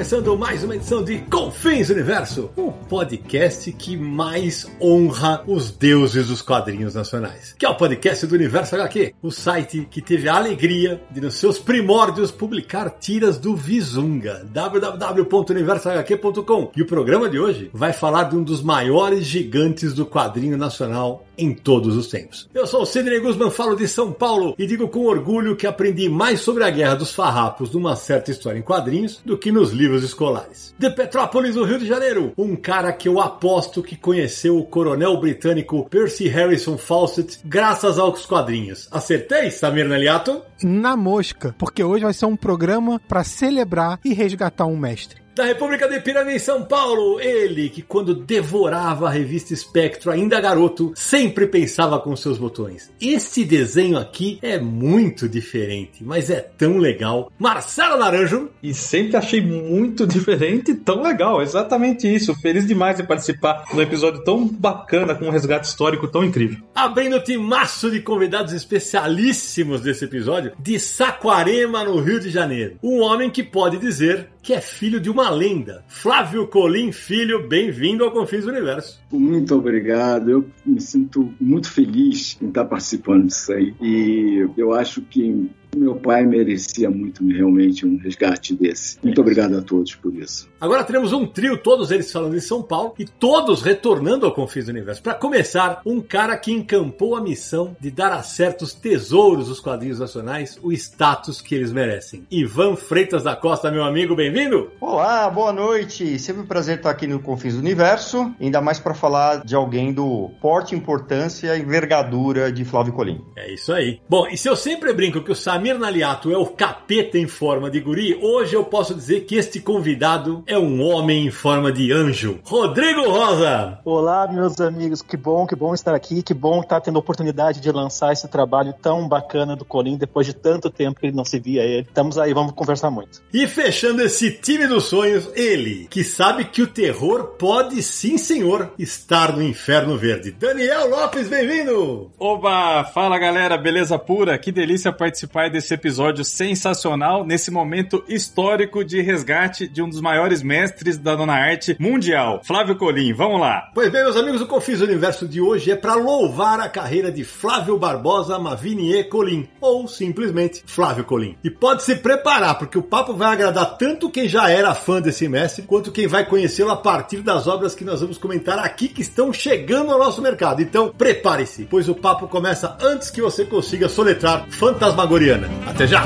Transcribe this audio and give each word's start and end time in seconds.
Começando 0.00 0.34
mais 0.34 0.64
uma 0.64 0.76
edição 0.76 1.04
de 1.04 1.18
Confins 1.18 1.90
Universo, 1.90 2.48
o 2.56 2.72
podcast 2.72 3.70
que 3.72 3.98
mais 3.98 4.66
honra 4.80 5.44
os 5.46 5.70
deuses 5.70 6.28
dos 6.28 6.40
quadrinhos 6.40 6.94
nacionais. 6.94 7.54
Que 7.58 7.66
é 7.66 7.68
o 7.68 7.74
podcast 7.74 8.26
do 8.26 8.34
Universo 8.34 8.76
HQ, 8.76 9.12
o 9.22 9.30
site 9.30 9.86
que 9.90 10.00
teve 10.00 10.26
a 10.26 10.36
alegria 10.36 11.02
de, 11.10 11.20
nos 11.20 11.34
seus 11.34 11.58
primórdios, 11.58 12.30
publicar 12.30 12.88
tiras 12.88 13.36
do 13.36 13.54
Visunga, 13.54 14.42
www.universohq.com. 14.50 16.70
E 16.74 16.80
o 16.80 16.86
programa 16.86 17.28
de 17.28 17.38
hoje 17.38 17.68
vai 17.70 17.92
falar 17.92 18.24
de 18.24 18.36
um 18.36 18.42
dos 18.42 18.62
maiores 18.62 19.26
gigantes 19.26 19.92
do 19.92 20.06
quadrinho 20.06 20.56
nacional 20.56 21.26
em 21.40 21.54
todos 21.54 21.96
os 21.96 22.08
tempos. 22.08 22.48
Eu 22.52 22.66
sou 22.66 22.82
o 22.82 22.86
Sidney 22.86 23.18
Guzman, 23.18 23.50
falo 23.50 23.74
de 23.74 23.88
São 23.88 24.12
Paulo 24.12 24.54
e 24.58 24.66
digo 24.66 24.88
com 24.88 25.06
orgulho 25.06 25.56
que 25.56 25.66
aprendi 25.66 26.08
mais 26.08 26.40
sobre 26.40 26.64
a 26.64 26.70
Guerra 26.70 26.96
dos 26.96 27.14
Farrapos 27.14 27.72
numa 27.72 27.96
certa 27.96 28.30
história 28.30 28.58
em 28.58 28.62
quadrinhos 28.62 29.22
do 29.24 29.38
que 29.38 29.50
nos 29.50 29.72
livros 29.72 29.89
escolares. 30.02 30.74
De 30.78 30.90
Petrópolis, 30.90 31.56
no 31.56 31.64
Rio 31.64 31.78
de 31.78 31.86
Janeiro, 31.86 32.32
um 32.36 32.56
cara 32.56 32.92
que 32.92 33.08
eu 33.08 33.20
aposto 33.20 33.82
que 33.82 33.96
conheceu 33.96 34.58
o 34.58 34.64
coronel 34.64 35.18
britânico 35.20 35.88
Percy 35.88 36.28
Harrison 36.28 36.78
Fawcett 36.78 37.40
graças 37.44 37.98
aos 37.98 38.26
quadrinhos. 38.26 38.88
Acertei, 38.90 39.50
Samir 39.50 39.88
Naliato? 39.88 40.42
Na 40.62 40.96
mosca, 40.96 41.54
porque 41.58 41.82
hoje 41.82 42.04
vai 42.04 42.14
ser 42.14 42.26
um 42.26 42.36
programa 42.36 43.00
para 43.08 43.24
celebrar 43.24 43.98
e 44.04 44.14
resgatar 44.14 44.66
um 44.66 44.76
mestre 44.76 45.20
da 45.40 45.46
República 45.46 45.88
de 45.88 45.98
Piranga 46.00 46.30
em 46.30 46.38
São 46.38 46.62
Paulo. 46.64 47.18
Ele 47.18 47.70
que 47.70 47.80
quando 47.80 48.14
devorava 48.14 49.08
a 49.08 49.10
revista 49.10 49.54
Espectro, 49.54 50.10
ainda 50.10 50.38
garoto, 50.38 50.92
sempre 50.94 51.46
pensava 51.46 51.98
com 51.98 52.14
seus 52.14 52.36
botões. 52.36 52.92
Esse 53.00 53.42
desenho 53.42 53.96
aqui 53.96 54.38
é 54.42 54.58
muito 54.58 55.26
diferente, 55.26 56.04
mas 56.04 56.28
é 56.28 56.40
tão 56.40 56.76
legal. 56.76 57.32
Marcelo 57.38 57.96
Naranjo. 57.96 58.50
E 58.62 58.74
sempre 58.74 59.16
achei 59.16 59.40
muito 59.40 60.06
diferente 60.06 60.72
e 60.72 60.74
tão 60.74 61.02
legal, 61.02 61.40
exatamente 61.40 62.12
isso. 62.12 62.34
Feliz 62.34 62.66
demais 62.66 62.98
de 62.98 63.02
participar 63.02 63.64
de 63.64 63.74
um 63.74 63.80
episódio 63.80 64.22
tão 64.22 64.46
bacana 64.46 65.14
com 65.14 65.24
um 65.24 65.30
resgate 65.30 65.66
histórico 65.66 66.06
tão 66.06 66.22
incrível. 66.22 66.58
Abrindo 66.74 67.16
o 67.16 67.24
timaço 67.24 67.90
de 67.90 68.00
convidados 68.00 68.52
especialíssimos 68.52 69.80
desse 69.80 70.04
episódio, 70.04 70.52
de 70.58 70.78
Saquarema, 70.78 71.82
no 71.82 71.98
Rio 71.98 72.20
de 72.20 72.28
Janeiro. 72.28 72.76
Um 72.82 73.00
homem 73.00 73.30
que 73.30 73.42
pode 73.42 73.78
dizer 73.78 74.28
que 74.42 74.52
é 74.52 74.60
filho 74.60 75.00
de 75.00 75.10
uma 75.10 75.30
lenda. 75.30 75.84
Flávio 75.88 76.46
Colim 76.46 76.92
Filho, 76.92 77.46
bem-vindo 77.46 78.04
ao 78.04 78.10
Confins 78.10 78.44
do 78.44 78.50
Universo. 78.50 79.00
Muito 79.10 79.54
obrigado. 79.54 80.30
Eu 80.30 80.46
me 80.64 80.80
sinto 80.80 81.32
muito 81.40 81.70
feliz 81.70 82.38
em 82.40 82.48
estar 82.48 82.64
participando 82.64 83.26
disso 83.26 83.52
aí. 83.52 83.74
E 83.80 84.48
eu 84.56 84.72
acho 84.72 85.02
que 85.02 85.50
meu 85.76 85.96
pai 85.96 86.24
merecia 86.24 86.90
muito 86.90 87.26
realmente 87.26 87.86
um 87.86 87.96
resgate 87.96 88.54
desse. 88.54 88.98
Muito 89.02 89.20
obrigado 89.20 89.56
a 89.56 89.62
todos 89.62 89.94
por 89.94 90.14
isso. 90.14 90.48
Agora 90.60 90.84
teremos 90.84 91.12
um 91.12 91.26
trio, 91.26 91.56
todos 91.56 91.90
eles 91.90 92.12
falando 92.12 92.36
em 92.36 92.40
São 92.40 92.62
Paulo 92.62 92.94
e 92.98 93.04
todos 93.04 93.62
retornando 93.62 94.26
ao 94.26 94.34
Confins 94.34 94.66
do 94.66 94.70
Universo. 94.70 95.02
Para 95.02 95.14
começar, 95.14 95.80
um 95.86 96.00
cara 96.00 96.36
que 96.36 96.52
encampou 96.52 97.16
a 97.16 97.20
missão 97.20 97.76
de 97.80 97.90
dar 97.90 98.12
a 98.12 98.22
certos 98.22 98.74
tesouros 98.74 99.48
dos 99.48 99.60
quadrinhos 99.60 99.98
nacionais 99.98 100.58
o 100.62 100.72
status 100.72 101.40
que 101.40 101.54
eles 101.54 101.72
merecem. 101.72 102.26
Ivan 102.30 102.76
Freitas 102.76 103.22
da 103.22 103.34
Costa, 103.34 103.70
meu 103.70 103.84
amigo, 103.84 104.14
bem-vindo. 104.14 104.70
Olá, 104.80 105.30
boa 105.30 105.52
noite. 105.52 106.18
Sempre 106.18 106.42
um 106.42 106.46
prazer 106.46 106.76
estar 106.76 106.90
aqui 106.90 107.06
no 107.06 107.20
Confins 107.20 107.54
do 107.54 107.60
Universo, 107.60 108.34
ainda 108.40 108.60
mais 108.60 108.78
para 108.78 108.94
falar 108.94 109.44
de 109.44 109.54
alguém 109.54 109.92
do 109.92 110.30
porte, 110.40 110.74
importância 110.74 111.56
e 111.56 111.62
envergadura 111.62 112.52
de 112.52 112.64
Flávio 112.64 112.92
Colim. 112.92 113.24
É 113.36 113.52
isso 113.52 113.72
aí. 113.72 114.00
Bom, 114.08 114.26
e 114.28 114.36
se 114.36 114.48
eu 114.48 114.56
sempre 114.56 114.92
brinco 114.92 115.22
que 115.22 115.32
o 115.32 115.36
Samir 115.60 115.78
Naliato 115.78 116.32
é 116.32 116.38
o 116.38 116.46
capeta 116.46 117.18
em 117.18 117.28
forma 117.28 117.70
de 117.70 117.80
guri, 117.80 118.18
hoje 118.22 118.56
eu 118.56 118.64
posso 118.64 118.94
dizer 118.94 119.26
que 119.26 119.34
este 119.34 119.60
convidado 119.60 120.42
é 120.46 120.58
um 120.58 120.82
homem 120.82 121.26
em 121.26 121.30
forma 121.30 121.70
de 121.70 121.92
anjo. 121.92 122.40
Rodrigo 122.44 123.02
Rosa! 123.02 123.78
Olá, 123.84 124.26
meus 124.26 124.58
amigos, 124.58 125.02
que 125.02 125.18
bom, 125.18 125.46
que 125.46 125.54
bom 125.54 125.74
estar 125.74 125.94
aqui, 125.94 126.22
que 126.22 126.32
bom 126.32 126.60
estar 126.60 126.80
tendo 126.80 126.96
a 126.96 127.00
oportunidade 127.00 127.60
de 127.60 127.70
lançar 127.70 128.10
esse 128.10 128.26
trabalho 128.26 128.72
tão 128.80 129.06
bacana 129.06 129.54
do 129.54 129.62
Colim 129.62 129.98
depois 129.98 130.26
de 130.26 130.32
tanto 130.32 130.70
tempo 130.70 130.98
que 130.98 131.08
ele 131.08 131.16
não 131.16 131.26
se 131.26 131.38
via 131.38 131.62
ele. 131.62 131.86
Estamos 131.86 132.16
aí, 132.16 132.32
vamos 132.32 132.52
conversar 132.52 132.90
muito. 132.90 133.20
E 133.30 133.46
fechando 133.46 134.00
esse 134.00 134.30
time 134.30 134.66
dos 134.66 134.84
sonhos, 134.84 135.28
ele, 135.34 135.86
que 135.90 136.02
sabe 136.02 136.46
que 136.46 136.62
o 136.62 136.66
terror 136.66 137.34
pode 137.38 137.82
sim, 137.82 138.16
senhor, 138.16 138.72
estar 138.78 139.36
no 139.36 139.42
inferno 139.42 139.98
verde. 139.98 140.30
Daniel 140.30 140.88
Lopes, 140.88 141.28
bem-vindo! 141.28 142.10
Oba, 142.18 142.82
fala 142.84 143.18
galera, 143.18 143.58
beleza 143.58 143.98
pura? 143.98 144.38
Que 144.38 144.50
delícia 144.50 144.90
participar 144.90 145.49
desse 145.50 145.74
episódio 145.74 146.24
sensacional, 146.24 147.24
nesse 147.24 147.50
momento 147.50 148.02
histórico 148.08 148.84
de 148.84 149.02
resgate 149.02 149.68
de 149.68 149.82
um 149.82 149.88
dos 149.88 150.00
maiores 150.00 150.42
mestres 150.42 150.96
da 150.96 151.14
dona 151.14 151.34
arte 151.34 151.76
mundial, 151.78 152.40
Flávio 152.44 152.76
Colim. 152.76 153.12
Vamos 153.12 153.40
lá. 153.40 153.70
Pois 153.74 153.90
bem, 153.90 154.02
meus 154.02 154.16
amigos, 154.16 154.40
o 154.40 154.46
Confis 154.46 154.80
Universo 154.80 155.26
de 155.26 155.40
hoje 155.40 155.70
é 155.70 155.76
para 155.76 155.94
louvar 155.94 156.60
a 156.60 156.68
carreira 156.68 157.10
de 157.10 157.24
Flávio 157.24 157.76
Barbosa 157.76 158.38
Mavinier 158.38 159.08
Colim, 159.08 159.48
ou 159.60 159.86
simplesmente 159.86 160.62
Flávio 160.66 161.04
Colim. 161.04 161.36
E 161.42 161.50
pode 161.50 161.82
se 161.82 161.96
preparar, 161.96 162.58
porque 162.58 162.78
o 162.78 162.82
papo 162.82 163.14
vai 163.14 163.32
agradar 163.32 163.76
tanto 163.76 164.10
quem 164.10 164.28
já 164.28 164.50
era 164.50 164.74
fã 164.74 165.00
desse 165.00 165.28
mestre, 165.28 165.62
quanto 165.62 165.92
quem 165.92 166.06
vai 166.06 166.24
conhecê-lo 166.24 166.70
a 166.70 166.76
partir 166.76 167.22
das 167.22 167.46
obras 167.46 167.74
que 167.74 167.84
nós 167.84 168.00
vamos 168.00 168.18
comentar 168.18 168.58
aqui 168.58 168.88
que 168.88 169.02
estão 169.02 169.32
chegando 169.32 169.90
ao 169.92 169.98
nosso 169.98 170.22
mercado. 170.22 170.62
Então, 170.62 170.92
prepare-se, 170.96 171.64
pois 171.64 171.88
o 171.88 171.94
papo 171.94 172.28
começa 172.28 172.76
antes 172.80 173.10
que 173.10 173.20
você 173.20 173.44
consiga 173.44 173.88
soletrar 173.88 174.46
Fantasmagoriana. 174.50 175.39
Até 175.66 175.86
já! 175.86 176.04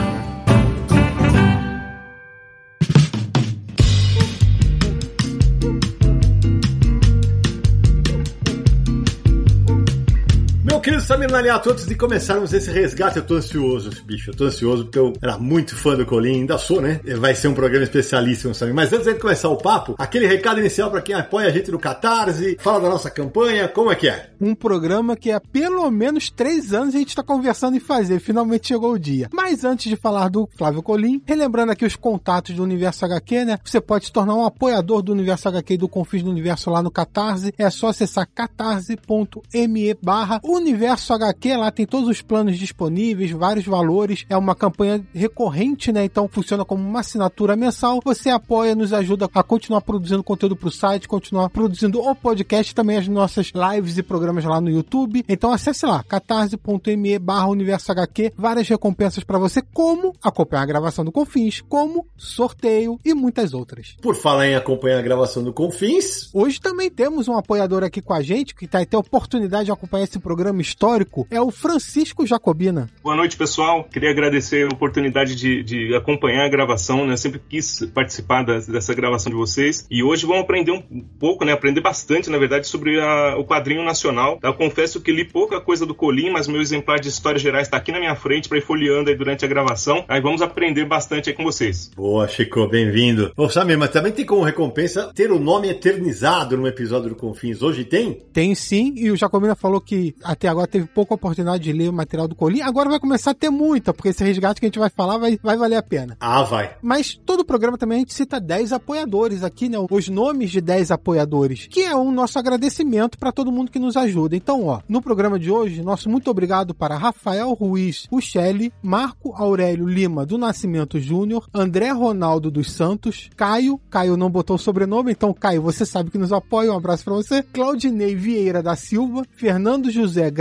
Samir 11.05 11.31
Naliato, 11.31 11.71
antes 11.71 11.85
de 11.85 11.95
começarmos 11.95 12.55
esse 12.55 12.71
resgate, 12.71 13.19
eu 13.19 13.27
tô 13.27 13.35
ansioso, 13.35 13.91
bicho. 14.07 14.31
Eu 14.31 14.35
tô 14.35 14.45
ansioso 14.45 14.85
porque 14.85 14.99
eu 14.99 15.13
era 15.21 15.37
muito 15.37 15.77
fã 15.77 15.95
do 15.95 16.07
Colim, 16.07 16.41
ainda 16.41 16.57
sou, 16.57 16.81
né? 16.81 16.99
Vai 17.19 17.35
ser 17.35 17.49
um 17.49 17.55
programa 17.55 17.85
especialíssimo, 17.85 18.55
Samir. 18.55 18.75
Mas 18.75 18.91
antes 18.91 19.05
de 19.05 19.15
começar 19.15 19.51
o 19.51 19.59
papo, 19.59 19.95
aquele 19.99 20.27
recado 20.27 20.61
inicial 20.61 20.91
para 20.91 21.03
quem 21.03 21.15
apoia 21.15 21.49
a 21.49 21.51
gente 21.51 21.71
no 21.71 21.79
Catarse, 21.79 22.57
fala 22.59 22.81
da 22.81 22.89
nossa 22.89 23.11
campanha, 23.11 23.69
como 23.69 23.93
é 23.93 23.95
que 23.95 24.09
é? 24.09 24.31
Um 24.41 24.55
programa 24.55 25.15
que 25.15 25.31
há 25.31 25.39
pelo 25.39 25.91
menos 25.91 26.31
três 26.31 26.73
anos 26.73 26.95
a 26.95 26.99
gente 26.99 27.11
está 27.11 27.23
conversando 27.23 27.77
em 27.77 27.81
fazer, 27.81 28.19
finalmente 28.19 28.69
chegou 28.69 28.93
o 28.93 28.99
dia. 28.99 29.29
Mas 29.31 29.63
antes 29.63 29.91
de 29.91 29.97
falar 29.97 30.31
do 30.31 30.49
Flávio 30.57 30.83
Colim, 30.83 31.21
relembrando 31.27 31.73
aqui 31.73 31.85
os 31.85 31.97
contatos 31.97 32.57
do 32.57 32.63
Universo 32.63 33.05
HQ, 33.05 33.45
né? 33.45 33.59
Você 33.63 33.79
pode 33.79 34.07
se 34.07 34.13
tornar 34.13 34.35
um 34.35 34.47
apoiador 34.47 35.03
do 35.03 35.13
Universo 35.13 35.49
HQ 35.51 35.75
e 35.75 35.79
do 35.79 35.89
Confins 35.89 36.23
do 36.23 36.31
Universo 36.31 36.71
lá 36.71 36.83
no 36.83 36.91
Catarse. 36.91 37.53
É 37.59 37.69
só 37.69 37.89
acessar 37.89 38.27
catarse.me 38.35 39.95
barra 40.03 40.41
Universo 40.43 40.94
HQ, 40.95 41.57
lá 41.57 41.71
tem 41.71 41.87
todos 41.87 42.09
os 42.09 42.23
planos 42.23 42.59
disponíveis, 42.59 43.31
vários 43.31 43.67
valores. 43.67 44.25
É 44.29 44.37
uma 44.37 44.55
campanha 44.55 45.05
recorrente, 45.13 45.93
né? 45.93 46.05
Então 46.05 46.29
funciona 46.29 46.65
como 46.65 46.83
uma 46.83 47.01
assinatura 47.01 47.57
mensal. 47.57 48.01
Você 48.05 48.31
apoia, 48.31 48.75
nos 48.75 48.93
ajuda 48.93 49.29
a 49.35 49.43
continuar 49.43 49.81
produzindo 49.81 50.23
conteúdo 50.23 50.57
para 50.57 50.69
o 50.69 50.73
site, 50.73 51.09
continuar 51.09 51.51
produzindo 51.51 52.01
o 52.01 52.15
podcast, 52.15 52.75
também 52.75 52.97
as 52.97 53.09
nossas 53.09 53.53
lives 53.55 53.99
e 53.99 54.03
programas 54.03 54.45
lá 54.45 54.61
no 54.61 54.71
YouTube. 54.71 55.25
Então 55.29 55.53
acesse 55.53 55.85
lá, 55.85 56.03
catarse.me 56.03 57.19
barra 57.19 57.49
Universo 57.49 57.91
HQ, 57.93 58.33
várias 58.37 58.69
recompensas 58.69 59.25
para 59.25 59.39
você, 59.39 59.61
como 59.61 60.15
acompanhar 60.23 60.63
a 60.63 60.67
gravação 60.67 61.05
do 61.05 61.13
Confins, 61.13 61.61
como 61.69 62.07
sorteio 62.17 62.99
e 63.05 63.13
muitas 63.15 63.53
outras. 63.53 63.97
Por 64.01 64.15
falar 64.15 64.47
em 64.47 64.55
acompanhar 64.55 64.99
a 64.99 65.03
gravação 65.03 65.43
do 65.43 65.53
Confins, 65.53 66.31
hoje 66.33 66.61
também 66.61 66.91
temos 66.91 67.29
um 67.29 67.37
apoiador 67.37 67.83
aqui 67.83 68.01
com 68.01 68.15
a 68.15 68.23
gente 68.23 68.55
que 68.55 68.69
vai 68.71 68.87
ter 68.87 68.97
a 68.97 69.01
oportunidade 69.01 69.67
de 69.67 69.73
acompanhar 69.73 70.05
esse 70.05 70.19
programa 70.19 70.63
histórico 70.63 70.84
é 71.31 71.41
o 71.41 71.51
Francisco 71.51 72.27
Jacobina. 72.27 72.91
Boa 73.03 73.17
noite, 73.17 73.37
pessoal. 73.37 73.85
Queria 73.85 74.11
agradecer 74.11 74.65
a 74.65 74.75
oportunidade 74.75 75.35
de, 75.35 75.63
de 75.63 75.95
acompanhar 75.95 76.45
a 76.45 76.49
gravação, 76.49 77.07
né? 77.07 77.17
Sempre 77.17 77.41
quis 77.49 77.87
participar 77.95 78.43
da, 78.43 78.59
dessa 78.59 78.93
gravação 78.93 79.31
de 79.31 79.37
vocês. 79.37 79.87
E 79.91 80.03
hoje 80.03 80.27
vamos 80.27 80.43
aprender 80.43 80.73
um 80.73 80.83
pouco, 81.19 81.45
né? 81.45 81.53
Aprender 81.53 81.81
bastante, 81.81 82.29
na 82.29 82.37
verdade, 82.37 82.67
sobre 82.67 83.01
a, 83.01 83.37
o 83.39 83.45
quadrinho 83.45 83.83
nacional. 83.83 84.39
Eu 84.43 84.53
confesso 84.53 85.01
que 85.01 85.11
li 85.11 85.25
pouca 85.25 85.61
coisa 85.61 85.87
do 85.87 85.95
Colim, 85.95 86.31
mas 86.31 86.47
meu 86.47 86.61
exemplar 86.61 87.01
de 87.01 87.09
Histórias 87.09 87.41
Gerais 87.41 87.67
está 87.67 87.79
aqui 87.79 87.91
na 87.91 87.99
minha 87.99 88.15
frente 88.15 88.49
para 88.49 88.59
ir 88.59 88.63
folheando 88.63 89.09
aí 89.09 89.17
durante 89.17 89.45
a 89.45 89.49
gravação. 89.49 90.05
Aí 90.07 90.21
vamos 90.21 90.43
aprender 90.43 90.85
bastante 90.85 91.31
aí 91.31 91.35
com 91.35 91.45
vocês. 91.45 91.91
Boa, 91.97 92.29
Chico, 92.29 92.69
bem-vindo. 92.69 93.33
Ô, 93.37 93.49
Samir, 93.49 93.79
mas 93.79 93.91
também 93.91 94.13
tem 94.13 94.27
como 94.27 94.43
recompensa 94.43 95.11
ter 95.15 95.31
o 95.31 95.39
nome 95.39 95.69
eternizado 95.69 96.57
num 96.57 96.67
episódio 96.67 97.09
do 97.09 97.17
Confins. 97.17 97.63
Hoje 97.63 97.85
tem? 97.85 98.23
Tem 98.33 98.55
sim, 98.55 98.93
e 98.97 99.11
o 99.11 99.17
Jacobina 99.17 99.55
falou 99.55 99.81
que 99.81 100.15
até 100.23 100.49
agora 100.49 100.67
teve 100.75 100.87
pouca 100.89 101.15
oportunidade 101.15 101.63
de 101.63 101.73
ler 101.73 101.89
o 101.89 101.93
material 101.93 102.27
do 102.27 102.35
Colim. 102.35 102.61
Agora 102.61 102.91
vai 102.91 102.99
começar 102.99 103.31
a 103.31 103.35
ter 103.35 103.49
muita, 103.49 103.95
porque 103.95 104.09
esse 104.09 104.25
resgate 104.25 104.59
que 104.59 104.67
a 104.67 104.69
gente 104.69 104.79
vai 104.81 104.91
falar 104.91 105.19
vai, 105.19 105.39
vai 105.41 105.57
valer 105.57 105.77
a 105.77 105.83
pena. 105.83 106.17
Ah, 106.19 106.43
vai. 106.43 106.75
Mas 106.83 107.15
todo 107.15 107.41
o 107.41 107.45
programa 107.45 107.79
também 107.79 107.99
a 107.99 107.99
gente 108.01 108.13
cita 108.13 108.41
10 108.41 108.73
apoiadores 108.73 109.45
aqui, 109.45 109.69
né? 109.69 109.79
Os 109.89 110.09
nomes 110.09 110.51
de 110.51 110.61
10 110.61 110.91
apoiadores, 110.91 111.69
que 111.69 111.83
é 111.83 111.95
um 111.95 112.11
nosso 112.11 112.41
agradecimento 112.41 113.17
para 113.17 113.31
todo 113.31 113.53
mundo 113.53 113.71
que 113.71 113.79
nos 113.79 113.97
ajuda. 113.97 114.35
Então, 114.35 114.67
ó, 114.67 114.81
no 114.89 115.01
programa 115.01 115.39
de 115.39 115.49
hoje, 115.49 115.81
nosso 115.81 116.11
muito 116.11 116.29
obrigado 116.29 116.75
para 116.75 116.97
Rafael 116.97 117.53
Ruiz 117.53 118.09
Uchelli, 118.11 118.73
Marco 118.83 119.33
Aurélio 119.37 119.87
Lima 119.87 120.27
do 120.27 120.37
Nascimento 120.37 120.99
Júnior, 120.99 121.49
André 121.55 121.91
Ronaldo 121.91 122.51
dos 122.51 122.73
Santos, 122.73 123.31
Caio, 123.37 123.81
Caio 123.89 124.17
não 124.17 124.29
botou 124.29 124.57
o 124.57 124.59
sobrenome, 124.59 125.13
então 125.13 125.33
Caio, 125.33 125.63
você 125.63 125.87
sabe 125.87 126.11
que 126.11 126.19
nos 126.19 126.33
apoia, 126.33 126.73
um 126.73 126.77
abraço 126.77 127.05
para 127.05 127.15
você, 127.15 127.45
Claudinei 127.45 128.17
Vieira 128.17 128.61
da 128.61 128.75
Silva, 128.75 129.23
Fernando 129.37 129.89
José 129.89 130.33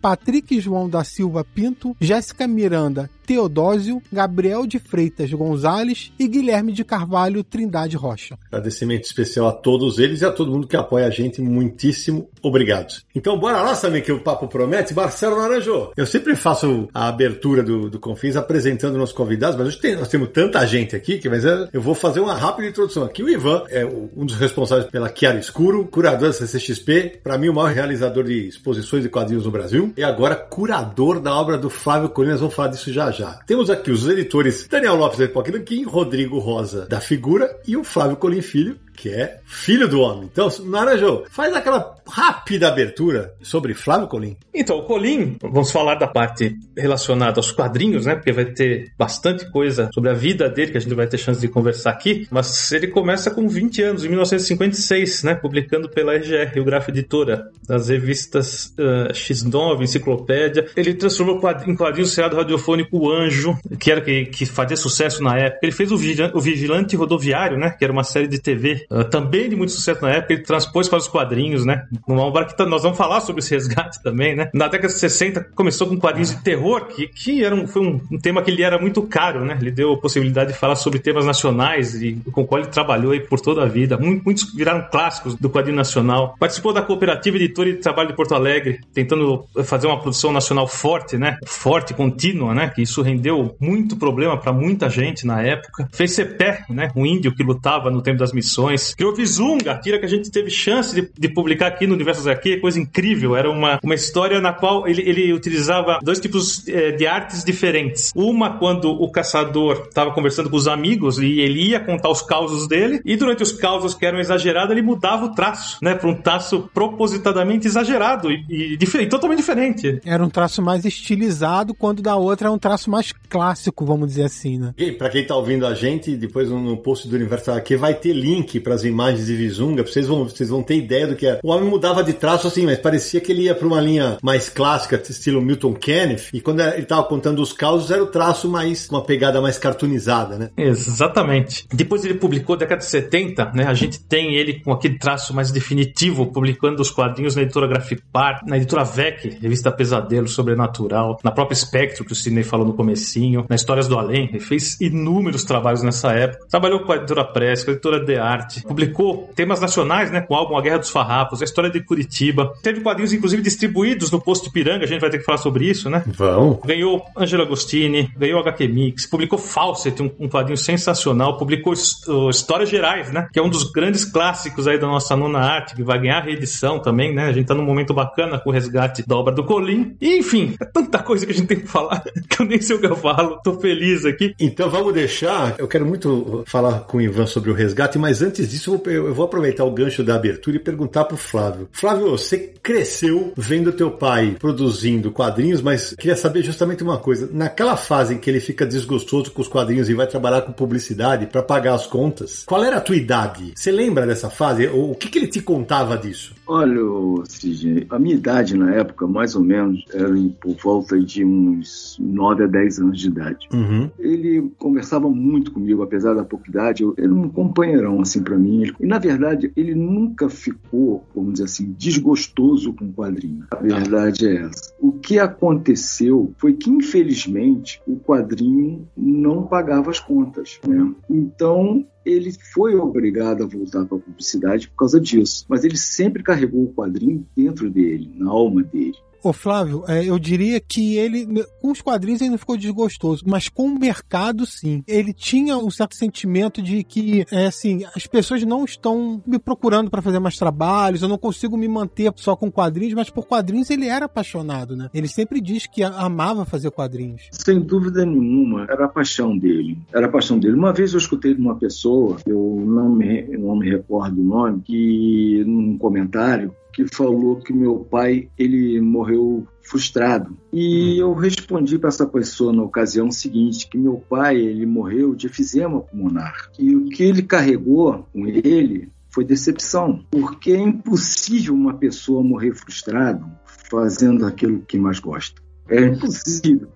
Patrick 0.00 0.60
João 0.60 0.88
da 0.88 1.04
Silva 1.04 1.44
Pinto, 1.44 1.96
Jéssica 2.00 2.46
Miranda 2.46 3.10
Teodósio, 3.30 4.02
Gabriel 4.12 4.66
de 4.66 4.80
Freitas 4.80 5.32
Gonzales 5.32 6.12
e 6.18 6.26
Guilherme 6.26 6.72
de 6.72 6.82
Carvalho 6.82 7.44
Trindade 7.44 7.96
Rocha. 7.96 8.36
Agradecimento 8.50 9.04
especial 9.04 9.46
a 9.46 9.52
todos 9.52 10.00
eles 10.00 10.20
e 10.20 10.24
a 10.24 10.32
todo 10.32 10.50
mundo 10.50 10.66
que 10.66 10.76
apoia 10.76 11.06
a 11.06 11.10
gente. 11.10 11.40
Muitíssimo 11.40 12.28
obrigado. 12.42 12.92
Então, 13.14 13.38
bora 13.38 13.62
lá, 13.62 13.76
também 13.76 14.02
que 14.02 14.10
o 14.10 14.18
papo 14.18 14.48
promete. 14.48 14.92
Marcelo 14.92 15.36
Naranjo, 15.40 15.92
eu 15.96 16.06
sempre 16.06 16.34
faço 16.34 16.88
a 16.92 17.06
abertura 17.06 17.62
do, 17.62 17.88
do 17.88 18.00
Confins 18.00 18.34
apresentando 18.34 18.98
nossos 18.98 19.14
convidados, 19.14 19.56
mas 19.56 19.68
hoje 19.68 19.78
tem, 19.78 19.94
nós 19.94 20.08
temos 20.08 20.30
tanta 20.30 20.66
gente 20.66 20.96
aqui 20.96 21.18
que 21.18 21.28
mas 21.28 21.44
eu 21.72 21.80
vou 21.80 21.94
fazer 21.94 22.18
uma 22.18 22.34
rápida 22.34 22.66
introdução 22.66 23.04
aqui. 23.04 23.22
O 23.22 23.28
Ivan 23.28 23.62
é 23.68 23.86
um 23.86 24.26
dos 24.26 24.34
responsáveis 24.34 24.90
pela 24.90 25.08
Chiara 25.14 25.38
Escuro, 25.38 25.86
curador 25.86 26.30
da 26.30 26.32
CCXP, 26.32 27.20
para 27.22 27.38
mim 27.38 27.48
o 27.48 27.54
maior 27.54 27.72
realizador 27.72 28.24
de 28.24 28.48
exposições 28.48 29.04
de 29.04 29.08
quadrinhos 29.08 29.44
no 29.44 29.52
Brasil, 29.52 29.92
e 29.96 30.02
agora 30.02 30.34
curador 30.34 31.20
da 31.20 31.32
obra 31.32 31.56
do 31.56 31.70
Flávio 31.70 32.08
Colinas. 32.08 32.40
Vamos 32.40 32.56
falar 32.56 32.70
disso 32.70 32.92
já 32.92 33.08
já 33.12 33.19
já. 33.20 33.34
Temos 33.46 33.68
aqui 33.68 33.90
os 33.90 34.08
editores 34.08 34.66
Daniel 34.66 34.96
Lopes 34.96 35.18
da 35.18 35.26
Epoque 35.26 35.50
Nanquim, 35.50 35.84
Rodrigo 35.84 36.38
Rosa 36.38 36.86
da 36.86 37.00
Figura 37.00 37.54
e 37.66 37.76
o 37.76 37.84
Flávio 37.84 38.16
Colim 38.16 38.40
Filho, 38.40 38.78
que 39.00 39.08
é 39.08 39.40
filho 39.46 39.88
do 39.88 40.00
homem. 40.00 40.28
Então, 40.30 40.50
Naranjo, 40.66 41.24
faz 41.30 41.54
aquela 41.54 41.94
rápida 42.06 42.68
abertura 42.68 43.32
sobre 43.40 43.72
Flávio 43.72 44.08
Colim. 44.08 44.36
Então, 44.54 44.78
o 44.78 44.82
Colim, 44.82 45.38
vamos 45.40 45.72
falar 45.72 45.94
da 45.94 46.06
parte 46.06 46.54
relacionada 46.76 47.38
aos 47.38 47.50
quadrinhos, 47.50 48.04
né? 48.04 48.14
Porque 48.14 48.30
vai 48.30 48.44
ter 48.44 48.92
bastante 48.98 49.50
coisa 49.50 49.88
sobre 49.94 50.10
a 50.10 50.12
vida 50.12 50.50
dele 50.50 50.72
que 50.72 50.76
a 50.76 50.80
gente 50.80 50.94
vai 50.94 51.06
ter 51.06 51.16
chance 51.16 51.40
de 51.40 51.48
conversar 51.48 51.90
aqui. 51.90 52.28
Mas 52.30 52.70
ele 52.72 52.88
começa 52.88 53.30
com 53.30 53.48
20 53.48 53.82
anos, 53.82 54.04
em 54.04 54.08
1956, 54.08 55.22
né? 55.22 55.34
Publicando 55.34 55.88
pela 55.88 56.14
RGR, 56.14 56.60
o 56.60 56.64
Grafo 56.64 56.90
Editora, 56.90 57.48
das 57.66 57.88
revistas 57.88 58.74
uh, 58.78 59.12
X9, 59.14 59.82
Enciclopédia. 59.82 60.66
Ele 60.76 60.92
transformou 60.92 61.40
em 61.66 61.74
quadrinho 61.74 62.04
o 62.04 62.08
seriado 62.08 62.36
radiofônico 62.36 62.98
O 62.98 63.10
Anjo, 63.10 63.56
que 63.78 63.90
era 63.90 64.02
que, 64.02 64.26
que 64.26 64.44
fazia 64.44 64.76
sucesso 64.76 65.22
na 65.22 65.38
época. 65.38 65.60
Ele 65.62 65.72
fez 65.72 65.90
o, 65.90 65.96
Vigilante 65.96 66.96
Rodoviário, 66.96 67.56
né? 67.56 67.70
Que 67.70 67.84
era 67.84 67.92
uma 67.92 68.04
série 68.04 68.28
de 68.28 68.38
TV 68.38 68.84
também 69.10 69.48
de 69.48 69.54
muito 69.54 69.72
sucesso 69.72 70.02
na 70.02 70.10
época, 70.10 70.34
ele 70.34 70.42
transpôs 70.42 70.88
para 70.88 70.98
os 70.98 71.06
quadrinhos, 71.06 71.64
né? 71.64 71.86
Uma 72.06 72.22
obra 72.22 72.44
que 72.44 72.64
nós 72.64 72.82
vamos 72.82 72.98
falar 72.98 73.20
sobre 73.20 73.40
esse 73.40 73.54
resgate 73.54 74.02
também, 74.02 74.34
né? 74.34 74.50
Na 74.52 74.66
década 74.66 74.92
de 74.92 74.98
60 74.98 75.44
começou 75.54 75.86
com 75.86 75.96
quadrinhos 75.96 76.30
de 76.30 76.42
terror, 76.42 76.86
que, 76.86 77.06
que 77.06 77.44
era 77.44 77.54
um, 77.54 77.68
foi 77.68 77.82
um, 77.82 78.00
um 78.10 78.18
tema 78.18 78.42
que 78.42 78.50
lhe 78.50 78.62
era 78.62 78.78
muito 78.78 79.02
caro, 79.02 79.44
né? 79.44 79.56
Ele 79.60 79.70
deu 79.70 79.92
a 79.92 79.96
possibilidade 79.96 80.52
de 80.52 80.58
falar 80.58 80.74
sobre 80.74 80.98
temas 80.98 81.24
nacionais 81.24 82.02
e 82.02 82.14
com 82.32 82.42
o 82.42 82.46
qual 82.46 82.60
ele 82.60 82.68
trabalhou 82.68 83.12
aí 83.12 83.20
por 83.20 83.40
toda 83.40 83.62
a 83.62 83.66
vida. 83.66 83.96
Muitos 83.96 84.52
viraram 84.52 84.84
clássicos 84.90 85.36
do 85.36 85.48
quadrinho 85.48 85.76
nacional. 85.76 86.34
Participou 86.38 86.72
da 86.72 86.82
cooperativa 86.82 87.36
editora 87.36 87.72
de 87.72 87.78
trabalho 87.78 88.08
de 88.08 88.16
Porto 88.16 88.34
Alegre, 88.34 88.80
tentando 88.92 89.44
fazer 89.64 89.86
uma 89.86 90.00
produção 90.00 90.32
nacional 90.32 90.66
forte, 90.66 91.16
né? 91.16 91.38
Forte, 91.46 91.94
contínua, 91.94 92.54
né? 92.54 92.72
Que 92.74 92.82
isso 92.82 93.02
rendeu 93.02 93.54
muito 93.60 93.96
problema 93.96 94.36
para 94.36 94.52
muita 94.52 94.90
gente 94.90 95.24
na 95.24 95.40
época. 95.42 95.88
Fez 95.92 96.12
Cepé, 96.12 96.64
né? 96.68 96.90
Um 96.96 97.06
índio 97.06 97.32
que 97.32 97.44
lutava 97.44 97.88
no 97.88 98.02
tempo 98.02 98.18
das 98.18 98.32
missões 98.32 98.79
que 98.88 98.96
Criou 98.96 99.14
Vizunga, 99.14 99.78
tira 99.82 99.98
que 99.98 100.04
a 100.04 100.08
gente 100.08 100.30
teve 100.30 100.50
chance 100.50 100.94
de, 100.94 101.10
de 101.18 101.28
publicar 101.28 101.68
aqui 101.68 101.86
no 101.86 101.94
Universo 101.94 102.22
HQ, 102.22 102.58
coisa 102.58 102.78
incrível. 102.78 103.36
Era 103.36 103.50
uma, 103.50 103.78
uma 103.82 103.94
história 103.94 104.40
na 104.40 104.52
qual 104.52 104.86
ele, 104.86 105.02
ele 105.02 105.32
utilizava 105.32 105.98
dois 106.02 106.18
tipos 106.20 106.66
é, 106.68 106.92
de 106.92 107.06
artes 107.06 107.44
diferentes. 107.44 108.12
Uma 108.14 108.58
quando 108.58 108.90
o 108.90 109.10
caçador 109.10 109.86
estava 109.88 110.12
conversando 110.12 110.50
com 110.50 110.56
os 110.56 110.68
amigos 110.68 111.18
e 111.18 111.40
ele 111.40 111.70
ia 111.70 111.80
contar 111.80 112.10
os 112.10 112.22
causos 112.22 112.68
dele, 112.68 113.00
e 113.04 113.16
durante 113.16 113.42
os 113.42 113.52
causos 113.52 113.94
que 113.94 114.06
eram 114.06 114.18
exagerados, 114.18 114.70
ele 114.70 114.82
mudava 114.82 115.26
o 115.26 115.34
traço, 115.34 115.78
né, 115.82 115.94
para 115.94 116.08
um 116.08 116.14
traço 116.14 116.68
propositadamente 116.72 117.66
exagerado 117.66 118.30
e, 118.30 118.44
e, 118.48 118.78
e, 118.80 119.06
totalmente 119.06 119.38
diferente. 119.38 120.00
Era 120.04 120.24
um 120.24 120.30
traço 120.30 120.62
mais 120.62 120.84
estilizado, 120.84 121.74
quando 121.74 122.02
da 122.02 122.16
outra 122.16 122.48
é 122.48 122.50
um 122.50 122.58
traço 122.58 122.90
mais 122.90 123.12
clássico, 123.28 123.84
vamos 123.84 124.08
dizer 124.08 124.24
assim, 124.24 124.58
né? 124.58 124.74
E 124.76 124.92
para 124.92 125.10
quem 125.10 125.26
tá 125.26 125.34
ouvindo 125.34 125.66
a 125.66 125.74
gente, 125.74 126.16
depois 126.16 126.48
no 126.50 126.76
post 126.76 127.08
do 127.08 127.16
Universo 127.16 127.50
HQ 127.50 127.76
vai 127.76 127.94
ter 127.94 128.12
link 128.12 128.59
para 128.60 128.74
as 128.74 128.84
imagens 128.84 129.26
de 129.26 129.34
Vizunga, 129.34 129.82
vocês 129.82 130.06
vão, 130.06 130.24
vocês 130.24 130.48
vão 130.48 130.62
ter 130.62 130.76
ideia 130.76 131.06
do 131.06 131.16
que 131.16 131.26
é. 131.26 131.40
O 131.42 131.50
homem 131.50 131.68
mudava 131.68 132.02
de 132.02 132.12
traço 132.12 132.46
assim, 132.46 132.64
mas 132.64 132.78
parecia 132.78 133.20
que 133.20 133.32
ele 133.32 133.42
ia 133.42 133.54
para 133.54 133.66
uma 133.66 133.80
linha 133.80 134.18
mais 134.22 134.48
clássica, 134.48 135.00
estilo 135.08 135.40
Milton 135.40 135.74
Kenneth, 135.74 136.28
e 136.32 136.40
quando 136.40 136.60
ele 136.60 136.82
estava 136.82 137.02
contando 137.04 137.42
os 137.42 137.52
causos, 137.52 137.90
era 137.90 138.02
o 138.02 138.06
traço 138.06 138.48
mais, 138.48 138.88
uma 138.88 139.02
pegada 139.02 139.40
mais 139.40 139.58
cartoonizada, 139.58 140.38
né? 140.38 140.50
Exatamente. 140.56 141.66
Depois 141.72 142.04
ele 142.04 142.14
publicou, 142.14 142.56
década 142.56 142.80
de 142.80 142.86
70, 142.86 143.52
né? 143.54 143.64
A 143.66 143.74
gente 143.74 144.00
tem 144.00 144.34
ele 144.34 144.60
com 144.60 144.72
aquele 144.72 144.98
traço 144.98 145.34
mais 145.34 145.50
definitivo, 145.50 146.26
publicando 146.26 146.82
os 146.82 146.90
quadrinhos 146.90 147.34
na 147.34 147.42
editora 147.42 147.66
Grafipar, 147.66 148.40
na 148.46 148.56
editora 148.56 148.84
VEC, 148.84 149.38
revista 149.40 149.70
Pesadelo 149.72 150.28
Sobrenatural, 150.28 151.18
na 151.22 151.30
própria 151.30 151.56
Spectro, 151.56 152.04
que 152.04 152.12
o 152.12 152.16
Sidney 152.16 152.44
falou 152.44 152.66
no 152.66 152.74
comecinho, 152.74 153.44
na 153.48 153.56
Histórias 153.56 153.88
do 153.88 153.98
Além, 153.98 154.28
ele 154.28 154.40
fez 154.40 154.80
inúmeros 154.80 155.44
trabalhos 155.44 155.82
nessa 155.82 156.12
época. 156.12 156.46
Trabalhou 156.48 156.80
com 156.80 156.92
a 156.92 156.96
editora 156.96 157.24
Press, 157.24 157.64
com 157.64 157.70
a 157.70 157.74
editora 157.74 158.04
The 158.04 158.18
Arte, 158.50 158.62
publicou 158.62 159.30
temas 159.34 159.60
nacionais, 159.60 160.10
né, 160.10 160.20
com 160.20 160.34
o 160.34 160.36
álbum 160.36 160.56
A 160.56 160.60
Guerra 160.60 160.78
dos 160.78 160.90
Farrapos, 160.90 161.40
a 161.40 161.44
história 161.44 161.70
de 161.70 161.80
Curitiba. 161.80 162.52
Teve 162.62 162.80
quadrinhos, 162.80 163.12
inclusive, 163.12 163.42
distribuídos 163.42 164.10
no 164.10 164.20
Posto 164.20 164.50
Piranga, 164.50 164.84
a 164.84 164.88
gente 164.88 165.00
vai 165.00 165.10
ter 165.10 165.18
que 165.18 165.24
falar 165.24 165.38
sobre 165.38 165.66
isso, 165.66 165.88
né? 165.88 166.02
Vão. 166.06 166.60
Ganhou 166.64 167.04
Angelo 167.16 167.44
Agostini, 167.44 168.10
ganhou 168.16 168.40
HQ 168.40 168.66
Mix, 168.66 169.06
publicou 169.06 169.38
Fawcett, 169.38 170.02
um, 170.02 170.10
um 170.18 170.28
quadrinho 170.28 170.56
sensacional, 170.56 171.36
publicou 171.38 171.72
uh, 171.72 172.30
Histórias 172.30 172.68
Gerais, 172.68 173.12
né, 173.12 173.28
que 173.32 173.38
é 173.38 173.42
um 173.42 173.48
dos 173.48 173.70
grandes 173.70 174.04
clássicos 174.04 174.66
aí 174.66 174.78
da 174.78 174.86
nossa 174.86 175.16
nona 175.16 175.38
arte, 175.38 175.76
que 175.76 175.82
vai 175.82 175.98
ganhar 176.00 176.20
reedição 176.20 176.80
também, 176.80 177.14
né? 177.14 177.26
A 177.26 177.32
gente 177.32 177.46
tá 177.46 177.54
num 177.54 177.64
momento 177.64 177.94
bacana 177.94 178.38
com 178.38 178.50
o 178.50 178.52
resgate 178.52 179.06
da 179.06 179.16
obra 179.16 179.32
do 179.32 179.44
Colim. 179.44 179.96
E, 180.00 180.18
enfim, 180.18 180.54
é 180.60 180.64
tanta 180.64 180.98
coisa 180.98 181.24
que 181.24 181.32
a 181.32 181.34
gente 181.34 181.46
tem 181.46 181.60
que 181.60 181.66
falar 181.68 182.02
que 182.28 182.42
eu 182.42 182.46
nem 182.46 182.60
sei 182.60 182.76
o 182.76 182.80
que 182.80 182.86
eu 182.86 182.96
falo. 182.96 183.38
Tô 183.44 183.58
feliz 183.60 184.04
aqui. 184.04 184.34
Então 184.38 184.68
vamos 184.70 184.92
deixar. 184.92 185.54
Eu 185.58 185.68
quero 185.68 185.86
muito 185.86 186.42
falar 186.46 186.80
com 186.80 186.98
o 186.98 187.00
Ivan 187.00 187.26
sobre 187.26 187.50
o 187.50 187.54
resgate, 187.54 187.98
mas 187.98 188.22
antes 188.22 188.39
disso 188.46 188.70
disso, 188.70 188.82
eu 188.86 189.14
vou 189.14 189.24
aproveitar 189.24 189.64
o 189.64 189.70
gancho 189.70 190.04
da 190.04 190.14
abertura 190.14 190.56
e 190.56 190.60
perguntar 190.60 191.04
pro 191.04 191.16
Flávio. 191.16 191.68
Flávio, 191.72 192.10
você 192.10 192.52
cresceu 192.62 193.32
vendo 193.36 193.72
teu 193.72 193.90
pai 193.90 194.36
produzindo 194.38 195.10
quadrinhos, 195.10 195.62
mas 195.62 195.94
queria 195.94 196.16
saber 196.16 196.42
justamente 196.42 196.82
uma 196.82 196.98
coisa. 196.98 197.28
Naquela 197.32 197.76
fase 197.76 198.14
em 198.14 198.18
que 198.18 198.28
ele 198.28 198.40
fica 198.40 198.66
desgostoso 198.66 199.30
com 199.32 199.40
os 199.40 199.48
quadrinhos 199.48 199.88
e 199.88 199.94
vai 199.94 200.06
trabalhar 200.06 200.42
com 200.42 200.52
publicidade 200.52 201.26
para 201.26 201.42
pagar 201.42 201.74
as 201.74 201.86
contas, 201.86 202.44
qual 202.44 202.62
era 202.62 202.76
a 202.76 202.80
tua 202.80 202.96
idade? 202.96 203.52
Você 203.54 203.70
lembra 203.70 204.06
dessa 204.06 204.28
fase? 204.28 204.66
O 204.66 204.94
que, 204.94 205.08
que 205.08 205.18
ele 205.18 205.26
te 205.26 205.40
contava 205.40 205.96
disso? 205.96 206.34
Olha, 206.46 206.80
Sidney, 207.28 207.86
a 207.90 207.98
minha 207.98 208.16
idade 208.16 208.56
na 208.56 208.74
época, 208.74 209.06
mais 209.06 209.36
ou 209.36 209.42
menos, 209.42 209.84
era 209.92 210.08
por 210.40 210.56
volta 210.56 210.98
de 210.98 211.24
uns 211.24 211.96
9 212.00 212.44
a 212.44 212.46
10 212.46 212.80
anos 212.80 212.98
de 212.98 213.06
idade. 213.06 213.48
Uhum. 213.52 213.88
Ele 213.98 214.50
conversava 214.58 215.08
muito 215.08 215.52
comigo, 215.52 215.82
apesar 215.82 216.14
da 216.14 216.24
pouca 216.24 216.50
idade. 216.50 216.82
Eu, 216.82 216.94
ele 216.98 217.06
era 217.06 217.14
um 217.14 217.28
companheirão, 217.28 218.00
assim, 218.00 218.22
para 218.30 218.38
mim. 218.38 218.72
E, 218.78 218.86
na 218.86 218.98
verdade, 218.98 219.52
ele 219.56 219.74
nunca 219.74 220.28
ficou, 220.28 221.04
vamos 221.14 221.32
dizer 221.32 221.44
assim, 221.46 221.74
desgostoso 221.76 222.72
com 222.72 222.84
o 222.84 222.92
quadrinho. 222.92 223.44
A 223.50 223.56
verdade 223.56 224.28
é 224.28 224.42
essa. 224.42 224.72
O 224.78 224.92
que 224.92 225.18
aconteceu 225.18 226.32
foi 226.38 226.52
que, 226.52 226.70
infelizmente, 226.70 227.82
o 227.86 227.96
quadrinho 227.96 228.88
não 228.96 229.46
pagava 229.46 229.90
as 229.90 229.98
contas. 229.98 230.60
Né? 230.66 230.94
Então, 231.10 231.84
ele 232.06 232.32
foi 232.54 232.76
obrigado 232.76 233.42
a 233.42 233.46
voltar 233.46 233.84
para 233.84 233.98
a 233.98 234.00
publicidade 234.00 234.68
por 234.68 234.76
causa 234.76 235.00
disso. 235.00 235.44
Mas 235.48 235.64
ele 235.64 235.76
sempre 235.76 236.22
carregou 236.22 236.64
o 236.64 236.72
quadrinho 236.72 237.26
dentro 237.36 237.68
dele, 237.68 238.12
na 238.14 238.30
alma 238.30 238.62
dele. 238.62 238.96
Ô 239.22 239.32
Flávio, 239.32 239.84
é, 239.86 240.04
eu 240.04 240.18
diria 240.18 240.58
que 240.60 240.96
ele, 240.96 241.26
com 241.60 241.70
os 241.70 241.82
quadrinhos 241.82 242.20
ele 242.20 242.30
não 242.30 242.38
ficou 242.38 242.56
desgostoso, 242.56 243.24
mas 243.26 243.48
com 243.48 243.66
o 243.66 243.78
mercado 243.78 244.46
sim. 244.46 244.82
Ele 244.86 245.12
tinha 245.12 245.58
um 245.58 245.70
certo 245.70 245.94
sentimento 245.94 246.62
de 246.62 246.82
que, 246.82 247.26
é, 247.30 247.46
assim, 247.46 247.84
as 247.94 248.06
pessoas 248.06 248.42
não 248.44 248.64
estão 248.64 249.22
me 249.26 249.38
procurando 249.38 249.90
para 249.90 250.00
fazer 250.00 250.18
mais 250.18 250.36
trabalhos, 250.36 251.02
eu 251.02 251.08
não 251.08 251.18
consigo 251.18 251.56
me 251.56 251.68
manter 251.68 252.12
só 252.16 252.34
com 252.34 252.50
quadrinhos, 252.50 252.94
mas 252.94 253.10
por 253.10 253.26
quadrinhos 253.26 253.68
ele 253.68 253.86
era 253.86 254.06
apaixonado, 254.06 254.74
né? 254.74 254.88
Ele 254.94 255.08
sempre 255.08 255.40
diz 255.40 255.66
que 255.66 255.82
amava 255.82 256.44
fazer 256.44 256.70
quadrinhos. 256.70 257.28
Sem 257.32 257.60
dúvida 257.60 258.06
nenhuma, 258.06 258.66
era 258.70 258.86
a 258.86 258.88
paixão 258.88 259.36
dele. 259.36 259.78
Era 259.92 260.06
a 260.06 260.10
paixão 260.10 260.38
dele. 260.38 260.54
Uma 260.54 260.72
vez 260.72 260.92
eu 260.92 260.98
escutei 260.98 261.34
de 261.34 261.40
uma 261.40 261.56
pessoa, 261.56 262.16
eu 262.26 262.62
não 262.66 262.88
me, 262.88 263.22
não 263.36 263.56
me 263.56 263.68
recordo 263.68 264.20
o 264.20 264.24
nome, 264.24 264.62
que 264.62 265.44
num 265.46 265.76
comentário 265.76 266.54
que 266.72 266.86
falou 266.86 267.40
que 267.40 267.52
meu 267.52 267.78
pai 267.78 268.28
ele 268.38 268.80
morreu 268.80 269.46
frustrado. 269.62 270.36
E 270.52 270.98
eu 271.00 271.14
respondi 271.14 271.78
para 271.78 271.88
essa 271.88 272.06
pessoa 272.06 272.52
na 272.52 272.62
ocasião 272.62 273.10
seguinte 273.10 273.68
que 273.68 273.78
meu 273.78 274.02
pai 274.08 274.36
ele 274.36 274.66
morreu 274.66 275.14
de 275.14 275.26
efizema 275.26 275.80
pulmonar 275.80 276.50
e 276.58 276.74
o 276.74 276.86
que 276.86 277.02
ele 277.02 277.22
carregou 277.22 278.06
com 278.12 278.26
ele 278.26 278.90
foi 279.10 279.24
decepção, 279.24 280.04
porque 280.10 280.52
é 280.52 280.58
impossível 280.60 281.54
uma 281.54 281.74
pessoa 281.74 282.22
morrer 282.22 282.54
frustrado 282.54 283.28
fazendo 283.44 284.24
aquilo 284.24 284.60
que 284.60 284.78
mais 284.78 284.98
gosta. 285.00 285.40
É 285.68 285.84
impossível. 285.84 286.68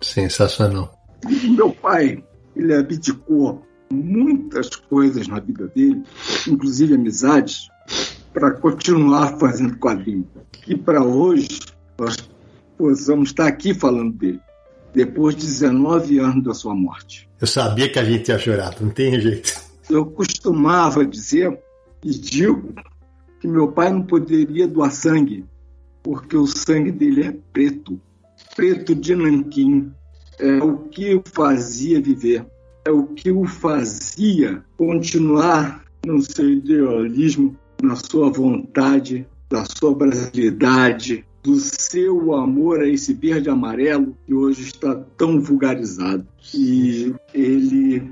Sensacional. 0.00 0.92
Meu 1.56 1.72
pai, 1.72 2.22
ele 2.54 2.74
abdicou 2.74 3.64
muitas 3.90 4.74
coisas 4.74 5.28
na 5.28 5.38
vida 5.40 5.68
dele, 5.68 6.02
inclusive 6.48 6.94
amizades, 6.94 7.68
para 8.34 8.50
continuar 8.50 9.38
fazendo 9.38 9.78
quadrinho. 9.78 10.28
E 10.66 10.76
para 10.76 11.02
hoje 11.02 11.60
nós 11.96 12.16
possamos 12.76 13.28
estar 13.30 13.46
aqui 13.46 13.72
falando 13.72 14.12
dele, 14.12 14.40
depois 14.92 15.36
de 15.36 15.46
19 15.46 16.18
anos 16.18 16.44
da 16.44 16.52
sua 16.52 16.74
morte. 16.74 17.30
Eu 17.40 17.46
sabia 17.46 17.88
que 17.90 17.98
a 17.98 18.04
gente 18.04 18.28
ia 18.28 18.38
chorar, 18.38 18.74
não 18.80 18.90
tem 18.90 19.18
jeito. 19.20 19.54
Eu 19.88 20.04
costumava 20.06 21.06
dizer 21.06 21.56
e 22.02 22.10
digo 22.10 22.74
que 23.40 23.46
meu 23.46 23.70
pai 23.70 23.92
não 23.92 24.02
poderia 24.02 24.66
doar 24.66 24.90
sangue, 24.90 25.44
porque 26.02 26.36
o 26.36 26.46
sangue 26.46 26.90
dele 26.90 27.22
é 27.22 27.36
preto, 27.52 28.00
preto 28.56 28.94
de 28.94 29.14
nanquim. 29.14 29.92
É 30.40 30.56
o 30.56 30.78
que 30.78 31.14
o 31.14 31.22
fazia 31.32 32.00
viver, 32.00 32.44
é 32.84 32.90
o 32.90 33.04
que 33.04 33.30
o 33.30 33.44
fazia 33.44 34.64
continuar 34.76 35.84
no 36.04 36.20
seu 36.20 36.50
idealismo 36.50 37.56
na 37.82 37.96
sua 37.96 38.30
vontade, 38.30 39.26
da 39.50 39.64
sua 39.64 39.94
brasilidade, 39.94 41.24
do 41.42 41.56
seu 41.56 42.34
amor 42.34 42.80
a 42.80 42.88
esse 42.88 43.12
verde 43.12 43.50
amarelo 43.50 44.16
que 44.26 44.32
hoje 44.32 44.62
está 44.62 44.94
tão 45.16 45.40
vulgarizado. 45.40 46.26
E 46.54 47.14
ele 47.34 48.10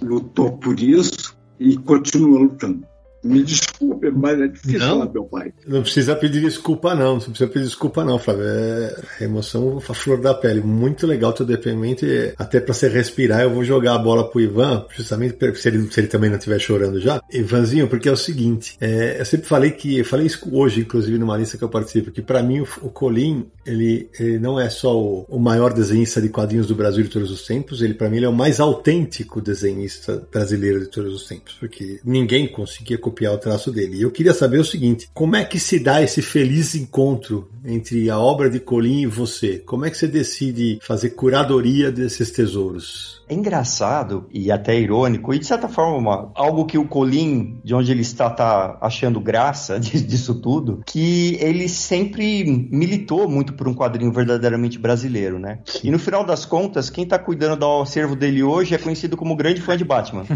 lutou 0.00 0.52
por 0.58 0.78
isso 0.78 1.36
e 1.58 1.76
continua 1.76 2.38
lutando. 2.38 2.86
Me 3.24 3.42
desculpe, 3.42 3.69
mas 4.14 4.40
é 4.40 4.48
difícil 4.48 4.78
não, 4.78 4.98
falar 4.98 5.12
meu 5.12 5.24
pai. 5.24 5.52
Não 5.66 5.82
precisa 5.82 6.16
pedir 6.16 6.40
desculpa, 6.40 6.94
não. 6.94 7.14
Não 7.14 7.20
precisa 7.20 7.46
pedir 7.46 7.64
desculpa, 7.64 8.04
não, 8.04 8.18
Flávio. 8.18 8.44
É 8.44 9.24
emoção 9.24 9.78
a 9.88 9.94
flor 9.94 10.20
da 10.20 10.34
pele. 10.34 10.60
Muito 10.60 11.06
legal 11.06 11.32
teu 11.32 11.46
depoimento. 11.46 12.04
E 12.04 12.32
até 12.38 12.60
para 12.60 12.74
você 12.74 12.88
respirar, 12.88 13.42
eu 13.42 13.50
vou 13.50 13.64
jogar 13.64 13.94
a 13.94 13.98
bola 13.98 14.28
pro 14.28 14.40
Ivan, 14.40 14.86
justamente 14.96 15.36
se 15.56 15.68
ele, 15.68 15.90
se 15.90 16.00
ele 16.00 16.08
também 16.08 16.30
não 16.30 16.36
estiver 16.36 16.58
chorando 16.58 17.00
já. 17.00 17.22
Ivanzinho, 17.32 17.88
porque 17.88 18.08
é 18.08 18.12
o 18.12 18.16
seguinte: 18.16 18.76
é, 18.80 19.20
eu 19.20 19.24
sempre 19.24 19.46
falei 19.46 19.70
que, 19.70 19.98
eu 19.98 20.04
falei 20.04 20.26
isso 20.26 20.48
hoje, 20.52 20.80
inclusive, 20.80 21.18
numa 21.18 21.36
lista 21.36 21.56
que 21.56 21.64
eu 21.64 21.68
participo, 21.68 22.10
que 22.10 22.22
para 22.22 22.42
mim 22.42 22.60
o, 22.60 22.68
o 22.82 22.90
Colin, 22.90 23.46
ele, 23.64 24.08
ele, 24.18 24.38
não 24.38 24.58
é 24.58 24.68
só 24.68 24.98
o, 24.98 25.24
o, 25.28 25.38
maior 25.38 25.72
desenhista 25.72 26.20
de 26.20 26.28
quadrinhos 26.28 26.66
do 26.66 26.74
Brasil 26.74 27.04
de 27.04 27.10
todos 27.10 27.30
os 27.30 27.46
tempos, 27.46 27.82
ele 27.82 27.94
para 27.94 28.08
mim 28.08 28.18
ele 28.18 28.26
é 28.26 28.28
o 28.28 28.32
mais 28.32 28.60
autêntico 28.60 29.40
desenhista 29.40 30.26
brasileiro 30.30 30.80
de 30.80 30.86
todos 30.86 31.14
os 31.14 31.26
tempos, 31.26 31.54
porque 31.58 32.00
ninguém 32.04 32.46
conseguia 32.48 32.98
copiar 32.98 33.34
o 33.34 33.38
traço 33.38 33.69
dele. 33.72 33.98
E 33.98 34.02
eu 34.02 34.10
queria 34.10 34.34
saber 34.34 34.58
o 34.58 34.64
seguinte: 34.64 35.08
como 35.12 35.36
é 35.36 35.44
que 35.44 35.58
se 35.58 35.78
dá 35.78 36.02
esse 36.02 36.22
feliz 36.22 36.74
encontro 36.74 37.48
entre 37.64 38.08
a 38.10 38.18
obra 38.18 38.50
de 38.50 38.60
Colin 38.60 39.02
e 39.02 39.06
você? 39.06 39.58
Como 39.58 39.84
é 39.84 39.90
que 39.90 39.96
você 39.96 40.08
decide 40.08 40.78
fazer 40.82 41.10
curadoria 41.10 41.90
desses 41.90 42.30
tesouros? 42.30 43.19
É 43.30 43.34
engraçado 43.34 44.26
e 44.32 44.50
até 44.50 44.76
irônico, 44.76 45.32
e 45.32 45.38
de 45.38 45.46
certa 45.46 45.68
forma 45.68 45.96
uma, 45.96 46.32
algo 46.34 46.66
que 46.66 46.76
o 46.76 46.84
Colin, 46.84 47.60
de 47.62 47.72
onde 47.72 47.92
ele 47.92 48.02
está, 48.02 48.28
tá 48.28 48.76
achando 48.80 49.20
graça 49.20 49.78
disso 49.78 50.34
tudo, 50.34 50.82
que 50.84 51.38
ele 51.40 51.68
sempre 51.68 52.44
militou 52.72 53.28
muito 53.28 53.52
por 53.52 53.68
um 53.68 53.74
quadrinho 53.74 54.12
verdadeiramente 54.12 54.80
brasileiro, 54.80 55.38
né? 55.38 55.60
E 55.84 55.92
no 55.92 55.98
final 56.00 56.24
das 56.24 56.44
contas, 56.44 56.90
quem 56.90 57.04
está 57.04 57.20
cuidando 57.20 57.60
do 57.60 57.82
acervo 57.82 58.16
dele 58.16 58.42
hoje 58.42 58.74
é 58.74 58.78
conhecido 58.78 59.16
como 59.16 59.36
grande 59.36 59.60
fã 59.60 59.76
de 59.76 59.84
Batman. 59.84 60.24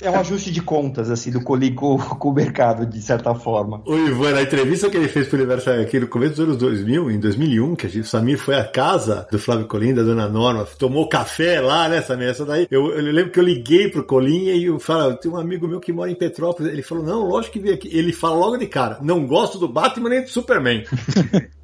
é 0.00 0.10
um 0.10 0.18
ajuste 0.20 0.50
de 0.52 0.62
contas, 0.62 1.10
assim, 1.10 1.30
do 1.30 1.40
Colin 1.40 1.74
com, 1.74 1.98
com, 1.98 2.28
o 2.28 2.32
mercado, 2.32 2.86
de 2.86 3.00
certa 3.00 3.34
forma. 3.34 3.82
O 3.86 3.96
Ivan, 3.96 4.32
na 4.32 4.42
entrevista 4.42 4.88
que 4.90 4.96
ele 4.96 5.08
fez 5.08 5.26
pro 5.26 5.38
Universo 5.38 5.70
aqui 5.70 5.98
no 5.98 6.06
começo 6.06 6.36
dos 6.36 6.44
anos 6.44 6.56
2000, 6.56 7.10
em 7.10 7.18
2001, 7.18 7.74
que 7.74 7.86
a 7.86 7.88
gente, 7.88 8.02
o 8.02 8.06
Samir 8.06 8.38
foi 8.38 8.56
à 8.56 8.64
casa 8.64 9.26
do 9.30 9.38
Flávio 9.38 9.66
Colin, 9.66 9.94
da 9.94 10.02
Dona 10.02 10.28
Norma, 10.28 10.67
tomou 10.76 11.08
café 11.08 11.60
lá, 11.60 11.88
né, 11.88 12.02
Samir? 12.02 12.28
Essa 12.28 12.44
daí, 12.44 12.66
eu, 12.70 12.92
eu 12.92 13.02
lembro 13.12 13.30
que 13.30 13.38
eu 13.38 13.44
liguei 13.44 13.88
pro 13.88 14.04
Colin 14.04 14.46
e 14.50 14.64
eu 14.64 14.78
falei, 14.78 15.16
tem 15.16 15.30
um 15.30 15.36
amigo 15.36 15.68
meu 15.68 15.80
que 15.80 15.92
mora 15.92 16.10
em 16.10 16.14
Petrópolis, 16.14 16.72
ele 16.72 16.82
falou, 16.82 17.04
não, 17.04 17.22
lógico 17.22 17.54
que 17.54 17.60
veio 17.60 17.74
aqui. 17.74 17.88
Ele 17.92 18.12
fala 18.12 18.36
logo 18.36 18.56
de 18.56 18.66
cara, 18.66 18.98
não 19.00 19.26
gosto 19.26 19.58
do 19.58 19.68
Batman 19.68 20.10
nem 20.10 20.22
do 20.22 20.30
Superman. 20.30 20.84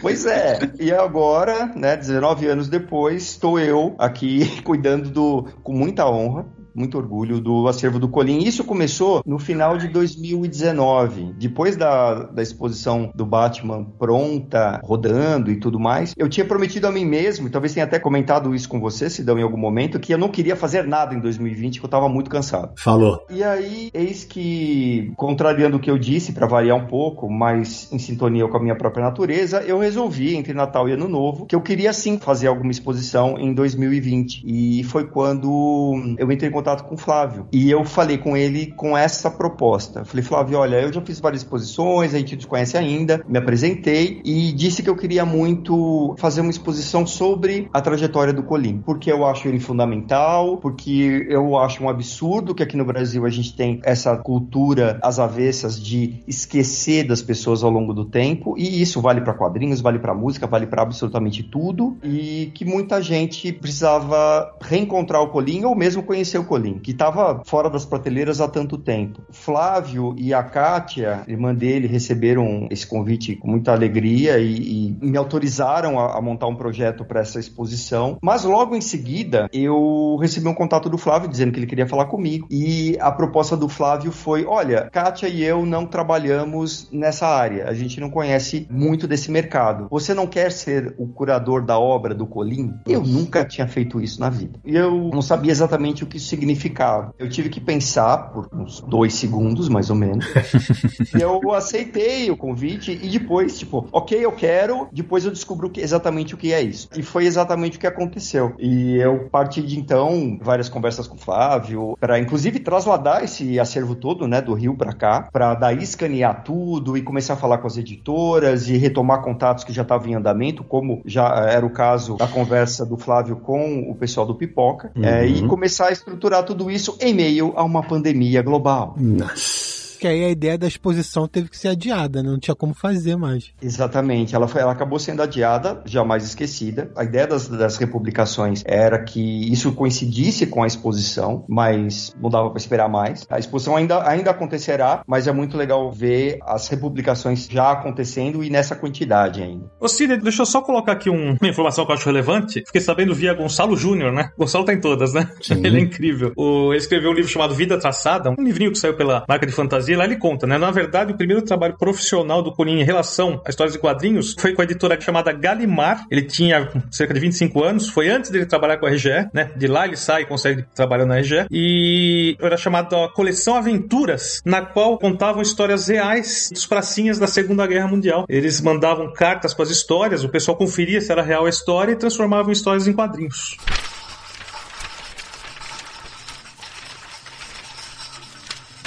Pois 0.00 0.26
é, 0.26 0.58
e 0.78 0.92
agora, 0.92 1.72
né, 1.74 1.96
19 1.96 2.46
anos 2.46 2.68
depois, 2.68 3.22
estou 3.22 3.58
eu 3.58 3.94
aqui 3.98 4.46
cuidando 4.62 5.08
do, 5.08 5.48
com 5.62 5.72
muita 5.72 6.06
honra, 6.06 6.46
muito 6.80 6.96
orgulho 6.96 7.40
do 7.40 7.68
acervo 7.68 7.98
do 7.98 8.08
Colim. 8.08 8.38
Isso 8.38 8.64
começou 8.64 9.22
no 9.26 9.38
final 9.38 9.76
de 9.76 9.88
2019, 9.88 11.34
depois 11.38 11.76
da, 11.76 12.24
da 12.24 12.42
exposição 12.42 13.12
do 13.14 13.26
Batman 13.26 13.84
pronta, 13.98 14.80
rodando 14.82 15.50
e 15.50 15.56
tudo 15.56 15.78
mais. 15.78 16.14
Eu 16.16 16.28
tinha 16.28 16.46
prometido 16.46 16.86
a 16.86 16.90
mim 16.90 17.04
mesmo, 17.04 17.46
e 17.46 17.50
talvez 17.50 17.74
tenha 17.74 17.84
até 17.84 17.98
comentado 17.98 18.54
isso 18.54 18.68
com 18.68 18.80
você, 18.80 19.10
se 19.10 19.22
dão 19.22 19.38
em 19.38 19.42
algum 19.42 19.58
momento, 19.58 20.00
que 20.00 20.12
eu 20.12 20.18
não 20.18 20.28
queria 20.28 20.56
fazer 20.56 20.86
nada 20.86 21.14
em 21.14 21.20
2020, 21.20 21.78
que 21.78 21.84
eu 21.84 21.88
estava 21.88 22.08
muito 22.08 22.30
cansado. 22.30 22.72
Falou. 22.76 23.24
E 23.28 23.44
aí, 23.44 23.90
eis 23.92 24.24
que, 24.24 25.12
contrariando 25.16 25.76
o 25.76 25.80
que 25.80 25.90
eu 25.90 25.98
disse, 25.98 26.32
para 26.32 26.46
variar 26.46 26.76
um 26.76 26.86
pouco, 26.86 27.30
mas 27.30 27.92
em 27.92 27.98
sintonia 27.98 28.48
com 28.48 28.56
a 28.56 28.60
minha 28.60 28.76
própria 28.76 29.04
natureza, 29.04 29.62
eu 29.62 29.78
resolvi, 29.78 30.34
entre 30.34 30.54
Natal 30.54 30.88
e 30.88 30.92
Ano 30.92 31.08
Novo, 31.08 31.44
que 31.46 31.54
eu 31.54 31.60
queria 31.60 31.92
sim 31.92 32.18
fazer 32.18 32.46
alguma 32.46 32.70
exposição 32.70 33.38
em 33.38 33.52
2020. 33.52 34.42
E 34.46 34.84
foi 34.84 35.06
quando 35.06 36.16
eu 36.18 36.30
entrei 36.30 36.48
em 36.48 36.52
contato 36.52 36.69
com 36.78 36.94
o 36.94 36.98
Flávio. 36.98 37.46
E 37.52 37.70
eu 37.70 37.84
falei 37.84 38.18
com 38.18 38.36
ele 38.36 38.72
com 38.76 38.96
essa 38.96 39.30
proposta. 39.30 40.04
falei, 40.04 40.24
Flávio, 40.24 40.58
olha, 40.58 40.76
eu 40.80 40.92
já 40.92 41.00
fiz 41.00 41.20
várias 41.20 41.42
exposições, 41.42 42.14
a 42.14 42.18
gente 42.18 42.36
não 42.36 42.48
conhece 42.48 42.76
ainda, 42.76 43.22
me 43.28 43.38
apresentei 43.38 44.20
e 44.24 44.52
disse 44.52 44.82
que 44.82 44.90
eu 44.90 44.96
queria 44.96 45.24
muito 45.24 46.14
fazer 46.18 46.40
uma 46.40 46.50
exposição 46.50 47.06
sobre 47.06 47.68
a 47.72 47.80
trajetória 47.80 48.32
do 48.32 48.42
Colim, 48.42 48.78
porque 48.78 49.10
eu 49.10 49.26
acho 49.26 49.48
ele 49.48 49.60
fundamental, 49.60 50.56
porque 50.58 51.26
eu 51.28 51.56
acho 51.58 51.82
um 51.82 51.88
absurdo 51.88 52.54
que 52.54 52.62
aqui 52.62 52.76
no 52.76 52.84
Brasil 52.84 53.24
a 53.24 53.30
gente 53.30 53.54
tem 53.54 53.80
essa 53.84 54.16
cultura 54.16 54.98
às 55.02 55.18
avessas 55.18 55.80
de 55.80 56.22
esquecer 56.26 57.06
das 57.06 57.22
pessoas 57.22 57.62
ao 57.62 57.70
longo 57.70 57.92
do 57.92 58.04
tempo, 58.04 58.54
e 58.56 58.80
isso 58.80 59.00
vale 59.00 59.20
para 59.20 59.34
quadrinhos, 59.34 59.80
vale 59.80 59.98
para 59.98 60.14
música, 60.14 60.46
vale 60.46 60.66
para 60.66 60.82
absolutamente 60.82 61.42
tudo, 61.42 61.96
e 62.02 62.50
que 62.54 62.64
muita 62.64 63.00
gente 63.02 63.52
precisava 63.52 64.54
reencontrar 64.60 65.22
o 65.22 65.28
Colim 65.28 65.64
ou 65.64 65.74
mesmo 65.74 66.02
conhecer 66.02 66.38
o 66.38 66.44
Colim, 66.50 66.80
que 66.80 66.90
estava 66.90 67.42
fora 67.44 67.70
das 67.70 67.84
prateleiras 67.84 68.40
há 68.40 68.48
tanto 68.48 68.76
tempo. 68.76 69.22
Flávio 69.30 70.16
e 70.18 70.34
a 70.34 70.42
Kátia, 70.42 71.22
irmã 71.28 71.54
dele, 71.54 71.86
receberam 71.86 72.66
esse 72.72 72.84
convite 72.84 73.36
com 73.36 73.48
muita 73.48 73.70
alegria 73.70 74.36
e, 74.40 74.88
e 74.88 74.98
me 75.00 75.16
autorizaram 75.16 76.00
a, 76.00 76.18
a, 76.18 76.20
montar 76.20 76.48
um 76.48 76.56
projeto 76.56 77.04
para 77.04 77.20
essa 77.20 77.38
exposição. 77.38 78.18
Mas 78.20 78.42
logo 78.42 78.74
em 78.74 78.80
seguida, 78.80 79.48
eu 79.52 80.16
recebi 80.20 80.48
um 80.48 80.54
contato 80.54 80.90
do 80.90 80.98
Flávio 80.98 81.28
dizendo 81.28 81.52
que 81.52 81.60
ele 81.60 81.68
queria 81.68 81.86
falar 81.86 82.06
comigo. 82.06 82.48
E 82.50 82.96
a 82.98 83.12
proposta 83.12 83.56
do 83.56 83.68
Flávio 83.68 84.10
foi: 84.10 84.44
olha, 84.44 84.90
Kátia 84.90 85.28
e 85.28 85.44
eu 85.44 85.64
não 85.64 85.86
trabalhamos 85.86 86.88
nessa 86.90 87.28
área, 87.28 87.68
a 87.68 87.74
gente 87.74 88.00
não 88.00 88.10
conhece 88.10 88.66
muito 88.68 89.06
desse 89.06 89.30
mercado. 89.30 89.86
Você 89.88 90.12
não 90.14 90.26
quer 90.26 90.50
ser 90.50 90.96
o 90.98 91.06
curador 91.06 91.64
da 91.64 91.78
obra 91.78 92.12
do 92.12 92.26
Colim? 92.26 92.74
Eu 92.88 93.02
nunca 93.02 93.44
tinha 93.44 93.68
feito 93.68 94.00
isso 94.00 94.18
na 94.18 94.28
vida. 94.28 94.58
E 94.64 94.74
eu 94.74 95.10
não 95.12 95.22
sabia 95.22 95.52
exatamente 95.52 96.02
o 96.02 96.08
que 96.08 96.16
isso 96.16 96.39
significava. 96.40 97.14
Eu 97.18 97.28
tive 97.28 97.50
que 97.50 97.60
pensar 97.60 98.30
por 98.32 98.48
uns 98.52 98.80
dois 98.80 99.14
segundos, 99.14 99.68
mais 99.68 99.90
ou 99.90 99.96
menos. 99.96 100.26
e 101.14 101.20
eu 101.20 101.52
aceitei 101.52 102.30
o 102.30 102.36
convite 102.36 102.90
e 102.90 103.08
depois, 103.08 103.58
tipo, 103.58 103.86
ok, 103.92 104.24
eu 104.24 104.32
quero. 104.32 104.88
Depois 104.90 105.24
eu 105.24 105.30
descubro 105.30 105.70
exatamente 105.76 106.34
o 106.34 106.38
que 106.38 106.52
é 106.52 106.62
isso. 106.62 106.88
E 106.96 107.02
foi 107.02 107.26
exatamente 107.26 107.76
o 107.76 107.80
que 107.80 107.86
aconteceu. 107.86 108.54
E 108.58 108.96
eu 108.96 109.28
parti 109.30 109.60
de 109.60 109.78
então 109.78 110.38
várias 110.40 110.68
conversas 110.68 111.06
com 111.06 111.16
o 111.16 111.18
Flávio, 111.18 111.96
para 112.00 112.18
inclusive 112.18 112.58
trasladar 112.60 113.22
esse 113.22 113.60
acervo 113.60 113.94
todo, 113.94 114.26
né, 114.26 114.40
do 114.40 114.54
Rio 114.54 114.76
para 114.76 114.92
cá, 114.92 115.28
para 115.30 115.54
daí 115.54 115.82
escanear 115.82 116.42
tudo 116.42 116.96
e 116.96 117.02
começar 117.02 117.34
a 117.34 117.36
falar 117.36 117.58
com 117.58 117.66
as 117.66 117.76
editoras 117.76 118.68
e 118.68 118.76
retomar 118.76 119.22
contatos 119.22 119.64
que 119.64 119.72
já 119.72 119.82
estavam 119.82 120.08
em 120.08 120.14
andamento, 120.14 120.64
como 120.64 121.02
já 121.04 121.28
era 121.50 121.66
o 121.66 121.70
caso 121.70 122.16
da 122.16 122.26
conversa 122.26 122.86
do 122.86 122.96
Flávio 122.96 123.36
com 123.36 123.90
o 123.90 123.94
pessoal 123.94 124.26
do 124.26 124.34
Pipoca, 124.34 124.90
uhum. 124.96 125.04
é, 125.04 125.26
e 125.26 125.46
começar 125.46 125.88
a 125.88 125.92
estruturar 125.92 126.29
tudo 126.42 126.70
isso 126.70 126.96
em 127.00 127.12
meio 127.12 127.52
a 127.56 127.64
uma 127.64 127.82
pandemia 127.82 128.42
global. 128.42 128.94
Nossa 128.96 129.79
que 130.00 130.08
aí 130.08 130.24
a 130.24 130.30
ideia 130.30 130.56
da 130.56 130.66
exposição 130.66 131.28
teve 131.28 131.50
que 131.50 131.58
ser 131.58 131.68
adiada, 131.68 132.22
né? 132.22 132.30
não 132.30 132.38
tinha 132.38 132.54
como 132.54 132.72
fazer 132.72 133.16
mais. 133.16 133.52
Exatamente, 133.60 134.34
ela, 134.34 134.48
foi, 134.48 134.62
ela 134.62 134.72
acabou 134.72 134.98
sendo 134.98 135.22
adiada, 135.22 135.82
jamais 135.84 136.24
esquecida. 136.24 136.90
A 136.96 137.04
ideia 137.04 137.26
das, 137.26 137.48
das 137.48 137.76
republicações 137.76 138.62
era 138.64 139.02
que 139.04 139.52
isso 139.52 139.72
coincidisse 139.72 140.46
com 140.46 140.62
a 140.62 140.66
exposição, 140.66 141.44
mas 141.46 142.14
não 142.18 142.30
dava 142.30 142.48
para 142.48 142.58
esperar 142.58 142.88
mais. 142.88 143.26
A 143.28 143.38
exposição 143.38 143.76
ainda, 143.76 144.08
ainda 144.08 144.30
acontecerá, 144.30 145.02
mas 145.06 145.26
é 145.26 145.32
muito 145.32 145.56
legal 145.58 145.92
ver 145.92 146.38
as 146.42 146.66
republicações 146.68 147.46
já 147.46 147.70
acontecendo 147.70 148.42
e 148.42 148.48
nessa 148.48 148.74
quantidade 148.74 149.42
ainda. 149.42 149.70
Ô 149.78 149.86
Cid, 149.86 150.16
deixa 150.16 150.42
eu 150.42 150.46
só 150.46 150.62
colocar 150.62 150.92
aqui 150.92 151.10
um, 151.10 151.36
uma 151.38 151.48
informação 151.48 151.84
que 151.84 151.92
eu 151.92 151.96
acho 151.96 152.06
relevante. 152.06 152.62
Fiquei 152.64 152.80
sabendo 152.80 153.14
via 153.14 153.34
Gonçalo 153.34 153.76
Júnior, 153.76 154.12
né? 154.12 154.30
Gonçalo 154.38 154.64
tá 154.64 154.72
em 154.72 154.80
todas, 154.80 155.12
né? 155.12 155.30
Sim. 155.42 155.60
Ele 155.66 155.76
é 155.76 155.80
incrível. 155.80 156.32
O, 156.36 156.72
ele 156.72 156.78
escreveu 156.78 157.10
um 157.10 157.14
livro 157.14 157.30
chamado 157.30 157.54
Vida 157.54 157.78
Traçada, 157.78 158.30
um 158.30 158.42
livrinho 158.42 158.72
que 158.72 158.78
saiu 158.78 158.96
pela 158.96 159.24
marca 159.28 159.46
de 159.46 159.52
fantasia 159.52 159.89
e 159.90 159.96
lá 159.96 160.04
ele 160.04 160.16
conta, 160.16 160.46
né? 160.46 160.56
Na 160.56 160.70
verdade, 160.70 161.12
o 161.12 161.16
primeiro 161.16 161.42
trabalho 161.42 161.76
profissional 161.76 162.42
do 162.42 162.52
Corinha 162.52 162.82
em 162.82 162.84
relação 162.84 163.40
a 163.44 163.50
histórias 163.50 163.72
de 163.72 163.80
quadrinhos 163.80 164.36
foi 164.38 164.54
com 164.54 164.62
a 164.62 164.64
editora 164.64 165.00
chamada 165.00 165.32
Galimar. 165.32 166.06
Ele 166.10 166.22
tinha 166.22 166.70
cerca 166.90 167.12
de 167.12 167.18
25 167.18 167.64
anos, 167.64 167.88
foi 167.88 168.08
antes 168.08 168.30
dele 168.30 168.46
trabalhar 168.46 168.76
com 168.78 168.86
a 168.86 168.90
RGE, 168.90 169.28
né? 169.32 169.50
De 169.56 169.66
lá 169.66 169.86
ele 169.86 169.96
sai 169.96 170.22
e 170.22 170.26
consegue 170.26 170.64
trabalhar 170.74 171.06
na 171.06 171.18
RGE. 171.18 171.46
E 171.50 172.36
era 172.40 172.56
chamado 172.56 172.94
a 172.94 173.12
Coleção 173.12 173.56
Aventuras, 173.56 174.40
na 174.44 174.62
qual 174.62 174.98
contavam 174.98 175.42
histórias 175.42 175.88
reais 175.88 176.50
dos 176.52 176.66
pracinhas 176.66 177.18
da 177.18 177.26
Segunda 177.26 177.66
Guerra 177.66 177.88
Mundial. 177.88 178.26
Eles 178.28 178.60
mandavam 178.60 179.12
cartas 179.12 179.52
para 179.52 179.64
as 179.64 179.70
histórias, 179.70 180.22
o 180.22 180.28
pessoal 180.28 180.56
conferia 180.56 181.00
se 181.00 181.10
era 181.10 181.22
real 181.22 181.46
a 181.46 181.50
história 181.50 181.92
e 181.92 181.96
transformavam 181.96 182.52
histórias 182.52 182.86
em 182.86 182.92
quadrinhos. 182.92 183.56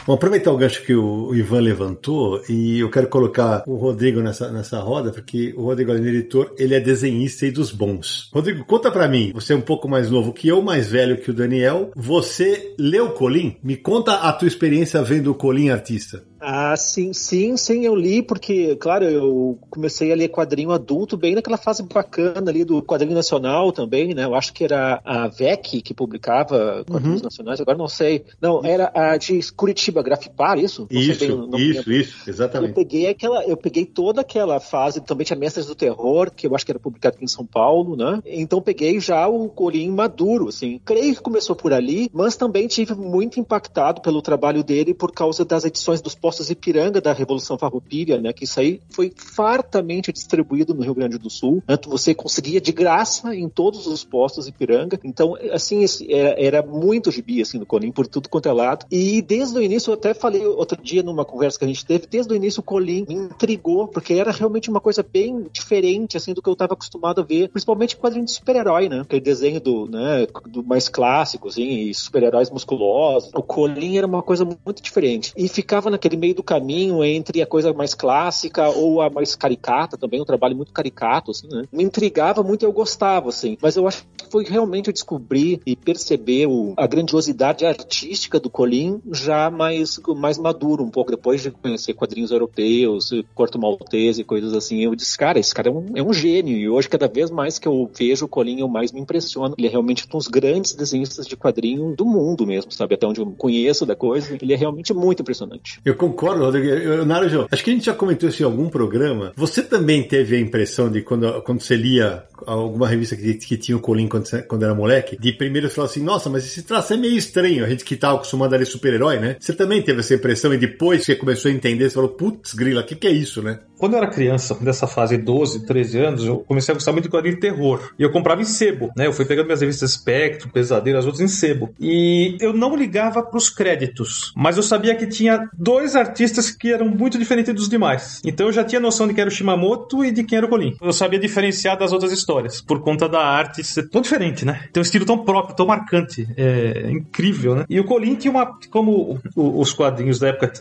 Vou 0.06 0.16
aproveitar 0.16 0.52
o 0.52 0.58
gancho 0.58 0.84
que 0.84 0.94
o 0.94 1.34
Ivan 1.34 1.62
levantou 1.62 2.42
e 2.50 2.80
eu 2.80 2.90
quero 2.90 3.08
colocar 3.08 3.64
o 3.66 3.76
Rodrigo 3.76 4.20
nessa, 4.20 4.52
nessa 4.52 4.80
roda, 4.80 5.12
porque 5.12 5.54
o 5.56 5.64
Rodrigo, 5.64 5.92
além 5.92 6.04
de 6.04 6.10
editor, 6.10 6.54
ele 6.58 6.76
é 6.76 6.80
desenhista 6.80 7.46
e 7.46 7.52
dos 7.52 7.72
bons. 7.72 8.30
Rodrigo, 8.34 8.66
conta 8.66 8.92
para 8.92 9.08
mim, 9.08 9.32
você 9.34 9.54
é 9.54 9.56
um 9.56 9.62
pouco 9.62 9.88
mais 9.88 10.10
novo 10.10 10.34
que 10.34 10.48
eu, 10.48 10.62
mais 10.62 10.90
velho 10.90 11.22
que 11.22 11.32
o 11.32 11.34
Daniel. 11.34 11.92
Você 11.96 12.76
leu 12.78 13.12
Colim? 13.12 13.56
Me 13.64 13.78
conta 13.78 14.16
a 14.16 14.34
tua 14.34 14.48
experiência 14.48 15.02
vendo 15.02 15.32
o 15.32 15.36
Colim 15.36 15.70
artista. 15.70 16.22
Ah, 16.46 16.76
sim, 16.76 17.14
sim, 17.14 17.56
sim, 17.56 17.86
eu 17.86 17.96
li, 17.96 18.22
porque, 18.22 18.76
claro, 18.76 19.06
eu 19.06 19.58
comecei 19.70 20.12
a 20.12 20.16
ler 20.16 20.28
quadrinho 20.28 20.72
adulto 20.72 21.16
bem 21.16 21.36
naquela 21.36 21.56
fase 21.56 21.82
bacana 21.84 22.52
ali 22.52 22.66
do 22.66 22.84
quadrinho 22.84 23.14
nacional 23.14 23.72
também, 23.72 24.14
né? 24.14 24.26
Eu 24.26 24.36
acho 24.36 24.52
que 24.52 24.66
era 24.66 25.02
a 25.06 25.30
VEC 25.30 25.82
que 25.82 25.94
publicava 25.94 26.84
quadrinhos 26.86 27.22
uhum. 27.22 27.26
nacionais, 27.26 27.62
agora 27.62 27.78
não 27.78 27.88
sei. 27.88 28.26
Não, 28.42 28.64
era 28.66 28.92
a 28.94 29.16
de 29.16 29.40
Curitiba, 29.54 30.04
Grafipar, 30.04 30.60
isso? 30.60 30.86
Não 30.92 31.00
isso, 31.00 31.24
isso, 31.58 31.92
isso, 31.92 32.30
exatamente. 32.30 32.72
Eu 32.72 32.76
peguei 32.76 33.08
aquela, 33.08 33.46
eu 33.46 33.56
peguei 33.56 33.86
toda 33.86 34.20
aquela 34.20 34.60
fase, 34.60 35.00
também 35.00 35.26
tinha 35.26 35.40
Mestres 35.40 35.68
do 35.68 35.76
Terror, 35.76 36.30
que 36.30 36.46
eu 36.46 36.54
acho 36.54 36.66
que 36.66 36.74
era 36.74 36.80
publicado 36.80 37.16
aqui 37.16 37.24
em 37.24 37.28
São 37.28 37.46
Paulo, 37.46 37.96
né? 37.96 38.22
Então 38.26 38.62
peguei 38.62 39.00
já 39.00 39.30
o 39.30 39.48
Colim 39.48 39.90
maduro, 39.92 40.50
assim. 40.50 40.82
Creio 40.84 41.16
que 41.16 41.22
começou 41.22 41.56
por 41.56 41.72
ali, 41.72 42.10
mas 42.14 42.36
também 42.36 42.68
tive 42.68 42.94
muito 42.94 43.40
impactado 43.40 44.02
pelo 44.02 44.22
trabalho 44.22 44.62
dele 44.62 44.94
por 44.94 45.14
causa 45.14 45.46
das 45.46 45.64
edições 45.64 46.02
dos 46.02 46.16
postos 46.34 46.50
Ipiranga 46.50 47.00
da 47.00 47.14
Revolução 47.14 47.58
Farroupilha, 47.58 48.20
né, 48.20 48.34
que 48.34 48.46
isso 48.46 48.60
aí 48.60 48.82
foi 48.90 49.14
fartamente 49.16 50.12
distribuído 50.12 50.74
no 50.74 50.82
Rio 50.82 50.96
Grande 50.96 51.20
do 51.20 51.30
Sul. 51.30 51.62
Tanto 51.68 51.90
você 51.90 52.16
conseguia 52.16 52.60
de 52.60 52.72
graça 52.72 53.36
em 53.36 53.48
todos 53.48 53.86
os 53.86 54.04
postos 54.04 54.48
Ipiranga. 54.48 55.00
Então, 55.04 55.38
assim, 55.52 55.86
era, 56.10 56.64
muito 56.64 57.12
gibi 57.12 57.42
assim 57.42 57.60
no 57.60 57.66
Colim 57.66 57.92
por 57.92 58.08
tudo 58.08 58.30
quanto 58.30 58.50
é 58.50 58.52
lado. 58.52 58.86
E 58.90 59.22
desde 59.22 59.58
o 59.58 59.62
início, 59.62 59.92
eu 59.92 59.94
até 59.94 60.14
falei 60.14 60.44
outro 60.46 60.82
dia 60.82 61.04
numa 61.04 61.24
conversa 61.24 61.60
que 61.60 61.66
a 61.66 61.68
gente 61.68 61.86
teve, 61.86 62.08
desde 62.08 62.34
o 62.34 62.36
início 62.36 62.62
o 62.62 62.64
Colim 62.64 63.06
me 63.08 63.16
intrigou, 63.16 63.88
porque 63.88 64.14
era 64.14 64.32
realmente 64.32 64.70
uma 64.70 64.80
coisa 64.80 65.04
bem 65.04 65.46
diferente 65.52 66.18
assim 66.18 66.34
do 66.34 66.42
que 66.42 66.50
eu 66.50 66.54
estava 66.54 66.74
acostumado 66.74 67.22
a 67.22 67.24
ver, 67.24 67.50
principalmente 67.50 67.96
quadrinho 67.96 68.26
de 68.26 68.32
super-herói, 68.32 68.90
né? 68.90 69.02
Aquele 69.02 69.22
desenho 69.22 69.60
do, 69.60 69.88
né, 69.88 70.26
do 70.48 70.64
mais 70.64 70.90
clássico, 70.90 71.50
assim, 71.50 71.94
super-heróis 71.94 72.50
musculosos. 72.50 73.30
O 73.36 73.44
Colim 73.44 73.98
era 73.98 74.08
uma 74.08 74.24
coisa 74.24 74.46
muito 74.46 74.82
diferente. 74.82 75.34
E 75.38 75.48
ficava 75.48 75.90
naquele 75.90 76.18
meio 76.24 76.34
do 76.34 76.42
caminho 76.42 77.04
entre 77.04 77.42
a 77.42 77.46
coisa 77.46 77.74
mais 77.74 77.94
clássica 77.94 78.70
ou 78.70 79.02
a 79.02 79.10
mais 79.10 79.36
caricata 79.36 79.98
também, 79.98 80.22
um 80.22 80.26
trabalho 80.26 80.56
muito 80.56 80.72
caricato, 80.72 81.32
assim, 81.32 81.50
né? 81.50 81.64
Me 81.70 81.84
intrigava 81.84 82.42
muito 82.42 82.64
e 82.64 82.66
eu 82.66 82.72
gostava, 82.72 83.28
assim. 83.28 83.58
Mas 83.62 83.76
eu 83.76 83.86
acho 83.86 84.06
que 84.16 84.32
foi 84.32 84.46
realmente 84.46 84.88
eu 84.88 84.94
descobrir 84.94 85.60
e 85.66 85.76
perceber 85.76 86.48
o, 86.48 86.74
a 86.78 86.88
grandiosidade 86.88 87.66
artística 87.66 88.40
do 88.40 88.50
Colin 88.50 89.02
já 89.12 89.50
mais, 89.50 90.00
mais 90.16 90.38
maduro, 90.38 90.84
um 90.84 90.90
pouco 90.90 91.12
depois 91.12 91.42
de 91.42 91.52
conhecer 91.52 91.94
quadrinhos 91.94 92.32
europeus, 92.32 93.12
Corto 93.36 93.60
Maltese 93.60 94.22
e 94.22 94.24
coisas 94.24 94.54
assim. 94.54 94.82
Eu 94.82 94.96
disse, 94.96 95.18
cara, 95.18 95.38
esse 95.38 95.54
cara 95.54 95.68
é 95.68 95.72
um, 95.72 95.86
é 95.96 96.02
um 96.02 96.14
gênio. 96.14 96.56
E 96.56 96.70
hoje, 96.70 96.88
cada 96.88 97.10
vez 97.10 97.30
mais 97.30 97.60
que 97.60 97.68
eu 97.68 97.92
vejo 97.94 98.26
o 98.26 98.30
Colin, 98.30 98.62
eu 98.62 98.70
mais 98.70 98.94
me 98.94 99.02
impressiono. 99.02 99.56
Ele 99.58 99.68
é 99.68 99.70
realmente 99.70 100.06
um 100.06 100.18
dos 100.18 100.28
grandes 100.30 100.74
desenhistas 100.74 101.28
de 101.28 101.36
quadrinho 101.36 101.94
do 101.96 102.06
mundo 102.06 102.48
mesmo, 102.48 102.72
sabe? 102.72 102.96
Até 102.96 103.06
onde 103.06 103.20
eu 103.20 103.30
conheço 103.38 103.86
da 103.86 103.96
coisa. 103.96 104.38
Ele 104.42 104.54
é 104.54 104.56
realmente 104.56 104.94
muito 104.94 105.22
impressionante. 105.22 105.82
Eu 105.84 105.96
Rodrigo. 106.16 107.06
Narujo, 107.06 107.48
acho 107.52 107.64
que 107.64 107.70
a 107.70 107.74
gente 107.74 107.86
já 107.86 107.94
comentou 107.94 108.30
isso 108.30 108.42
em 108.42 108.46
algum 108.46 108.70
programa. 108.70 109.32
Você 109.36 109.62
também 109.62 110.04
teve 110.04 110.36
a 110.36 110.40
impressão 110.40 110.90
de 110.90 111.02
quando, 111.02 111.42
quando 111.42 111.62
você 111.62 111.76
lia 111.76 112.24
alguma 112.46 112.88
revista 112.88 113.16
que, 113.16 113.34
que 113.36 113.58
tinha 113.58 113.78
o 113.78 113.80
Colin 113.80 114.08
quando, 114.08 114.26
quando 114.48 114.64
era 114.64 114.76
moleque, 114.76 115.18
de 115.20 115.34
primeiro 115.34 115.70
falou 115.70 115.90
assim, 115.90 116.04
nossa, 116.04 116.30
mas 116.30 116.46
esse 116.46 116.64
traço 116.64 116.94
é 116.94 116.98
meio 116.98 117.18
estranho, 117.18 117.66
a 117.66 117.70
gente 117.70 117.86
que 117.86 117.96
tá 117.96 118.12
acostumado 118.12 118.54
a 118.54 118.58
ler 118.58 118.66
super-herói, 118.66 119.20
né? 119.20 119.38
Você 119.40 119.54
também 119.54 119.82
teve 119.82 120.02
essa 120.02 120.14
impressão 120.14 120.54
e 120.54 120.58
depois 120.58 121.06
que 121.06 121.16
começou 121.16 121.50
a 121.50 121.54
entender, 121.54 121.90
você 121.90 121.96
falou, 121.96 122.10
putz, 122.10 122.54
grila, 122.54 122.82
o 122.82 122.86
que, 122.86 122.96
que 122.96 123.08
é 123.08 123.12
isso, 123.12 123.42
né? 123.42 123.60
Quando 123.78 123.94
eu 123.94 123.98
era 123.98 124.08
criança, 124.08 124.56
dessa 124.62 124.88
fase 124.88 125.18
12, 125.18 125.66
13 125.66 126.00
anos, 126.00 126.26
eu 126.26 126.38
comecei 126.40 126.72
a 126.72 126.76
gostar 126.76 126.92
muito 126.92 127.06
de 127.06 127.12
quadrinho 127.12 127.36
de 127.36 127.42
terror. 127.42 127.92
E 128.00 128.04
eu 128.04 128.12
comprava 128.12 128.42
em 128.42 128.46
sebo, 128.46 128.92
né? 128.96 129.08
Eu 129.08 129.14
fui 129.14 129.26
pegando 129.26 129.48
minhas 129.48 129.62
revistas 129.62 129.92
Spectro, 129.92 130.50
Pesadelo, 130.50 130.98
as 130.98 131.06
outras 131.06 131.22
em 131.22 131.28
sebo. 131.28 131.74
E 131.80 132.38
eu 132.40 132.54
não 132.54 132.76
ligava 132.76 133.22
pros 133.22 133.50
créditos, 133.50 134.32
mas 134.36 134.58
eu 134.58 134.64
sabia 134.64 134.96
que 134.96 135.08
tinha 135.08 135.50
dois 135.58 135.93
artistas 135.96 136.52
que 136.52 136.72
eram 136.72 136.88
muito 136.88 137.18
diferentes 137.18 137.54
dos 137.54 137.70
demais. 137.70 138.22
Então 138.26 138.48
eu 138.48 138.54
já 138.54 138.64
tinha 138.64 138.80
noção 138.80 139.08
de 139.08 139.14
quem 139.14 139.22
era 139.22 139.30
o 139.30 139.34
Shimamoto 139.34 140.04
e 140.04 140.12
de 140.12 140.24
quem 140.24 140.38
era 140.38 140.46
o 140.46 140.50
Colin. 140.50 140.76
Eu 140.82 140.94
sabia 140.94 141.20
diferenciar 141.20 141.78
das 141.78 141.92
outras 141.92 142.12
histórias, 142.12 142.62
por 142.62 142.82
conta 142.82 143.08
da 143.08 143.20
arte 143.20 143.64
ser 143.64 143.90
tão 143.90 144.02
diferente, 144.02 144.46
né? 144.46 144.68
Tem 144.72 144.82
um 144.82 144.84
estilo 144.84 145.06
tão 145.06 145.18
próprio, 145.18 145.56
tão 145.56 145.66
marcante. 145.66 146.28
É 146.38 146.92
incrível, 146.92 147.56
né? 147.56 147.66
E 147.70 147.80
o 147.80 147.84
Colin 147.84 148.16
tinha 148.16 148.32
uma. 148.32 148.58
Como 148.70 149.20
os 149.36 149.74
quadrinhos 149.74 150.20
da 150.20 150.30
época, 150.30 150.52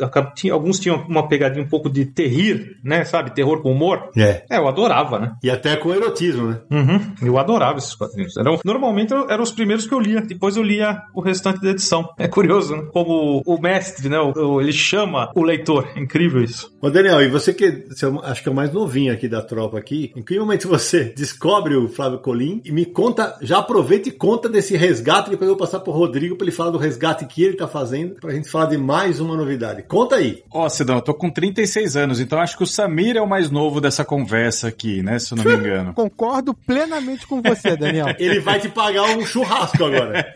alguns 0.51 0.79
tinham 0.79 1.05
uma 1.09 1.29
pegadinha 1.29 1.65
um 1.65 1.69
pouco 1.69 1.89
de 1.89 2.05
terrir, 2.05 2.79
né? 2.83 3.05
Sabe? 3.05 3.35
Terror 3.35 3.61
com 3.63 3.73
humor. 3.73 4.11
É. 4.17 4.45
É, 4.51 4.59
eu 4.59 4.69
adorava, 4.69 5.19
né? 5.19 5.33
E 5.43 5.51
até 5.51 5.77
com 5.77 5.93
erotismo, 5.93 6.49
né? 6.49 6.61
Uhum. 6.71 7.01
Eu 7.23 7.39
adorava 7.39 7.79
esses 7.79 7.95
quadrinhos. 7.95 8.37
Eram, 8.37 8.59
normalmente 8.65 9.13
eram 9.13 9.43
os 9.43 9.53
primeiros 9.53 9.87
que 9.87 9.95
eu 9.95 10.01
lia. 10.01 10.21
Depois 10.21 10.57
eu 10.57 10.63
lia 10.63 11.03
o 11.15 11.21
restante 11.21 11.61
da 11.61 11.71
edição. 11.71 12.09
É 12.19 12.29
curioso, 12.29 12.77
né? 12.77 12.83
Como 12.93 13.43
o 13.45 13.61
mestre, 13.61 14.09
né? 14.09 14.17
Ele 14.61 14.73
chama 14.73 15.22
o 15.35 15.43
leitor. 15.43 15.89
É 15.95 16.01
incrível 16.01 16.43
isso. 16.43 16.73
Ô, 16.81 16.91
Daniel, 16.91 17.21
e 17.23 17.29
você 17.29 17.53
que 17.53 17.85
você, 17.89 18.07
é 18.07 18.11
acho 18.25 18.43
que 18.43 18.49
é 18.49 18.53
o 18.53 18.55
mais 18.55 18.73
novinho 18.73 19.13
aqui 19.13 19.29
da 19.29 19.43
tropa 19.43 19.79
aqui, 19.79 20.13
em 20.17 20.23
que 20.23 20.39
momento 20.39 20.69
você 20.69 21.13
descobre 21.17 21.75
o 21.77 21.89
Flávio 21.89 22.19
Colim 22.19 22.61
e 22.65 22.73
me 22.73 22.85
conta, 22.85 23.37
já 23.41 23.59
aproveita 23.59 24.09
e 24.09 24.13
conta 24.13 24.49
desse 24.49 24.77
resgate, 24.77 25.31
depois 25.31 25.49
eu 25.49 25.57
vou 25.57 25.67
passar 25.67 25.81
pro 25.81 25.93
Rodrigo 25.93 26.37
para 26.37 26.47
ele 26.47 26.57
falar 26.57 26.71
do 26.71 26.79
resgate 26.79 27.27
que 27.27 27.43
ele 27.43 27.57
tá 27.57 27.69
fazendo, 27.69 28.15
pra 28.17 28.33
gente 28.33 28.49
falar 28.49 28.67
de 28.67 28.79
mais 28.79 29.21
uma 29.21 29.37
novidade. 29.37 29.83
Conta 29.85 30.17
aí. 30.17 30.43
Ó, 30.53 30.67
oh, 30.67 30.71
Cidão, 30.71 30.97
eu 30.97 31.03
tô 31.03 31.15
com 31.15 31.31
36 31.31 31.97
anos, 31.97 32.21
então 32.21 32.41
acho 32.41 32.57
que 32.57 32.63
o 32.63 32.67
Samir 32.67 33.17
é 33.17 33.21
o 33.21 33.29
mais 33.29 33.51
novo 33.51 33.81
dessa 33.81 34.05
conversa 34.05 34.69
aqui, 34.69 35.03
né, 35.03 35.19
se 35.19 35.33
eu 35.33 35.39
não 35.39 35.45
me 35.45 35.55
engano. 35.55 35.95
Concordo 35.95 36.55
plenamente 36.55 37.27
com 37.27 37.41
você, 37.43 37.77
Daniel. 37.77 38.07
ele 38.19 38.41
vai 38.41 38.59
te 38.59 38.69
pagar 38.69 39.17
um 39.17 39.25
churrasco 39.25 39.85
agora. 39.85 40.33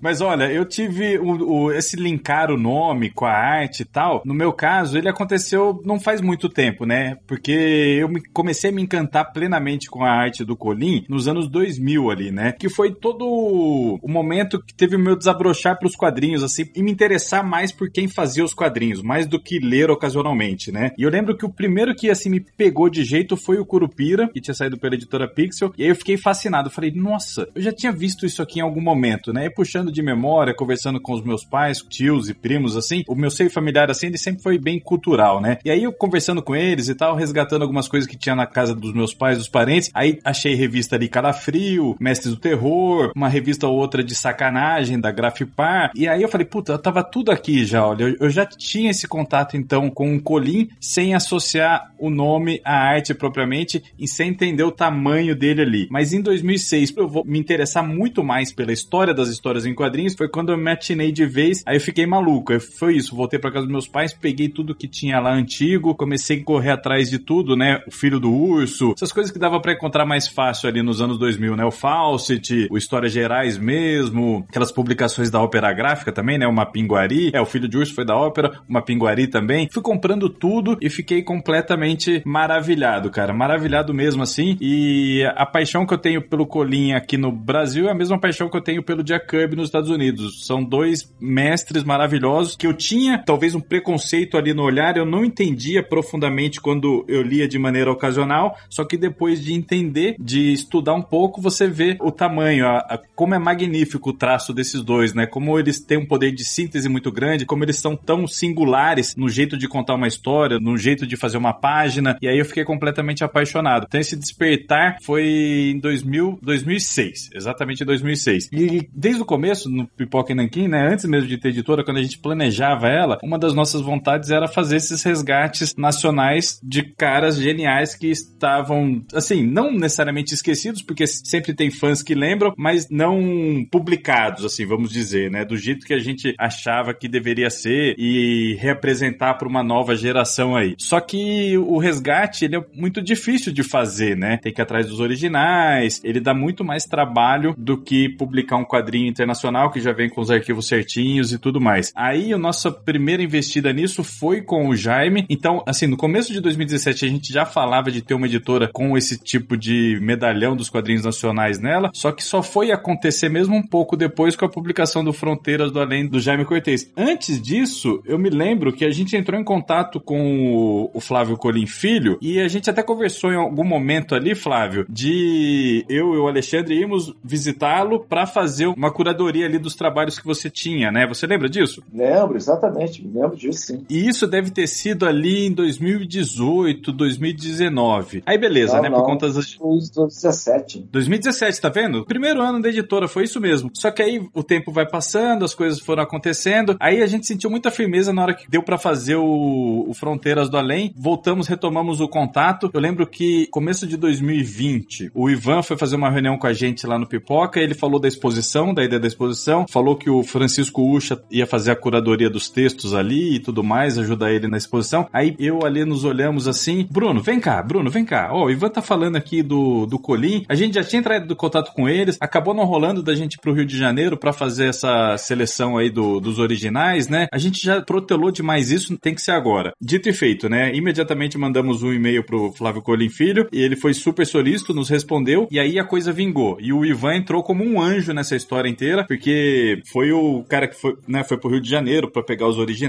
Mas 0.00 0.20
olha, 0.20 0.50
eu 0.50 0.64
tive 0.64 1.18
o, 1.18 1.64
o, 1.64 1.72
esse 1.72 1.96
linkar 1.96 2.50
o 2.50 2.56
nome 2.56 3.10
com 3.10 3.24
a 3.24 3.32
arte 3.32 3.75
e 3.82 3.84
tal, 3.84 4.22
no 4.24 4.34
meu 4.34 4.52
caso, 4.52 4.96
ele 4.98 5.08
aconteceu 5.08 5.80
não 5.84 6.00
faz 6.00 6.20
muito 6.20 6.48
tempo, 6.48 6.84
né? 6.84 7.18
Porque 7.26 7.52
eu 7.52 8.08
me, 8.08 8.22
comecei 8.28 8.70
a 8.70 8.72
me 8.72 8.82
encantar 8.82 9.32
plenamente 9.32 9.88
com 9.90 10.04
a 10.04 10.10
arte 10.10 10.44
do 10.44 10.56
Colin 10.56 11.04
nos 11.08 11.28
anos 11.28 11.48
2000 11.48 12.10
ali, 12.10 12.30
né? 12.30 12.52
Que 12.52 12.68
foi 12.68 12.94
todo 12.94 13.26
o 13.26 14.08
momento 14.08 14.62
que 14.62 14.74
teve 14.74 14.96
o 14.96 14.98
meu 14.98 15.16
desabrochar 15.16 15.78
para 15.78 15.88
os 15.88 15.96
quadrinhos, 15.96 16.42
assim, 16.42 16.66
e 16.74 16.82
me 16.82 16.90
interessar 16.90 17.44
mais 17.44 17.72
por 17.72 17.90
quem 17.90 18.08
fazia 18.08 18.44
os 18.44 18.54
quadrinhos, 18.54 19.02
mais 19.02 19.26
do 19.26 19.40
que 19.40 19.58
ler 19.58 19.90
ocasionalmente, 19.90 20.72
né? 20.72 20.92
E 20.98 21.02
eu 21.02 21.10
lembro 21.10 21.36
que 21.36 21.44
o 21.44 21.52
primeiro 21.52 21.94
que, 21.94 22.10
assim, 22.10 22.30
me 22.30 22.40
pegou 22.40 22.88
de 22.88 23.04
jeito 23.04 23.36
foi 23.36 23.58
o 23.58 23.66
Curupira, 23.66 24.28
que 24.28 24.40
tinha 24.40 24.54
saído 24.54 24.78
pela 24.78 24.94
editora 24.94 25.28
Pixel, 25.28 25.72
e 25.76 25.82
aí 25.82 25.88
eu 25.88 25.96
fiquei 25.96 26.16
fascinado. 26.16 26.70
Falei, 26.70 26.90
nossa, 26.90 27.48
eu 27.54 27.62
já 27.62 27.72
tinha 27.72 27.92
visto 27.92 28.26
isso 28.26 28.42
aqui 28.42 28.58
em 28.58 28.62
algum 28.62 28.80
momento, 28.80 29.32
né? 29.32 29.46
E 29.46 29.50
puxando 29.50 29.92
de 29.92 30.02
memória, 30.02 30.54
conversando 30.54 31.00
com 31.00 31.12
os 31.12 31.22
meus 31.22 31.44
pais, 31.44 31.78
tios 31.88 32.28
e 32.28 32.34
primos, 32.34 32.76
assim, 32.76 33.04
o 33.08 33.14
meu 33.14 33.30
seio 33.30 33.50
familiar, 33.50 33.65
assim, 33.90 34.06
ele 34.06 34.18
sempre 34.18 34.42
foi 34.42 34.58
bem 34.58 34.78
cultural, 34.78 35.40
né? 35.40 35.58
E 35.64 35.70
aí 35.70 35.82
eu 35.82 35.92
conversando 35.92 36.42
com 36.42 36.54
eles 36.54 36.88
e 36.88 36.94
tal, 36.94 37.16
resgatando 37.16 37.62
algumas 37.62 37.88
coisas 37.88 38.08
que 38.08 38.16
tinha 38.16 38.34
na 38.34 38.46
casa 38.46 38.74
dos 38.74 38.92
meus 38.92 39.14
pais, 39.14 39.38
dos 39.38 39.48
parentes, 39.48 39.90
aí 39.94 40.18
achei 40.24 40.54
revista 40.54 40.96
ali 40.96 41.08
Calafrio, 41.08 41.96
Mestres 42.00 42.34
do 42.34 42.40
Terror, 42.40 43.12
uma 43.14 43.28
revista 43.28 43.66
ou 43.66 43.76
outra 43.76 44.02
de 44.02 44.14
sacanagem 44.14 45.00
da 45.00 45.10
Grafipar, 45.10 45.90
e 45.94 46.08
aí 46.08 46.22
eu 46.22 46.28
falei, 46.28 46.46
puta, 46.46 46.78
tava 46.78 47.02
tudo 47.02 47.30
aqui 47.30 47.64
já, 47.64 47.86
olha, 47.86 48.16
eu, 48.18 48.30
já 48.30 48.44
tinha 48.46 48.90
esse 48.90 49.06
contato 49.08 49.56
então 49.56 49.90
com 49.90 50.14
o 50.14 50.20
Colim, 50.20 50.68
sem 50.80 51.14
associar 51.14 51.92
o 51.98 52.10
nome 52.10 52.60
à 52.64 52.74
arte 52.74 53.14
propriamente 53.14 53.82
e 53.98 54.06
sem 54.06 54.30
entender 54.30 54.62
o 54.62 54.72
tamanho 54.72 55.34
dele 55.34 55.62
ali. 55.62 55.88
Mas 55.90 56.12
em 56.12 56.20
2006, 56.20 56.94
eu 56.96 57.08
vou 57.08 57.24
me 57.24 57.38
interessar 57.38 57.86
muito 57.86 58.22
mais 58.22 58.52
pela 58.52 58.72
história 58.72 59.14
das 59.14 59.28
histórias 59.28 59.66
em 59.66 59.74
quadrinhos, 59.74 60.14
foi 60.14 60.28
quando 60.28 60.52
eu 60.52 60.58
me 60.58 60.70
atinei 60.70 61.12
de 61.12 61.26
vez, 61.26 61.62
aí 61.66 61.76
eu 61.76 61.80
fiquei 61.80 62.06
maluco. 62.06 62.58
Foi 62.60 62.96
isso, 62.96 63.16
voltei 63.16 63.38
para 63.38 63.50
casa 63.56 63.66
dos 63.66 63.72
meus 63.72 63.88
pais, 63.88 64.12
peguei 64.12 64.48
tudo 64.48 64.74
que 64.74 64.86
tinha 64.86 65.18
lá 65.18 65.32
antigo, 65.32 65.94
comecei 65.94 66.40
a 66.40 66.44
correr 66.44 66.70
atrás 66.70 67.08
de 67.08 67.18
tudo, 67.18 67.56
né? 67.56 67.80
O 67.86 67.90
filho 67.90 68.20
do 68.20 68.32
urso, 68.32 68.92
essas 68.94 69.12
coisas 69.12 69.32
que 69.32 69.38
dava 69.38 69.60
para 69.60 69.72
encontrar 69.72 70.04
mais 70.04 70.28
fácil 70.28 70.68
ali 70.68 70.82
nos 70.82 71.00
anos 71.00 71.18
2000, 71.18 71.56
né? 71.56 71.64
O 71.64 71.70
Fawcett, 71.70 72.68
o 72.70 72.76
Histórias 72.76 73.12
Gerais 73.12 73.58
mesmo, 73.58 74.44
aquelas 74.48 74.70
publicações 74.70 75.30
da 75.30 75.40
ópera 75.40 75.72
gráfica 75.72 76.12
também, 76.12 76.38
né? 76.38 76.46
O 76.46 76.52
Mapinguari, 76.52 77.30
é, 77.32 77.40
o 77.40 77.46
filho 77.46 77.68
de 77.68 77.78
urso 77.78 77.94
foi 77.94 78.04
da 78.04 78.16
ópera, 78.16 78.60
o 78.68 78.72
Mapinguari 78.72 79.26
também. 79.26 79.68
Fui 79.72 79.82
comprando 79.82 80.28
tudo 80.28 80.76
e 80.80 80.90
fiquei 80.90 81.22
completamente 81.22 82.22
maravilhado, 82.24 83.10
cara. 83.10 83.32
Maravilhado 83.32 83.94
mesmo 83.94 84.22
assim. 84.22 84.56
E 84.60 85.24
a 85.36 85.46
paixão 85.46 85.86
que 85.86 85.94
eu 85.94 85.98
tenho 85.98 86.22
pelo 86.22 86.46
Colin 86.46 86.92
aqui 86.92 87.16
no 87.16 87.32
Brasil 87.32 87.88
é 87.88 87.92
a 87.92 87.94
mesma 87.94 88.18
paixão 88.18 88.48
que 88.48 88.56
eu 88.56 88.62
tenho 88.62 88.82
pelo 88.82 89.02
Jack 89.02 89.26
Kirby 89.26 89.56
nos 89.56 89.68
Estados 89.68 89.90
Unidos. 89.90 90.46
São 90.46 90.62
dois 90.62 91.12
mestres 91.20 91.84
maravilhosos 91.84 92.56
que 92.56 92.66
eu 92.66 92.74
tinha 92.74 93.22
talvez 93.24 93.45
um 93.54 93.60
preconceito 93.60 94.36
ali 94.36 94.52
no 94.52 94.62
olhar, 94.62 94.96
eu 94.96 95.06
não 95.06 95.24
entendia 95.24 95.82
profundamente 95.82 96.60
quando 96.60 97.04
eu 97.08 97.22
lia 97.22 97.48
de 97.48 97.58
maneira 97.58 97.90
ocasional, 97.90 98.56
só 98.68 98.84
que 98.84 98.96
depois 98.96 99.42
de 99.42 99.52
entender, 99.52 100.16
de 100.18 100.52
estudar 100.52 100.94
um 100.94 101.02
pouco, 101.02 101.40
você 101.40 101.66
vê 101.66 101.96
o 102.00 102.10
tamanho, 102.10 102.66
a, 102.66 102.78
a, 102.78 103.00
como 103.14 103.34
é 103.34 103.38
magnífico 103.38 104.10
o 104.10 104.12
traço 104.12 104.52
desses 104.52 104.82
dois, 104.82 105.14
né? 105.14 105.26
Como 105.26 105.58
eles 105.58 105.80
têm 105.80 105.98
um 105.98 106.06
poder 106.06 106.32
de 106.32 106.44
síntese 106.44 106.88
muito 106.88 107.10
grande, 107.12 107.46
como 107.46 107.64
eles 107.64 107.78
são 107.78 107.96
tão 107.96 108.26
singulares 108.26 109.14
no 109.16 109.28
jeito 109.28 109.56
de 109.56 109.68
contar 109.68 109.94
uma 109.94 110.08
história, 110.08 110.58
no 110.58 110.76
jeito 110.76 111.06
de 111.06 111.16
fazer 111.16 111.36
uma 111.36 111.52
página, 111.52 112.16
e 112.20 112.28
aí 112.28 112.38
eu 112.38 112.44
fiquei 112.44 112.64
completamente 112.64 113.24
apaixonado. 113.24 113.86
Então 113.86 114.00
esse 114.00 114.16
despertar 114.16 114.98
foi 115.02 115.72
em 115.74 115.78
2000, 115.78 116.38
2006, 116.42 117.30
exatamente 117.34 117.82
em 117.82 117.86
2006. 117.86 118.48
E 118.52 118.88
desde 118.92 119.22
o 119.22 119.24
começo, 119.24 119.70
no 119.70 119.86
Pipoca 119.86 120.32
e 120.32 120.34
Nanquim, 120.34 120.68
né, 120.68 120.88
antes 120.88 121.04
mesmo 121.04 121.28
de 121.28 121.38
ter 121.38 121.48
editora, 121.48 121.84
quando 121.84 121.98
a 121.98 122.02
gente 122.02 122.18
planejava 122.18 122.88
ela, 122.88 123.18
uma 123.22 123.35
das 123.38 123.54
nossas 123.54 123.80
vontades 123.80 124.30
era 124.30 124.48
fazer 124.48 124.76
esses 124.76 125.02
resgates 125.02 125.74
nacionais 125.76 126.60
de 126.62 126.82
caras 126.82 127.36
geniais 127.36 127.94
que 127.94 128.08
estavam, 128.08 129.04
assim, 129.14 129.46
não 129.46 129.72
necessariamente 129.72 130.34
esquecidos, 130.34 130.82
porque 130.82 131.06
sempre 131.06 131.54
tem 131.54 131.70
fãs 131.70 132.02
que 132.02 132.14
lembram, 132.14 132.54
mas 132.56 132.88
não 132.90 133.66
publicados, 133.70 134.44
assim, 134.44 134.66
vamos 134.66 134.90
dizer, 134.90 135.30
né, 135.30 135.44
do 135.44 135.56
jeito 135.56 135.86
que 135.86 135.94
a 135.94 135.98
gente 135.98 136.34
achava 136.38 136.94
que 136.94 137.08
deveria 137.08 137.50
ser 137.50 137.94
e 137.98 138.54
reapresentar 138.60 139.34
para 139.34 139.48
uma 139.48 139.62
nova 139.62 139.94
geração 139.94 140.56
aí. 140.56 140.74
Só 140.78 141.00
que 141.00 141.56
o 141.58 141.78
resgate, 141.78 142.44
ele 142.44 142.56
é 142.56 142.64
muito 142.74 143.02
difícil 143.02 143.52
de 143.52 143.62
fazer, 143.62 144.16
né? 144.16 144.38
Tem 144.38 144.52
que 144.52 144.60
ir 144.60 144.62
atrás 144.62 144.86
dos 144.86 145.00
originais, 145.00 146.00
ele 146.04 146.20
dá 146.20 146.34
muito 146.34 146.64
mais 146.64 146.84
trabalho 146.84 147.54
do 147.56 147.80
que 147.80 148.08
publicar 148.08 148.56
um 148.56 148.64
quadrinho 148.64 149.08
internacional 149.08 149.70
que 149.70 149.80
já 149.80 149.92
vem 149.92 150.08
com 150.08 150.20
os 150.20 150.30
arquivos 150.30 150.66
certinhos 150.66 151.32
e 151.32 151.38
tudo 151.38 151.60
mais. 151.60 151.92
Aí 151.94 152.32
a 152.32 152.38
nossa 152.38 152.70
primeira 152.70 153.22
investida 153.26 153.72
nisso 153.72 154.02
foi 154.02 154.40
com 154.40 154.68
o 154.68 154.76
Jaime. 154.76 155.26
Então, 155.28 155.62
assim, 155.66 155.86
no 155.86 155.96
começo 155.96 156.32
de 156.32 156.40
2017 156.40 157.04
a 157.04 157.08
gente 157.08 157.32
já 157.32 157.44
falava 157.44 157.90
de 157.90 158.02
ter 158.02 158.14
uma 158.14 158.26
editora 158.26 158.70
com 158.72 158.96
esse 158.96 159.18
tipo 159.18 159.56
de 159.56 159.98
medalhão 160.00 160.56
dos 160.56 160.70
quadrinhos 160.70 161.04
nacionais 161.04 161.58
nela, 161.58 161.90
só 161.92 162.12
que 162.12 162.22
só 162.22 162.42
foi 162.42 162.70
acontecer 162.70 163.28
mesmo 163.28 163.54
um 163.54 163.66
pouco 163.66 163.96
depois 163.96 164.36
com 164.36 164.44
a 164.44 164.48
publicação 164.48 165.04
do 165.04 165.12
Fronteiras 165.12 165.70
do 165.70 165.80
Além 165.80 166.06
do 166.06 166.20
Jaime 166.20 166.44
Cortez. 166.44 166.90
Antes 166.96 167.40
disso, 167.40 168.00
eu 168.04 168.18
me 168.18 168.30
lembro 168.30 168.72
que 168.72 168.84
a 168.84 168.90
gente 168.90 169.16
entrou 169.16 169.38
em 169.38 169.44
contato 169.44 170.00
com 170.00 170.90
o 170.92 171.00
Flávio 171.00 171.36
Colim 171.36 171.66
Filho 171.66 172.18
e 172.20 172.40
a 172.40 172.48
gente 172.48 172.70
até 172.70 172.82
conversou 172.82 173.32
em 173.32 173.36
algum 173.36 173.64
momento 173.64 174.14
ali, 174.14 174.34
Flávio, 174.34 174.86
de 174.88 175.84
eu 175.88 176.14
e 176.14 176.18
o 176.18 176.28
Alexandre 176.28 176.74
irmos 176.74 177.14
visitá-lo 177.22 178.00
para 178.00 178.26
fazer 178.26 178.66
uma 178.66 178.90
curadoria 178.90 179.46
ali 179.46 179.58
dos 179.58 179.74
trabalhos 179.74 180.18
que 180.18 180.26
você 180.26 180.50
tinha, 180.50 180.90
né? 180.90 181.06
Você 181.06 181.26
lembra 181.26 181.48
disso? 181.48 181.82
Lembro, 181.92 182.36
exatamente, 182.36 183.06
me 183.06 183.15
lembro 183.22 183.36
disso 183.36 183.66
sim. 183.66 183.84
E 183.88 184.08
isso 184.08 184.26
deve 184.26 184.50
ter 184.50 184.66
sido 184.66 185.06
ali 185.06 185.46
em 185.46 185.52
2018, 185.52 186.92
2019. 186.92 188.22
Aí 188.26 188.38
beleza, 188.38 188.76
não, 188.76 188.82
né? 188.82 188.88
Não, 188.88 188.98
Por 188.98 189.06
conta 189.06 189.26
das 189.26 189.54
2017. 189.54 190.88
2017, 190.90 191.60
tá 191.60 191.68
vendo? 191.68 192.04
Primeiro 192.04 192.40
ano 192.40 192.60
da 192.60 192.68
editora, 192.68 193.08
foi 193.08 193.24
isso 193.24 193.40
mesmo. 193.40 193.70
Só 193.74 193.90
que 193.90 194.02
aí 194.02 194.26
o 194.34 194.42
tempo 194.42 194.72
vai 194.72 194.86
passando, 194.88 195.44
as 195.44 195.54
coisas 195.54 195.80
foram 195.80 196.02
acontecendo. 196.02 196.76
Aí 196.80 197.02
a 197.02 197.06
gente 197.06 197.26
sentiu 197.26 197.50
muita 197.50 197.70
firmeza 197.70 198.12
na 198.12 198.22
hora 198.22 198.34
que 198.34 198.48
deu 198.48 198.62
para 198.62 198.78
fazer 198.78 199.16
o, 199.16 199.86
o, 199.88 199.94
Fronteiras 199.94 200.48
do 200.48 200.56
Além. 200.56 200.92
Voltamos, 200.96 201.46
retomamos 201.46 202.00
o 202.00 202.08
contato. 202.08 202.70
Eu 202.72 202.80
lembro 202.80 203.06
que 203.06 203.46
começo 203.48 203.86
de 203.86 203.96
2020, 203.96 205.10
o 205.14 205.28
Ivan 205.28 205.62
foi 205.62 205.76
fazer 205.76 205.96
uma 205.96 206.10
reunião 206.10 206.38
com 206.38 206.46
a 206.46 206.52
gente 206.52 206.86
lá 206.86 206.98
no 206.98 207.06
Pipoca. 207.06 207.60
Ele 207.60 207.74
falou 207.74 207.98
da 207.98 208.08
exposição, 208.08 208.74
da 208.74 208.84
ideia 208.84 209.00
da 209.00 209.06
exposição. 209.06 209.66
Falou 209.68 209.96
que 209.96 210.10
o 210.10 210.22
Francisco 210.22 210.82
Ucha 210.82 211.20
ia 211.30 211.46
fazer 211.46 211.70
a 211.70 211.76
curadoria 211.76 212.30
dos 212.30 212.48
textos 212.48 212.94
ali 212.96 213.36
e 213.36 213.38
tudo 213.38 213.62
mais, 213.62 213.98
ajudar 213.98 214.32
ele 214.32 214.48
na 214.48 214.56
exposição. 214.56 215.08
Aí 215.12 215.34
eu 215.38 215.64
ali 215.64 215.84
nos 215.84 216.04
olhamos 216.04 216.48
assim, 216.48 216.86
Bruno, 216.90 217.20
vem 217.20 217.40
cá, 217.40 217.62
Bruno, 217.62 217.90
vem 217.90 218.04
cá. 218.04 218.30
Ó, 218.32 218.42
oh, 218.42 218.46
o 218.46 218.50
Ivan 218.50 218.68
tá 218.68 218.82
falando 218.82 219.16
aqui 219.16 219.42
do, 219.42 219.86
do 219.86 219.98
Colim. 219.98 220.44
A 220.48 220.54
gente 220.54 220.74
já 220.74 220.84
tinha 220.84 221.00
entrado 221.00 221.32
em 221.32 221.36
contato 221.36 221.72
com 221.72 221.88
eles, 221.88 222.16
acabou 222.20 222.54
não 222.54 222.64
rolando 222.64 223.02
da 223.02 223.14
gente 223.14 223.34
ir 223.34 223.40
pro 223.40 223.52
Rio 223.52 223.66
de 223.66 223.76
Janeiro 223.76 224.16
para 224.16 224.32
fazer 224.32 224.68
essa 224.68 225.16
seleção 225.18 225.76
aí 225.76 225.90
do, 225.90 226.20
dos 226.20 226.38
originais, 226.38 227.08
né? 227.08 227.26
A 227.32 227.38
gente 227.38 227.62
já 227.62 227.80
protelou 227.82 228.30
demais 228.30 228.70
isso, 228.70 228.96
tem 228.98 229.14
que 229.14 229.22
ser 229.22 229.32
agora. 229.32 229.72
Dito 229.80 230.08
e 230.08 230.12
feito, 230.12 230.48
né? 230.48 230.74
Imediatamente 230.74 231.38
mandamos 231.38 231.82
um 231.82 231.92
e-mail 231.92 232.24
pro 232.24 232.52
Flávio 232.52 232.82
Colim 232.82 233.08
Filho 233.08 233.48
e 233.52 233.60
ele 233.60 233.76
foi 233.76 233.94
super 233.94 234.26
solícito, 234.26 234.74
nos 234.74 234.88
respondeu 234.88 235.48
e 235.50 235.58
aí 235.58 235.78
a 235.78 235.84
coisa 235.84 236.12
vingou. 236.12 236.56
E 236.60 236.72
o 236.72 236.84
Ivan 236.84 237.16
entrou 237.16 237.42
como 237.42 237.64
um 237.64 237.80
anjo 237.80 238.12
nessa 238.12 238.36
história 238.36 238.68
inteira, 238.68 239.04
porque 239.06 239.82
foi 239.92 240.12
o 240.12 240.44
cara 240.48 240.68
que 240.68 240.74
foi, 240.74 240.96
né, 241.06 241.24
foi 241.24 241.36
pro 241.36 241.50
Rio 241.50 241.60
de 241.60 241.68
Janeiro 241.68 242.10
para 242.10 242.22
pegar 242.22 242.48
os 242.48 242.58
originais 242.58 242.85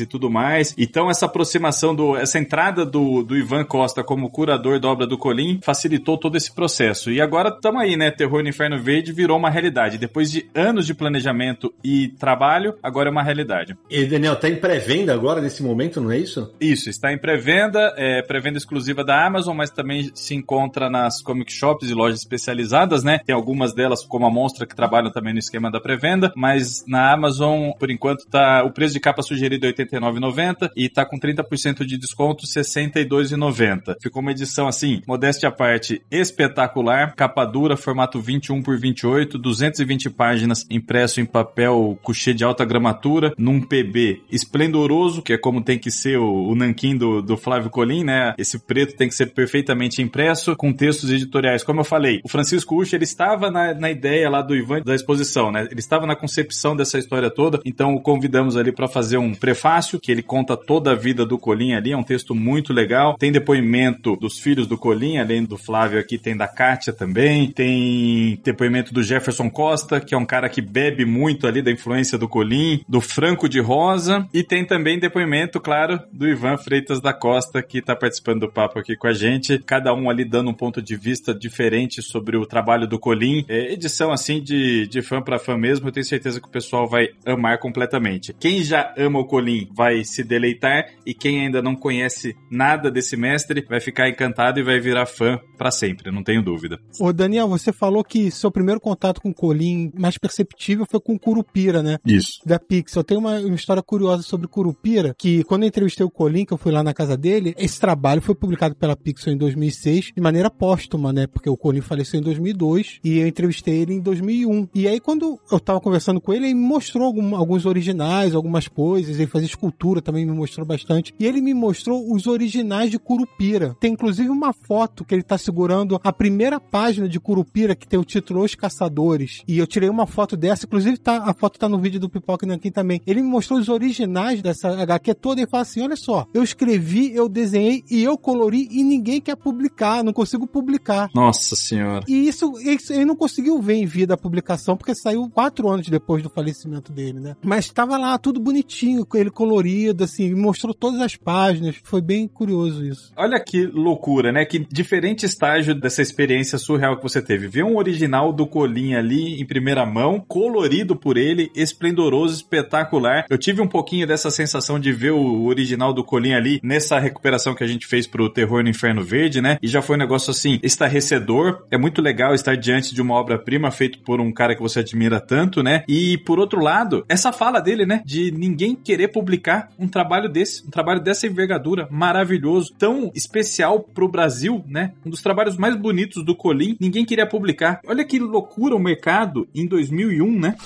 e 0.00 0.06
tudo 0.06 0.30
mais. 0.30 0.74
Então 0.76 1.10
essa 1.10 1.26
aproximação 1.26 1.94
do 1.94 2.16
essa 2.16 2.38
entrada 2.38 2.84
do, 2.84 3.22
do 3.22 3.36
Ivan 3.36 3.64
Costa 3.64 4.02
como 4.02 4.30
curador 4.30 4.80
da 4.80 4.88
obra 4.88 5.06
do 5.06 5.18
Colim 5.18 5.60
facilitou 5.62 6.18
todo 6.18 6.36
esse 6.36 6.52
processo. 6.52 7.10
E 7.10 7.20
agora 7.20 7.50
estamos 7.50 7.80
aí, 7.80 7.96
né? 7.96 8.10
Terror 8.10 8.42
no 8.42 8.48
Inferno 8.48 8.80
Verde 8.82 9.12
virou 9.12 9.36
uma 9.38 9.50
realidade. 9.50 9.98
Depois 9.98 10.30
de 10.30 10.48
anos 10.54 10.86
de 10.86 10.94
planejamento 10.94 11.72
e 11.82 12.08
trabalho, 12.08 12.74
agora 12.82 13.08
é 13.08 13.12
uma 13.12 13.22
realidade. 13.22 13.76
E 13.90 14.04
Daniel, 14.04 14.36
tá 14.36 14.48
em 14.48 14.56
pré-venda 14.56 15.14
agora 15.14 15.40
nesse 15.40 15.62
momento, 15.62 16.00
não 16.00 16.10
é 16.10 16.18
isso? 16.18 16.52
Isso, 16.60 16.90
está 16.90 17.12
em 17.12 17.18
pré-venda, 17.18 17.94
é 17.96 18.22
pré-venda 18.22 18.58
exclusiva 18.58 19.04
da 19.04 19.24
Amazon, 19.24 19.56
mas 19.56 19.70
também 19.70 20.10
se 20.14 20.34
encontra 20.34 20.90
nas 20.90 21.22
comic 21.22 21.52
shops 21.52 21.90
e 21.90 21.94
lojas 21.94 22.20
especializadas, 22.20 23.02
né? 23.02 23.20
Tem 23.24 23.34
algumas 23.34 23.72
delas, 23.72 24.04
como 24.04 24.26
a 24.26 24.30
Monstra, 24.30 24.66
que 24.66 24.74
trabalham 24.74 25.10
também 25.10 25.32
no 25.32 25.38
esquema 25.38 25.70
da 25.70 25.80
pré-venda, 25.80 26.32
mas 26.36 26.84
na 26.86 27.12
Amazon, 27.12 27.70
por 27.78 27.90
enquanto, 27.90 28.26
tá 28.26 28.62
o 28.64 28.70
preço 28.70 28.94
de 28.94 29.00
capa 29.00 29.22
sugerido 29.28 29.66
R$ 29.66 29.72
89,90 29.72 30.70
e 30.76 30.88
tá 30.88 31.04
com 31.04 31.18
30% 31.18 31.84
de 31.84 31.98
desconto, 31.98 32.44
R$ 32.44 32.62
62,90. 32.62 33.96
Ficou 34.00 34.22
uma 34.22 34.32
edição 34.32 34.66
assim, 34.66 35.02
modéstia 35.06 35.48
à 35.48 35.52
parte, 35.52 36.02
espetacular, 36.10 37.14
capa 37.14 37.44
dura, 37.44 37.76
formato 37.76 38.20
21 38.20 38.62
por 38.62 38.78
28, 38.78 39.38
220 39.38 40.10
páginas, 40.10 40.66
impresso 40.70 41.20
em 41.20 41.26
papel 41.26 41.98
couché 42.02 42.32
de 42.32 42.44
alta 42.44 42.64
gramatura, 42.64 43.32
num 43.38 43.60
PB 43.60 44.22
esplendoroso, 44.30 45.22
que 45.22 45.32
é 45.32 45.38
como 45.38 45.62
tem 45.62 45.78
que 45.78 45.90
ser 45.90 46.18
o, 46.18 46.48
o 46.48 46.54
nanquim 46.54 46.96
do, 46.96 47.22
do 47.22 47.36
Flávio 47.36 47.70
Colim, 47.70 48.04
né? 48.04 48.34
Esse 48.38 48.58
preto 48.58 48.96
tem 48.96 49.08
que 49.08 49.14
ser 49.14 49.26
perfeitamente 49.26 50.02
impresso, 50.02 50.56
com 50.56 50.72
textos 50.72 51.10
editoriais. 51.10 51.62
Como 51.62 51.80
eu 51.80 51.84
falei, 51.84 52.20
o 52.24 52.28
Francisco 52.28 52.80
Ucha, 52.80 52.96
ele 52.96 53.04
estava 53.04 53.50
na, 53.50 53.74
na 53.74 53.90
ideia 53.90 54.28
lá 54.30 54.42
do 54.42 54.56
Ivan 54.56 54.80
da 54.80 54.94
exposição, 54.94 55.50
né? 55.50 55.66
Ele 55.70 55.80
estava 55.80 56.06
na 56.06 56.16
concepção 56.16 56.76
dessa 56.76 56.98
história 56.98 57.30
toda, 57.30 57.60
então 57.64 57.94
o 57.94 58.00
convidamos 58.00 58.56
ali 58.56 58.72
para 58.72 58.88
fazer 58.88 59.17
um 59.18 59.34
prefácio 59.34 60.00
que 60.00 60.10
ele 60.10 60.22
conta 60.22 60.56
toda 60.56 60.92
a 60.92 60.94
vida 60.94 61.24
do 61.24 61.38
Colim 61.38 61.72
ali, 61.72 61.92
é 61.92 61.96
um 61.96 62.02
texto 62.02 62.34
muito 62.34 62.72
legal. 62.72 63.16
Tem 63.18 63.32
depoimento 63.32 64.16
dos 64.16 64.38
filhos 64.38 64.66
do 64.66 64.78
Colim, 64.78 65.18
além 65.18 65.44
do 65.44 65.56
Flávio 65.56 65.98
aqui, 65.98 66.18
tem 66.18 66.36
da 66.36 66.48
Kátia 66.48 66.92
também. 66.92 67.50
Tem 67.50 68.38
depoimento 68.42 68.92
do 68.92 69.02
Jefferson 69.02 69.50
Costa, 69.50 70.00
que 70.00 70.14
é 70.14 70.18
um 70.18 70.26
cara 70.26 70.48
que 70.48 70.60
bebe 70.60 71.04
muito 71.04 71.46
ali 71.46 71.62
da 71.62 71.70
influência 71.70 72.18
do 72.18 72.28
Colim, 72.28 72.80
do 72.88 73.00
Franco 73.00 73.48
de 73.48 73.60
Rosa. 73.60 74.28
E 74.32 74.42
tem 74.42 74.64
também 74.64 74.98
depoimento, 74.98 75.60
claro, 75.60 76.00
do 76.12 76.28
Ivan 76.28 76.56
Freitas 76.56 77.00
da 77.00 77.12
Costa, 77.12 77.62
que 77.62 77.78
está 77.78 77.96
participando 77.96 78.40
do 78.40 78.52
papo 78.52 78.78
aqui 78.78 78.96
com 78.96 79.06
a 79.06 79.12
gente. 79.12 79.58
Cada 79.58 79.94
um 79.94 80.10
ali 80.10 80.24
dando 80.24 80.50
um 80.50 80.54
ponto 80.54 80.80
de 80.82 80.96
vista 80.96 81.34
diferente 81.34 82.02
sobre 82.02 82.36
o 82.36 82.46
trabalho 82.46 82.86
do 82.86 82.98
Colim. 82.98 83.44
É 83.48 83.72
edição 83.72 84.12
assim 84.12 84.42
de, 84.42 84.86
de 84.86 85.02
fã 85.02 85.20
para 85.20 85.38
fã 85.38 85.56
mesmo. 85.56 85.88
Eu 85.88 85.92
tenho 85.92 86.06
certeza 86.06 86.40
que 86.40 86.48
o 86.48 86.50
pessoal 86.50 86.88
vai 86.88 87.08
amar 87.24 87.58
completamente. 87.58 88.34
Quem 88.38 88.62
já 88.62 88.92
ama 88.96 89.07
o 89.16 89.24
Colim 89.24 89.68
vai 89.74 90.04
se 90.04 90.22
deleitar 90.22 90.86
e 91.06 91.14
quem 91.14 91.40
ainda 91.40 91.62
não 91.62 91.74
conhece 91.74 92.36
nada 92.50 92.90
desse 92.90 93.16
mestre 93.16 93.64
vai 93.68 93.80
ficar 93.80 94.08
encantado 94.08 94.60
e 94.60 94.62
vai 94.62 94.80
virar 94.80 95.06
fã 95.06 95.38
para 95.56 95.70
sempre, 95.70 96.10
não 96.10 96.22
tenho 96.22 96.42
dúvida. 96.42 96.78
Ô 97.00 97.12
Daniel, 97.12 97.48
você 97.48 97.72
falou 97.72 98.04
que 98.04 98.30
seu 98.30 98.50
primeiro 98.50 98.80
contato 98.80 99.20
com 99.20 99.30
o 99.30 99.34
Colim 99.34 99.90
mais 99.98 100.18
perceptível 100.18 100.86
foi 100.88 101.00
com 101.00 101.14
o 101.14 101.18
Curupira, 101.18 101.82
né? 101.82 101.98
Isso. 102.04 102.40
Da 102.44 102.58
Pixel. 102.58 103.04
Tem 103.04 103.16
uma, 103.16 103.38
uma 103.38 103.54
história 103.54 103.82
curiosa 103.82 104.22
sobre 104.22 104.46
Curupira, 104.46 105.14
que 105.16 105.44
quando 105.44 105.62
eu 105.62 105.68
entrevistei 105.68 106.04
o 106.04 106.10
Colim, 106.10 106.44
que 106.44 106.52
eu 106.52 106.58
fui 106.58 106.72
lá 106.72 106.82
na 106.82 106.94
casa 106.94 107.16
dele, 107.16 107.54
esse 107.58 107.80
trabalho 107.80 108.20
foi 108.20 108.34
publicado 108.34 108.74
pela 108.74 108.96
Pixel 108.96 109.32
em 109.32 109.36
2006 109.36 110.12
de 110.14 110.20
maneira 110.20 110.50
póstuma, 110.50 111.12
né? 111.12 111.26
Porque 111.26 111.48
o 111.48 111.56
Colim 111.56 111.80
faleceu 111.80 112.20
em 112.20 112.22
2002 112.22 113.00
e 113.04 113.18
eu 113.18 113.26
entrevistei 113.26 113.78
ele 113.78 113.94
em 113.94 114.00
2001. 114.00 114.68
E 114.74 114.88
aí 114.88 115.00
quando 115.00 115.38
eu 115.50 115.60
tava 115.60 115.80
conversando 115.80 116.20
com 116.20 116.32
ele, 116.32 116.46
ele 116.46 116.54
me 116.54 116.66
mostrou 116.66 117.06
algum, 117.06 117.36
alguns 117.36 117.66
originais, 117.66 118.34
algumas 118.34 118.68
coisas, 118.68 118.97
ele 119.06 119.26
fazia 119.26 119.46
escultura 119.46 120.00
também, 120.00 120.26
me 120.26 120.32
mostrou 120.32 120.66
bastante. 120.66 121.14
E 121.18 121.26
ele 121.26 121.40
me 121.40 121.54
mostrou 121.54 122.12
os 122.12 122.26
originais 122.26 122.90
de 122.90 122.98
Curupira. 122.98 123.76
Tem 123.80 123.92
inclusive 123.92 124.28
uma 124.28 124.52
foto 124.52 125.04
que 125.04 125.14
ele 125.14 125.22
tá 125.22 125.38
segurando 125.38 126.00
a 126.02 126.12
primeira 126.12 126.58
página 126.58 127.08
de 127.08 127.20
Curupira 127.20 127.76
que 127.76 127.86
tem 127.86 127.98
o 127.98 128.04
título 128.04 128.42
Os 128.42 128.54
Caçadores. 128.54 129.42
E 129.46 129.58
eu 129.58 129.66
tirei 129.66 129.88
uma 129.88 130.06
foto 130.06 130.36
dessa, 130.36 130.66
inclusive 130.66 130.98
tá, 130.98 131.18
a 131.24 131.34
foto 131.34 131.58
tá 131.58 131.68
no 131.68 131.78
vídeo 131.78 132.00
do 132.00 132.08
Pipoca 132.08 132.46
aqui 132.52 132.70
também. 132.70 133.00
Ele 133.06 133.22
me 133.22 133.28
mostrou 133.28 133.58
os 133.58 133.68
originais 133.68 134.40
dessa 134.42 134.68
HQ 134.82 135.14
toda 135.14 135.40
e 135.40 135.46
fala 135.46 135.62
assim: 135.62 135.82
olha 135.82 135.96
só, 135.96 136.26
eu 136.32 136.42
escrevi, 136.42 137.14
eu 137.14 137.28
desenhei 137.28 137.82
e 137.90 138.02
eu 138.02 138.16
colori 138.16 138.68
e 138.70 138.82
ninguém 138.82 139.20
quer 139.20 139.36
publicar, 139.36 140.02
não 140.02 140.12
consigo 140.12 140.46
publicar. 140.46 141.10
Nossa 141.14 141.56
senhora. 141.56 142.04
E 142.08 142.28
isso, 142.28 142.52
isso 142.60 142.92
ele 142.92 143.04
não 143.04 143.16
conseguiu 143.16 143.60
ver 143.60 143.74
em 143.74 143.86
vida 143.86 144.14
a 144.14 144.16
publicação, 144.16 144.76
porque 144.76 144.94
saiu 144.94 145.28
quatro 145.28 145.68
anos 145.68 145.88
depois 145.88 146.22
do 146.22 146.30
falecimento 146.30 146.92
dele, 146.92 147.20
né? 147.20 147.36
Mas 147.44 147.66
estava 147.66 147.96
lá 147.96 148.16
tudo 148.18 148.40
bonitinho, 148.40 148.87
com 149.04 149.16
ele 149.16 149.30
colorido, 149.30 150.04
assim, 150.04 150.34
mostrou 150.34 150.74
todas 150.74 151.00
as 151.00 151.16
páginas. 151.16 151.76
Foi 151.82 152.00
bem 152.00 152.26
curioso 152.26 152.84
isso. 152.84 153.12
Olha 153.16 153.38
que 153.40 153.66
loucura, 153.66 154.32
né? 154.32 154.44
Que 154.44 154.58
diferente 154.58 155.26
estágio 155.26 155.74
dessa 155.74 156.02
experiência 156.02 156.58
surreal 156.58 156.96
que 156.96 157.02
você 157.02 157.20
teve. 157.20 157.48
Ver 157.48 157.64
um 157.64 157.76
original 157.76 158.32
do 158.32 158.46
Colim 158.46 158.94
ali 158.94 159.40
em 159.40 159.46
primeira 159.46 159.84
mão, 159.86 160.24
colorido 160.26 160.96
por 160.96 161.16
ele, 161.16 161.50
esplendoroso, 161.54 162.34
espetacular. 162.34 163.24
Eu 163.28 163.38
tive 163.38 163.60
um 163.60 163.68
pouquinho 163.68 164.06
dessa 164.06 164.30
sensação 164.30 164.78
de 164.78 164.92
ver 164.92 165.12
o 165.12 165.44
original 165.46 165.92
do 165.92 166.04
Colim 166.04 166.32
ali 166.32 166.60
nessa 166.62 166.98
recuperação 166.98 167.54
que 167.54 167.64
a 167.64 167.66
gente 167.66 167.86
fez 167.86 168.06
pro 168.06 168.30
Terror 168.30 168.62
no 168.62 168.70
Inferno 168.70 169.02
Verde, 169.02 169.40
né? 169.40 169.58
E 169.62 169.68
já 169.68 169.82
foi 169.82 169.96
um 169.96 169.98
negócio 169.98 170.30
assim, 170.30 170.58
estarrecedor. 170.62 171.66
É 171.70 171.78
muito 171.78 172.00
legal 172.00 172.34
estar 172.34 172.56
diante 172.56 172.94
de 172.94 173.02
uma 173.02 173.14
obra-prima 173.14 173.70
feita 173.70 173.98
por 174.04 174.20
um 174.20 174.32
cara 174.32 174.54
que 174.54 174.62
você 174.62 174.80
admira 174.80 175.20
tanto, 175.20 175.62
né? 175.62 175.84
E 175.88 176.18
por 176.18 176.38
outro 176.38 176.60
lado, 176.60 177.04
essa 177.08 177.32
fala 177.32 177.60
dele, 177.60 177.86
né? 177.86 178.02
De 178.04 178.30
ninguém 178.30 178.74
querer 178.84 179.08
publicar 179.08 179.70
um 179.78 179.88
trabalho 179.88 180.28
desse, 180.28 180.66
um 180.66 180.70
trabalho 180.70 181.00
dessa 181.00 181.26
envergadura, 181.26 181.88
maravilhoso, 181.90 182.74
tão 182.78 183.10
especial 183.14 183.80
pro 183.80 184.08
Brasil, 184.08 184.64
né? 184.66 184.92
Um 185.04 185.10
dos 185.10 185.22
trabalhos 185.22 185.56
mais 185.56 185.76
bonitos 185.76 186.24
do 186.24 186.34
Colim, 186.34 186.76
ninguém 186.80 187.04
queria 187.04 187.26
publicar. 187.26 187.80
Olha 187.86 188.04
que 188.04 188.18
loucura 188.18 188.74
o 188.74 188.78
mercado 188.78 189.48
em 189.54 189.66
2001, 189.66 190.38
né? 190.38 190.56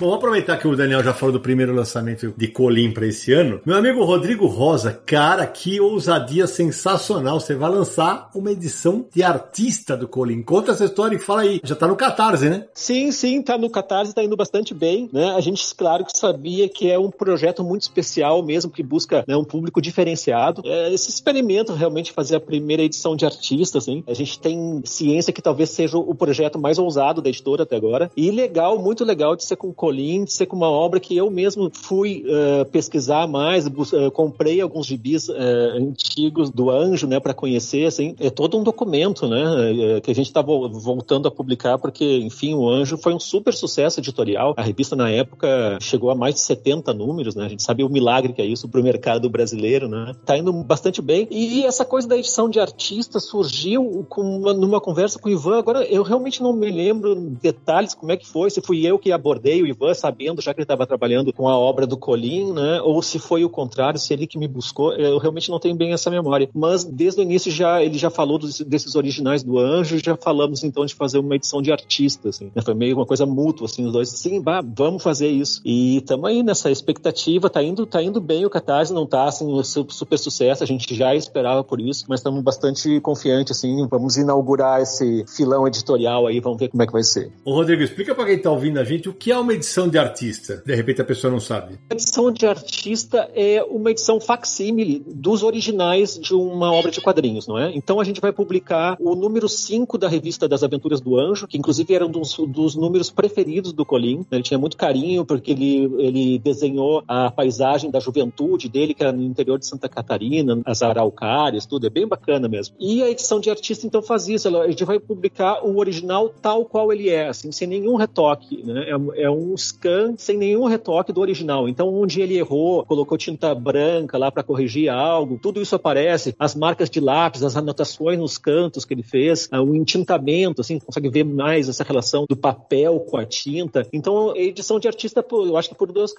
Bom, 0.00 0.06
vamos 0.06 0.18
aproveitar 0.18 0.56
que 0.58 0.68
o 0.68 0.76
Daniel 0.76 1.02
já 1.02 1.12
falou 1.12 1.32
do 1.32 1.40
primeiro 1.40 1.74
lançamento 1.74 2.32
de 2.36 2.46
Colim 2.46 2.92
para 2.92 3.04
esse 3.04 3.32
ano. 3.32 3.60
Meu 3.66 3.76
amigo 3.76 4.04
Rodrigo 4.04 4.46
Rosa, 4.46 4.92
cara, 4.92 5.44
que 5.44 5.80
ousadia 5.80 6.46
sensacional. 6.46 7.40
Você 7.40 7.56
vai 7.56 7.68
lançar 7.68 8.30
uma 8.32 8.52
edição 8.52 9.06
de 9.12 9.24
artista 9.24 9.96
do 9.96 10.06
Colim. 10.06 10.40
Conta 10.40 10.70
essa 10.70 10.84
história 10.84 11.16
e 11.16 11.18
fala 11.18 11.40
aí. 11.40 11.60
Já 11.64 11.74
tá 11.74 11.88
no 11.88 11.96
Catarse, 11.96 12.48
né? 12.48 12.66
Sim, 12.72 13.10
sim, 13.10 13.42
tá 13.42 13.58
no 13.58 13.68
Catarse, 13.68 14.14
tá 14.14 14.22
indo 14.22 14.36
bastante 14.36 14.72
bem, 14.72 15.10
né? 15.12 15.34
A 15.34 15.40
gente, 15.40 15.74
claro, 15.74 16.04
que 16.04 16.16
sabia 16.16 16.68
que 16.68 16.88
é 16.88 16.96
um 16.96 17.10
projeto 17.10 17.64
muito 17.64 17.82
especial 17.82 18.40
mesmo, 18.40 18.70
que 18.70 18.84
busca 18.84 19.24
né, 19.26 19.36
um 19.36 19.42
público 19.42 19.82
diferenciado. 19.82 20.62
É 20.64 20.94
esse 20.94 21.10
experimento 21.10 21.72
realmente 21.72 22.12
fazer 22.12 22.36
a 22.36 22.40
primeira 22.40 22.84
edição 22.84 23.16
de 23.16 23.24
artista, 23.24 23.78
assim. 23.78 24.04
A 24.06 24.14
gente 24.14 24.38
tem 24.38 24.80
ciência 24.84 25.32
que 25.32 25.42
talvez 25.42 25.70
seja 25.70 25.98
o 25.98 26.14
projeto 26.14 26.56
mais 26.56 26.78
ousado 26.78 27.20
da 27.20 27.28
editora 27.28 27.64
até 27.64 27.74
agora. 27.74 28.08
E 28.16 28.30
legal, 28.30 28.78
muito 28.78 29.04
legal 29.04 29.34
de 29.34 29.44
ser 29.44 29.56
com 29.56 29.72
de 29.96 30.32
ser 30.32 30.46
com 30.46 30.56
uma 30.56 30.70
obra 30.70 31.00
que 31.00 31.16
eu 31.16 31.30
mesmo 31.30 31.70
fui 31.72 32.24
uh, 32.26 32.64
pesquisar 32.66 33.26
mais, 33.26 33.66
uh, 33.66 34.10
comprei 34.12 34.60
alguns 34.60 34.86
gibis 34.86 35.28
uh, 35.28 35.34
antigos 35.76 36.50
do 36.50 36.70
Anjo, 36.70 37.06
né, 37.06 37.20
para 37.20 37.34
conhecer, 37.34 37.86
assim, 37.86 38.14
é 38.20 38.30
todo 38.30 38.58
um 38.58 38.62
documento, 38.62 39.26
né, 39.26 40.00
que 40.02 40.10
a 40.10 40.14
gente 40.14 40.26
está 40.26 40.42
voltando 40.42 41.28
a 41.28 41.30
publicar, 41.30 41.78
porque, 41.78 42.18
enfim, 42.18 42.54
o 42.54 42.68
Anjo 42.68 42.96
foi 42.98 43.14
um 43.14 43.20
super 43.20 43.54
sucesso 43.54 44.00
editorial. 44.00 44.54
A 44.56 44.62
revista 44.62 44.96
na 44.96 45.10
época 45.10 45.78
chegou 45.80 46.10
a 46.10 46.14
mais 46.14 46.34
de 46.34 46.40
70 46.40 46.92
números, 46.94 47.34
né, 47.34 47.46
a 47.46 47.48
gente 47.48 47.62
sabe 47.62 47.82
o 47.82 47.88
milagre 47.88 48.32
que 48.32 48.42
é 48.42 48.46
isso 48.46 48.68
para 48.68 48.80
o 48.80 48.84
mercado 48.84 49.28
brasileiro, 49.28 49.88
né, 49.88 50.14
tá 50.24 50.36
indo 50.36 50.52
bastante 50.52 51.00
bem. 51.00 51.26
E 51.30 51.64
essa 51.64 51.84
coisa 51.84 52.08
da 52.08 52.16
edição 52.16 52.48
de 52.48 52.60
artista 52.60 53.20
surgiu 53.20 54.06
com 54.08 54.22
uma, 54.22 54.52
numa 54.52 54.80
conversa 54.80 55.18
com 55.18 55.28
o 55.28 55.32
Ivan. 55.32 55.58
Agora, 55.58 55.84
eu 55.84 56.02
realmente 56.02 56.42
não 56.42 56.52
me 56.52 56.70
lembro 56.70 57.14
detalhes 57.14 57.94
como 57.94 58.12
é 58.12 58.16
que 58.16 58.26
foi, 58.26 58.50
se 58.50 58.60
fui 58.60 58.86
eu 58.86 58.98
que 58.98 59.12
abordei 59.12 59.62
o 59.62 59.66
Sabendo 59.94 60.40
já 60.40 60.52
que 60.52 60.60
ele 60.60 60.64
estava 60.64 60.86
trabalhando 60.86 61.32
com 61.32 61.48
a 61.48 61.56
obra 61.56 61.86
do 61.86 61.96
Colim, 61.96 62.52
né? 62.52 62.80
Ou 62.82 63.02
se 63.02 63.18
foi 63.18 63.44
o 63.44 63.50
contrário, 63.50 63.98
se 63.98 64.12
ele 64.12 64.26
que 64.26 64.38
me 64.38 64.48
buscou, 64.48 64.92
eu 64.94 65.18
realmente 65.18 65.50
não 65.50 65.58
tenho 65.58 65.74
bem 65.74 65.92
essa 65.92 66.10
memória. 66.10 66.48
Mas 66.54 66.84
desde 66.84 67.20
o 67.20 67.22
início 67.22 67.50
já 67.50 67.82
ele 67.82 67.98
já 67.98 68.10
falou 68.10 68.38
dos, 68.38 68.60
desses 68.60 68.94
originais 68.94 69.42
do 69.42 69.58
Anjo, 69.58 69.98
já 69.98 70.16
falamos 70.16 70.64
então 70.64 70.84
de 70.84 70.94
fazer 70.94 71.18
uma 71.18 71.36
edição 71.36 71.62
de 71.62 71.72
artista, 71.72 72.28
assim, 72.28 72.50
né? 72.54 72.62
Foi 72.62 72.74
meio 72.74 72.96
uma 72.96 73.06
coisa 73.06 73.24
mútua, 73.24 73.66
assim, 73.66 73.84
os 73.86 73.92
dois, 73.92 74.08
sim, 74.08 74.40
bah, 74.40 74.62
vamos 74.62 75.02
fazer 75.02 75.28
isso. 75.28 75.60
E 75.64 75.98
estamos 75.98 76.28
aí 76.28 76.42
nessa 76.42 76.70
expectativa, 76.70 77.48
tá 77.48 77.62
indo, 77.62 77.86
tá 77.86 78.02
indo 78.02 78.20
bem 78.20 78.44
o 78.44 78.50
Catarse, 78.50 78.92
não 78.92 79.06
tá 79.06 79.24
assim 79.24 79.46
um 79.46 79.62
super 79.62 80.18
sucesso, 80.18 80.62
a 80.62 80.66
gente 80.66 80.94
já 80.94 81.14
esperava 81.14 81.62
por 81.62 81.80
isso, 81.80 82.04
mas 82.08 82.20
estamos 82.20 82.42
bastante 82.42 83.00
confiantes, 83.00 83.56
assim, 83.56 83.86
vamos 83.88 84.16
inaugurar 84.16 84.82
esse 84.82 85.24
filão 85.26 85.66
editorial 85.66 86.26
aí, 86.26 86.40
vamos 86.40 86.58
ver 86.58 86.68
como 86.68 86.82
é 86.82 86.86
que 86.86 86.92
vai 86.92 87.02
ser. 87.02 87.30
Ô 87.44 87.54
Rodrigo, 87.54 87.82
explica 87.82 88.14
para 88.14 88.26
quem 88.26 88.38
tá 88.38 88.50
ouvindo 88.50 88.78
a 88.78 88.84
gente 88.84 89.08
o 89.08 89.12
que 89.12 89.30
é 89.30 89.38
uma 89.38 89.52
edição 89.52 89.67
edição 89.68 89.88
de 89.88 89.98
artista? 89.98 90.62
De 90.64 90.74
repente 90.74 91.02
a 91.02 91.04
pessoa 91.04 91.30
não 91.30 91.38
sabe. 91.38 91.78
A 91.90 91.94
edição 91.94 92.32
de 92.32 92.46
artista 92.46 93.30
é 93.34 93.62
uma 93.62 93.90
edição 93.90 94.18
facsímile 94.18 95.04
dos 95.06 95.42
originais 95.42 96.18
de 96.18 96.34
uma 96.34 96.72
obra 96.72 96.90
de 96.90 97.00
quadrinhos, 97.02 97.46
não 97.46 97.58
é? 97.58 97.70
Então 97.74 98.00
a 98.00 98.04
gente 98.04 98.20
vai 98.20 98.32
publicar 98.32 98.96
o 98.98 99.14
número 99.14 99.46
5 99.46 99.98
da 99.98 100.08
revista 100.08 100.48
das 100.48 100.62
Aventuras 100.62 101.00
do 101.00 101.18
Anjo, 101.18 101.46
que 101.46 101.58
inclusive 101.58 101.94
era 101.94 102.06
um 102.06 102.10
dos, 102.10 102.36
dos 102.48 102.74
números 102.74 103.10
preferidos 103.10 103.72
do 103.72 103.84
Colin. 103.84 104.24
Ele 104.32 104.42
tinha 104.42 104.58
muito 104.58 104.76
carinho 104.76 105.24
porque 105.26 105.50
ele, 105.50 105.84
ele 105.98 106.38
desenhou 106.38 107.04
a 107.06 107.30
paisagem 107.30 107.90
da 107.90 108.00
juventude 108.00 108.68
dele, 108.68 108.94
que 108.94 109.02
era 109.02 109.12
no 109.12 109.22
interior 109.22 109.58
de 109.58 109.66
Santa 109.66 109.88
Catarina, 109.88 110.60
as 110.64 110.82
araucárias, 110.82 111.66
tudo. 111.66 111.86
É 111.86 111.90
bem 111.90 112.08
bacana 112.08 112.48
mesmo. 112.48 112.74
E 112.80 113.02
a 113.02 113.10
edição 113.10 113.38
de 113.38 113.50
artista 113.50 113.86
então 113.86 114.00
faz 114.00 114.28
isso. 114.28 114.48
A 114.56 114.68
gente 114.68 114.84
vai 114.84 114.98
publicar 114.98 115.62
o 115.62 115.78
original 115.78 116.30
tal 116.40 116.64
qual 116.64 116.90
ele 116.90 117.10
é, 117.10 117.28
assim, 117.28 117.52
sem 117.52 117.68
nenhum 117.68 117.96
retoque. 117.96 118.62
Né? 118.64 118.86
É, 118.88 119.24
é 119.24 119.30
um 119.30 119.57
scan 119.58 120.14
sem 120.16 120.36
nenhum 120.36 120.64
retoque 120.64 121.12
do 121.12 121.20
original. 121.20 121.68
Então, 121.68 121.92
onde 121.92 122.20
ele 122.20 122.38
errou, 122.38 122.84
colocou 122.84 123.18
tinta 123.18 123.54
branca 123.54 124.16
lá 124.16 124.30
para 124.30 124.42
corrigir 124.42 124.88
algo, 124.88 125.38
tudo 125.40 125.60
isso 125.60 125.74
aparece, 125.74 126.34
as 126.38 126.54
marcas 126.54 126.88
de 126.88 127.00
lápis, 127.00 127.42
as 127.42 127.56
anotações 127.56 128.18
nos 128.18 128.38
cantos 128.38 128.84
que 128.84 128.94
ele 128.94 129.02
fez, 129.02 129.48
ah, 129.50 129.62
o 129.62 129.74
entintamento, 129.74 130.60
assim, 130.60 130.78
consegue 130.78 131.08
ver 131.08 131.24
mais 131.24 131.68
essa 131.68 131.84
relação 131.84 132.24
do 132.28 132.36
papel 132.36 133.00
com 133.00 133.16
a 133.16 133.24
tinta. 133.24 133.86
Então, 133.92 134.30
a 134.30 134.38
edição 134.38 134.78
de 134.78 134.88
artista, 134.88 135.24
eu 135.30 135.56
acho 135.56 135.70
que 135.70 135.74
por 135.74 135.90
duas 135.92 136.14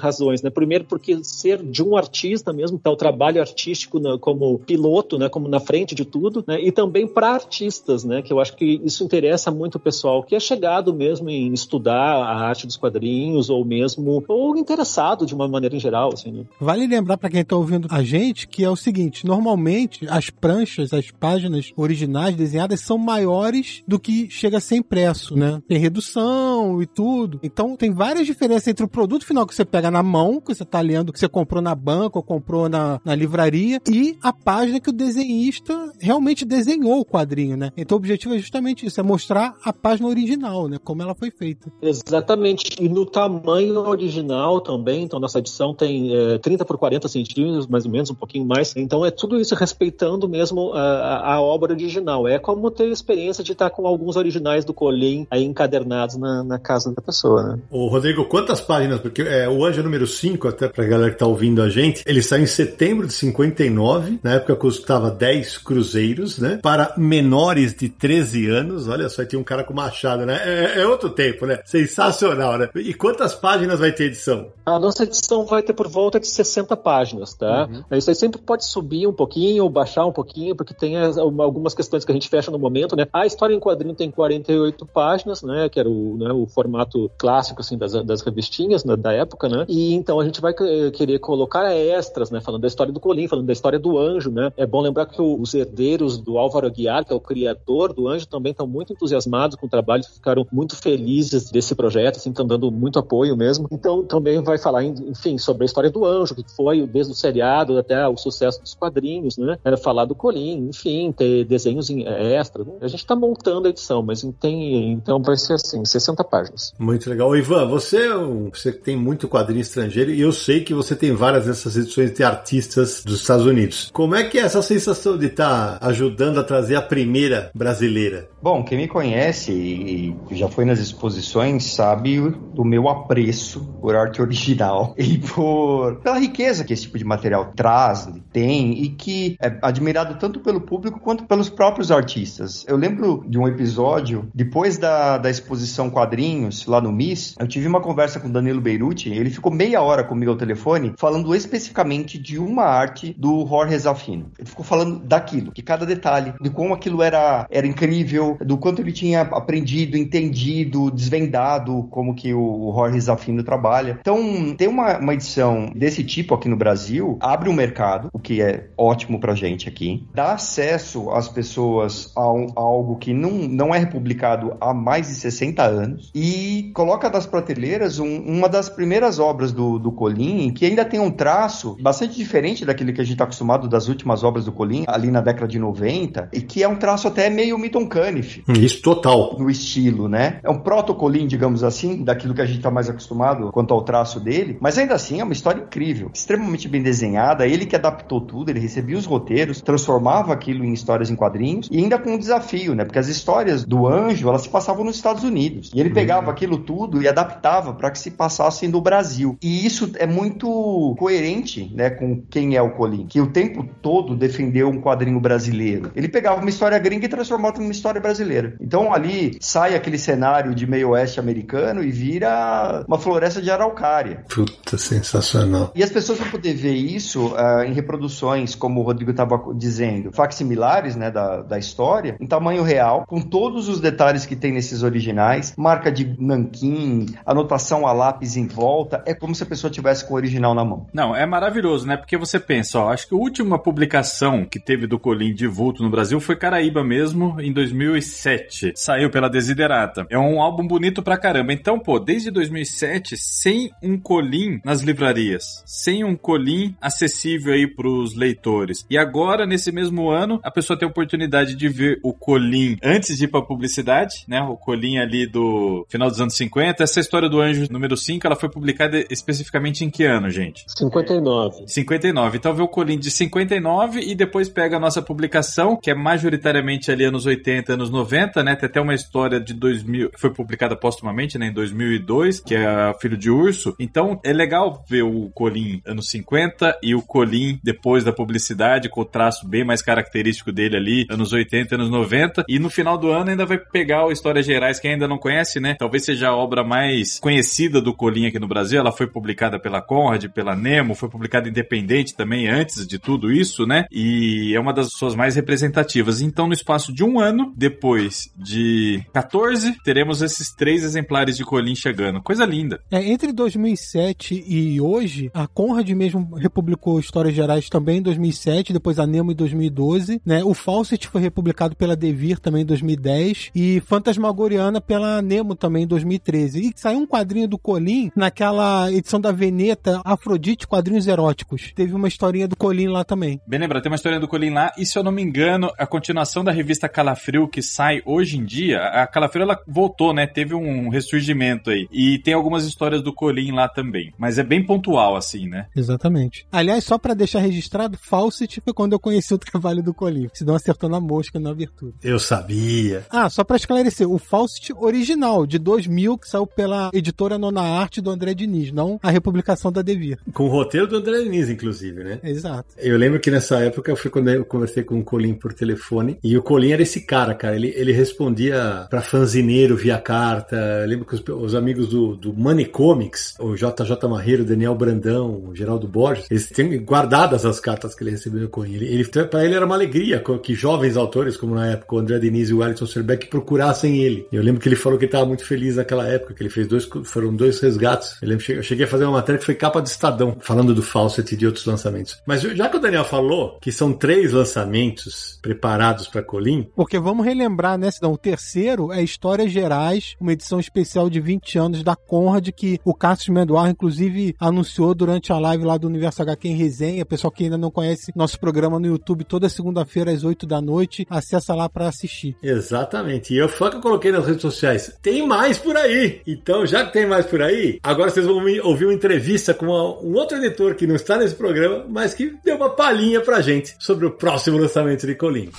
razões, 0.00 0.42
né? 0.42 0.50
Primeiro, 0.50 0.84
porque 0.84 1.22
ser 1.22 1.62
de 1.62 1.82
um 1.82 1.96
artista 1.96 2.52
mesmo, 2.52 2.78
tá 2.78 2.90
o 2.90 2.96
trabalho 2.96 3.40
artístico 3.40 4.00
como 4.18 4.58
piloto, 4.58 5.18
né? 5.18 5.28
Como 5.28 5.48
na 5.48 5.60
frente 5.60 5.94
de 5.94 6.04
tudo, 6.04 6.44
né? 6.46 6.60
E 6.60 6.70
também 6.70 7.06
para 7.06 7.30
artistas, 7.30 8.04
né? 8.04 8.22
Que 8.22 8.32
eu 8.32 8.40
acho 8.40 8.56
que 8.56 8.80
isso 8.84 9.04
interessa 9.04 9.50
muito 9.50 9.76
o 9.76 9.80
pessoal 9.80 10.22
que 10.22 10.34
é 10.34 10.40
chegado 10.40 10.92
mesmo 10.92 11.30
em 11.30 11.52
estudar 11.52 11.94
a 11.94 12.36
arte 12.36 12.66
do 12.66 12.72
dos 12.74 12.76
quadrinhos, 12.76 13.48
ou 13.48 13.64
mesmo, 13.64 14.22
ou 14.28 14.56
interessado 14.56 15.24
de 15.24 15.34
uma 15.34 15.48
maneira 15.48 15.74
em 15.74 15.80
geral, 15.80 16.10
assim, 16.12 16.30
né? 16.30 16.44
Vale 16.60 16.86
lembrar 16.86 17.16
para 17.16 17.30
quem 17.30 17.40
está 17.40 17.56
ouvindo 17.56 17.88
a 17.90 18.02
gente 18.02 18.46
que 18.48 18.64
é 18.64 18.70
o 18.70 18.76
seguinte: 18.76 19.26
normalmente 19.26 20.06
as 20.08 20.30
pranchas, 20.30 20.92
as 20.92 21.10
páginas 21.10 21.72
originais 21.76 22.36
desenhadas 22.36 22.80
são 22.80 22.98
maiores 22.98 23.82
do 23.86 23.98
que 23.98 24.28
chega 24.30 24.58
a 24.58 24.60
ser 24.60 24.76
impresso, 24.76 25.36
né? 25.36 25.62
Tem 25.66 25.78
redução 25.78 26.82
e 26.82 26.86
tudo. 26.86 27.40
Então 27.42 27.76
tem 27.76 27.92
várias 27.92 28.26
diferenças 28.26 28.68
entre 28.68 28.84
o 28.84 28.88
produto 28.88 29.24
final 29.24 29.46
que 29.46 29.54
você 29.54 29.64
pega 29.64 29.90
na 29.90 30.02
mão, 30.02 30.40
que 30.40 30.54
você 30.54 30.62
está 30.62 30.80
lendo, 30.80 31.12
que 31.12 31.18
você 31.18 31.28
comprou 31.28 31.62
na 31.62 31.74
banca 31.74 32.18
ou 32.18 32.22
comprou 32.22 32.68
na, 32.68 33.00
na 33.04 33.14
livraria, 33.14 33.80
e 33.88 34.16
a 34.22 34.32
página 34.32 34.80
que 34.80 34.90
o 34.90 34.92
desenhista 34.92 35.92
realmente 36.00 36.44
desenhou 36.44 37.00
o 37.00 37.04
quadrinho, 37.04 37.56
né? 37.56 37.70
Então 37.76 37.96
o 37.96 37.98
objetivo 37.98 38.34
é 38.34 38.38
justamente 38.38 38.86
isso, 38.86 39.00
é 39.00 39.02
mostrar 39.02 39.54
a 39.64 39.72
página 39.72 40.08
original, 40.08 40.68
né? 40.68 40.78
Como 40.82 41.02
ela 41.02 41.14
foi 41.14 41.30
feita. 41.30 41.72
Exatamente. 41.80 42.63
E 42.80 42.88
no 42.88 43.04
tamanho 43.04 43.78
original 43.86 44.60
também, 44.60 45.02
então 45.02 45.20
nossa 45.20 45.38
edição 45.38 45.74
tem 45.74 46.14
é, 46.14 46.38
30 46.38 46.64
por 46.64 46.78
40 46.78 47.08
centímetros, 47.08 47.66
mais 47.66 47.84
ou 47.84 47.90
menos, 47.90 48.10
um 48.10 48.14
pouquinho 48.14 48.46
mais. 48.46 48.74
Então 48.76 49.04
é 49.04 49.10
tudo 49.10 49.38
isso 49.38 49.54
respeitando 49.54 50.28
mesmo 50.28 50.72
a, 50.72 51.34
a 51.34 51.40
obra 51.40 51.72
original. 51.72 52.26
É 52.26 52.38
como 52.38 52.70
ter 52.70 52.84
a 52.84 52.92
experiência 52.92 53.44
de 53.44 53.52
estar 53.52 53.70
com 53.70 53.86
alguns 53.86 54.16
originais 54.16 54.64
do 54.64 54.72
Colin 54.72 55.26
aí 55.30 55.44
encadernados 55.44 56.16
na, 56.16 56.42
na 56.42 56.58
casa 56.58 56.92
da 56.92 57.02
pessoa, 57.02 57.42
né? 57.42 57.58
Ô, 57.70 57.86
Rodrigo, 57.88 58.24
quantas 58.24 58.60
páginas? 58.60 59.00
Porque 59.00 59.22
é, 59.22 59.48
o 59.48 59.64
Anjo 59.64 59.82
número 59.82 60.06
5, 60.06 60.48
até 60.48 60.68
pra 60.68 60.84
galera 60.84 61.10
que 61.10 61.18
tá 61.18 61.26
ouvindo 61.26 61.62
a 61.62 61.68
gente, 61.68 62.02
ele 62.06 62.22
saiu 62.22 62.42
em 62.42 62.46
setembro 62.46 63.06
de 63.06 63.12
59, 63.12 64.20
na 64.22 64.34
época 64.34 64.56
custava 64.56 65.10
10 65.10 65.58
cruzeiros, 65.58 66.38
né? 66.38 66.58
Para 66.62 66.94
menores 66.96 67.74
de 67.74 67.88
13 67.88 68.48
anos, 68.48 68.88
olha 68.88 69.08
só, 69.08 69.24
tinha 69.24 69.38
um 69.38 69.44
cara 69.44 69.64
com 69.64 69.74
machado, 69.74 70.24
né? 70.24 70.40
É, 70.44 70.80
é 70.82 70.86
outro 70.86 71.10
tempo, 71.10 71.46
né? 71.46 71.60
Sensacional, 71.64 72.53
né? 72.58 72.68
E 72.74 72.94
quantas 72.94 73.34
páginas 73.34 73.80
vai 73.80 73.92
ter 73.92 74.04
edição? 74.04 74.48
A 74.64 74.78
nossa 74.78 75.04
edição 75.04 75.44
vai 75.44 75.62
ter 75.62 75.72
por 75.72 75.88
volta 75.88 76.18
de 76.18 76.26
60 76.26 76.76
páginas, 76.76 77.34
tá? 77.34 77.68
Uhum. 77.70 77.96
Isso 77.96 78.10
aí 78.10 78.16
sempre 78.16 78.40
pode 78.40 78.64
subir 78.64 79.06
um 79.06 79.12
pouquinho 79.12 79.64
ou 79.64 79.70
baixar 79.70 80.06
um 80.06 80.12
pouquinho, 80.12 80.54
porque 80.54 80.74
tem 80.74 80.96
as, 80.96 81.18
algumas 81.18 81.74
questões 81.74 82.04
que 82.04 82.12
a 82.12 82.14
gente 82.14 82.28
fecha 82.28 82.50
no 82.50 82.58
momento, 82.58 82.96
né? 82.96 83.06
A 83.12 83.26
história 83.26 83.54
em 83.54 83.60
quadrinho 83.60 83.94
tem 83.94 84.10
48 84.10 84.86
páginas, 84.86 85.42
né? 85.42 85.68
Que 85.68 85.80
era 85.80 85.88
o, 85.88 86.16
né, 86.16 86.32
o 86.32 86.46
formato 86.46 87.10
clássico, 87.18 87.60
assim, 87.60 87.76
das, 87.76 87.92
das 88.04 88.22
revistinhas 88.22 88.84
né, 88.84 88.96
da 88.96 89.12
época, 89.12 89.48
né? 89.48 89.64
E 89.68 89.94
então 89.94 90.20
a 90.20 90.24
gente 90.24 90.40
vai 90.40 90.54
querer 90.92 91.18
colocar 91.18 91.72
extras, 91.74 92.30
né? 92.30 92.40
Falando 92.40 92.62
da 92.62 92.68
história 92.68 92.92
do 92.92 93.00
Colim, 93.00 93.28
falando 93.28 93.46
da 93.46 93.52
história 93.52 93.78
do 93.78 93.98
Anjo, 93.98 94.30
né? 94.30 94.52
É 94.56 94.66
bom 94.66 94.80
lembrar 94.80 95.06
que 95.06 95.20
os 95.20 95.54
herdeiros 95.54 96.18
do 96.18 96.38
Álvaro 96.38 96.66
Aguiar, 96.66 97.04
que 97.04 97.12
é 97.12 97.16
o 97.16 97.20
criador 97.20 97.92
do 97.92 98.08
Anjo, 98.08 98.26
também 98.26 98.52
estão 98.52 98.66
muito 98.66 98.92
entusiasmados 98.92 99.56
com 99.56 99.66
o 99.66 99.70
trabalho, 99.70 100.04
ficaram 100.04 100.46
muito 100.52 100.76
felizes 100.76 101.50
desse 101.50 101.74
projeto, 101.74 102.16
assim, 102.16 102.32
estão 102.44 102.46
dando 102.46 102.70
muito 102.70 102.98
apoio 102.98 103.36
mesmo. 103.36 103.66
Então 103.70 104.04
também 104.04 104.42
vai 104.42 104.58
falar, 104.58 104.84
enfim, 104.84 105.38
sobre 105.38 105.64
a 105.64 105.66
história 105.66 105.90
do 105.90 106.04
Anjo, 106.04 106.34
que 106.34 106.44
foi 106.54 106.86
desde 106.86 107.12
o 107.12 107.16
seriado 107.16 107.78
até 107.78 108.06
o 108.06 108.16
sucesso 108.16 108.60
dos 108.60 108.74
quadrinhos, 108.74 109.36
né? 109.36 109.58
Era 109.64 109.76
falar 109.76 110.04
do 110.04 110.14
Colim, 110.14 110.68
enfim, 110.68 111.12
ter 111.12 111.44
desenhos 111.44 111.88
extra. 111.90 112.64
Né? 112.64 112.72
A 112.82 112.88
gente 112.88 113.00
está 113.00 113.16
montando 113.16 113.66
a 113.66 113.70
edição, 113.70 114.02
mas 114.02 114.26
tem, 114.40 114.92
então 114.92 115.20
vai 115.20 115.36
ser 115.36 115.54
assim, 115.54 115.84
60 115.84 116.22
páginas. 116.24 116.72
Muito 116.78 117.08
legal. 117.08 117.34
Ivan, 117.36 117.66
você, 117.66 118.08
é 118.08 118.14
você 118.52 118.72
tem 118.72 118.96
muito 118.96 119.28
quadrinho 119.28 119.60
estrangeiro 119.60 120.10
e 120.10 120.20
eu 120.20 120.32
sei 120.32 120.62
que 120.62 120.74
você 120.74 120.94
tem 120.94 121.12
várias 121.12 121.46
dessas 121.46 121.76
edições 121.76 122.12
de 122.12 122.22
artistas 122.22 123.02
dos 123.04 123.20
Estados 123.20 123.46
Unidos. 123.46 123.90
Como 123.92 124.14
é 124.14 124.24
que 124.24 124.38
é 124.38 124.42
essa 124.42 124.62
sensação 124.62 125.16
de 125.16 125.26
estar 125.26 125.78
tá 125.78 125.86
ajudando 125.88 126.38
a 126.38 126.44
trazer 126.44 126.76
a 126.76 126.82
primeira 126.82 127.50
brasileira? 127.54 128.28
Bom, 128.42 128.62
quem 128.64 128.78
me 128.78 128.88
conhece 128.88 129.52
e 129.52 130.16
já 130.32 130.48
foi 130.48 130.64
nas 130.64 130.78
exposições 130.78 131.64
sabe 131.64 132.33
do 132.34 132.64
meu 132.64 132.88
apreço 132.88 133.60
por 133.80 133.94
arte 133.96 134.20
original 134.20 134.94
e 134.98 135.18
por 135.18 135.96
pela 135.96 136.18
riqueza 136.18 136.64
que 136.64 136.72
esse 136.72 136.82
tipo 136.82 136.98
de 136.98 137.04
material 137.04 137.52
traz, 137.54 138.08
tem 138.32 138.82
e 138.82 138.88
que 138.90 139.36
é 139.40 139.58
admirado 139.62 140.16
tanto 140.18 140.40
pelo 140.40 140.60
público 140.60 141.00
quanto 141.00 141.24
pelos 141.24 141.48
próprios 141.48 141.90
artistas. 141.90 142.64
Eu 142.68 142.76
lembro 142.76 143.24
de 143.26 143.38
um 143.38 143.46
episódio 143.46 144.28
depois 144.34 144.78
da, 144.78 145.18
da 145.18 145.30
exposição 145.30 145.90
quadrinhos 145.90 146.66
lá 146.66 146.80
no 146.80 146.92
MIS, 146.92 147.34
eu 147.38 147.46
tive 147.46 147.66
uma 147.66 147.80
conversa 147.80 148.20
com 148.20 148.30
Danilo 148.30 148.60
Beirute, 148.60 149.10
ele 149.10 149.30
ficou 149.30 149.52
meia 149.52 149.82
hora 149.82 150.04
comigo 150.04 150.30
ao 150.30 150.36
telefone 150.36 150.94
falando 150.96 151.34
especificamente 151.34 152.18
de 152.18 152.38
uma 152.38 152.64
arte 152.64 153.14
do 153.18 153.46
Jorge 153.46 153.78
Zafino. 153.78 154.30
Ele 154.38 154.48
ficou 154.48 154.64
falando 154.64 154.98
daquilo, 155.00 155.52
de 155.52 155.62
cada 155.62 155.86
detalhe, 155.86 156.34
de 156.40 156.50
como 156.50 156.74
aquilo 156.74 157.02
era, 157.02 157.46
era 157.50 157.66
incrível, 157.66 158.36
do 158.40 158.56
quanto 158.58 158.80
ele 158.80 158.92
tinha 158.92 159.22
aprendido, 159.22 159.96
entendido, 159.96 160.90
desvendado 160.90 161.86
como 161.90 162.14
que 162.14 162.23
o 162.32 162.72
Jorge 162.74 163.00
Zafino 163.00 163.42
trabalha. 163.42 163.98
Então, 164.00 164.54
ter 164.56 164.68
uma, 164.68 164.98
uma 164.98 165.14
edição 165.14 165.70
desse 165.74 166.04
tipo 166.04 166.34
aqui 166.34 166.48
no 166.48 166.56
Brasil 166.56 167.18
abre 167.20 167.48
um 167.48 167.52
mercado, 167.52 168.08
o 168.12 168.18
que 168.18 168.40
é 168.40 168.68
ótimo 168.78 169.20
pra 169.20 169.34
gente 169.34 169.68
aqui, 169.68 170.06
dá 170.14 170.32
acesso 170.32 171.10
às 171.10 171.28
pessoas 171.28 172.12
a, 172.16 172.32
um, 172.32 172.46
a 172.56 172.60
algo 172.60 172.96
que 172.96 173.12
não, 173.12 173.30
não 173.30 173.74
é 173.74 173.84
publicado 173.84 174.56
há 174.60 174.72
mais 174.72 175.08
de 175.08 175.14
60 175.14 175.62
anos 175.62 176.10
e 176.14 176.70
coloca 176.74 177.10
das 177.10 177.26
prateleiras 177.26 177.98
um, 177.98 178.18
uma 178.20 178.48
das 178.48 178.68
primeiras 178.68 179.18
obras 179.18 179.52
do, 179.52 179.78
do 179.78 179.92
Colin 179.92 180.52
que 180.52 180.64
ainda 180.64 180.84
tem 180.84 181.00
um 181.00 181.10
traço 181.10 181.76
bastante 181.80 182.16
diferente 182.16 182.64
daquele 182.64 182.92
que 182.92 183.00
a 183.00 183.04
gente 183.04 183.14
está 183.14 183.24
acostumado 183.24 183.68
das 183.68 183.88
últimas 183.88 184.22
obras 184.22 184.44
do 184.44 184.52
Colin, 184.52 184.84
ali 184.86 185.10
na 185.10 185.20
década 185.20 185.48
de 185.48 185.58
90, 185.58 186.30
e 186.32 186.40
que 186.40 186.62
é 186.62 186.68
um 186.68 186.76
traço 186.76 187.08
até 187.08 187.28
meio 187.28 187.58
Milton 187.58 187.86
Caniff. 187.86 188.42
Isso, 188.48 188.80
total. 188.82 189.36
No 189.38 189.50
estilo, 189.50 190.08
né? 190.08 190.40
É 190.42 190.50
um 190.50 190.58
proto-Colin, 190.58 191.26
digamos 191.26 191.62
assim, 191.64 192.02
daquilo 192.14 192.34
que 192.34 192.40
a 192.40 192.46
gente 192.46 192.58
está 192.58 192.70
mais 192.70 192.88
acostumado 192.88 193.50
quanto 193.50 193.74
ao 193.74 193.82
traço 193.82 194.20
dele, 194.20 194.56
mas 194.60 194.78
ainda 194.78 194.94
assim 194.94 195.20
é 195.20 195.24
uma 195.24 195.32
história 195.32 195.60
incrível, 195.60 196.10
extremamente 196.14 196.68
bem 196.68 196.82
desenhada, 196.82 197.46
ele 197.46 197.66
que 197.66 197.76
adaptou 197.76 198.20
tudo, 198.20 198.50
ele 198.50 198.60
recebia 198.60 198.96
os 198.96 199.04
roteiros, 199.04 199.60
transformava 199.60 200.32
aquilo 200.32 200.64
em 200.64 200.72
histórias 200.72 201.10
em 201.10 201.16
quadrinhos, 201.16 201.68
e 201.70 201.78
ainda 201.78 201.98
com 201.98 202.14
um 202.14 202.18
desafio, 202.18 202.74
né? 202.74 202.84
Porque 202.84 202.98
as 202.98 203.08
histórias 203.08 203.64
do 203.64 203.86
Anjo, 203.86 204.28
elas 204.28 204.42
se 204.42 204.48
passavam 204.48 204.84
nos 204.84 204.96
Estados 204.96 205.24
Unidos, 205.24 205.70
e 205.74 205.80
ele 205.80 205.90
pegava 205.90 206.26
uhum. 206.26 206.32
aquilo 206.32 206.58
tudo 206.58 207.02
e 207.02 207.08
adaptava 207.08 207.74
para 207.74 207.90
que 207.90 207.98
se 207.98 208.10
passassem 208.10 208.68
no 208.68 208.80
Brasil. 208.80 209.36
E 209.42 209.66
isso 209.66 209.90
é 209.96 210.06
muito 210.06 210.94
coerente, 210.98 211.70
né, 211.74 211.90
com 211.90 212.22
quem 212.30 212.54
é 212.54 212.62
o 212.62 212.70
Colin, 212.70 213.06
que 213.06 213.20
o 213.20 213.26
tempo 213.26 213.66
todo 213.82 214.16
defendeu 214.16 214.68
um 214.68 214.80
quadrinho 214.80 215.20
brasileiro. 215.20 215.90
Ele 215.94 216.08
pegava 216.08 216.40
uma 216.40 216.50
história 216.50 216.78
gringa 216.78 217.06
e 217.06 217.08
transformava 217.08 217.58
em 217.58 217.64
uma 217.64 217.72
história 217.72 218.00
brasileira. 218.00 218.56
Então 218.60 218.92
ali 218.92 219.36
sai 219.40 219.74
aquele 219.74 219.98
cenário 219.98 220.54
de 220.54 220.66
meio 220.66 220.90
oeste 220.90 221.18
americano 221.18 221.82
e 221.82 221.90
vira 222.04 222.84
uma 222.86 222.98
floresta 222.98 223.40
de 223.40 223.50
araucária. 223.50 224.24
Puta, 224.28 224.76
sensacional. 224.76 225.72
E 225.74 225.82
as 225.82 225.90
pessoas 225.90 226.18
vão 226.18 226.28
poder 226.28 226.52
ver 226.52 226.74
isso 226.74 227.28
uh, 227.28 227.62
em 227.66 227.72
reproduções, 227.72 228.54
como 228.54 228.80
o 228.80 228.82
Rodrigo 228.82 229.10
estava 229.10 229.40
dizendo, 229.54 230.12
facsimilares, 230.12 230.96
né, 230.96 231.10
da, 231.10 231.40
da 231.40 231.58
história, 231.58 232.16
em 232.20 232.26
tamanho 232.26 232.62
real, 232.62 233.06
com 233.06 233.20
todos 233.20 233.68
os 233.68 233.80
detalhes 233.80 234.26
que 234.26 234.36
tem 234.36 234.52
nesses 234.52 234.82
originais, 234.82 235.54
marca 235.56 235.90
de 235.90 236.14
nanquim, 236.20 237.06
anotação 237.24 237.86
a 237.86 237.92
lápis 237.92 238.36
em 238.36 238.46
volta, 238.46 239.02
é 239.06 239.14
como 239.14 239.34
se 239.34 239.42
a 239.42 239.46
pessoa 239.46 239.70
tivesse 239.70 240.06
com 240.06 240.12
o 240.12 240.16
original 240.16 240.54
na 240.54 240.64
mão. 240.64 240.86
Não, 240.92 241.16
é 241.16 241.24
maravilhoso, 241.24 241.86
né? 241.86 241.96
Porque 241.96 242.18
você 242.18 242.38
pensa, 242.38 242.80
ó, 242.80 242.92
acho 242.92 243.08
que 243.08 243.14
a 243.14 243.18
última 243.18 243.58
publicação 243.58 244.44
que 244.44 244.60
teve 244.60 244.86
do 244.86 244.98
Colim 244.98 245.32
de 245.32 245.46
vulto 245.46 245.82
no 245.82 245.90
Brasil 245.90 246.20
foi 246.20 246.36
Caraíba 246.36 246.84
mesmo, 246.84 247.40
em 247.40 247.52
2007. 247.52 248.74
Saiu 248.76 249.10
pela 249.10 249.30
Desiderata. 249.30 250.06
É 250.10 250.18
um 250.18 250.42
álbum 250.42 250.66
bonito 250.66 251.02
pra 251.02 251.16
caramba. 251.16 251.52
Então, 251.52 251.78
pô, 251.78 251.93
desde 251.98 252.30
2007, 252.30 253.16
sem 253.16 253.70
um 253.82 253.98
Colim 253.98 254.60
nas 254.64 254.80
livrarias, 254.80 255.62
sem 255.66 256.04
um 256.04 256.16
Colim 256.16 256.74
acessível 256.80 257.54
aí 257.54 257.66
pros 257.66 258.14
leitores. 258.14 258.84
E 258.88 258.98
agora, 258.98 259.46
nesse 259.46 259.72
mesmo 259.72 260.10
ano, 260.10 260.40
a 260.42 260.50
pessoa 260.50 260.78
tem 260.78 260.86
a 260.86 260.90
oportunidade 260.90 261.54
de 261.54 261.68
ver 261.68 261.98
o 262.02 262.12
Colim 262.12 262.76
antes 262.82 263.16
de 263.16 263.24
ir 263.24 263.28
pra 263.28 263.42
publicidade, 263.42 264.24
né? 264.28 264.40
O 264.42 264.56
Colim 264.56 264.98
ali 264.98 265.26
do 265.26 265.86
final 265.88 266.08
dos 266.08 266.20
anos 266.20 266.36
50. 266.36 266.82
Essa 266.82 267.00
história 267.00 267.28
do 267.28 267.40
Anjo 267.40 267.66
número 267.70 267.96
5, 267.96 268.26
ela 268.26 268.36
foi 268.36 268.48
publicada 268.48 269.04
especificamente 269.10 269.84
em 269.84 269.90
que 269.90 270.04
ano, 270.04 270.30
gente? 270.30 270.64
59. 270.68 271.64
59. 271.66 272.36
Então 272.36 272.54
vê 272.54 272.62
o 272.62 272.68
Colim 272.68 272.98
de 272.98 273.10
59 273.10 274.00
e 274.00 274.14
depois 274.14 274.48
pega 274.48 274.76
a 274.76 274.80
nossa 274.80 275.02
publicação, 275.02 275.76
que 275.76 275.90
é 275.90 275.94
majoritariamente 275.94 276.90
ali 276.90 277.04
anos 277.04 277.26
80, 277.26 277.74
anos 277.74 277.90
90, 277.90 278.42
né? 278.42 278.56
Tem 278.56 278.68
até 278.68 278.80
uma 278.80 278.94
história 278.94 279.40
de 279.40 279.54
2000, 279.54 280.10
que 280.10 280.20
foi 280.20 280.30
publicada 280.30 280.76
postumamente, 280.76 281.38
né? 281.38 281.46
Em 281.46 281.52
2002, 281.74 282.40
que 282.40 282.54
é 282.54 282.94
Filho 283.00 283.16
de 283.16 283.30
Urso. 283.30 283.74
Então 283.78 284.20
é 284.24 284.32
legal 284.32 284.84
ver 284.88 285.02
o 285.02 285.30
Colim 285.30 285.82
anos 285.86 286.08
50 286.08 286.78
e 286.82 286.94
o 286.94 287.02
Colim 287.02 287.58
depois 287.62 288.04
da 288.04 288.12
publicidade, 288.12 288.88
com 288.88 289.00
o 289.00 289.04
traço 289.04 289.46
bem 289.46 289.64
mais 289.64 289.82
característico 289.82 290.52
dele 290.52 290.76
ali, 290.76 291.06
anos 291.10 291.32
80, 291.32 291.74
anos 291.74 291.90
90. 291.90 292.44
E 292.48 292.58
no 292.58 292.70
final 292.70 292.96
do 292.96 293.10
ano 293.10 293.30
ainda 293.30 293.44
vai 293.44 293.58
pegar 293.58 294.06
o 294.06 294.12
Histórias 294.12 294.46
Gerais, 294.46 294.78
que 294.78 294.88
ainda 294.88 295.08
não 295.08 295.18
conhece, 295.18 295.60
né? 295.60 295.76
Talvez 295.78 296.04
seja 296.04 296.28
a 296.28 296.36
obra 296.36 296.64
mais 296.64 297.18
conhecida 297.18 297.80
do 297.80 297.94
Colim 297.94 298.26
aqui 298.26 298.38
no 298.38 298.48
Brasil. 298.48 298.78
Ela 298.78 298.92
foi 298.92 299.06
publicada 299.06 299.58
pela 299.58 299.82
Conrad, 299.82 300.26
pela 300.28 300.54
Nemo, 300.54 300.94
foi 300.94 301.08
publicada 301.08 301.48
independente 301.48 302.14
também 302.14 302.48
antes 302.48 302.86
de 302.86 302.98
tudo 302.98 303.32
isso, 303.32 303.66
né? 303.66 303.86
E 303.90 304.54
é 304.54 304.60
uma 304.60 304.72
das 304.72 304.88
suas 304.92 305.14
mais 305.14 305.36
representativas. 305.36 306.20
Então, 306.20 306.46
no 306.46 306.52
espaço 306.52 306.92
de 306.92 307.02
um 307.02 307.18
ano, 307.18 307.52
depois 307.56 308.30
de 308.36 309.04
14, 309.12 309.76
teremos 309.82 310.22
esses 310.22 310.52
três 310.54 310.84
exemplares 310.84 311.36
de 311.36 311.44
Colim 311.44 311.63
Chegando. 311.72 312.20
Coisa 312.20 312.44
linda. 312.44 312.80
É, 312.90 313.00
entre 313.08 313.32
2007 313.32 314.44
e 314.46 314.80
hoje, 314.80 315.30
a 315.32 315.46
Conrad 315.46 315.88
mesmo 315.90 316.34
republicou 316.34 316.98
Histórias 316.98 317.34
Gerais 317.34 317.68
também 317.68 317.98
em 317.98 318.02
2007, 318.02 318.72
depois 318.72 318.98
a 318.98 319.06
Nemo 319.06 319.30
em 319.30 319.34
2012, 319.34 320.20
né? 320.26 320.42
O 320.42 320.54
Fawcett 320.54 321.06
foi 321.06 321.20
republicado 321.20 321.76
pela 321.76 321.94
Devir 321.94 322.40
também 322.40 322.62
em 322.62 322.66
2010 322.66 323.50
e 323.54 323.80
Fantasmagoriana 323.86 324.80
pela 324.80 325.22
Nemo 325.22 325.54
também 325.54 325.84
em 325.84 325.86
2013. 325.86 326.70
E 326.70 326.72
saiu 326.74 326.98
um 326.98 327.06
quadrinho 327.06 327.46
do 327.46 327.58
Colin 327.58 328.10
naquela 328.16 328.90
edição 328.90 329.20
da 329.20 329.30
Veneta, 329.30 330.00
Afrodite 330.04 330.66
Quadrinhos 330.66 331.06
Eróticos. 331.06 331.72
Teve 331.74 331.94
uma 331.94 332.08
historinha 332.08 332.48
do 332.48 332.56
Colin 332.56 332.88
lá 332.88 333.04
também. 333.04 333.40
Bem 333.46 333.60
lembrado, 333.60 333.82
tem 333.82 333.90
uma 333.92 333.96
historinha 333.96 334.20
do 334.20 334.28
Colin 334.28 334.50
lá, 334.50 334.72
e 334.76 334.84
se 334.84 334.98
eu 334.98 335.02
não 335.02 335.12
me 335.12 335.22
engano, 335.22 335.70
a 335.78 335.86
continuação 335.86 336.42
da 336.42 336.50
revista 336.50 336.88
Calafrio 336.88 337.46
que 337.46 337.62
sai 337.62 338.02
hoje 338.04 338.38
em 338.38 338.44
dia, 338.44 338.80
a 338.80 339.06
Calafrio 339.06 339.42
ela 339.42 339.58
voltou, 339.66 340.12
né? 340.12 340.26
Teve 340.26 340.54
um 340.54 340.88
ressurgimento 340.88 341.53
aí. 341.70 341.88
E 341.92 342.18
tem 342.18 342.34
algumas 342.34 342.64
histórias 342.64 343.02
do 343.02 343.12
Colin 343.12 343.52
lá 343.52 343.68
também. 343.68 344.12
Mas 344.18 344.38
é 344.38 344.42
bem 344.42 344.64
pontual, 344.64 345.16
assim, 345.16 345.48
né? 345.48 345.66
Exatamente. 345.74 346.46
Aliás, 346.50 346.84
só 346.84 346.98
para 346.98 347.14
deixar 347.14 347.40
registrado, 347.40 347.98
Fawcett 348.00 348.60
foi 348.60 348.72
quando 348.72 348.92
eu 348.92 349.00
conheci 349.00 349.32
o 349.32 349.38
trabalho 349.38 349.82
do 349.82 349.94
Colin. 349.94 350.28
Se 350.32 350.44
não 350.44 350.54
acertou 350.54 350.88
na 350.88 351.00
mosca 351.00 351.38
na 351.38 351.50
abertura. 351.50 351.92
Eu 352.02 352.18
sabia. 352.18 353.06
Ah, 353.10 353.28
só 353.28 353.44
para 353.44 353.56
esclarecer, 353.56 354.08
o 354.08 354.18
Fawcett 354.18 354.72
original, 354.76 355.46
de 355.46 355.58
2000, 355.58 356.18
que 356.18 356.28
saiu 356.28 356.46
pela 356.46 356.90
editora 356.92 357.38
Nona 357.38 357.62
Arte 357.62 358.00
do 358.00 358.10
André 358.10 358.34
Diniz, 358.34 358.72
não 358.72 358.98
a 359.02 359.10
republicação 359.10 359.70
da 359.70 359.82
Devir. 359.82 360.18
Com 360.32 360.44
o 360.44 360.48
roteiro 360.48 360.86
do 360.86 360.96
André 360.96 361.22
Diniz, 361.22 361.48
inclusive, 361.48 362.02
né? 362.04 362.20
Exato. 362.22 362.74
Eu 362.78 362.96
lembro 362.96 363.20
que 363.20 363.30
nessa 363.30 363.60
época 363.60 363.94
foi 363.96 364.10
quando 364.10 364.30
eu 364.30 364.44
conversei 364.44 364.82
com 364.82 364.98
o 364.98 365.04
Colin 365.04 365.34
por 365.34 365.52
telefone. 365.52 366.18
E 366.22 366.36
o 366.36 366.42
Colin 366.42 366.72
era 366.72 366.82
esse 366.82 367.00
cara, 367.00 367.34
cara. 367.34 367.56
Ele, 367.56 367.72
ele 367.76 367.92
respondia 367.92 368.86
pra 368.88 369.02
fanzineiro 369.02 369.76
via 369.76 369.98
carta. 369.98 370.56
Eu 370.56 370.88
lembro 370.88 371.06
que 371.06 371.14
os, 371.14 371.43
os 371.44 371.54
amigos 371.54 371.88
do, 371.88 372.16
do 372.16 372.32
Money 372.32 372.66
Comics, 372.66 373.34
o 373.38 373.54
JJ 373.54 374.08
Marreiro, 374.08 374.44
Daniel 374.44 374.74
Brandão, 374.74 375.44
o 375.48 375.54
Geraldo 375.54 375.86
Borges, 375.86 376.26
eles 376.30 376.48
têm 376.48 376.78
guardadas 376.78 377.44
as 377.44 377.60
cartas 377.60 377.94
que 377.94 378.02
ele 378.02 378.10
recebeu 378.10 378.40
do 378.40 378.48
Colin. 378.48 378.74
Ele, 378.74 378.86
ele, 378.86 379.04
pra 379.04 379.44
ele 379.44 379.54
era 379.54 379.66
uma 379.66 379.74
alegria 379.74 380.22
que 380.42 380.54
jovens 380.54 380.96
autores, 380.96 381.36
como 381.36 381.54
na 381.54 381.66
época 381.66 381.94
o 381.94 381.98
André 381.98 382.18
Diniz 382.18 382.50
e 382.50 382.54
o 382.54 382.62
Alisson 382.62 382.86
Serbeck, 382.86 383.26
procurassem 383.26 384.02
ele. 384.02 384.26
Eu 384.32 384.42
lembro 384.42 384.60
que 384.60 384.68
ele 384.68 384.76
falou 384.76 384.98
que 384.98 385.04
estava 385.04 385.26
muito 385.26 385.44
feliz 385.44 385.76
naquela 385.76 386.06
época, 386.06 386.34
que 386.34 386.42
ele 386.42 386.50
fez 386.50 386.66
dois, 386.66 386.88
foram 387.04 387.34
dois 387.34 387.60
resgates. 387.60 388.16
Eu, 388.22 388.28
lembro, 388.28 388.44
eu 388.52 388.62
cheguei 388.62 388.84
a 388.84 388.88
fazer 388.88 389.04
uma 389.04 389.14
matéria 389.14 389.38
que 389.38 389.44
foi 389.44 389.54
capa 389.54 389.80
de 389.80 389.88
Estadão, 389.88 390.36
falando 390.40 390.74
do 390.74 390.82
Fawcett 390.82 391.34
e 391.34 391.36
de 391.36 391.46
outros 391.46 391.64
lançamentos. 391.66 392.18
Mas 392.26 392.42
já 392.42 392.68
que 392.68 392.76
o 392.76 392.80
Daniel 392.80 393.04
falou 393.04 393.58
que 393.60 393.72
são 393.72 393.92
três 393.92 394.32
lançamentos 394.32 395.38
preparados 395.42 396.08
para 396.08 396.22
Colin. 396.22 396.68
Porque 396.74 396.98
vamos 396.98 397.24
relembrar, 397.24 397.78
né, 397.78 397.90
Cidão? 397.90 398.12
O 398.12 398.18
terceiro 398.18 398.92
é 398.92 399.02
Histórias 399.02 399.52
Gerais, 399.52 400.16
uma 400.20 400.32
edição 400.32 400.58
especial 400.58 401.10
de 401.10 401.20
20 401.20 401.33
anos 401.58 401.82
da 401.82 401.96
Conrad, 401.96 402.48
que 402.50 402.78
o 402.84 402.94
Cassius 402.94 403.28
Mendoar, 403.28 403.70
inclusive, 403.70 404.34
anunciou 404.38 404.94
durante 404.94 405.32
a 405.32 405.38
live 405.38 405.64
lá 405.64 405.76
do 405.76 405.86
Universo 405.86 406.22
HQ 406.22 406.48
em 406.48 406.56
resenha. 406.56 407.04
Pessoal 407.04 407.30
que 407.30 407.44
ainda 407.44 407.58
não 407.58 407.70
conhece 407.70 408.12
nosso 408.14 408.38
programa 408.38 408.78
no 408.78 408.86
YouTube, 408.86 409.24
toda 409.24 409.48
segunda-feira 409.48 410.10
às 410.10 410.24
8 410.24 410.46
da 410.46 410.60
noite, 410.60 411.06
acessa 411.08 411.54
lá 411.54 411.68
para 411.68 411.88
assistir. 411.88 412.36
Exatamente. 412.42 413.34
E 413.34 413.38
eu 413.38 413.48
foi 413.48 413.70
que 413.70 413.76
eu 413.76 413.80
coloquei 413.80 414.12
nas 414.12 414.26
redes 414.26 414.42
sociais. 414.42 414.96
Tem 415.02 415.26
mais 415.26 415.58
por 415.58 415.76
aí. 415.76 416.20
Então, 416.26 416.66
já 416.66 416.84
que 416.84 416.92
tem 416.92 417.06
mais 417.06 417.26
por 417.26 417.42
aí, 417.42 417.78
agora 417.82 418.10
vocês 418.10 418.26
vão 418.26 418.36
ouvir 418.36 418.84
uma 418.84 418.94
entrevista 418.94 419.54
com 419.54 419.66
um 419.66 420.14
outro 420.14 420.38
editor 420.38 420.74
que 420.74 420.86
não 420.86 420.94
está 420.94 421.16
nesse 421.16 421.34
programa, 421.34 421.84
mas 421.88 422.14
que 422.14 422.36
deu 422.44 422.56
uma 422.56 422.70
palhinha 422.70 423.20
pra 423.20 423.40
gente 423.40 423.74
sobre 423.78 424.06
o 424.06 424.10
próximo 424.10 424.58
lançamento 424.58 425.06
de 425.06 425.14
Colin. 425.14 425.50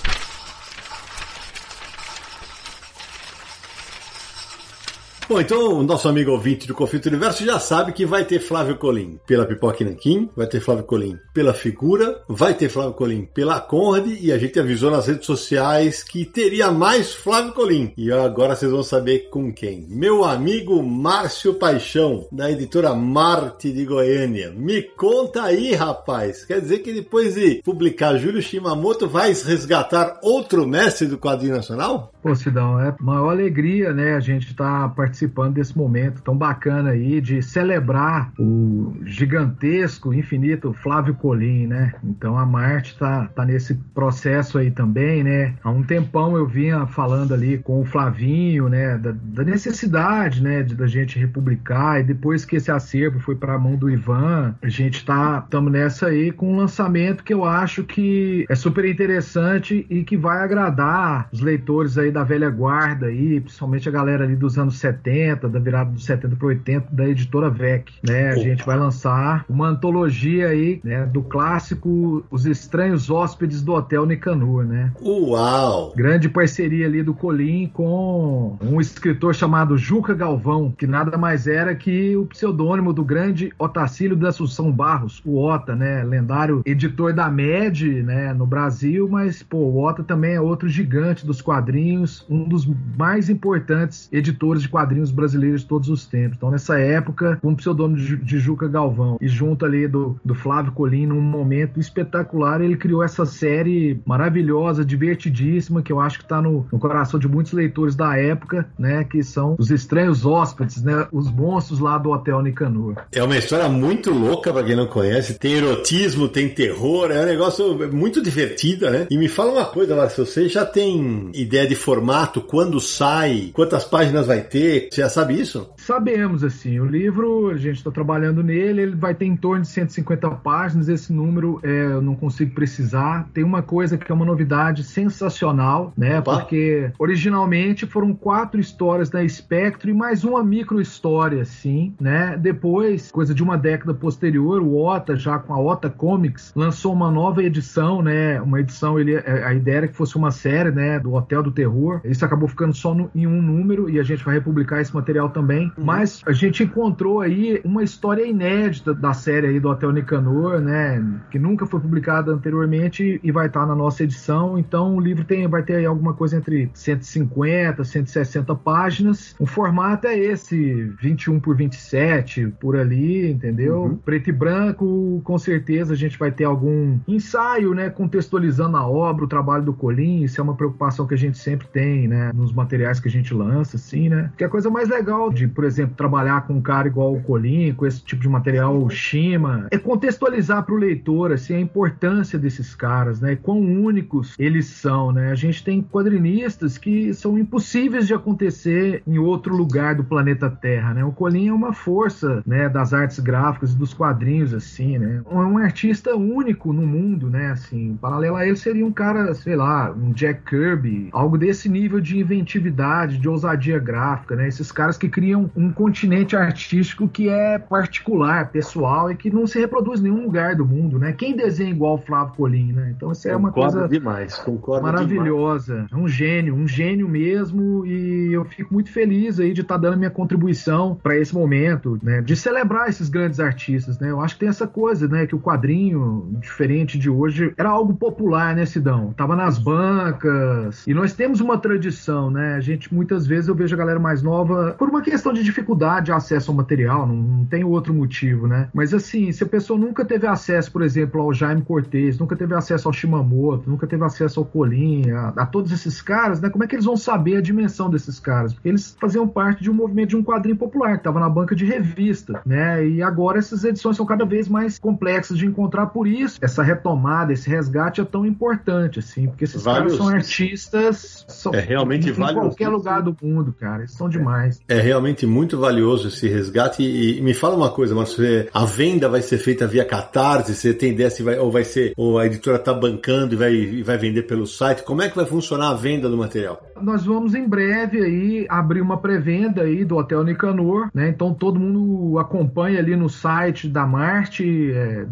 Bom, 5.28 5.40
então 5.40 5.80
o 5.80 5.82
nosso 5.82 6.08
amigo 6.08 6.30
ouvinte 6.30 6.68
do 6.68 6.74
Conflito 6.74 7.06
Universo 7.06 7.44
já 7.44 7.58
sabe 7.58 7.90
que 7.90 8.06
vai 8.06 8.24
ter 8.24 8.38
Flávio 8.38 8.76
Colim 8.76 9.18
pela 9.26 9.44
Pipoca 9.44 9.84
Nanquim, 9.84 10.30
vai 10.36 10.46
ter 10.46 10.60
Flávio 10.60 10.84
Colim 10.84 11.18
pela 11.34 11.52
Figura, 11.52 12.22
vai 12.28 12.54
ter 12.54 12.68
Flávio 12.68 12.92
Colim 12.92 13.28
pela 13.34 13.60
Conrad 13.60 14.06
e 14.06 14.30
a 14.30 14.38
gente 14.38 14.60
avisou 14.60 14.88
nas 14.88 15.08
redes 15.08 15.26
sociais 15.26 16.04
que 16.04 16.24
teria 16.24 16.70
mais 16.70 17.12
Flávio 17.12 17.52
Colim. 17.54 17.92
E 17.96 18.12
agora 18.12 18.54
vocês 18.54 18.70
vão 18.70 18.84
saber 18.84 19.28
com 19.28 19.52
quem. 19.52 19.84
Meu 19.88 20.24
amigo 20.24 20.80
Márcio 20.80 21.54
Paixão, 21.54 22.28
da 22.30 22.48
editora 22.48 22.94
Marte 22.94 23.72
de 23.72 23.84
Goiânia. 23.84 24.52
Me 24.56 24.80
conta 24.80 25.42
aí, 25.42 25.74
rapaz. 25.74 26.44
Quer 26.44 26.60
dizer 26.60 26.78
que 26.78 26.92
depois 26.92 27.34
de 27.34 27.60
publicar 27.64 28.16
Júlio 28.16 28.40
Shimamoto, 28.40 29.08
vai 29.08 29.32
resgatar 29.32 30.20
outro 30.22 30.68
mestre 30.68 31.08
do 31.08 31.18
quadrinho 31.18 31.56
nacional? 31.56 32.12
Pô, 32.22 32.32
Sidão, 32.34 32.80
é 32.80 32.94
maior 33.00 33.30
alegria, 33.30 33.92
né? 33.92 34.14
A 34.14 34.20
gente 34.20 34.54
tá 34.54 34.88
participando 34.88 35.15
desse 35.52 35.76
momento 35.76 36.22
tão 36.22 36.36
bacana 36.36 36.90
aí 36.90 37.20
de 37.20 37.40
celebrar 37.42 38.32
o 38.38 38.94
gigantesco, 39.04 40.12
infinito 40.12 40.72
Flávio 40.72 41.14
Colim, 41.14 41.66
né? 41.66 41.94
Então 42.02 42.36
a 42.38 42.44
Marte 42.44 42.98
tá, 42.98 43.26
tá 43.34 43.44
nesse 43.44 43.74
processo 43.94 44.58
aí 44.58 44.70
também, 44.70 45.22
né? 45.22 45.54
Há 45.62 45.70
um 45.70 45.82
tempão 45.82 46.36
eu 46.36 46.46
vinha 46.46 46.86
falando 46.86 47.32
ali 47.32 47.58
com 47.58 47.80
o 47.80 47.84
Flavinho, 47.84 48.68
né? 48.68 48.98
Da, 48.98 49.12
da 49.12 49.44
necessidade, 49.44 50.42
né? 50.42 50.62
De, 50.62 50.74
da 50.74 50.86
gente 50.86 51.18
republicar 51.18 52.00
e 52.00 52.04
depois 52.04 52.44
que 52.44 52.56
esse 52.56 52.70
acervo 52.70 53.20
foi 53.20 53.34
para 53.34 53.54
a 53.54 53.58
mão 53.58 53.76
do 53.76 53.88
Ivan, 53.88 54.54
a 54.62 54.68
gente 54.68 55.04
tá 55.04 55.42
estamos 55.44 55.72
nessa 55.72 56.06
aí 56.06 56.32
com 56.32 56.52
um 56.52 56.56
lançamento 56.56 57.24
que 57.24 57.32
eu 57.32 57.44
acho 57.44 57.84
que 57.84 58.44
é 58.48 58.54
super 58.54 58.84
interessante 58.84 59.86
e 59.88 60.04
que 60.04 60.16
vai 60.16 60.38
agradar 60.38 61.28
os 61.32 61.40
leitores 61.40 61.98
aí 61.98 62.10
da 62.10 62.24
velha 62.24 62.50
guarda 62.50 63.06
aí, 63.06 63.40
principalmente 63.40 63.88
a 63.88 63.92
galera 63.92 64.24
ali 64.24 64.36
dos 64.36 64.58
anos 64.58 64.78
70, 64.78 65.05
da 65.06 65.58
virada 65.58 65.90
dos 65.90 66.04
70 66.04 66.36
para 66.36 66.48
80, 66.48 66.88
da 66.90 67.08
editora 67.08 67.48
VEC, 67.48 67.92
né? 68.02 68.30
A 68.30 68.36
gente 68.36 68.64
vai 68.64 68.76
lançar 68.76 69.44
uma 69.48 69.68
antologia 69.68 70.48
aí, 70.48 70.80
né, 70.82 71.06
do 71.06 71.22
clássico 71.22 72.24
Os 72.30 72.44
Estranhos 72.44 73.08
Hóspedes 73.08 73.62
do 73.62 73.72
Hotel 73.72 74.04
Nicanor, 74.04 74.64
né? 74.64 74.92
Uau! 75.00 75.92
Grande 75.96 76.28
parceria 76.28 76.86
ali 76.86 77.02
do 77.02 77.14
Colim 77.14 77.70
com 77.72 78.56
um 78.60 78.80
escritor 78.80 79.34
chamado 79.34 79.78
Juca 79.78 80.14
Galvão, 80.14 80.72
que 80.76 80.86
nada 80.86 81.16
mais 81.16 81.46
era 81.46 81.74
que 81.74 82.16
o 82.16 82.26
pseudônimo 82.26 82.92
do 82.92 83.04
grande 83.04 83.52
Otacílio 83.58 84.16
da 84.16 84.28
Assunção 84.30 84.72
Barros, 84.72 85.22
o 85.24 85.38
Ota, 85.38 85.76
né? 85.76 86.02
Lendário 86.02 86.62
editor 86.64 87.12
da 87.12 87.30
MED, 87.30 88.02
né, 88.02 88.34
no 88.34 88.46
Brasil, 88.46 89.08
mas, 89.08 89.42
pô, 89.42 89.58
o 89.58 89.82
Ota 89.82 90.02
também 90.02 90.34
é 90.34 90.40
outro 90.40 90.68
gigante 90.68 91.24
dos 91.24 91.40
quadrinhos 91.40 92.26
um 92.28 92.44
dos 92.48 92.68
mais 92.96 93.28
importantes 93.28 94.08
editores 94.12 94.62
de 94.62 94.68
quadrinhos 94.68 94.95
brasileiros 95.10 95.62
de 95.62 95.66
todos 95.66 95.88
os 95.88 96.06
tempos. 96.06 96.36
Então, 96.36 96.50
nessa 96.50 96.78
época, 96.78 97.38
com 97.42 97.52
o 97.52 97.56
pseudônimo 97.56 97.96
de, 97.96 98.38
Juca 98.38 98.68
Galvão 98.68 99.16
e 99.20 99.28
junto 99.28 99.64
ali 99.64 99.88
do, 99.88 100.18
do 100.24 100.34
Flávio 100.34 100.72
Colim, 100.72 101.06
num 101.06 101.20
momento 101.20 101.80
espetacular, 101.80 102.60
ele 102.60 102.76
criou 102.76 103.02
essa 103.02 103.24
série 103.24 104.00
maravilhosa, 104.04 104.84
divertidíssima, 104.84 105.82
que 105.82 105.92
eu 105.92 106.00
acho 106.00 106.18
que 106.18 106.24
está 106.24 106.40
no, 106.40 106.66
no, 106.70 106.78
coração 106.78 107.18
de 107.18 107.26
muitos 107.26 107.52
leitores 107.52 107.94
da 107.94 108.16
época, 108.16 108.68
né? 108.78 109.04
Que 109.04 109.22
são 109.22 109.56
os 109.58 109.70
estranhos 109.70 110.24
hóspedes, 110.24 110.82
né? 110.82 111.06
Os 111.12 111.30
monstros 111.30 111.80
lá 111.80 111.98
do 111.98 112.10
Hotel 112.10 112.42
Nicanor. 112.42 112.96
É 113.12 113.22
uma 113.22 113.36
história 113.36 113.68
muito 113.68 114.10
louca 114.10 114.52
para 114.52 114.64
quem 114.64 114.76
não 114.76 114.86
conhece. 114.86 115.38
Tem 115.38 115.54
erotismo, 115.54 116.28
tem 116.28 116.48
terror, 116.48 117.10
é 117.10 117.22
um 117.22 117.26
negócio 117.26 117.78
muito 117.92 118.22
divertido, 118.22 118.90
né? 118.90 119.06
E 119.10 119.16
me 119.16 119.28
fala 119.28 119.52
uma 119.52 119.64
coisa, 119.64 119.96
Marcos, 119.96 120.16
você 120.16 120.48
já 120.48 120.64
tem 120.64 121.30
ideia 121.34 121.66
de 121.66 121.74
formato, 121.74 122.40
quando 122.40 122.80
sai, 122.80 123.50
quantas 123.52 123.84
páginas 123.84 124.26
vai 124.26 124.40
ter? 124.40 124.85
Você 124.90 125.02
já 125.02 125.08
sabe 125.08 125.40
isso? 125.40 125.68
Sabemos, 125.86 126.42
assim. 126.42 126.80
O 126.80 126.84
livro, 126.84 127.48
a 127.48 127.56
gente 127.56 127.76
está 127.76 127.92
trabalhando 127.92 128.42
nele, 128.42 128.82
ele 128.82 128.96
vai 128.96 129.14
ter 129.14 129.26
em 129.26 129.36
torno 129.36 129.62
de 129.62 129.68
150 129.68 130.28
páginas. 130.30 130.88
Esse 130.88 131.12
número 131.12 131.60
é, 131.62 131.68
eu 131.68 132.02
não 132.02 132.16
consigo 132.16 132.52
precisar. 132.52 133.28
Tem 133.32 133.44
uma 133.44 133.62
coisa 133.62 133.96
que 133.96 134.10
é 134.10 134.14
uma 134.14 134.24
novidade 134.24 134.82
sensacional, 134.82 135.92
né? 135.96 136.18
Opa. 136.18 136.38
Porque 136.40 136.90
originalmente 136.98 137.86
foram 137.86 138.12
quatro 138.12 138.60
histórias 138.60 139.08
da 139.08 139.26
Spectre 139.28 139.92
e 139.92 139.94
mais 139.94 140.24
uma 140.24 140.42
micro 140.42 140.80
história, 140.80 141.42
assim, 141.42 141.94
né? 142.00 142.36
Depois, 142.36 143.12
coisa 143.12 143.32
de 143.32 143.44
uma 143.44 143.56
década 143.56 143.94
posterior, 143.94 144.60
o 144.62 144.76
Ota, 144.76 145.14
já 145.14 145.38
com 145.38 145.54
a 145.54 145.60
Ota 145.60 145.88
Comics, 145.88 146.52
lançou 146.56 146.92
uma 146.92 147.12
nova 147.12 147.44
edição, 147.44 148.02
né? 148.02 148.40
Uma 148.40 148.58
edição, 148.58 148.98
ele, 148.98 149.16
a 149.16 149.54
ideia 149.54 149.76
era 149.76 149.88
que 149.88 149.94
fosse 149.94 150.16
uma 150.16 150.32
série, 150.32 150.72
né? 150.72 150.98
Do 150.98 151.14
Hotel 151.14 151.44
do 151.44 151.52
Terror 151.52 152.00
isso 152.04 152.24
acabou 152.24 152.48
ficando 152.48 152.74
só 152.74 152.94
no, 152.94 153.10
em 153.14 153.26
um 153.26 153.42
número 153.42 153.88
e 153.90 153.98
a 153.98 154.02
gente 154.02 154.24
vai 154.24 154.34
republicar 154.34 154.80
esse 154.80 154.94
material 154.94 155.28
também. 155.28 155.70
Uhum. 155.76 155.84
Mas 155.84 156.22
a 156.26 156.32
gente 156.32 156.62
encontrou 156.62 157.20
aí 157.20 157.60
uma 157.64 157.82
história 157.82 158.24
inédita 158.24 158.94
da 158.94 159.12
série 159.12 159.48
aí 159.48 159.60
do 159.60 159.68
Hotel 159.68 159.92
Nicanor, 159.92 160.60
né? 160.60 161.04
Que 161.30 161.38
nunca 161.38 161.66
foi 161.66 161.80
publicada 161.80 162.32
anteriormente 162.32 163.20
e 163.22 163.32
vai 163.32 163.46
estar 163.46 163.66
na 163.66 163.74
nossa 163.74 164.04
edição. 164.04 164.58
Então 164.58 164.96
o 164.96 165.00
livro 165.00 165.24
tem, 165.24 165.46
vai 165.46 165.62
ter 165.62 165.76
aí 165.76 165.86
alguma 165.86 166.14
coisa 166.14 166.36
entre 166.36 166.70
150, 166.74 167.84
160 167.84 168.54
páginas. 168.54 169.34
O 169.38 169.46
formato 169.46 170.06
é 170.06 170.18
esse, 170.18 170.84
21 171.00 171.40
por 171.40 171.56
27, 171.56 172.52
por 172.60 172.76
ali, 172.76 173.30
entendeu? 173.30 173.82
Uhum. 173.82 173.96
Preto 173.96 174.30
e 174.30 174.32
branco, 174.32 175.20
com 175.24 175.38
certeza 175.38 175.92
a 175.92 175.96
gente 175.96 176.18
vai 176.18 176.30
ter 176.30 176.44
algum 176.44 176.98
ensaio, 177.06 177.74
né? 177.74 177.90
Contextualizando 177.90 178.76
a 178.76 178.86
obra, 178.86 179.24
o 179.24 179.28
trabalho 179.28 179.64
do 179.64 179.72
Colim. 179.72 180.22
Isso 180.22 180.40
é 180.40 180.44
uma 180.44 180.54
preocupação 180.54 181.06
que 181.06 181.14
a 181.14 181.18
gente 181.18 181.38
sempre 181.38 181.66
tem, 181.68 182.08
né, 182.08 182.32
nos 182.34 182.52
materiais 182.52 183.00
que 183.00 183.08
a 183.08 183.10
gente 183.10 183.34
lança, 183.34 183.76
assim, 183.76 184.08
né? 184.08 184.32
Que 184.36 184.44
a 184.44 184.48
coisa 184.48 184.70
mais 184.70 184.88
legal 184.88 185.30
de, 185.30 185.46
por 185.46 185.64
exemplo, 185.66 185.96
trabalhar 185.96 186.46
com 186.46 186.54
um 186.54 186.60
cara 186.60 186.88
igual 186.88 187.14
o 187.14 187.22
Colin, 187.22 187.72
com 187.74 187.86
esse 187.86 188.02
tipo 188.02 188.22
de 188.22 188.28
material 188.28 188.88
Shima, 188.88 189.66
é 189.70 189.78
contextualizar 189.78 190.64
para 190.64 190.74
o 190.74 190.78
leitor 190.78 191.32
assim, 191.32 191.54
a 191.54 191.60
importância 191.60 192.38
desses 192.38 192.74
caras, 192.74 193.20
né? 193.20 193.32
E 193.32 193.36
quão 193.36 193.58
únicos 193.58 194.34
eles 194.38 194.66
são, 194.66 195.12
né? 195.12 195.30
A 195.30 195.34
gente 195.34 195.62
tem 195.62 195.82
quadrinistas 195.82 196.78
que 196.78 197.12
são 197.14 197.38
impossíveis 197.38 198.06
de 198.06 198.14
acontecer 198.14 199.02
em 199.06 199.18
outro 199.18 199.54
lugar 199.54 199.94
do 199.94 200.04
planeta 200.04 200.50
Terra, 200.50 200.94
né? 200.94 201.04
O 201.04 201.12
Colin 201.12 201.48
é 201.48 201.52
uma 201.52 201.72
força, 201.72 202.42
né, 202.46 202.68
das 202.68 202.92
artes 202.92 203.18
gráficas 203.18 203.72
e 203.72 203.78
dos 203.78 203.92
quadrinhos, 203.92 204.54
assim, 204.54 204.98
né? 204.98 205.22
É 205.28 205.34
um 205.34 205.58
artista 205.58 206.14
único 206.14 206.72
no 206.72 206.86
mundo, 206.86 207.28
né? 207.28 207.50
Assim, 207.50 207.96
paralelo 208.00 208.36
a 208.36 208.46
ele 208.46 208.56
seria 208.56 208.86
um 208.86 208.92
cara, 208.92 209.34
sei 209.34 209.56
lá, 209.56 209.92
um 209.92 210.12
Jack 210.12 210.42
Kirby, 210.48 211.08
algo 211.12 211.36
desse 211.36 211.68
nível 211.68 212.00
de 212.00 212.18
inventividade, 212.18 213.18
de 213.18 213.28
ousadia 213.28 213.78
gráfica, 213.78 214.36
né? 214.36 214.48
Esses 214.48 214.70
caras 214.70 214.96
que 214.96 215.08
criam 215.08 215.50
um 215.56 215.72
continente 215.72 216.36
artístico 216.36 217.08
que 217.08 217.28
é 217.28 217.58
particular, 217.58 218.50
pessoal 218.50 219.10
e 219.10 219.16
que 219.16 219.30
não 219.30 219.46
se 219.46 219.58
reproduz 219.58 220.00
em 220.00 220.04
nenhum 220.04 220.24
lugar 220.24 220.54
do 220.54 220.66
mundo, 220.66 220.98
né? 220.98 221.12
Quem 221.12 221.34
desenha 221.34 221.70
igual 221.70 221.94
o 221.94 221.98
Flávio 221.98 222.34
Colim, 222.34 222.72
né? 222.72 222.92
Então 222.94 223.10
isso 223.12 223.28
é 223.28 223.34
uma 223.34 223.50
coisa 223.50 223.88
demais, 223.88 224.36
concordo 224.36 224.84
maravilhosa. 224.84 225.74
Demais. 225.74 225.92
É 225.92 225.96
um 225.96 226.06
gênio, 226.06 226.54
um 226.54 226.68
gênio 226.68 227.08
mesmo 227.08 227.86
e 227.86 228.32
eu 228.32 228.44
fico 228.44 228.74
muito 228.74 228.90
feliz 228.90 229.40
aí 229.40 229.52
de 229.52 229.62
estar 229.62 229.76
tá 229.76 229.80
dando 229.80 229.96
minha 229.96 230.10
contribuição 230.10 230.98
para 231.02 231.16
esse 231.16 231.34
momento, 231.34 231.98
né? 232.02 232.20
De 232.20 232.36
celebrar 232.36 232.88
esses 232.88 233.08
grandes 233.08 233.40
artistas, 233.40 233.98
né? 233.98 234.10
Eu 234.10 234.20
acho 234.20 234.34
que 234.34 234.40
tem 234.40 234.48
essa 234.48 234.66
coisa, 234.66 235.08
né? 235.08 235.26
Que 235.26 235.34
o 235.34 235.40
quadrinho, 235.40 236.28
diferente 236.38 236.98
de 236.98 237.08
hoje, 237.08 237.52
era 237.56 237.70
algo 237.70 237.94
popular, 237.94 238.54
né, 238.54 238.66
Sidão? 238.66 239.14
Tava 239.16 239.34
nas 239.34 239.58
bancas 239.58 240.86
e 240.86 240.92
nós 240.92 241.14
temos 241.14 241.40
uma 241.40 241.56
tradição, 241.56 242.30
né? 242.30 242.54
A 242.54 242.60
gente 242.60 242.92
muitas 242.94 243.26
vezes 243.26 243.48
eu 243.48 243.54
vejo 243.54 243.74
a 243.74 243.78
galera 243.78 243.98
mais 243.98 244.22
nova 244.22 244.74
por 244.78 244.88
uma 244.88 245.00
questão 245.00 245.32
de 245.32 245.45
dificuldade 245.46 246.06
de 246.06 246.12
acesso 246.12 246.50
ao 246.50 246.56
material, 246.56 247.06
não, 247.06 247.16
não 247.16 247.44
tem 247.44 247.64
outro 247.64 247.94
motivo, 247.94 248.46
né? 248.46 248.68
Mas 248.74 248.92
assim, 248.92 249.32
se 249.32 249.42
a 249.42 249.46
pessoa 249.46 249.78
nunca 249.78 250.04
teve 250.04 250.26
acesso, 250.26 250.70
por 250.70 250.82
exemplo, 250.82 251.20
ao 251.20 251.32
Jaime 251.32 251.62
Cortez, 251.62 252.18
nunca 252.18 252.36
teve 252.36 252.54
acesso 252.54 252.88
ao 252.88 252.92
Shimamoto, 252.92 253.68
nunca 253.68 253.86
teve 253.86 254.04
acesso 254.04 254.40
ao 254.40 254.46
Colin, 254.46 255.10
a, 255.10 255.28
a, 255.28 255.46
todos 255.46 255.72
esses 255.72 256.02
caras, 256.02 256.40
né? 256.40 256.50
Como 256.50 256.64
é 256.64 256.66
que 256.66 256.74
eles 256.74 256.84
vão 256.84 256.96
saber 256.96 257.36
a 257.36 257.40
dimensão 257.40 257.88
desses 257.88 258.18
caras? 258.18 258.52
Porque 258.52 258.68
eles 258.68 258.96
faziam 259.00 259.26
parte 259.26 259.62
de 259.62 259.70
um 259.70 259.74
movimento 259.74 260.10
de 260.10 260.16
um 260.16 260.22
quadrinho 260.22 260.56
popular, 260.56 260.92
que 260.92 260.98
estava 260.98 261.20
na 261.20 261.28
banca 261.28 261.54
de 261.54 261.64
revista, 261.64 262.40
né? 262.44 262.86
E 262.86 263.02
agora 263.02 263.38
essas 263.38 263.64
edições 263.64 263.96
são 263.96 264.06
cada 264.06 264.24
vez 264.24 264.48
mais 264.48 264.78
complexas 264.78 265.38
de 265.38 265.46
encontrar, 265.46 265.86
por 265.86 266.06
isso 266.06 266.38
essa 266.40 266.62
retomada, 266.62 267.32
esse 267.32 267.48
resgate 267.48 268.00
é 268.00 268.04
tão 268.04 268.26
importante, 268.26 268.98
assim, 268.98 269.26
porque 269.28 269.44
esses 269.44 269.62
caras 269.62 269.96
são 269.96 270.08
artistas 270.08 271.24
são, 271.28 271.54
é 271.54 271.60
realmente 271.60 272.08
em, 272.08 272.12
em 272.12 272.34
qualquer 272.34 272.68
lugar 272.68 273.02
do 273.02 273.16
mundo, 273.22 273.52
cara, 273.52 273.82
eles 273.82 273.92
são 273.92 274.08
demais. 274.08 274.60
É 274.68 274.80
realmente 274.80 275.25
muito 275.26 275.58
valioso 275.58 276.08
esse 276.08 276.28
resgate. 276.28 276.82
E, 276.82 277.18
e 277.18 277.20
me 277.20 277.34
fala 277.34 277.56
uma 277.56 277.70
coisa, 277.70 277.94
mas 277.94 278.16
a 278.52 278.64
venda 278.64 279.08
vai 279.08 279.22
ser 279.22 279.38
feita 279.38 279.66
via 279.66 279.84
Catarse, 279.84 280.54
você 280.54 280.72
tem 280.72 280.92
ideia 280.92 281.10
se 281.10 281.22
vai, 281.22 281.38
ou 281.38 281.50
vai 281.50 281.64
ser, 281.64 281.92
ou 281.96 282.18
a 282.18 282.26
editora 282.26 282.58
tá 282.58 282.72
bancando 282.72 283.34
e 283.34 283.36
vai, 283.36 283.52
e 283.52 283.82
vai 283.82 283.98
vender 283.98 284.22
pelo 284.22 284.46
site, 284.46 284.82
como 284.82 285.02
é 285.02 285.08
que 285.08 285.16
vai 285.16 285.26
funcionar 285.26 285.70
a 285.70 285.74
venda 285.74 286.08
do 286.08 286.16
material? 286.16 286.60
Nós 286.80 287.04
vamos 287.04 287.34
em 287.34 287.48
breve 287.48 288.02
aí 288.02 288.46
abrir 288.48 288.80
uma 288.80 288.96
pré-venda 288.96 289.62
aí 289.62 289.84
do 289.84 289.96
Hotel 289.96 290.24
Nicanor, 290.24 290.88
né? 290.92 291.08
Então 291.08 291.32
todo 291.32 291.58
mundo 291.58 292.18
acompanha 292.18 292.78
ali 292.78 292.94
no 292.96 293.08
site 293.08 293.68
da 293.68 293.86
Marte, 293.86 294.72
é. 294.72 295.04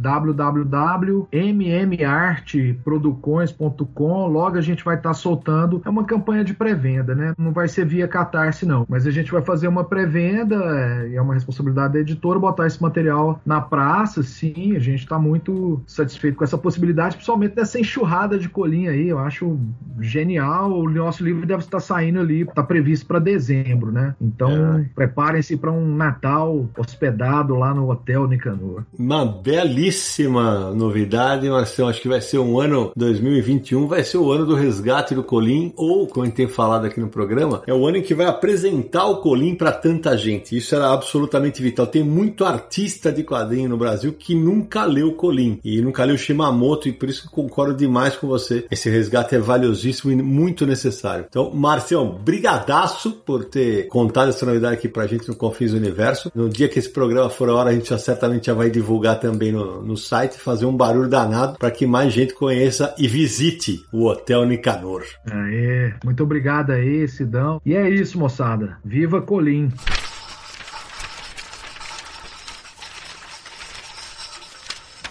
Logo 4.26 4.56
a 4.56 4.60
gente 4.60 4.84
vai 4.84 4.96
estar 4.96 5.10
tá 5.10 5.14
soltando. 5.14 5.82
É 5.84 5.88
uma 5.88 6.04
campanha 6.04 6.44
de 6.44 6.54
pré-venda, 6.54 7.14
né? 7.14 7.34
Não 7.38 7.52
vai 7.52 7.68
ser 7.68 7.84
via 7.86 8.08
Catarse, 8.08 8.66
não. 8.66 8.86
Mas 8.88 9.06
a 9.06 9.10
gente 9.10 9.32
vai 9.32 9.42
fazer 9.42 9.68
uma 9.68 9.84
pré-venda, 9.84 10.56
é, 10.56 11.14
é 11.14 11.20
uma 11.20 11.34
responsabilidade 11.34 11.94
da 11.94 12.00
editora 12.00 12.38
botar 12.38 12.66
esse 12.66 12.82
material 12.82 13.40
na 13.44 13.60
praça, 13.60 14.22
sim. 14.22 14.76
A 14.76 14.78
gente 14.78 15.00
está 15.00 15.18
muito 15.18 15.82
satisfeito 15.86 16.36
com 16.36 16.44
essa 16.44 16.58
possibilidade, 16.58 17.16
principalmente 17.16 17.54
dessa 17.54 17.78
enxurrada 17.78 18.38
de 18.38 18.48
colinha 18.48 18.90
aí. 18.90 19.08
Eu 19.08 19.18
acho 19.18 19.58
genial. 20.00 20.72
O 20.72 20.88
nosso 20.88 21.24
livro 21.24 21.46
deve 21.54 21.64
estar 21.64 21.80
saindo 21.80 22.20
ali, 22.20 22.42
está 22.42 22.62
previsto 22.62 23.06
para 23.06 23.18
dezembro, 23.18 23.90
né? 23.90 24.14
Então 24.20 24.78
é. 24.78 24.86
preparem-se 24.94 25.56
para 25.56 25.72
um 25.72 25.94
Natal 25.94 26.68
hospedado 26.76 27.54
lá 27.54 27.74
no 27.74 27.90
Hotel 27.90 28.26
Nicanor. 28.26 28.84
Uma 28.98 29.24
belíssima 29.24 30.70
novidade, 30.72 31.48
Marcelo. 31.48 31.88
Acho 31.88 32.00
que 32.00 32.08
vai 32.08 32.20
ser 32.20 32.38
um 32.38 32.58
ano 32.58 32.92
2021, 32.96 33.86
vai 33.86 34.04
ser 34.04 34.18
o 34.18 34.30
ano 34.30 34.46
do 34.46 34.54
resgate 34.54 35.14
do 35.14 35.22
Colim, 35.22 35.72
ou, 35.76 36.06
como 36.06 36.24
a 36.24 36.26
gente 36.26 36.36
tem 36.36 36.48
falado 36.48 36.86
aqui 36.86 37.00
no 37.00 37.08
programa, 37.08 37.62
é 37.66 37.74
o 37.74 37.86
ano 37.86 37.98
em 37.98 38.02
que 38.02 38.14
vai 38.14 38.26
apresentar 38.26 39.06
o 39.06 39.18
Colim 39.18 39.54
para 39.54 39.72
tanta 39.72 40.16
gente. 40.16 40.56
Isso 40.56 40.74
era 40.74 40.92
absolutamente 40.92 41.62
vital. 41.62 41.86
Tem 41.86 42.02
muito 42.02 42.44
artista 42.44 43.12
de 43.12 43.22
quadrinho 43.22 43.68
no 43.68 43.76
Brasil 43.76 44.12
que 44.12 44.34
nunca 44.34 44.84
leu 44.84 45.12
Colim 45.12 45.60
e 45.64 45.80
nunca 45.80 46.04
leu 46.04 46.16
Shimamoto, 46.16 46.88
e 46.88 46.92
por 46.92 47.08
isso 47.08 47.22
que 47.22 47.28
concordo 47.28 47.74
demais 47.74 48.16
com 48.16 48.26
você. 48.26 48.66
Esse 48.70 48.90
resgate 48.90 49.34
é 49.34 49.38
valiosíssimo 49.38 50.12
e 50.12 50.16
muito 50.16 50.66
necessário. 50.66 51.26
Então, 51.28 51.43
Marcião, 51.52 52.18
brigadaço 52.24 53.12
por 53.12 53.44
ter 53.44 53.88
contado 53.88 54.28
essa 54.28 54.46
novidade 54.46 54.74
aqui 54.74 54.88
pra 54.88 55.06
gente 55.06 55.28
no 55.28 55.34
Confins 55.34 55.72
do 55.72 55.76
Universo. 55.76 56.30
No 56.34 56.48
dia 56.48 56.68
que 56.68 56.78
esse 56.78 56.88
programa 56.88 57.28
for 57.28 57.48
a 57.48 57.54
hora, 57.54 57.70
a 57.70 57.72
gente 57.72 57.90
já 57.90 57.98
certamente 57.98 58.46
já 58.46 58.54
vai 58.54 58.70
divulgar 58.70 59.18
também 59.18 59.52
no, 59.52 59.82
no 59.82 59.96
site, 59.96 60.38
fazer 60.38 60.66
um 60.66 60.76
barulho 60.76 61.08
danado 61.08 61.58
para 61.58 61.70
que 61.70 61.86
mais 61.86 62.12
gente 62.12 62.34
conheça 62.34 62.94
e 62.98 63.08
visite 63.08 63.84
o 63.92 64.06
Hotel 64.06 64.44
Nicanor. 64.44 65.02
Aê, 65.30 65.92
muito 66.04 66.22
obrigado 66.22 66.70
aí, 66.70 67.06
Sidão. 67.08 67.60
E 67.64 67.74
é 67.74 67.88
isso, 67.88 68.18
moçada. 68.18 68.78
Viva 68.84 69.20
Colim! 69.20 69.70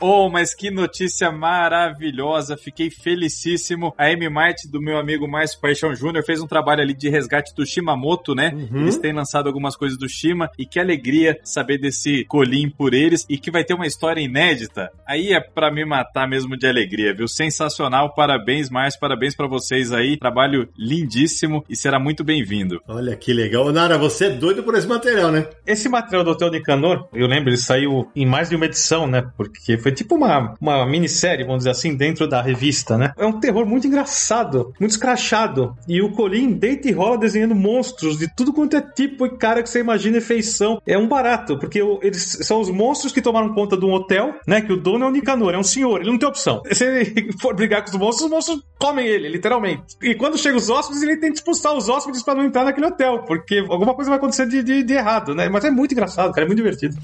Oh, 0.05 0.29
mas 0.29 0.53
que 0.53 0.69
notícia 0.69 1.31
maravilhosa! 1.31 2.57
Fiquei 2.57 2.89
felicíssimo. 2.89 3.93
A 3.97 4.11
M 4.11 4.27
Mart 4.27 4.57
do 4.69 4.81
meu 4.81 4.97
amigo 4.97 5.25
Márcio 5.29 5.61
Paixão 5.61 5.95
Júnior 5.95 6.25
fez 6.25 6.41
um 6.41 6.45
trabalho 6.45 6.81
ali 6.81 6.93
de 6.93 7.07
resgate 7.07 7.55
do 7.55 7.65
Shimamoto, 7.65 8.35
né? 8.35 8.51
Uhum. 8.53 8.81
Eles 8.81 8.97
têm 8.97 9.13
lançado 9.13 9.47
algumas 9.47 9.77
coisas 9.77 9.97
do 9.97 10.09
Shima 10.09 10.51
e 10.59 10.65
que 10.65 10.77
alegria 10.77 11.39
saber 11.41 11.77
desse 11.77 12.25
colim 12.25 12.69
por 12.69 12.93
eles 12.93 13.25
e 13.29 13.37
que 13.37 13.49
vai 13.49 13.63
ter 13.63 13.75
uma 13.75 13.87
história 13.87 14.19
inédita. 14.19 14.91
Aí 15.07 15.31
é 15.31 15.39
para 15.39 15.71
me 15.71 15.85
matar 15.85 16.27
mesmo 16.27 16.57
de 16.57 16.67
alegria, 16.67 17.13
viu? 17.13 17.29
Sensacional. 17.29 18.13
Parabéns, 18.13 18.69
Márcio. 18.69 18.99
Parabéns 18.99 19.33
para 19.33 19.47
vocês 19.47 19.93
aí. 19.93 20.17
Trabalho 20.17 20.67
lindíssimo 20.77 21.63
e 21.69 21.77
será 21.77 21.97
muito 21.97 22.25
bem-vindo. 22.25 22.81
Olha 22.89 23.15
que 23.15 23.31
legal. 23.31 23.71
Nara, 23.71 23.97
você 23.97 24.25
é 24.25 24.29
doido 24.31 24.63
por 24.63 24.75
esse 24.75 24.85
material, 24.85 25.31
né? 25.31 25.47
Esse 25.65 25.87
material 25.87 26.25
do 26.25 26.31
Hotel 26.31 26.51
Nicanor, 26.51 27.07
eu 27.13 27.25
lembro, 27.25 27.51
ele 27.51 27.57
saiu 27.57 28.11
em 28.13 28.25
mais 28.25 28.49
de 28.49 28.57
uma 28.57 28.65
edição, 28.65 29.07
né? 29.07 29.23
Porque 29.37 29.77
foi 29.77 29.92
tipo 29.93 30.15
uma, 30.15 30.55
uma 30.59 30.85
minissérie, 30.85 31.45
vamos 31.45 31.59
dizer 31.59 31.71
assim, 31.71 31.95
dentro 31.95 32.27
da 32.27 32.41
revista, 32.41 32.97
né? 32.97 33.13
É 33.17 33.25
um 33.25 33.39
terror 33.39 33.65
muito 33.65 33.87
engraçado, 33.87 34.73
muito 34.79 34.91
escrachado. 34.91 35.75
E 35.87 36.01
o 36.01 36.11
Colin 36.11 36.51
deita 36.51 36.87
e 36.87 36.91
rola 36.91 37.17
desenhando 37.17 37.55
monstros 37.55 38.17
de 38.17 38.33
tudo 38.33 38.53
quanto 38.53 38.75
é 38.75 38.81
tipo 38.81 39.25
e 39.25 39.37
cara 39.37 39.61
que 39.61 39.69
você 39.69 39.79
imagina 39.79 40.17
e 40.17 40.21
feição. 40.21 40.81
É 40.85 40.97
um 40.97 41.07
barato, 41.07 41.57
porque 41.57 41.79
eles 42.01 42.39
são 42.41 42.59
os 42.59 42.69
monstros 42.69 43.11
que 43.11 43.21
tomaram 43.21 43.53
conta 43.53 43.77
de 43.77 43.85
um 43.85 43.93
hotel, 43.93 44.35
né? 44.47 44.61
Que 44.61 44.73
o 44.73 44.77
dono 44.77 45.05
é 45.05 45.07
o 45.07 45.11
Nicanor, 45.11 45.53
é 45.53 45.57
um 45.57 45.63
senhor, 45.63 46.01
ele 46.01 46.11
não 46.11 46.17
tem 46.17 46.27
opção. 46.27 46.61
Se 46.71 46.85
ele 46.85 47.33
for 47.41 47.55
brigar 47.55 47.83
com 47.83 47.89
os 47.89 47.95
monstros, 47.95 48.25
os 48.25 48.31
monstros 48.31 48.63
comem 48.79 49.07
ele, 49.07 49.29
literalmente. 49.29 49.83
E 50.01 50.15
quando 50.15 50.37
chegam 50.37 50.57
os 50.57 50.69
hóspedes, 50.69 51.01
ele 51.03 51.17
tem 51.17 51.31
que 51.31 51.37
expulsar 51.37 51.73
os 51.73 51.89
hóspedes 51.89 52.23
para 52.23 52.35
não 52.35 52.43
entrar 52.43 52.63
naquele 52.63 52.87
hotel, 52.87 53.23
porque 53.27 53.63
alguma 53.69 53.93
coisa 53.93 54.09
vai 54.09 54.17
acontecer 54.17 54.47
de, 54.47 54.63
de, 54.63 54.83
de 54.83 54.93
errado, 54.93 55.33
né? 55.33 55.49
Mas 55.49 55.63
é 55.63 55.71
muito 55.71 55.93
engraçado, 55.93 56.33
cara, 56.33 56.45
é 56.45 56.47
muito 56.47 56.57
divertido. 56.57 56.95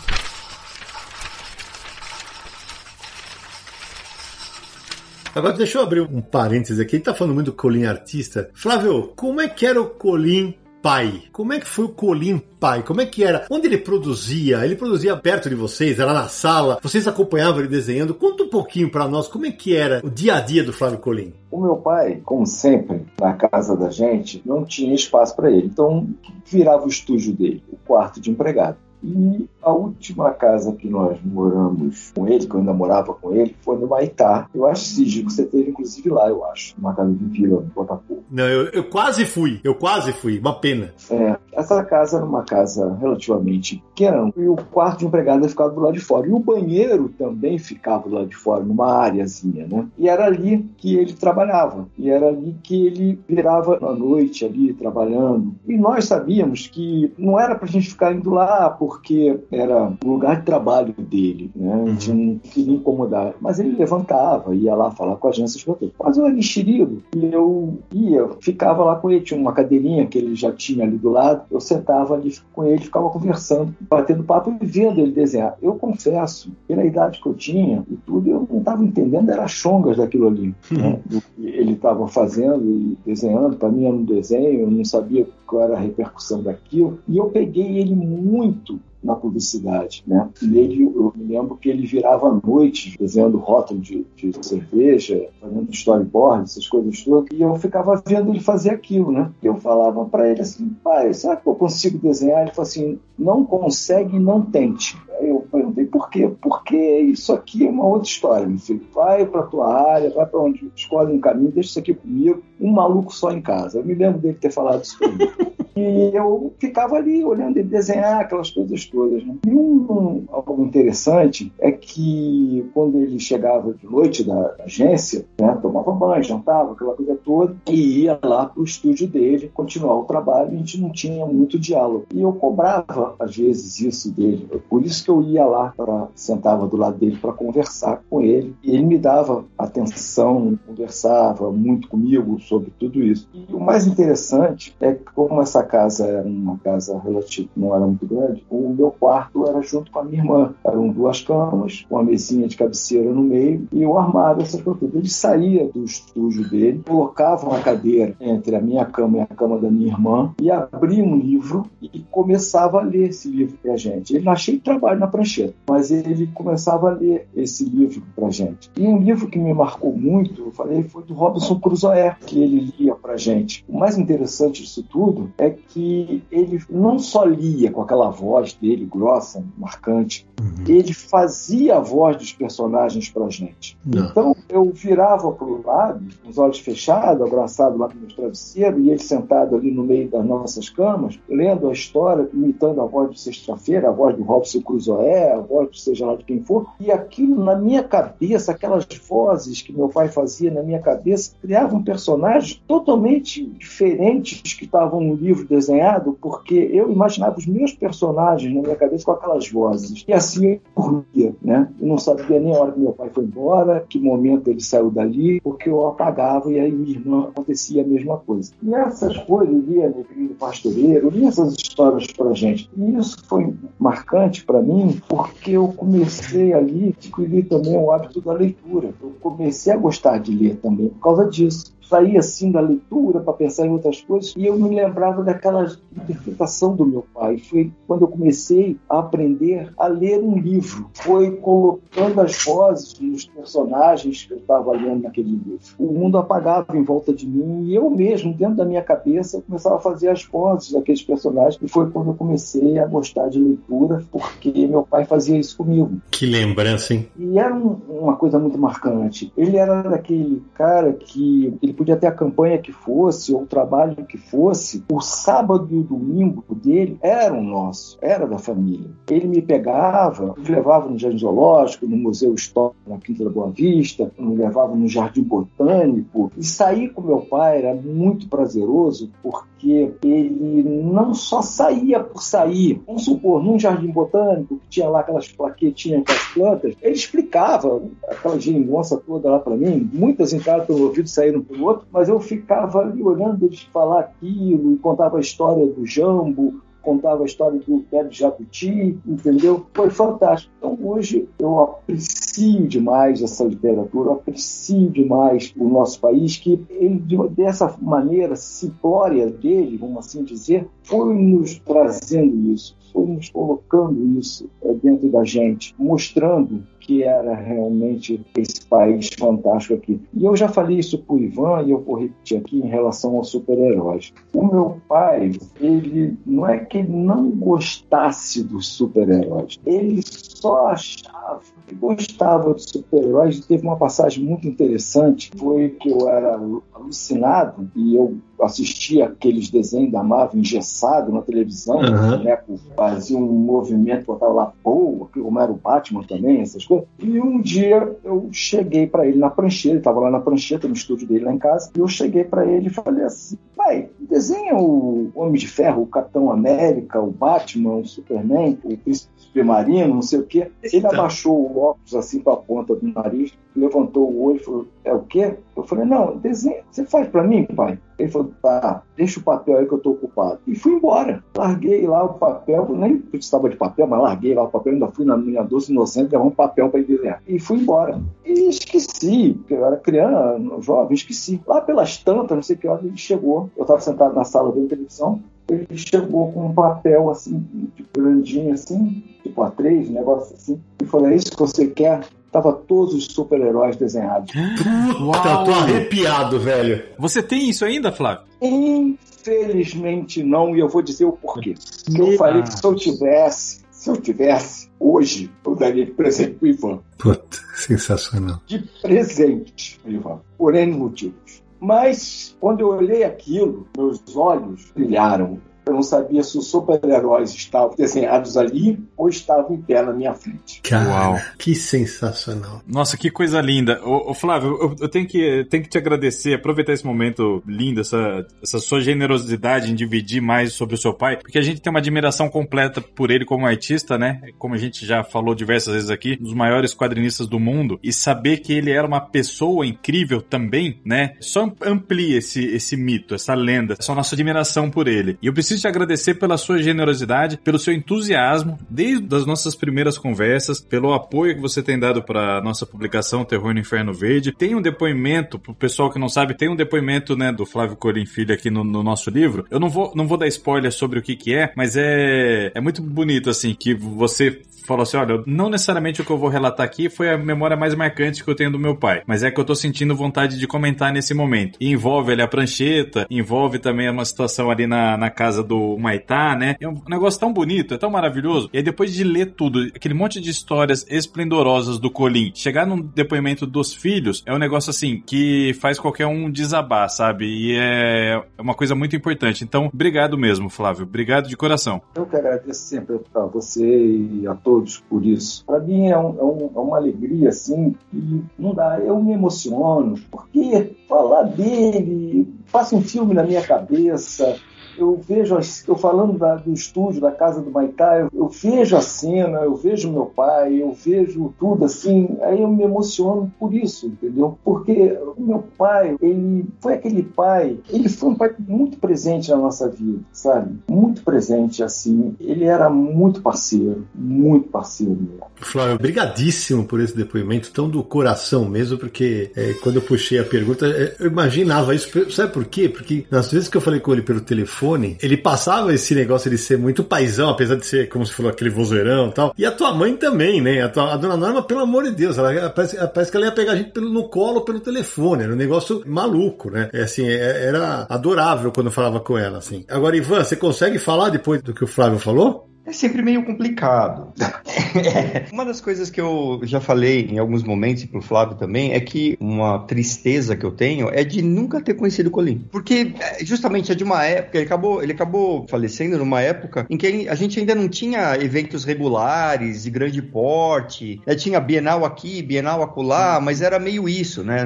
Agora 5.35 5.53
deixa 5.53 5.77
eu 5.77 5.83
abrir 5.83 6.01
um 6.01 6.21
parênteses 6.21 6.79
aqui. 6.79 6.95
Ele 6.95 7.03
tá 7.03 7.13
falando 7.13 7.35
muito 7.35 7.51
do 7.51 7.57
Colim 7.57 7.85
artista. 7.85 8.49
Flávio, 8.53 9.13
como 9.15 9.39
é 9.39 9.47
que 9.47 9.65
era 9.65 9.81
o 9.81 9.85
Colim 9.85 10.55
pai? 10.81 11.23
Como 11.31 11.53
é 11.53 11.59
que 11.59 11.67
foi 11.67 11.85
o 11.85 11.89
Colim 11.89 12.41
pai? 12.59 12.83
Como 12.83 13.01
é 13.01 13.05
que 13.05 13.23
era? 13.23 13.45
Onde 13.49 13.67
ele 13.67 13.77
produzia? 13.77 14.65
Ele 14.65 14.75
produzia 14.75 15.15
perto 15.15 15.49
de 15.49 15.55
vocês? 15.55 15.99
Era 15.99 16.13
na 16.13 16.27
sala? 16.27 16.79
Vocês 16.81 17.07
acompanhavam 17.07 17.59
ele 17.59 17.67
desenhando? 17.67 18.13
Conta 18.13 18.43
um 18.43 18.49
pouquinho 18.49 18.89
para 18.89 19.07
nós 19.07 19.27
como 19.27 19.45
é 19.45 19.51
que 19.51 19.75
era 19.75 20.01
o 20.03 20.09
dia 20.09 20.35
a 20.35 20.41
dia 20.41 20.63
do 20.63 20.73
Flávio 20.73 20.99
Colim. 20.99 21.33
O 21.51 21.61
meu 21.61 21.75
pai, 21.77 22.21
como 22.23 22.45
sempre, 22.45 23.05
na 23.19 23.33
casa 23.33 23.75
da 23.75 23.89
gente, 23.89 24.41
não 24.45 24.65
tinha 24.65 24.93
espaço 24.95 25.35
para 25.35 25.51
ele. 25.51 25.67
Então, 25.67 26.07
virava 26.45 26.85
o 26.85 26.89
estúdio 26.89 27.33
dele, 27.33 27.63
o 27.71 27.77
quarto 27.77 28.19
de 28.19 28.31
empregado. 28.31 28.77
E 29.03 29.47
a 29.61 29.71
última 29.71 30.31
casa 30.31 30.73
que 30.73 30.89
nós 30.89 31.17
moramos 31.23 32.11
com 32.15 32.27
ele, 32.27 32.45
que 32.45 32.53
eu 32.53 32.59
ainda 32.59 32.73
morava 32.73 33.13
com 33.13 33.33
ele, 33.33 33.55
foi 33.61 33.77
no 33.77 33.87
Maitá. 33.87 34.47
Eu 34.53 34.65
acho, 34.65 34.95
que 34.95 35.23
você 35.23 35.45
teve 35.45 35.71
inclusive 35.71 36.09
lá, 36.09 36.27
eu 36.29 36.45
acho. 36.45 36.75
Uma 36.77 36.93
casa 36.93 37.11
de 37.11 37.25
vila, 37.25 37.61
no 37.61 37.67
Botafogo. 37.67 38.23
Não, 38.29 38.45
eu, 38.45 38.65
eu 38.69 38.83
quase 38.83 39.25
fui. 39.25 39.59
Eu 39.63 39.75
quase 39.75 40.11
fui. 40.13 40.39
Uma 40.39 40.59
pena. 40.59 40.93
É, 41.09 41.37
Essa 41.53 41.83
casa 41.83 42.17
era 42.17 42.25
uma 42.25 42.43
casa 42.43 42.95
relativamente 42.99 43.83
pequena 43.89 44.31
e 44.35 44.47
o 44.47 44.55
quarto 44.55 44.99
de 44.99 45.05
empregada 45.05 45.47
ficava 45.47 45.69
do 45.69 45.81
lado 45.81 45.93
de 45.93 45.99
fora. 45.99 46.27
E 46.27 46.31
o 46.31 46.39
banheiro 46.39 47.09
também 47.17 47.57
ficava 47.57 48.07
do 48.07 48.15
lado 48.15 48.27
de 48.27 48.35
fora, 48.35 48.63
numa 48.63 48.93
áreazinha, 48.93 49.67
né? 49.67 49.87
E 49.97 50.07
era 50.07 50.25
ali 50.25 50.69
que 50.77 50.95
ele 50.95 51.13
trabalhava. 51.13 51.87
E 51.97 52.09
era 52.09 52.27
ali 52.27 52.55
que 52.63 52.85
ele 52.85 53.19
virava 53.27 53.77
à 53.81 53.93
noite 53.93 54.45
ali 54.45 54.73
trabalhando. 54.73 55.55
E 55.67 55.77
nós 55.77 56.05
sabíamos 56.05 56.67
que 56.67 57.13
não 57.17 57.39
era 57.39 57.55
pra 57.55 57.67
gente 57.67 57.89
ficar 57.89 58.13
indo 58.13 58.29
lá 58.29 58.69
porque 58.89 59.39
era 59.51 59.93
o 60.03 60.09
lugar 60.09 60.37
de 60.37 60.45
trabalho 60.47 60.95
dele, 60.97 61.51
né? 61.55 61.83
A 61.83 61.89
gente 61.89 62.11
não 62.11 62.39
queria 62.39 62.73
incomodar. 62.73 63.35
Mas 63.39 63.59
ele 63.59 63.77
levantava, 63.77 64.55
ia 64.55 64.73
lá 64.73 64.89
falar 64.89 65.15
com 65.17 65.27
a 65.27 65.29
agência 65.29 65.59
de 65.59 65.93
Mas 66.03 66.17
eu 66.17 66.25
era 66.25 66.35
enxerido 66.35 67.03
e 67.15 67.31
eu 67.31 67.77
ia, 67.93 68.27
ficava 68.41 68.83
lá 68.83 68.95
com 68.95 69.11
ele. 69.11 69.21
Tinha 69.21 69.39
uma 69.39 69.53
cadeirinha 69.53 70.07
que 70.07 70.17
ele 70.17 70.33
já 70.35 70.51
tinha 70.51 70.85
ali 70.85 70.97
do 70.97 71.11
lado. 71.11 71.43
Eu 71.51 71.61
sentava 71.61 72.15
ali 72.15 72.35
com 72.51 72.65
ele, 72.65 72.79
ficava 72.79 73.07
conversando, 73.11 73.75
batendo 73.81 74.23
papo 74.23 74.51
e 74.59 74.65
vendo 74.65 74.99
ele 74.99 75.11
desenhar. 75.11 75.55
Eu 75.61 75.75
confesso, 75.75 76.51
pela 76.67 76.83
idade 76.83 77.21
que 77.21 77.27
eu 77.27 77.35
tinha 77.35 77.83
e 77.91 77.95
tudo, 77.95 78.27
eu 78.27 78.47
não 78.49 78.57
estava 78.57 78.83
entendendo, 78.83 79.29
era 79.29 79.47
chongas 79.47 79.97
daquilo 79.97 80.27
ali. 80.27 80.55
Né? 80.71 80.99
Do 81.05 81.21
que 81.21 81.45
ele 81.45 81.73
estava 81.73 82.07
fazendo 82.07 82.65
e 82.65 82.97
desenhando. 83.05 83.55
Para 83.55 83.69
mim 83.69 83.85
era 83.85 83.95
um 83.95 84.03
desenho, 84.03 84.61
eu 84.61 84.71
não 84.71 84.83
sabia 84.83 85.27
qual 85.45 85.63
era 85.63 85.75
a 85.75 85.79
repercussão 85.79 86.41
daquilo. 86.41 86.99
E 87.07 87.17
eu 87.17 87.25
peguei 87.25 87.77
ele 87.77 87.93
muito 87.93 88.78
na 89.03 89.15
publicidade, 89.15 90.03
né? 90.05 90.29
E 90.41 90.57
ele, 90.57 90.83
eu 90.83 91.13
me 91.15 91.23
lembro 91.23 91.55
que 91.55 91.69
ele 91.69 91.85
virava 91.85 92.27
à 92.27 92.39
noite 92.45 92.97
desenhando 92.99 93.37
rótulo 93.37 93.79
de, 93.79 94.05
de 94.15 94.31
cerveja, 94.45 95.27
fazendo 95.39 95.71
storyboard, 95.71 96.43
essas 96.43 96.67
coisas 96.67 97.01
todas, 97.03 97.29
e 97.31 97.41
eu 97.41 97.55
ficava 97.55 98.01
vendo 98.05 98.31
ele 98.31 98.41
fazer 98.41 98.71
aquilo, 98.71 99.11
né? 99.11 99.31
E 99.41 99.45
eu 99.45 99.55
falava 99.55 100.03
para 100.05 100.29
ele 100.29 100.41
assim, 100.41 100.69
pai, 100.83 101.13
será 101.13 101.35
que 101.35 101.47
eu 101.47 101.55
consigo 101.55 101.97
desenhar? 101.97 102.41
Ele 102.41 102.51
falou 102.51 102.67
assim, 102.67 102.99
não 103.17 103.45
consegue, 103.45 104.19
não 104.19 104.41
tente. 104.41 104.97
Aí 105.19 105.29
eu 105.29 105.45
perguntei 105.51 105.85
por 105.85 106.09
quê? 106.09 106.31
Porque 106.41 106.77
isso 106.77 107.33
aqui 107.33 107.65
é 107.65 107.69
uma 107.69 107.85
outra 107.85 108.07
história, 108.07 108.47
meu 108.47 108.57
filho. 108.57 108.81
Vai 108.93 109.25
para 109.25 109.43
tua 109.43 109.91
área, 109.91 110.09
vai 110.09 110.25
para 110.25 110.39
onde 110.39 110.71
escolhe 110.75 111.13
um 111.13 111.19
caminho, 111.19 111.51
deixa 111.51 111.69
isso 111.69 111.79
aqui 111.79 111.93
comigo. 111.93 112.41
Um 112.59 112.71
maluco 112.71 113.13
só 113.13 113.31
em 113.31 113.41
casa. 113.41 113.79
Eu 113.79 113.85
me 113.85 113.93
lembro 113.93 114.19
dele 114.19 114.37
ter 114.39 114.51
falado 114.51 114.83
isso 114.83 114.97
para 114.97 115.09
mim. 115.09 115.17
E 115.75 116.11
eu 116.13 116.53
ficava 116.59 116.95
ali 116.95 117.23
olhando 117.23 117.57
ele 117.57 117.67
desenhar 117.67 118.21
aquelas 118.21 118.51
coisas 118.51 118.85
todas. 118.85 119.25
Né? 119.25 119.35
E 119.47 119.53
um, 119.53 120.25
algo 120.31 120.63
interessante 120.63 121.51
é 121.59 121.71
que 121.71 122.69
quando 122.73 122.99
ele 122.99 123.19
chegava 123.19 123.73
de 123.73 123.85
noite 123.85 124.23
da 124.23 124.55
agência, 124.63 125.25
né, 125.39 125.57
tomava 125.61 125.91
banho, 125.91 126.23
jantava, 126.23 126.73
aquela 126.73 126.93
coisa 126.93 127.15
toda, 127.23 127.55
e 127.67 128.03
ia 128.03 128.19
lá 128.23 128.45
para 128.45 128.61
o 128.61 128.63
estúdio 128.63 129.07
dele 129.07 129.51
continuar 129.53 129.95
o 129.95 130.05
trabalho. 130.05 130.49
A 130.49 130.55
gente 130.55 130.79
não 130.79 130.91
tinha 130.91 131.25
muito 131.25 131.59
diálogo. 131.59 132.05
E 132.13 132.21
eu 132.21 132.33
cobrava, 132.33 133.15
às 133.19 133.35
vezes, 133.35 133.79
isso 133.79 134.11
dele. 134.11 134.49
Por 134.69 134.83
isso 134.83 135.03
que 135.03 135.11
eu 135.11 135.21
ia 135.21 135.45
lá, 135.45 135.73
para 135.75 136.07
sentava 136.15 136.67
do 136.67 136.77
lado 136.77 136.97
dele 136.97 137.17
para 137.17 137.33
conversar 137.33 138.01
com 138.09 138.21
ele. 138.21 138.55
E 138.63 138.71
ele 138.71 138.83
me 138.83 138.97
dava 138.97 139.45
atenção, 139.57 140.57
conversava 140.65 141.51
muito 141.51 141.87
comigo 141.87 142.39
sobre 142.39 142.71
tudo 142.77 143.01
isso. 143.01 143.27
E 143.33 143.53
o 143.53 143.59
mais 143.59 143.87
interessante 143.87 144.75
é 144.79 144.93
que, 144.93 145.03
como 145.13 145.41
essa 145.41 145.58
casa 145.63 146.05
era 146.05 146.27
uma 146.27 146.57
casa 146.57 146.99
relativa, 146.99 147.49
não 147.55 147.75
era 147.75 147.85
muito 147.85 148.05
grande, 148.05 148.45
o 148.49 148.69
meu 148.69 148.91
quarto 148.91 149.47
era 149.47 149.61
junto 149.61 149.91
com 149.91 149.99
a 149.99 150.03
minha 150.03 150.21
irmã. 150.21 150.53
Eram 150.63 150.89
duas 150.89 151.21
camas, 151.21 151.85
uma 151.89 152.03
mesinha 152.03 152.47
de 152.47 152.57
cabeceira 152.57 153.11
no 153.11 153.21
meio 153.21 153.67
e 153.71 153.85
o 153.85 153.97
armário, 153.97 154.41
essas 154.41 154.61
coisas. 154.61 154.93
Ele 154.93 155.09
saía 155.09 155.67
do 155.67 155.83
estúdio 155.83 156.47
dele, 156.49 156.83
colocava 156.85 157.47
uma 157.47 157.59
cadeira 157.59 158.15
entre 158.19 158.55
a 158.55 158.61
minha 158.61 158.85
cama 158.85 159.17
e 159.17 159.21
a 159.21 159.25
cama 159.27 159.57
da 159.57 159.69
minha 159.69 159.87
irmã 159.87 160.33
e 160.41 160.49
abria 160.51 161.03
um 161.03 161.17
livro 161.17 161.65
e 161.81 161.99
começava 162.11 162.79
a 162.79 162.83
ler 162.83 163.09
esse 163.09 163.29
livro 163.29 163.57
pra 163.61 163.77
gente. 163.77 164.15
Ele 164.15 164.25
não 164.25 164.33
achei 164.33 164.59
trabalho 164.59 164.99
na 164.99 165.07
prancheta, 165.07 165.53
mas 165.69 165.91
ele 165.91 166.27
começava 166.27 166.89
a 166.89 166.93
ler 166.93 167.27
esse 167.35 167.65
livro 167.65 168.03
pra 168.15 168.29
gente. 168.29 168.69
E 168.75 168.87
um 168.87 168.97
livro 168.97 169.27
que 169.27 169.39
me 169.39 169.53
marcou 169.53 169.95
muito, 169.95 170.41
eu 170.41 170.51
falei, 170.51 170.83
foi 170.83 171.03
do 171.03 171.13
Robinson 171.13 171.59
Crusoe, 171.59 172.15
que 172.25 172.41
ele 172.41 172.73
lia 172.77 172.95
pra 172.95 173.17
gente. 173.17 173.63
O 173.67 173.77
mais 173.77 173.97
interessante 173.97 174.61
disso 174.61 174.83
tudo 174.83 175.31
é 175.37 175.48
que 175.49 176.23
ele 176.31 176.61
não 176.69 176.99
só 176.99 177.23
lia 177.23 177.71
com 177.71 177.81
aquela 177.81 178.09
voz 178.09 178.53
dele 178.53 178.85
grossa, 178.85 179.43
marcante, 179.57 180.27
uhum. 180.39 180.65
ele 180.67 180.93
fazia 180.93 181.77
a 181.77 181.79
voz 181.79 182.17
dos 182.17 182.33
personagens 182.33 183.09
pra 183.09 183.29
gente. 183.29 183.77
Não. 183.85 184.05
Então 184.05 184.35
eu 184.47 184.71
virava 184.71 185.31
pro 185.31 185.61
lado, 185.65 186.03
com 186.23 186.29
os 186.29 186.37
olhos 186.37 186.59
fechados, 186.59 187.25
abraçado 187.25 187.77
lá 187.77 187.87
no 187.87 187.95
meu 187.95 188.09
travesseiro, 188.09 188.79
e 188.79 188.89
ele 188.89 188.99
sentado 188.99 189.55
ali 189.55 189.71
no 189.71 189.83
meio 189.83 190.09
das 190.09 190.25
nossas 190.25 190.69
camas, 190.69 191.19
lendo 191.29 191.69
a 191.69 191.73
história, 191.73 192.29
imitando 192.33 192.81
a 192.81 192.85
voz 192.85 193.11
de 193.11 193.19
Sexta-feira, 193.19 193.89
a 193.89 193.91
voz 193.91 194.15
do 194.15 194.23
Robson 194.23 194.61
Crusoe, 194.61 195.29
a 195.33 195.39
voz 195.39 195.71
de 195.71 195.81
seja 195.81 196.05
lá 196.05 196.15
de 196.15 196.23
quem 196.23 196.41
for, 196.41 196.67
e 196.79 196.91
aquilo 196.91 197.43
na 197.43 197.55
minha 197.55 197.83
cabeça, 197.83 198.51
aquelas 198.51 198.87
vozes 199.07 199.61
que 199.61 199.73
meu 199.73 199.89
pai 199.89 200.07
fazia 200.09 200.51
na 200.51 200.63
minha 200.63 200.79
cabeça, 200.79 201.33
criavam 201.41 201.83
personagens 201.83 202.61
totalmente 202.67 203.45
diferentes 203.45 204.53
que 204.53 204.65
estavam 204.65 205.01
no 205.01 205.15
livro 205.15 205.38
desenhado, 205.45 206.17
porque 206.21 206.55
eu 206.55 206.91
imaginava 206.91 207.37
os 207.37 207.45
meus 207.45 207.73
personagens 207.73 208.53
na 208.53 208.61
minha 208.61 208.75
cabeça 208.75 209.05
com 209.05 209.11
aquelas 209.11 209.49
vozes. 209.49 210.05
E 210.07 210.13
assim 210.13 210.59
eu 210.75 210.83
dormia, 210.83 211.35
né? 211.41 211.69
Eu 211.79 211.87
não 211.87 211.97
sabia 211.97 212.39
nem 212.39 212.55
a 212.55 212.59
hora 212.59 212.71
que 212.71 212.79
meu 212.79 212.93
pai 212.93 213.09
foi 213.09 213.23
embora, 213.23 213.85
que 213.87 213.99
momento 213.99 214.49
ele 214.49 214.61
saiu 214.61 214.89
dali, 214.89 215.39
porque 215.41 215.69
eu 215.69 215.87
apagava 215.87 216.51
e 216.51 216.59
aí 216.59 216.71
minha 216.71 216.91
irmã 216.91 217.27
acontecia 217.29 217.83
a 217.83 217.87
mesma 217.87 218.17
coisa. 218.17 218.51
E 218.61 218.73
essas 218.73 219.17
coisas, 219.17 219.63
lia 219.67 219.89
Negrinho 219.89 220.35
Pastoreiro, 220.35 221.09
lia 221.09 221.27
essas 221.27 221.53
histórias 221.53 222.07
pra 222.07 222.33
gente. 222.33 222.69
E 222.75 222.95
isso 222.95 223.23
foi 223.27 223.53
marcante 223.77 224.45
para 224.45 224.61
mim, 224.61 224.99
porque 225.07 225.51
eu 225.51 225.67
comecei 225.69 226.53
ali, 226.53 226.95
adquirir 226.97 227.47
também 227.47 227.77
o 227.77 227.91
hábito 227.91 228.21
da 228.21 228.33
leitura. 228.33 228.93
Eu 229.01 229.13
comecei 229.21 229.73
a 229.73 229.77
gostar 229.77 230.19
de 230.19 230.35
ler 230.35 230.57
também 230.57 230.89
por 230.89 230.99
causa 230.99 231.25
disso 231.25 231.78
saía 231.89 232.19
assim 232.19 232.51
da 232.51 232.61
leitura 232.61 233.19
para 233.19 233.33
pensar 233.33 233.65
em 233.65 233.71
outras 233.71 234.01
coisas 234.01 234.33
e 234.37 234.45
eu 234.45 234.57
me 234.57 234.73
lembrava 234.75 235.23
daquela 235.23 235.65
interpretação 235.91 236.75
do 236.75 236.85
meu 236.85 237.05
pai. 237.13 237.37
Foi 237.39 237.71
quando 237.87 238.03
eu 238.03 238.07
comecei 238.07 238.77
a 238.87 238.99
aprender 238.99 239.71
a 239.77 239.87
ler 239.87 240.19
um 240.19 240.37
livro. 240.37 240.89
Foi 240.93 241.31
colocando 241.37 242.21
as 242.21 242.43
vozes 242.43 242.99
nos 242.99 243.25
personagens 243.25 244.25
que 244.25 244.33
eu 244.33 244.37
estava 244.37 244.71
lendo 244.73 245.03
naquele 245.03 245.31
livro. 245.31 245.59
O 245.79 245.91
mundo 245.91 246.17
apagava 246.17 246.77
em 246.77 246.83
volta 246.83 247.11
de 247.11 247.27
mim 247.27 247.65
e 247.65 247.75
eu 247.75 247.89
mesmo, 247.89 248.33
dentro 248.33 248.57
da 248.57 248.65
minha 248.65 248.83
cabeça, 248.83 249.41
começava 249.41 249.77
a 249.77 249.79
fazer 249.79 250.09
as 250.09 250.23
vozes 250.23 250.71
daqueles 250.71 251.01
personagens. 251.01 251.59
E 251.61 251.67
foi 251.67 251.89
quando 251.89 252.09
eu 252.09 252.13
comecei 252.13 252.77
a 252.77 252.85
gostar 252.85 253.29
de 253.29 253.39
leitura, 253.39 254.03
porque 254.11 254.67
meu 254.67 254.83
pai 254.83 255.05
fazia 255.05 255.37
isso 255.37 255.57
comigo. 255.57 255.99
Que 256.11 256.25
lembrança, 256.25 256.93
hein? 256.93 257.07
E 257.17 257.39
era 257.39 257.53
um, 257.55 257.77
uma 257.89 258.15
coisa 258.15 258.37
muito 258.37 258.57
marcante. 258.57 259.31
Ele 259.35 259.57
era 259.57 259.81
daquele 259.81 260.43
cara 260.53 260.93
que 260.93 261.57
ele 261.61 261.73
podia 261.79 261.95
ter 261.95 262.07
a 262.07 262.11
campanha 262.11 262.57
que 262.57 262.73
fosse, 262.73 263.33
ou 263.33 263.43
o 263.43 263.47
trabalho 263.47 263.95
que 264.05 264.17
fosse, 264.17 264.83
o 264.91 264.99
sábado 264.99 265.69
e 265.71 265.77
o 265.77 265.83
domingo 265.83 266.43
dele 266.53 266.99
eram 267.01 267.41
nossos, 267.41 267.97
era 268.01 268.27
da 268.27 268.37
família. 268.37 268.89
Ele 269.09 269.29
me 269.29 269.41
pegava, 269.41 270.35
me 270.37 270.49
levava 270.49 270.89
no 270.89 270.99
Jardim 270.99 271.19
Zoológico, 271.19 271.87
no 271.87 271.95
Museu 271.95 272.35
Histórico 272.35 272.75
na 272.85 272.97
Quinta 272.97 273.23
da 273.23 273.29
Boa 273.29 273.49
Vista, 273.49 274.11
me 274.19 274.35
levava 274.35 274.75
no 274.75 274.89
Jardim 274.89 275.23
Botânico. 275.23 276.29
E 276.35 276.43
sair 276.43 276.89
com 276.89 277.01
meu 277.01 277.21
pai 277.21 277.59
era 277.59 277.73
muito 277.73 278.27
prazeroso, 278.27 279.09
porque 279.23 279.47
ele 279.63 280.63
não 280.63 281.13
só 281.13 281.41
saía 281.41 281.99
por 281.99 282.21
sair. 282.21 282.81
Vamos 282.85 283.05
supor, 283.05 283.43
num 283.43 283.59
Jardim 283.59 283.91
Botânico, 283.91 284.57
que 284.57 284.69
tinha 284.69 284.89
lá 284.89 285.01
aquelas 285.01 285.27
plaquetinhas 285.27 286.03
com 286.05 286.11
as 286.11 286.27
plantas, 286.33 286.75
ele 286.81 286.95
explicava 286.95 287.81
aquela 288.07 288.39
geringonça 288.39 288.97
toda 288.97 289.29
lá 289.29 289.39
para 289.39 289.55
mim. 289.55 289.89
Muitas 289.91 290.33
entraram 290.33 290.65
pelo 290.65 290.83
ouvido 290.83 291.09
saíram 291.09 291.41
pelo 291.41 291.65
outro, 291.65 291.87
mas 291.91 292.07
eu 292.07 292.19
ficava 292.19 292.79
ali 292.79 293.01
olhando 293.01 293.45
eles 293.45 293.61
falar 293.73 294.01
aquilo, 294.01 294.73
e 294.73 294.77
contava 294.77 295.17
a 295.17 295.21
história 295.21 295.65
do 295.65 295.85
jambo, 295.85 296.61
contava 296.81 297.23
a 297.23 297.25
história 297.25 297.59
do 297.59 297.79
pé 297.89 298.03
de 298.03 298.17
jabuti, 298.17 298.97
entendeu? 299.05 299.65
Foi 299.73 299.89
fantástico. 299.89 300.53
Então 300.57 300.77
hoje 300.81 301.27
eu 301.39 301.59
aprecio 301.59 302.67
demais 302.67 303.21
essa 303.21 303.43
literatura, 303.43 304.13
aprecio 304.13 304.89
demais 304.89 305.53
o 305.57 305.67
nosso 305.67 305.99
país, 305.99 306.37
que 306.37 306.63
ele, 306.69 307.01
dessa 307.29 307.75
maneira 307.81 308.35
simplória 308.35 309.27
dele, 309.27 309.77
vamos 309.77 309.97
assim 309.97 310.23
dizer, 310.23 310.67
foi 310.89 311.13
nos 311.13 311.59
trazendo 311.59 312.51
isso, 312.51 312.75
foi 312.91 313.05
nos 313.05 313.29
colocando 313.29 314.19
isso 314.19 314.49
eh, 314.63 314.73
dentro 314.73 315.07
da 315.09 315.23
gente, 315.23 315.75
mostrando 315.77 316.63
que 316.79 317.03
era 317.03 317.35
realmente 317.35 318.19
esse 318.35 318.65
país 318.65 319.11
fantástico 319.17 319.75
aqui. 319.75 320.01
E 320.11 320.25
eu 320.25 320.35
já 320.35 320.47
falei 320.47 320.79
isso 320.79 320.97
para 320.97 321.15
o 321.15 321.19
Ivan 321.19 321.61
e 321.61 321.69
eu 321.69 321.79
vou 321.79 321.99
repetir 321.99 322.39
aqui 322.39 322.57
em 322.57 322.67
relação 322.67 323.15
aos 323.17 323.29
super-heróis. 323.29 324.11
O 324.33 324.43
meu 324.43 324.81
pai, 324.89 325.33
ele 325.61 326.17
não 326.25 326.47
é 326.47 326.57
que 326.57 326.79
ele 326.79 326.91
não 326.91 327.29
gostasse 327.29 328.43
dos 328.43 328.69
super-heróis, 328.69 329.59
ele 329.63 330.01
só 330.41 330.67
achava 330.67 331.41
e 331.69 331.75
gostava 331.75 332.53
de 332.53 332.69
super-heróis. 332.69 333.45
Teve 333.45 333.63
uma 333.63 333.77
passagem 333.77 334.23
muito 334.23 334.47
interessante, 334.47 335.31
foi 335.37 335.69
que 335.69 335.89
eu 335.89 336.07
era 336.09 336.39
alucinado 336.73 337.69
e 337.75 337.95
eu 337.95 338.17
assistia 338.41 339.05
aqueles 339.05 339.49
desenhos 339.49 339.91
da 339.91 340.01
Marvel 340.01 340.39
engessado 340.39 341.11
na 341.11 341.21
televisão, 341.21 341.77
uhum. 341.77 342.23
né, 342.23 342.39
fazia 342.75 343.17
um 343.17 343.25
movimento, 343.25 344.05
botava 344.05 344.31
lá, 344.31 344.53
pô, 344.63 345.09
como 345.13 345.39
era 345.39 345.51
o 345.51 345.57
Batman 345.57 346.03
também, 346.03 346.39
essas 346.41 346.65
coisas. 346.65 346.87
E 346.99 347.19
um 347.19 347.41
dia 347.41 347.97
eu 348.03 348.29
cheguei 348.31 348.87
para 348.87 349.05
ele 349.05 349.17
na 349.17 349.29
prancheta, 349.29 349.73
ele 349.73 349.79
estava 349.79 349.99
lá 349.99 350.09
na 350.09 350.21
prancheta, 350.21 350.67
no 350.67 350.73
estúdio 350.73 351.07
dele 351.07 351.25
lá 351.25 351.33
em 351.33 351.37
casa, 351.37 351.69
e 351.75 351.79
eu 351.79 351.87
cheguei 351.87 352.23
para 352.23 352.45
ele 352.45 352.67
e 352.67 352.73
falei 352.73 353.03
assim, 353.03 353.37
pai, 353.55 353.89
desenha 354.09 354.55
o 354.55 355.11
Homem 355.13 355.35
de 355.35 355.47
Ferro, 355.47 355.83
o 355.83 355.87
Capitão 355.87 356.31
América, 356.31 356.99
o 356.99 357.11
Batman, 357.11 357.75
o 357.75 357.85
Superman, 357.85 358.57
o 358.63 358.75
Príncipe 358.75 359.11
submarino, 359.17 359.93
não 359.95 360.01
sei 360.01 360.19
o 360.19 360.25
quê. 360.25 360.51
Ele 360.63 360.87
abaixou 360.87 361.39
o 361.39 361.59
óculos 361.59 361.95
assim 361.95 362.19
para 362.19 362.33
a 362.33 362.37
ponta 362.37 362.75
do 362.75 362.87
nariz, 362.87 363.37
levantou 363.55 364.09
o 364.09 364.23
olho 364.23 364.37
e 364.37 364.43
falou: 364.43 364.67
É 364.83 364.93
o 364.93 365.01
quê? 365.01 365.35
Eu 365.55 365.63
falei: 365.63 365.85
Não, 365.85 366.17
desenha. 366.17 366.63
Você 366.69 366.85
faz 366.85 367.07
para 367.07 367.23
mim, 367.23 367.45
pai? 367.45 367.77
Ele 367.97 368.09
falou: 368.09 368.31
Tá, 368.41 368.83
deixa 368.95 369.19
o 369.19 369.23
papel 369.23 369.57
aí 369.57 369.65
que 369.65 369.73
eu 369.73 369.77
estou 369.77 369.93
ocupado. 369.93 370.39
E 370.47 370.55
fui 370.55 370.73
embora. 370.73 371.23
Larguei 371.35 371.85
lá 371.87 372.03
o 372.03 372.13
papel, 372.13 372.67
nem 372.69 372.97
precisava 372.97 373.49
de 373.49 373.57
papel, 373.57 373.87
mas 373.87 374.01
larguei 374.01 374.33
lá 374.33 374.43
o 374.43 374.49
papel. 374.49 374.73
Ainda 374.73 374.87
fui 374.87 375.05
na 375.05 375.17
minha 375.17 375.43
doce 375.43 375.71
inocente 375.71 376.11
levar 376.11 376.25
um 376.25 376.31
papel 376.31 376.69
para 376.69 376.79
ele 376.79 376.95
desenhar. 376.95 377.21
E 377.27 377.39
fui 377.39 377.57
embora. 377.57 378.01
E 378.25 378.49
esqueci, 378.49 379.33
porque 379.37 379.53
eu 379.53 379.65
era 379.65 379.77
criança, 379.77 380.39
jovem, 380.61 380.93
esqueci. 380.93 381.41
Lá 381.47 381.61
pelas 381.61 381.97
tantas, 381.97 382.35
não 382.35 382.43
sei 382.43 382.55
que 382.55 382.67
hora, 382.67 382.85
ele 382.85 382.97
chegou. 382.97 383.49
Eu 383.55 383.63
estava 383.63 383.79
sentado 383.79 384.15
na 384.15 384.23
sala 384.23 384.51
vendo 384.51 384.69
televisão 384.69 385.21
ele 385.51 385.77
chegou 385.77 386.31
com 386.31 386.45
um 386.45 386.53
papel 386.53 387.09
assim, 387.09 387.43
tipo, 387.75 387.99
grandinho 387.99 388.53
assim, 388.53 389.03
tipo 389.23 389.41
A3, 389.41 389.89
um 389.89 389.93
negócio 389.93 390.35
assim, 390.35 390.61
e 390.81 390.85
falou: 390.85 391.07
É 391.07 391.15
isso 391.15 391.31
que 391.31 391.39
você 391.39 391.67
quer? 391.67 392.01
Tava 392.31 392.53
todos 392.53 392.93
os 392.93 393.05
super-heróis 393.05 393.75
desenhados. 393.75 394.31
Puta, 394.31 395.29
eu 395.29 395.43
tô 395.43 395.51
arrepiado, 395.51 396.39
velho. 396.39 396.83
Você 396.97 397.23
tem 397.23 397.49
isso 397.49 397.65
ainda, 397.65 397.91
Flávio? 397.91 398.25
Infelizmente 398.41 400.23
não, 400.23 400.55
e 400.55 400.59
eu 400.59 400.69
vou 400.69 400.81
dizer 400.81 401.05
o 401.05 401.13
porquê. 401.13 401.55
Eu 401.93 402.17
falei 402.17 402.43
que 402.43 402.53
se 402.53 402.63
eu 402.63 402.75
tivesse, 402.75 403.61
se 403.71 403.89
eu 403.89 403.97
tivesse, 403.97 404.69
hoje, 404.79 405.31
eu 405.45 405.55
daria 405.55 405.85
de 405.85 405.91
presente 405.91 406.33
pro 406.35 406.47
Ivan. 406.47 406.79
Puta, 406.97 407.37
sensacional. 407.55 408.39
De 408.45 408.59
presente, 408.81 409.79
Ivan, 409.85 410.19
por 410.37 410.53
N 410.53 410.77
motivos. 410.77 411.41
Mas 411.59 412.37
quando 412.39 412.61
eu 412.61 412.67
olhei 412.69 413.03
aquilo, 413.03 413.67
meus 413.75 414.01
olhos 414.15 414.71
brilharam. 414.75 415.39
Eu 415.65 415.73
não 415.73 415.83
sabia 415.83 416.23
se 416.23 416.37
os 416.37 416.47
super-heróis 416.47 417.33
estavam 417.33 417.75
desenhados 417.75 418.37
ali 418.37 418.79
ou 418.97 419.09
estavam 419.09 419.55
em 419.55 419.61
pé 419.61 419.81
na 419.81 419.93
minha 419.93 420.13
frente. 420.13 420.61
Cara, 420.61 420.89
Uau. 420.89 421.19
que 421.37 421.55
sensacional. 421.55 422.61
Nossa, 422.67 422.97
que 422.97 423.09
coisa 423.09 423.39
linda. 423.41 423.79
Ô, 423.83 424.11
ô 424.11 424.13
Flávio, 424.13 424.57
eu, 424.61 424.75
eu, 424.81 424.89
tenho, 424.89 425.07
que, 425.07 425.45
tenho 425.49 425.63
que 425.63 425.69
te 425.69 425.77
agradecer, 425.77 426.33
aproveitar 426.33 426.73
esse 426.73 426.85
momento 426.85 427.43
lindo, 427.45 427.81
essa, 427.81 428.25
essa 428.41 428.59
sua 428.59 428.81
generosidade 428.81 429.71
em 429.71 429.75
dividir 429.75 430.21
mais 430.21 430.53
sobre 430.53 430.75
o 430.75 430.77
seu 430.77 430.93
pai, 430.93 431.17
porque 431.17 431.37
a 431.37 431.41
gente 431.41 431.61
tem 431.61 431.69
uma 431.69 431.79
admiração 431.79 432.29
completa 432.29 432.81
por 432.81 433.11
ele 433.11 433.25
como 433.25 433.45
artista, 433.45 433.97
né? 433.97 434.21
Como 434.37 434.55
a 434.55 434.57
gente 434.57 434.85
já 434.85 435.03
falou 435.03 435.35
diversas 435.35 435.73
vezes 435.73 435.89
aqui, 435.89 436.17
um 436.19 436.23
dos 436.23 436.33
maiores 436.33 436.73
quadrinistas 436.73 437.27
do 437.27 437.39
mundo, 437.39 437.79
e 437.83 437.93
saber 437.93 438.37
que 438.37 438.53
ele 438.53 438.71
era 438.71 438.87
uma 438.87 439.01
pessoa 439.01 439.65
incrível 439.65 440.21
também, 440.21 440.81
né? 440.85 441.15
Só 441.19 441.51
amplia 441.61 442.17
esse, 442.17 442.43
esse 442.45 442.75
mito, 442.75 443.13
essa 443.13 443.33
lenda, 443.33 443.75
essa 443.77 443.93
nossa 443.93 444.15
admiração 444.15 444.69
por 444.69 444.87
ele. 444.87 445.17
E 445.21 445.27
eu 445.27 445.33
preciso 445.33 445.48
preciso 445.49 445.61
te 445.61 445.67
agradecer 445.67 446.13
pela 446.15 446.37
sua 446.37 446.61
generosidade, 446.61 447.37
pelo 447.37 447.57
seu 447.57 447.73
entusiasmo, 447.73 448.59
desde 448.69 449.15
as 449.15 449.25
nossas 449.25 449.55
primeiras 449.55 449.97
conversas, 449.97 450.61
pelo 450.61 450.93
apoio 450.93 451.35
que 451.35 451.41
você 451.41 451.63
tem 451.63 451.79
dado 451.79 452.03
para 452.03 452.41
nossa 452.41 452.65
publicação 452.65 453.25
Terror 453.25 453.53
no 453.53 453.59
Inferno 453.59 453.91
Verde. 453.91 454.31
Tem 454.31 454.53
um 454.53 454.61
depoimento, 454.61 455.39
pro 455.39 455.53
pessoal 455.55 455.91
que 455.91 455.97
não 455.97 456.07
sabe, 456.07 456.35
tem 456.35 456.49
um 456.49 456.55
depoimento, 456.55 457.15
né, 457.15 457.31
do 457.31 457.45
Flávio 457.45 457.75
Corim 457.75 458.05
Filho 458.05 458.33
aqui 458.33 458.51
no, 458.51 458.63
no, 458.63 458.83
nosso 458.83 459.09
livro. 459.09 459.45
Eu 459.49 459.59
não 459.59 459.69
vou, 459.69 459.91
não 459.95 460.07
vou 460.07 460.17
dar 460.17 460.27
spoiler 460.27 460.71
sobre 460.71 460.99
o 460.99 461.01
que 461.01 461.15
que 461.15 461.33
é, 461.33 461.51
mas 461.55 461.75
é, 461.75 462.51
é 462.53 462.61
muito 462.61 462.81
bonito, 462.83 463.29
assim, 463.29 463.55
que 463.55 463.73
você 463.73 464.41
falou 464.69 464.83
assim: 464.83 464.97
olha, 464.97 465.23
não 465.25 465.49
necessariamente 465.49 466.01
o 466.01 466.05
que 466.05 466.11
eu 466.11 466.17
vou 466.17 466.29
relatar 466.29 466.65
aqui 466.65 466.89
foi 466.89 467.09
a 467.09 467.17
memória 467.17 467.57
mais 467.57 467.73
marcante 467.73 468.23
que 468.23 468.29
eu 468.29 468.35
tenho 468.35 468.51
do 468.51 468.59
meu 468.59 468.75
pai, 468.75 469.01
mas 469.07 469.23
é 469.23 469.31
que 469.31 469.39
eu 469.39 469.43
tô 469.43 469.55
sentindo 469.55 469.95
vontade 469.95 470.37
de 470.37 470.47
comentar 470.47 470.93
nesse 470.93 471.13
momento. 471.13 471.57
E 471.59 471.71
envolve 471.71 472.11
ali 472.11 472.21
a 472.21 472.27
prancheta, 472.27 473.07
envolve 473.09 473.57
também 473.57 473.89
uma 473.89 474.05
situação 474.05 474.51
ali 474.51 474.67
na, 474.67 474.95
na 474.95 475.09
casa 475.09 475.43
do 475.43 475.77
Maitá, 475.77 476.35
né? 476.35 476.55
É 476.61 476.67
um 476.67 476.81
negócio 476.87 477.19
tão 477.19 477.33
bonito, 477.33 477.73
é 477.73 477.77
tão 477.77 477.89
maravilhoso. 477.89 478.49
E 478.53 478.57
aí 478.57 478.63
depois 478.63 478.93
de 478.93 479.03
ler 479.03 479.33
tudo, 479.33 479.63
aquele 479.75 479.93
monte 479.93 480.21
de 480.21 480.29
histórias 480.29 480.85
esplendorosas 480.87 481.79
do 481.79 481.89
Colim, 481.89 482.31
chegar 482.35 482.67
num 482.67 482.79
depoimento 482.79 483.47
dos 483.47 483.73
filhos 483.73 484.23
é 484.25 484.33
um 484.33 484.37
negócio 484.37 484.69
assim 484.69 485.01
que 485.05 485.53
faz 485.59 485.79
qualquer 485.79 486.05
um 486.05 486.29
desabar, 486.29 486.89
sabe? 486.89 487.25
E 487.25 487.55
é 487.57 488.21
uma 488.37 488.53
coisa 488.53 488.75
muito 488.75 488.95
importante. 488.95 489.43
Então, 489.43 489.69
obrigado 489.73 490.17
mesmo, 490.17 490.49
Flávio. 490.49 490.83
Obrigado 490.83 491.27
de 491.27 491.35
coração. 491.35 491.81
Eu 491.95 492.05
que 492.05 492.15
agradeço 492.15 492.61
sempre 492.61 492.99
a 493.15 493.21
você 493.21 493.65
e 493.65 494.27
a 494.27 494.35
todos 494.35 494.58
todos 494.59 494.79
por 494.89 495.05
isso. 495.05 495.43
Para 495.45 495.59
mim 495.59 495.87
é, 495.87 495.97
um, 495.97 496.19
é, 496.19 496.23
um, 496.23 496.51
é, 496.53 496.59
uma 496.59 496.77
alegria, 496.77 497.29
assim, 497.29 497.75
e 497.93 498.21
não 498.37 498.53
dá, 498.53 498.79
eu 498.79 499.01
me 499.01 499.13
emociono, 499.13 499.95
porque 500.11 500.75
falar 500.87 501.23
dele, 501.23 502.27
passa 502.51 502.75
um 502.75 502.81
filme 502.81 503.13
na 503.13 503.23
minha 503.23 503.41
cabeça, 503.41 504.37
eu 504.81 504.99
vejo, 505.07 505.37
eu 505.67 505.75
falando 505.75 506.17
da, 506.17 506.35
do 506.35 506.53
estúdio, 506.53 507.01
da 507.01 507.11
casa 507.11 507.41
do 507.41 507.51
Maitá, 507.51 507.99
eu, 507.99 508.09
eu, 508.13 508.27
vejo 508.29 508.75
a 508.75 508.81
cena, 508.81 509.39
eu 509.39 509.55
vejo 509.55 509.91
meu 509.91 510.05
pai, 510.05 510.61
eu 510.61 510.71
vejo 510.71 511.33
tudo 511.39 511.65
assim, 511.65 512.17
aí 512.21 512.41
eu 512.41 512.47
me 512.47 512.63
emociono 512.63 513.31
por 513.39 513.53
isso, 513.53 513.87
entendeu? 513.87 514.37
Porque 514.43 514.97
o 515.17 515.21
meu 515.21 515.43
pai, 515.57 515.95
ele 516.01 516.45
foi 516.59 516.73
aquele 516.73 517.03
pai, 517.03 517.57
ele 517.69 517.89
foi 517.89 518.09
um 518.09 518.15
pai 518.15 518.33
muito 518.39 518.77
presente 518.77 519.31
na 519.31 519.37
nossa 519.37 519.67
vida, 519.69 519.99
sabe? 520.11 520.57
Muito 520.69 521.03
presente, 521.03 521.63
assim. 521.63 522.15
Ele 522.19 522.45
era 522.45 522.69
muito 522.69 523.21
parceiro, 523.21 523.85
muito 523.93 524.49
parceiro 524.49 524.95
mesmo. 524.95 525.19
Flávio, 525.35 525.75
obrigadíssimo 525.75 526.65
por 526.65 526.79
esse 526.79 526.95
depoimento 526.95 527.51
tão 527.51 527.69
do 527.69 527.83
coração 527.83 528.45
mesmo, 528.45 528.77
porque 528.77 529.31
é, 529.35 529.53
quando 529.61 529.77
eu 529.77 529.81
puxei 529.81 530.19
a 530.19 530.23
pergunta, 530.23 530.67
é, 530.67 530.95
eu 530.99 531.07
imaginava 531.07 531.73
isso. 531.73 531.89
Sabe 532.11 532.33
por 532.33 532.45
quê? 532.45 532.69
Porque 532.69 533.05
nas 533.09 533.31
vezes 533.31 533.49
que 533.49 533.57
eu 533.57 533.61
falei 533.61 533.79
com 533.79 533.93
ele 533.93 534.01
pelo 534.01 534.21
telefone, 534.21 534.68
telefone, 534.69 534.97
ele 535.01 535.17
passava 535.17 535.73
esse 535.73 535.95
negócio 535.95 536.29
de 536.29 536.37
ser 536.37 536.57
muito 536.57 536.83
paizão, 536.83 537.29
apesar 537.29 537.55
de 537.55 537.65
ser, 537.65 537.89
como 537.89 538.05
você 538.05 538.13
falou, 538.13 538.31
aquele 538.31 538.49
vozeirão 538.49 539.09
e 539.09 539.11
tal. 539.11 539.33
E 539.37 539.45
a 539.45 539.51
tua 539.51 539.73
mãe 539.73 539.95
também, 539.95 540.41
né? 540.41 540.61
A, 540.61 540.69
tua, 540.69 540.93
a 540.93 540.97
dona 540.97 541.17
Norma, 541.17 541.41
pelo 541.41 541.61
amor 541.61 541.83
de 541.83 541.91
Deus, 541.91 542.17
ela, 542.17 542.49
parece, 542.49 542.77
parece 542.87 543.11
que 543.11 543.17
ela 543.17 543.27
ia 543.27 543.31
pegar 543.31 543.53
a 543.53 543.55
gente 543.55 543.71
pelo, 543.71 543.89
no 543.89 544.09
colo 544.09 544.41
pelo 544.41 544.59
telefone. 544.59 545.23
Era 545.23 545.33
um 545.33 545.37
negócio 545.37 545.83
maluco, 545.85 546.49
né? 546.49 546.69
É, 546.73 546.83
assim, 546.83 547.07
é, 547.07 547.45
era 547.45 547.85
adorável 547.89 548.51
quando 548.51 548.71
falava 548.71 548.99
com 548.99 549.17
ela, 549.17 549.37
assim. 549.37 549.65
Agora, 549.69 549.95
Ivan, 549.95 550.23
você 550.23 550.35
consegue 550.35 550.77
falar 550.77 551.09
depois 551.09 551.41
do 551.41 551.53
que 551.53 551.63
o 551.63 551.67
Flávio 551.67 551.99
falou? 551.99 552.48
É 552.69 552.73
sempre 552.73 553.01
meio 553.01 553.23
complicado. 553.23 554.13
uma 555.33 555.43
das 555.43 555.59
coisas 555.59 555.89
que 555.89 555.99
eu 555.99 556.39
já 556.43 556.61
falei 556.61 557.07
em 557.09 557.17
alguns 557.17 557.43
momentos, 557.43 557.83
e 557.83 557.87
pro 557.87 558.01
Flávio 558.01 558.35
também, 558.35 558.73
é 558.73 558.79
que 558.79 559.17
uma 559.19 559.59
tristeza 559.59 560.35
que 560.35 560.45
eu 560.45 560.51
tenho 560.51 560.89
é 560.89 561.03
de 561.03 561.21
nunca 561.21 561.61
ter 561.61 561.73
conhecido 561.73 562.07
o 562.07 562.11
Colim. 562.11 562.47
Porque 562.51 562.93
é, 562.99 563.25
justamente 563.25 563.71
é 563.71 563.75
de 563.75 563.83
uma 563.83 564.03
época, 564.03 564.37
ele 564.37 564.45
acabou, 564.45 564.83
ele 564.83 564.91
acabou 564.91 565.47
falecendo 565.47 565.97
numa 565.97 566.21
época 566.21 566.65
em 566.69 566.77
que 566.77 567.07
a 567.07 567.15
gente 567.15 567.39
ainda 567.39 567.55
não 567.55 567.67
tinha 567.67 568.15
eventos 568.15 568.63
regulares 568.63 569.63
de 569.63 569.71
grande 569.71 570.01
porte. 570.01 571.01
É, 571.05 571.15
tinha 571.15 571.39
Bienal 571.39 571.85
aqui, 571.85 572.21
Bienal 572.21 572.61
acolá, 572.61 573.19
mas 573.19 573.41
era 573.41 573.59
meio 573.59 573.89
isso, 573.89 574.23
né, 574.23 574.45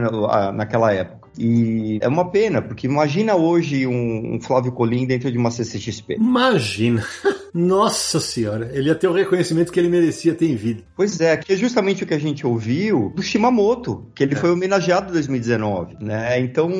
naquela 0.54 0.94
época. 0.94 1.23
E 1.38 2.00
é 2.02 2.08
uma 2.08 2.30
pena, 2.30 2.62
porque 2.62 2.88
imagina 2.88 3.36
hoje 3.36 3.88
um, 3.88 4.36
um 4.36 4.42
Flávio 4.42 4.72
Colim 4.72 5.06
dentro 5.06 5.32
de 5.32 5.38
uma 5.38 5.52
CCXP. 5.52 6.16
Imagina. 6.16 7.04
Nossa 7.54 8.20
senhora, 8.20 8.72
ele 8.74 8.88
ia 8.90 8.96
ter 8.96 9.08
o 9.08 9.14
reconhecimento 9.14 9.72
que 9.72 9.80
ele 9.80 9.88
merecia 9.88 10.34
ter 10.34 10.48
em 10.48 10.56
vida. 10.56 10.82
Pois 10.96 11.22
é, 11.22 11.38
que 11.38 11.54
é 11.54 11.56
justamente 11.56 12.04
o 12.04 12.08
que 12.08 12.14
a 12.16 12.20
gente 12.20 12.48
ouviu 12.48 13.14
do 13.16 13.22
Shimamoto, 13.22 14.08
que 14.16 14.24
ele 14.24 14.34
é. 14.34 14.38
foi 14.38 14.50
homenageado 14.50 15.10
em 15.10 15.14
2019, 15.14 15.98
né? 16.00 16.40
Então 16.40 16.72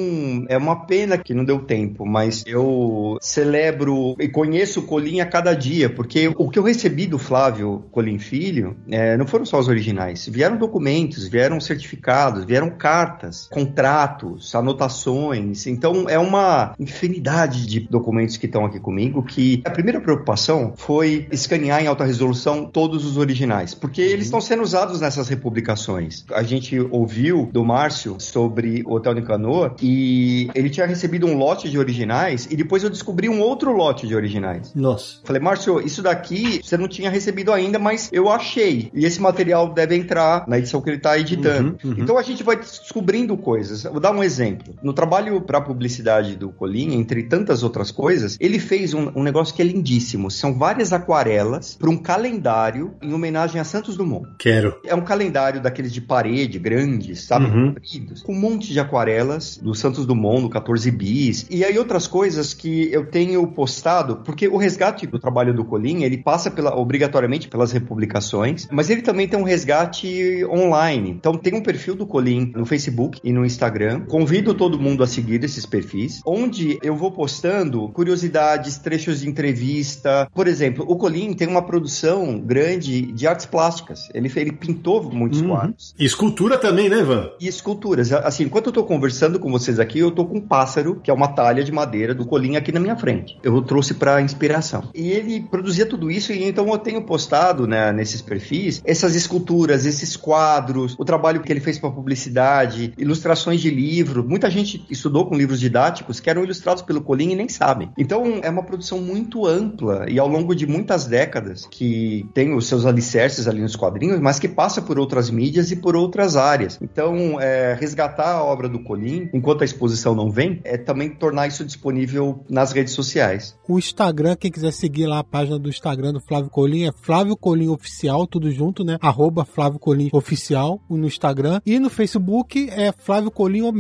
é 0.50 0.58
uma 0.58 0.88
pena 0.88 1.16
que 1.16 1.32
não 1.32 1.46
deu 1.46 1.60
tempo, 1.60 2.08
mas 2.08 2.44
eu 2.48 3.18
celebro 3.22 4.16
e 4.20 4.28
conheço 4.28 4.80
o 4.80 4.84
Colim 4.84 5.20
a 5.20 5.28
cada 5.28 5.54
dia, 5.54 5.92
porque 5.92 6.32
o 6.36 6.50
que 6.50 6.58
eu 6.58 6.64
recebi 6.64 7.06
do 7.06 7.20
Flávio 7.20 7.86
Colim 7.92 8.18
Filho 8.18 8.76
é, 8.90 9.16
não 9.16 9.28
foram 9.28 9.46
só 9.46 9.60
os 9.60 9.68
originais, 9.68 10.28
vieram 10.28 10.58
documentos, 10.58 11.28
vieram 11.28 11.60
certificados, 11.60 12.46
vieram 12.46 12.72
cartas, 12.72 13.48
contratos 13.52 14.43
fotos, 14.44 14.56
anotações. 14.56 15.66
Então 15.68 16.06
é 16.10 16.20
uma 16.20 16.74
infinidade 16.78 17.66
de 17.66 17.80
documentos 17.82 18.38
que 18.38 18.46
estão 18.46 18.66
aqui 18.66 18.80
comigo 18.80 19.24
que 19.24 19.62
a 19.66 19.70
primeira 19.70 20.02
preocupação 20.02 20.74
foi 20.76 21.28
escanear 21.32 21.82
em 21.82 21.88
alta 21.88 22.04
resolução 22.04 22.66
todos 22.66 23.06
os 23.06 23.18
originais, 23.18 23.74
porque 23.74 24.02
uhum. 24.02 24.10
eles 24.10 24.26
estão 24.26 24.42
sendo 24.42 24.64
usados 24.64 25.00
nessas 25.00 25.30
republicações. 25.30 26.26
A 26.34 26.44
gente 26.44 26.80
ouviu 26.92 27.50
do 27.52 27.64
Márcio 27.64 28.18
sobre 28.20 28.84
o 28.86 28.96
Hotel 28.96 29.14
Nicanor 29.14 29.76
e 29.82 30.50
ele 30.54 30.70
tinha 30.70 30.86
recebido 30.86 31.26
um 31.26 31.38
lote 31.38 31.70
de 31.70 31.78
originais 31.78 32.48
e 32.50 32.56
depois 32.56 32.84
eu 32.84 32.90
descobri 32.90 33.30
um 33.30 33.40
outro 33.40 33.72
lote 33.72 34.08
de 34.08 34.16
originais. 34.16 34.74
Nossa. 34.76 35.20
Falei, 35.24 35.42
Márcio, 35.42 35.80
isso 35.86 36.02
daqui 36.02 36.60
você 36.64 36.78
não 36.78 36.88
tinha 36.88 37.10
recebido 37.10 37.52
ainda, 37.52 37.80
mas 37.80 38.10
eu 38.12 38.30
achei. 38.30 38.92
E 38.94 39.06
esse 39.06 39.22
material 39.22 39.74
deve 39.74 39.96
entrar 39.96 40.46
na 40.48 40.58
edição 40.58 40.82
que 40.82 40.90
ele 40.90 40.98
está 40.98 41.18
editando. 41.18 41.78
Uhum, 41.84 41.92
uhum. 41.92 41.96
Então 42.00 42.18
a 42.18 42.22
gente 42.22 42.44
vai 42.44 42.56
descobrindo 42.56 43.38
coisas. 43.38 43.84
Vou 43.84 44.00
dar 44.00 44.12
um 44.12 44.24
exemplo. 44.24 44.33
No 44.82 44.94
trabalho 44.94 45.42
para 45.42 45.62
publicidade 45.62 46.36
do 46.36 46.50
Colim, 46.50 46.94
entre 46.96 47.24
tantas 47.24 47.64
outras 47.64 47.92
coisas, 47.92 48.38
ele 48.40 48.60
fez 48.60 48.94
um, 48.94 49.12
um 49.16 49.24
negócio 49.24 49.54
que 49.56 49.62
é 49.62 49.66
lindíssimo. 49.66 50.30
São 50.30 50.58
várias 50.58 50.94
aquarelas 50.94 51.76
para 51.76 51.90
um 51.90 51.98
calendário 51.98 52.96
em 53.02 53.14
homenagem 53.14 53.60
a 53.60 53.64
Santos 53.64 53.98
Dumont. 53.98 54.28
Quero. 54.38 54.80
É 54.86 54.96
um 54.96 55.02
calendário 55.02 55.62
daqueles 55.62 55.92
de 55.94 56.02
parede, 56.02 56.60
grandes, 56.60 57.24
sabe? 57.24 57.46
Uhum. 57.46 57.74
Compridos, 57.74 58.22
com 58.22 58.34
um 58.34 58.40
monte 58.40 58.72
de 58.72 58.80
aquarelas 58.80 59.58
do 59.58 59.74
Santos 59.74 60.06
Dumont, 60.06 60.42
no 60.42 60.50
14 60.50 60.90
bis. 60.92 61.46
E 61.50 61.64
aí 61.64 61.78
outras 61.78 62.08
coisas 62.08 62.54
que 62.54 62.92
eu 62.92 63.06
tenho 63.06 63.46
postado, 63.48 64.18
porque 64.18 64.48
o 64.48 64.58
resgate 64.58 65.08
do 65.08 65.20
trabalho 65.20 65.54
do 65.54 65.66
Colim, 65.66 66.04
ele 66.04 66.18
passa 66.18 66.50
pela, 66.50 66.76
obrigatoriamente 66.76 67.48
pelas 67.48 67.72
republicações, 67.72 68.68
mas 68.72 68.90
ele 68.90 69.02
também 69.02 69.28
tem 69.28 69.40
um 69.40 69.44
resgate 69.44 70.46
online. 70.46 71.12
Então 71.12 71.34
tem 71.38 71.54
um 71.54 71.62
perfil 71.62 71.96
do 71.96 72.06
Colim 72.06 72.52
no 72.56 72.66
Facebook 72.66 73.20
e 73.24 73.32
no 73.32 73.46
Instagram. 73.46 74.02
Convido 74.24 74.54
todo 74.54 74.80
mundo 74.80 75.04
a 75.04 75.08
seguir 75.08 75.44
esses 75.44 75.66
perfis, 75.66 76.22
onde 76.26 76.80
eu 76.82 76.96
vou 76.96 77.12
postando 77.12 77.90
curiosidades, 77.90 78.78
trechos 78.78 79.20
de 79.20 79.28
entrevista. 79.28 80.30
Por 80.34 80.48
exemplo, 80.48 80.86
o 80.88 80.96
Colim 80.96 81.34
tem 81.34 81.46
uma 81.46 81.62
produção 81.62 82.40
grande 82.40 83.02
de 83.02 83.28
artes 83.28 83.46
plásticas. 83.46 84.08
Ele, 84.14 84.32
ele 84.34 84.54
pintou 84.54 85.04
muitos 85.04 85.42
uhum. 85.42 85.50
quadros. 85.50 85.94
E 86.00 86.06
escultura 86.06 86.58
também, 86.58 86.88
né, 86.88 87.00
Ivan? 87.00 87.32
E 87.38 87.50
esculturas. 87.50 88.14
Assim, 88.14 88.46
enquanto 88.46 88.68
eu 88.68 88.72
tô 88.72 88.86
conversando 88.86 89.38
com 89.38 89.52
vocês 89.52 89.78
aqui, 89.78 90.00
eu 90.00 90.10
tô 90.10 90.24
com 90.24 90.38
um 90.38 90.48
pássaro, 90.48 91.02
que 91.04 91.12
é 91.12 91.14
uma 91.14 91.28
talha 91.28 91.62
de 91.62 91.74
madeira 91.74 92.16
do 92.16 92.26
Colim 92.26 92.56
aqui 92.56 92.72
na 92.72 92.80
minha 92.80 92.96
frente. 92.96 93.38
Eu 93.44 93.62
trouxe 93.62 93.94
para 93.94 94.22
inspiração. 94.22 94.86
E 94.96 95.12
ele 95.12 95.42
produzia 95.42 95.86
tudo 95.86 96.10
isso 96.10 96.32
e 96.32 96.46
então 96.46 96.66
eu 96.70 96.78
tenho 96.78 97.02
postado, 97.02 97.68
né, 97.68 97.92
nesses 97.92 98.22
perfis, 98.22 98.82
essas 98.86 99.16
esculturas, 99.16 99.86
esses 99.86 100.16
quadros, 100.16 100.96
o 100.98 101.04
trabalho 101.04 101.42
que 101.42 101.52
ele 101.52 101.60
fez 101.60 101.78
para 101.78 101.92
publicidade, 101.92 102.94
ilustrações 102.98 103.60
de 103.60 103.70
livro. 104.14 104.24
Muita 104.24 104.50
gente 104.50 104.86
estudou 104.90 105.26
com 105.26 105.36
livros 105.36 105.60
didáticos 105.60 106.20
que 106.20 106.30
eram 106.30 106.44
ilustrados 106.44 106.84
pelo 106.84 107.02
Colim 107.02 107.32
e 107.32 107.36
nem 107.36 107.50
sabem. 107.50 107.90
Então 107.98 108.40
é 108.42 108.50
uma 108.50 108.64
produção 108.64 109.00
muito 109.00 109.46
ampla 109.46 110.06
e 110.10 110.20
ao 110.20 110.28
longo 110.28 110.56
de 110.56 110.68
muitas 110.68 111.06
décadas 111.06 111.68
que 111.70 112.26
tem 112.34 112.56
os 112.56 112.68
seus 112.68 112.86
alicerces 112.86 113.48
ali 113.48 113.62
nos 113.62 113.76
quadrinhos, 113.76 114.20
mas 114.20 114.40
que 114.40 114.48
passa 114.48 114.82
por 114.82 115.00
outras 115.00 115.30
mídias 115.30 115.72
e 115.72 115.76
por 115.76 115.96
outras 115.96 116.36
áreas. 116.36 116.78
Então, 116.82 117.40
é, 117.40 117.74
resgatar 117.74 118.36
a 118.36 118.44
obra 118.44 118.70
do 118.70 118.84
Colim, 118.84 119.30
enquanto 119.34 119.62
a 119.62 119.66
exposição 119.66 120.14
não 120.14 120.30
vem, 120.30 120.60
é 120.64 120.78
também 120.78 121.10
tornar 121.10 121.48
isso 121.48 121.66
disponível 121.66 122.44
nas 122.50 122.72
redes 122.72 122.94
sociais. 122.94 123.58
O 123.68 123.80
Instagram, 123.80 124.36
quem 124.36 124.52
quiser 124.52 124.72
seguir 124.72 125.08
lá 125.08 125.20
a 125.20 125.24
página 125.24 125.58
do 125.58 125.70
Instagram 125.70 126.14
do 126.14 126.22
Flávio 126.22 126.50
Colim, 126.50 126.86
é 126.86 126.92
Flávio 126.92 127.36
Colim 127.36 127.70
Oficial, 127.70 128.28
tudo 128.28 128.52
junto, 128.52 128.84
né? 128.84 128.98
Arroba 129.02 129.46
Flávio 129.46 129.80
Colim 129.80 130.10
Oficial 130.12 130.80
no 130.90 131.08
Instagram. 131.08 131.62
E 131.66 131.80
no 131.80 131.90
Facebook 131.90 132.70
é 132.70 132.92
Flávio 132.92 133.32
Colim 133.32 133.62
o. 133.62 133.74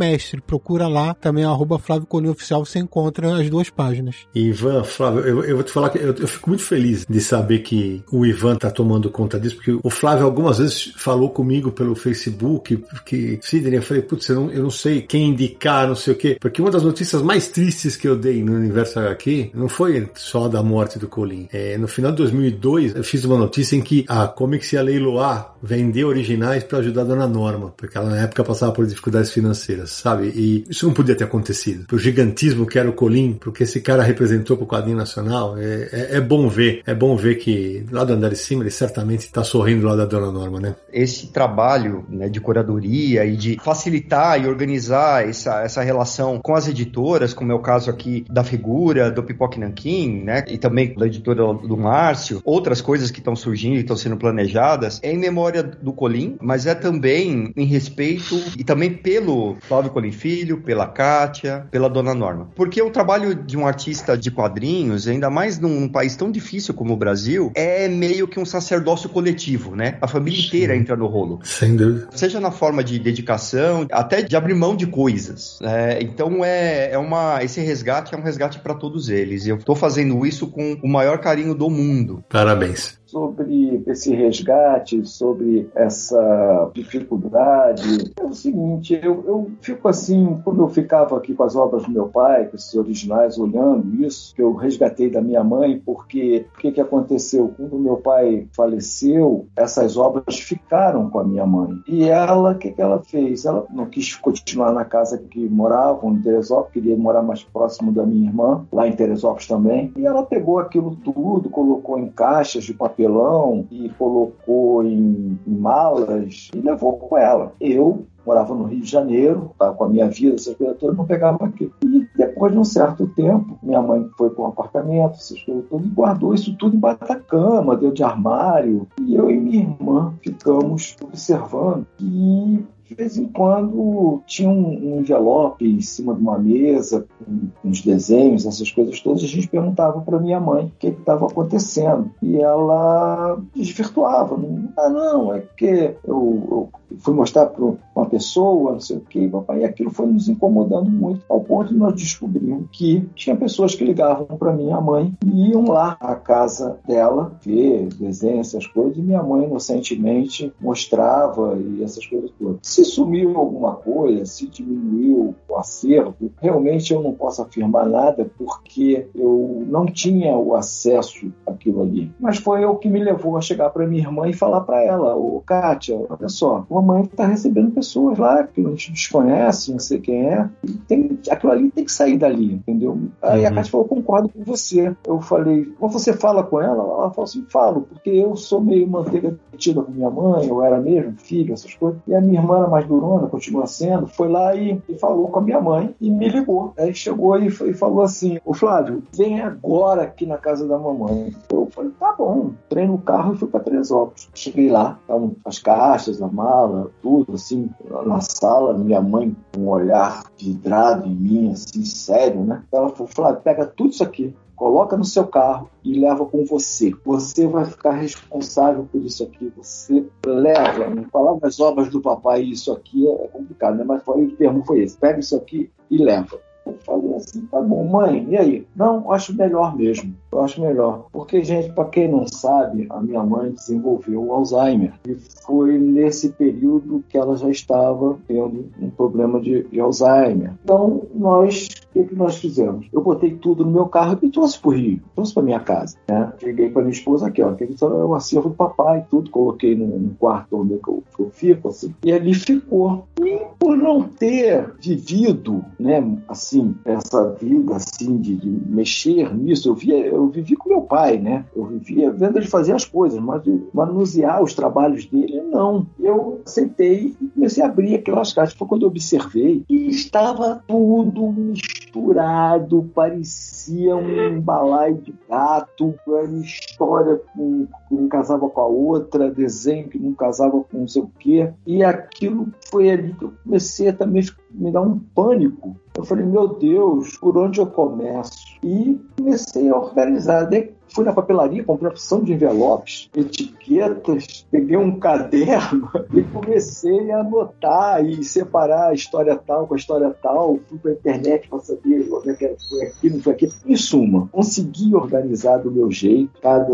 Procura 0.45 0.87
lá 0.87 1.13
também, 1.13 1.43
arroba 1.43 1.79
Flávio 1.79 2.07
Colim 2.07 2.29
Oficial, 2.29 2.65
você 2.65 2.79
encontra 2.79 3.35
as 3.39 3.49
duas 3.49 3.69
páginas. 3.69 4.15
Ivan, 4.33 4.83
Flávio, 4.83 5.21
eu, 5.21 5.43
eu 5.43 5.55
vou 5.55 5.63
te 5.63 5.71
falar 5.71 5.89
que 5.89 5.97
eu, 5.97 6.13
eu, 6.13 6.27
fico 6.27 6.49
muito 6.49 6.63
feliz 6.63 7.05
de 7.07 7.21
saber 7.21 7.59
que 7.59 8.03
o 8.11 8.25
Ivan 8.25 8.55
tá 8.55 8.69
tomando 8.71 9.09
conta 9.09 9.39
disso, 9.39 9.55
porque 9.55 9.77
o 9.81 9.89
Flávio 9.89 10.25
algumas 10.25 10.57
vezes 10.57 10.93
falou 10.95 11.29
comigo 11.29 11.71
pelo 11.71 11.95
Facebook, 11.95 12.83
que 13.05 13.39
Sidney, 13.41 13.77
eu 13.77 13.81
falei, 13.81 14.03
putz, 14.03 14.27
eu 14.29 14.35
não, 14.35 14.51
eu 14.51 14.63
não 14.63 14.71
sei 14.71 15.01
quem 15.01 15.29
indicar, 15.29 15.87
não 15.87 15.95
sei 15.95 16.13
o 16.13 16.17
quê, 16.17 16.37
porque 16.39 16.61
uma 16.61 16.71
das 16.71 16.83
notícias 16.83 17.21
mais 17.21 17.47
tristes 17.47 17.95
que 17.95 18.07
eu 18.07 18.15
dei 18.15 18.43
no 18.43 18.53
Universo 18.53 18.99
HQ 18.99 19.51
não 19.53 19.69
foi 19.69 20.09
só 20.15 20.47
da 20.47 20.63
morte 20.63 20.99
do 20.99 21.07
Colin. 21.07 21.47
É, 21.51 21.77
no 21.77 21.87
final 21.87 22.11
de 22.11 22.17
2002, 22.17 22.95
eu 22.95 23.03
fiz 23.03 23.23
uma 23.25 23.37
notícia 23.37 23.75
em 23.75 23.81
que 23.81 24.05
a 24.07 24.27
Comics 24.27 24.73
ia 24.73 24.81
leiloar, 24.81 25.55
vender 25.61 26.03
originais 26.05 26.63
para 26.63 26.79
ajudar 26.79 27.01
a 27.01 27.05
Dona 27.05 27.27
Norma, 27.27 27.73
porque 27.75 27.97
ela 27.97 28.09
na 28.09 28.17
época 28.17 28.43
passava 28.43 28.71
por 28.71 28.85
dificuldades 28.85 29.31
financeiras, 29.31 29.91
sabe? 30.03 30.33
E 30.35 30.65
isso 30.69 30.85
não 30.85 30.93
podia 30.93 31.15
ter 31.15 31.23
acontecido. 31.23 31.85
O 31.93 31.97
gigantismo 31.97 32.65
que 32.65 32.77
era 32.77 32.89
o 32.89 32.93
Colin, 32.93 33.37
porque 33.39 33.63
esse 33.63 33.79
cara 33.79 34.03
representou 34.03 34.57
para 34.57 34.65
o 34.65 34.67
quadrinho 34.67 34.97
nacional, 34.97 35.57
é, 35.57 35.89
é, 35.93 36.17
é, 36.17 36.21
bom 36.21 36.49
ver, 36.49 36.81
é 36.85 36.93
bom 36.93 37.15
ver 37.15 37.35
que 37.35 37.85
lá 37.89 38.03
do 38.03 38.11
andar 38.11 38.29
de 38.29 38.35
cima 38.35 38.63
ele 38.63 38.69
certamente 38.69 39.21
está 39.21 39.45
sorrindo 39.45 39.87
lá 39.87 39.95
da 39.95 40.03
Dona 40.03 40.29
Norma, 40.29 40.59
né? 40.59 40.75
Esse 40.91 41.27
trabalho 41.27 42.05
né, 42.09 42.27
de 42.27 42.41
curadoria 42.41 43.23
e 43.23 43.37
de 43.37 43.57
facilitar 43.63 44.43
e 44.43 44.45
organizar 44.45 45.27
essa, 45.27 45.61
essa 45.61 45.81
relação 45.81 46.41
com 46.43 46.53
as 46.53 46.67
editoras, 46.67 47.33
como 47.33 47.53
é 47.53 47.55
o 47.55 47.59
caso 47.59 47.89
aqui 47.89 48.25
da 48.29 48.43
figura 48.43 49.09
do 49.09 49.23
Pipoque 49.23 49.57
Nankin, 49.57 50.23
né? 50.23 50.43
E 50.49 50.57
também 50.57 50.93
da 50.95 51.07
editora 51.07 51.41
do 51.53 51.77
Márcio, 51.77 52.41
outras 52.43 52.81
coisas 52.81 53.09
que 53.09 53.19
estão 53.19 53.37
surgindo 53.37 53.77
e 53.77 53.79
estão 53.79 53.95
sendo 53.95 54.17
planejadas, 54.17 54.99
é 55.01 55.13
em 55.13 55.17
memória 55.17 55.63
do 55.63 55.93
Colim, 55.93 56.35
mas 56.41 56.65
é 56.65 56.75
também 56.75 57.53
em 57.55 57.65
respeito 57.65 58.35
e 58.57 58.65
também 58.65 58.91
pelo 58.91 59.55
Flávio 59.61 59.92
Colim 59.93 60.11
Filho, 60.11 60.61
pela 60.61 60.87
Kátia, 60.87 61.67
pela 61.71 61.89
Dona 61.89 62.13
Norma. 62.13 62.49
Porque 62.55 62.81
o 62.81 62.89
trabalho 62.89 63.35
de 63.35 63.57
um 63.57 63.65
artista 63.65 64.17
de 64.17 64.31
quadrinhos, 64.31 65.07
ainda 65.07 65.29
mais 65.29 65.59
num 65.59 65.87
país 65.87 66.15
tão 66.15 66.31
difícil 66.31 66.73
como 66.73 66.93
o 66.93 66.97
Brasil, 66.97 67.51
é 67.55 67.87
meio 67.87 68.27
que 68.27 68.39
um 68.39 68.45
sacerdócio 68.45 69.09
coletivo, 69.09 69.75
né? 69.75 69.97
A 70.01 70.07
família 70.07 70.39
inteira 70.39 70.75
entra 70.75 70.95
no 70.95 71.07
rolo. 71.07 71.39
Sem 71.43 71.75
dúvida. 71.75 72.09
Seja 72.11 72.39
na 72.39 72.51
forma 72.51 72.83
de 72.83 72.99
dedicação, 72.99 73.87
até 73.91 74.21
de 74.21 74.35
abrir 74.35 74.55
mão 74.55 74.75
de 74.75 74.87
coisas. 74.87 75.59
É, 75.61 75.99
então 76.01 76.43
é, 76.43 76.91
é 76.91 76.97
uma. 76.97 77.43
Esse 77.43 77.61
resgate 77.61 78.15
é 78.15 78.17
um 78.17 78.23
resgate 78.23 78.59
para 78.59 78.73
todos 78.73 79.09
eles. 79.09 79.45
Eu 79.45 79.57
estou 79.57 79.75
fazendo 79.75 80.25
isso 80.25 80.47
com 80.47 80.77
o 80.81 80.87
maior 80.87 81.19
carinho 81.19 81.53
do 81.53 81.69
mundo. 81.69 82.23
Parabéns 82.29 83.02
sobre 83.13 83.83
esse 83.85 84.11
resgate, 84.11 85.05
sobre 85.05 85.69
essa 85.75 86.71
dificuldade. 86.73 88.11
É 88.19 88.23
o 88.23 88.33
seguinte, 88.33 88.99
eu, 89.01 89.23
eu, 89.27 89.51
fico 89.61 89.87
assim, 89.87 90.41
quando 90.43 90.63
eu 90.63 90.67
ficava 90.67 91.15
aqui 91.15 91.35
com 91.35 91.43
as 91.43 91.55
obras 91.55 91.83
do 91.83 91.91
meu 91.91 92.07
pai, 92.07 92.47
com 92.47 92.55
esses 92.55 92.73
originais, 92.73 93.37
olhando 93.37 94.03
isso, 94.03 94.33
que 94.33 94.41
eu 94.41 94.55
resgatei 94.55 95.11
da 95.11 95.21
minha 95.21 95.43
mãe, 95.43 95.79
porque 95.85 96.47
o 96.55 96.59
que, 96.59 96.71
que 96.71 96.81
aconteceu? 96.81 97.53
Quando 97.55 97.77
meu 97.77 97.97
pai 97.97 98.47
faleceu, 98.51 99.45
essas 99.55 99.95
obras 99.95 100.39
ficaram 100.39 101.07
com 101.11 101.19
a 101.19 101.23
minha 101.23 101.45
mãe. 101.45 101.69
E 101.87 102.05
ela, 102.05 102.53
o 102.53 102.57
que, 102.57 102.71
que 102.71 102.81
ela 102.81 102.99
fez? 102.99 103.45
Ela 103.45 103.63
não 103.71 103.85
quis 103.85 104.15
continuar 104.15 104.73
na 104.73 104.85
casa 104.85 105.19
que 105.19 105.47
moravam, 105.47 106.13
em 106.13 106.21
Teresópolis, 106.21 106.73
queria 106.73 106.97
morar 106.97 107.21
mais 107.21 107.43
próximo 107.43 107.91
da 107.91 108.03
minha 108.03 108.27
irmã, 108.27 108.65
lá 108.71 108.87
em 108.87 108.93
Teresópolis 108.93 109.47
também. 109.47 109.93
E 109.95 110.03
ela 110.03 110.23
pegou 110.23 110.57
aquilo 110.57 110.95
tudo, 110.95 111.47
colocou 111.49 111.99
em 111.99 112.07
caixas 112.07 112.63
de 112.63 112.73
papel 112.73 113.02
papelão 113.03 113.67
e 113.69 113.89
colocou 113.89 114.83
em, 114.83 115.37
em 115.45 115.55
malas 115.55 116.49
e 116.53 116.59
levou 116.59 116.97
com 116.97 117.17
ela. 117.17 117.53
Eu 117.59 118.05
morava 118.25 118.55
no 118.55 118.63
Rio 118.63 118.81
de 118.81 118.89
Janeiro, 118.89 119.51
tá, 119.59 119.71
com 119.71 119.83
a 119.83 119.89
minha 119.89 120.07
vida, 120.07 120.35
essas 120.35 120.55
coisas 120.55 120.77
todas, 120.77 120.95
não 120.95 121.05
pegava 121.05 121.45
aquilo. 121.45 121.73
E 121.83 122.07
depois 122.15 122.53
de 122.53 122.57
um 122.57 122.63
certo 122.63 123.05
tempo, 123.07 123.59
minha 123.61 123.81
mãe 123.81 124.07
foi 124.17 124.29
para 124.29 124.45
um 124.45 124.47
apartamento, 124.47 125.15
essas 125.15 125.41
coisas 125.41 125.65
todas, 125.69 125.85
e 125.85 125.89
guardou 125.89 126.33
isso 126.33 126.55
tudo 126.55 126.75
embaixo 126.75 127.01
da 127.05 127.15
cama, 127.19 127.75
deu 127.75 127.91
de 127.91 128.01
armário. 128.01 128.87
E 129.01 129.13
eu 129.13 129.29
e 129.29 129.37
minha 129.37 129.63
irmã 129.63 130.13
ficamos 130.21 130.95
observando. 131.03 131.85
E 131.99 132.63
de 132.93 132.97
vez 132.97 133.17
em 133.17 133.27
quando 133.27 134.21
tinha 134.27 134.49
um, 134.49 134.99
envelope 134.99 135.65
em 135.65 135.81
cima 135.81 136.13
de 136.13 136.21
uma 136.21 136.37
mesa 136.37 137.07
com 137.25 137.49
uns 137.67 137.81
desenhos, 137.81 138.45
essas 138.45 138.71
coisas 138.71 138.99
todas. 139.01 139.23
A 139.23 139.27
gente 139.27 139.47
perguntava 139.47 139.99
para 140.01 140.19
minha 140.19 140.39
mãe 140.39 140.65
o 140.65 140.71
que 140.77 140.87
estava 140.87 141.25
acontecendo 141.25 142.11
e 142.21 142.37
ela 142.37 143.41
desvirtuava. 143.55 144.39
Ah, 144.77 144.89
não, 144.89 145.33
é 145.33 145.43
que 145.57 145.95
eu, 146.05 146.47
eu 146.51 146.69
fui 146.99 147.13
mostrar 147.13 147.47
para 147.47 147.63
uma 147.63 148.05
pessoa, 148.05 148.73
não 148.73 148.79
sei 148.79 148.97
o 148.97 149.01
quê, 149.01 149.27
papai, 149.31 149.61
e 149.61 149.65
aquilo 149.65 149.89
foi 149.89 150.07
nos 150.07 150.27
incomodando 150.27 150.89
muito, 150.89 151.23
ao 151.29 151.41
ponto 151.41 151.69
de 151.69 151.77
nós 151.77 151.93
descobrirmos 151.93 152.67
que 152.71 153.07
tinha 153.15 153.35
pessoas 153.35 153.75
que 153.75 153.83
ligavam 153.83 154.25
para 154.25 154.53
minha 154.53 154.79
mãe 154.79 155.13
e 155.25 155.49
iam 155.49 155.65
lá 155.65 155.97
à 155.99 156.15
casa 156.15 156.77
dela 156.87 157.31
ver 157.43 157.87
desenhos, 157.87 158.53
essas 158.53 158.67
coisas, 158.67 158.97
e 158.97 159.01
minha 159.01 159.23
mãe 159.23 159.45
inocentemente 159.45 160.53
mostrava 160.59 161.57
e 161.57 161.83
essas 161.83 162.05
coisas 162.05 162.31
todas. 162.39 162.57
Se 162.61 162.83
sumiu 162.85 163.37
alguma 163.37 163.75
coisa, 163.75 164.25
se 164.25 164.47
diminuiu 164.47 165.35
o 165.47 165.55
acervo, 165.55 166.31
realmente 166.41 166.93
eu 166.93 167.01
não 167.01 167.13
posso 167.13 167.41
afirmar 167.41 167.87
nada 167.87 168.29
porque 168.37 169.07
eu 169.15 169.65
não 169.67 169.85
tinha 169.85 170.35
o 170.35 170.55
acesso 170.55 171.31
àquilo 171.45 171.81
ali. 171.81 172.11
Mas 172.19 172.37
foi 172.37 172.65
o 172.65 172.75
que 172.75 172.89
me 172.89 173.03
levou 173.03 173.37
a 173.37 173.41
chegar 173.41 173.69
para 173.69 173.87
minha 173.87 174.03
irmã 174.03 174.27
e 174.27 174.33
falar 174.33 174.61
para 174.61 174.83
ela, 174.83 175.15
ô 175.15 175.41
Kátia, 175.45 175.99
olha 176.09 176.29
só, 176.29 176.65
uma 176.69 176.81
mãe 176.83 177.03
está 177.03 177.25
recebendo 177.25 177.71
pessoas 177.71 178.17
lá 178.17 178.43
que 178.43 178.61
a 178.61 178.69
gente 178.69 178.91
desconhece, 178.91 179.71
não 179.71 179.79
sei 179.79 179.99
quem 179.99 180.27
é. 180.27 180.49
E 180.63 180.71
tem, 180.73 181.19
aquilo 181.29 181.51
ali 181.51 181.71
tem 181.71 181.85
que 181.85 181.91
sair 181.91 182.17
dali, 182.17 182.53
entendeu? 182.53 182.99
Aí 183.21 183.41
uhum. 183.41 183.47
a 183.47 183.51
Cátia 183.51 183.71
falou, 183.71 183.87
concordo 183.87 184.29
com 184.29 184.43
você. 184.43 184.95
Eu 185.05 185.21
falei, 185.21 185.71
mas 185.79 185.93
você 185.93 186.13
fala 186.13 186.43
com 186.43 186.61
ela? 186.61 186.83
Ela 186.83 187.11
falou 187.11 187.23
assim, 187.23 187.45
falo, 187.49 187.81
porque 187.81 188.09
eu 188.09 188.35
sou 188.35 188.61
meio 188.61 188.87
manteiga 188.87 189.37
metida 189.51 189.81
com 189.81 189.91
minha 189.91 190.09
mãe, 190.09 190.47
eu 190.47 190.63
era 190.63 190.79
mesmo, 190.79 191.13
filho, 191.17 191.53
essas 191.53 191.73
coisas. 191.75 192.01
E 192.07 192.15
a 192.15 192.21
minha 192.21 192.39
irmã 192.39 192.57
era 192.57 192.67
mais 192.67 192.85
durona, 192.85 193.27
continua 193.27 193.67
sendo, 193.67 194.07
foi 194.07 194.27
lá 194.27 194.55
e, 194.55 194.81
e 194.89 194.97
falou 194.97 195.27
com 195.27 195.39
a 195.39 195.41
minha 195.41 195.61
mãe 195.61 195.95
e 196.01 196.09
me 196.09 196.27
ligou. 196.27 196.73
Aí 196.77 196.93
chegou 196.93 197.37
e, 197.39 197.47
e 197.47 197.73
falou 197.73 198.01
assim, 198.01 198.39
ô 198.45 198.53
Flávio, 198.53 199.03
vem 199.15 199.41
agora 199.41 200.03
aqui 200.03 200.25
na 200.25 200.37
casa 200.37 200.67
da 200.67 200.77
mamãe. 200.77 201.33
Eu 201.51 201.67
falei, 201.71 201.91
tá 201.99 202.13
bom. 202.17 202.51
Entrei 202.65 202.87
no 202.87 202.97
carro 202.97 203.33
e 203.33 203.37
fui 203.37 203.47
para 203.47 203.59
Teresópolis. 203.59 204.29
Cheguei 204.33 204.69
lá, 204.69 204.97
estavam 205.01 205.35
as 205.45 205.59
caixas, 205.59 206.21
a 206.21 206.27
mala, 206.27 206.72
tudo, 207.01 207.33
assim, 207.33 207.69
na 208.05 208.21
sala, 208.21 208.77
minha 208.77 209.01
mãe 209.01 209.35
com 209.53 209.61
um 209.61 209.69
olhar 209.69 210.23
vidrado 210.37 211.07
em 211.07 211.15
mim, 211.15 211.51
assim, 211.51 211.83
sério, 211.85 212.43
né? 212.43 212.63
Ela 212.71 212.89
falou, 212.89 213.07
Flávio, 213.07 213.41
pega 213.41 213.65
tudo 213.65 213.91
isso 213.91 214.03
aqui, 214.03 214.35
coloca 214.55 214.95
no 214.95 215.03
seu 215.03 215.27
carro 215.27 215.69
e 215.83 215.99
leva 215.99 216.25
com 216.25 216.45
você. 216.45 216.93
Você 217.05 217.47
vai 217.47 217.65
ficar 217.65 217.91
responsável 217.91 218.87
por 218.91 219.01
isso 219.01 219.23
aqui. 219.23 219.51
Você 219.57 220.05
leva. 220.25 220.89
Não 220.89 221.03
falar 221.05 221.37
as 221.43 221.59
obras 221.59 221.89
do 221.89 222.01
papai, 222.01 222.41
isso 222.43 222.71
aqui 222.71 223.07
é 223.07 223.27
complicado, 223.27 223.75
né? 223.75 223.83
Mas 223.83 224.03
foi, 224.03 224.23
o 224.23 224.35
termo 224.35 224.63
foi 224.65 224.81
esse: 224.81 224.97
pega 224.97 225.19
isso 225.19 225.35
aqui 225.35 225.69
e 225.89 225.97
leva. 225.97 226.39
Eu 226.65 226.77
falei 226.85 227.13
assim, 227.15 227.45
tá 227.47 227.61
bom, 227.61 227.85
mãe, 227.85 228.25
e 228.29 228.37
aí? 228.37 228.67
Não, 228.75 229.11
acho 229.11 229.35
melhor 229.35 229.75
mesmo. 229.75 230.15
Eu 230.31 230.41
acho 230.41 230.61
melhor. 230.61 231.07
Porque, 231.11 231.43
gente, 231.43 231.71
para 231.73 231.85
quem 231.85 232.07
não 232.07 232.25
sabe, 232.27 232.87
a 232.89 233.01
minha 233.01 233.23
mãe 233.23 233.51
desenvolveu 233.51 234.25
o 234.25 234.33
Alzheimer. 234.33 234.93
E 235.07 235.15
foi 235.45 235.77
nesse 235.77 236.29
período 236.29 237.03
que 237.09 237.17
ela 237.17 237.35
já 237.35 237.49
estava 237.49 238.17
tendo 238.27 238.69
um 238.81 238.89
problema 238.89 239.39
de, 239.41 239.63
de 239.63 239.79
Alzheimer. 239.79 240.53
Então, 240.63 241.01
nós 241.13 241.67
o 241.95 242.07
que, 242.07 242.15
nós 242.15 242.37
fizemos? 242.37 242.87
Eu 242.91 243.01
botei 243.01 243.35
tudo 243.35 243.65
no 243.65 243.71
meu 243.71 243.85
carro 243.85 244.17
e 244.21 244.29
trouxe 244.29 244.59
para 244.59 244.69
o 244.69 244.73
Rio, 244.73 245.01
trouxe 245.15 245.33
para 245.33 245.43
minha 245.43 245.59
casa. 245.59 245.97
Né? 246.07 246.33
Cheguei 246.39 246.69
para 246.69 246.81
minha 246.81 246.93
esposa 246.93 247.27
aqui, 247.27 247.41
ó, 247.41 247.53
que 247.53 247.63
é 247.63 247.85
o 247.85 248.15
acervo 248.15 248.49
do 248.49 248.55
papai, 248.55 249.05
tudo, 249.09 249.29
coloquei 249.29 249.75
no 249.75 250.15
quarto 250.15 250.57
onde 250.61 250.73
eu, 250.73 251.03
eu 251.19 251.29
fico, 251.31 251.69
assim, 251.69 251.93
e 252.03 252.11
ali 252.11 252.33
ficou. 252.33 253.05
E 253.21 253.41
por 253.59 253.77
não 253.77 254.03
ter 254.03 254.73
vivido, 254.81 255.63
né, 255.79 256.03
assim, 256.27 256.75
essa 256.85 257.29
vida 257.29 257.75
assim 257.75 258.17
de, 258.17 258.35
de 258.35 258.49
mexer 258.49 259.33
nisso, 259.35 259.69
eu 259.69 259.75
via, 259.75 259.97
eu 259.97 260.27
vivi 260.27 260.55
com 260.55 260.69
meu 260.69 260.81
pai, 260.81 261.17
né? 261.17 261.45
Eu 261.55 261.65
vivia 261.65 262.11
vendo 262.11 262.37
ele 262.37 262.47
fazer 262.47 262.73
as 262.73 262.85
coisas, 262.85 263.19
mas 263.19 263.41
manusear 263.73 264.41
os 264.41 264.53
trabalhos 264.53 265.05
dele, 265.05 265.41
não. 265.41 265.87
Eu 265.99 266.41
sentei 266.45 267.15
e 267.21 267.27
comecei 267.27 267.63
a 267.63 267.67
abrir 267.67 267.95
aquelas 267.95 268.33
caixas. 268.33 268.55
Foi 268.55 268.67
quando 268.67 268.83
eu 268.83 268.87
observei 268.87 269.63
e 269.69 269.89
estava 269.89 270.63
tudo 270.67 271.31
misturado 271.31 271.82
misturado, 271.93 272.89
parecia 272.93 273.95
um 273.95 274.41
balaio 274.41 274.95
de 274.95 275.13
gato, 275.29 275.93
era 276.07 276.25
história 276.39 277.21
com, 277.33 277.67
que 277.87 277.95
um 277.95 278.07
casava 278.07 278.49
com 278.49 278.61
a 278.61 278.65
outra, 278.65 279.29
desenho 279.29 279.87
que 279.87 279.99
não 279.99 280.13
casava 280.13 280.63
com 280.63 280.79
não 280.79 280.87
sei 280.87 281.03
o 281.03 281.11
quê. 281.19 281.53
E 281.65 281.83
aquilo 281.83 282.47
foi 282.69 282.89
ali 282.89 283.13
que 283.13 283.25
eu 283.25 283.33
comecei 283.43 283.89
a 283.89 283.93
também 283.93 284.23
me 284.51 284.71
dar 284.71 284.81
um 284.81 284.99
pânico. 285.13 285.75
Eu 285.95 286.03
falei, 286.03 286.25
meu 286.25 286.47
Deus, 286.47 287.15
por 287.17 287.37
onde 287.37 287.59
eu 287.59 287.67
começo? 287.67 288.57
E 288.63 288.99
comecei 289.15 289.69
a 289.69 289.77
organizar. 289.77 290.45
Daí 290.45 290.73
fui 290.93 291.03
na 291.03 291.11
papelaria, 291.11 291.63
comprei 291.63 291.87
uma 291.87 291.93
opção 291.93 292.23
de 292.23 292.33
envelopes, 292.33 293.09
etiquetas, 293.15 294.45
peguei 294.51 294.77
um 294.77 294.99
caderno 294.99 295.89
e 296.13 296.21
comecei 296.23 297.11
a 297.11 297.21
anotar 297.21 298.05
e 298.05 298.23
separar 298.23 298.89
a 298.89 298.93
história 298.93 299.35
tal 299.35 299.67
com 299.67 299.73
a 299.73 299.77
história 299.77 300.15
tal. 300.21 300.59
Fui 300.69 300.77
para 300.77 300.91
a 300.91 300.93
internet 300.93 301.47
para 301.49 301.59
saber 301.59 302.07
como 302.07 302.29
é 302.29 302.33
que 302.35 302.55
foi 302.69 302.85
aqui, 302.85 303.09
não 303.09 303.19
foi 303.19 303.33
aqui. 303.33 303.49
Em 303.65 303.75
suma, 303.75 304.29
consegui 304.31 304.93
organizar 304.95 305.57
do 305.57 305.71
meu 305.71 305.91
jeito 305.91 306.31
cada 306.41 306.73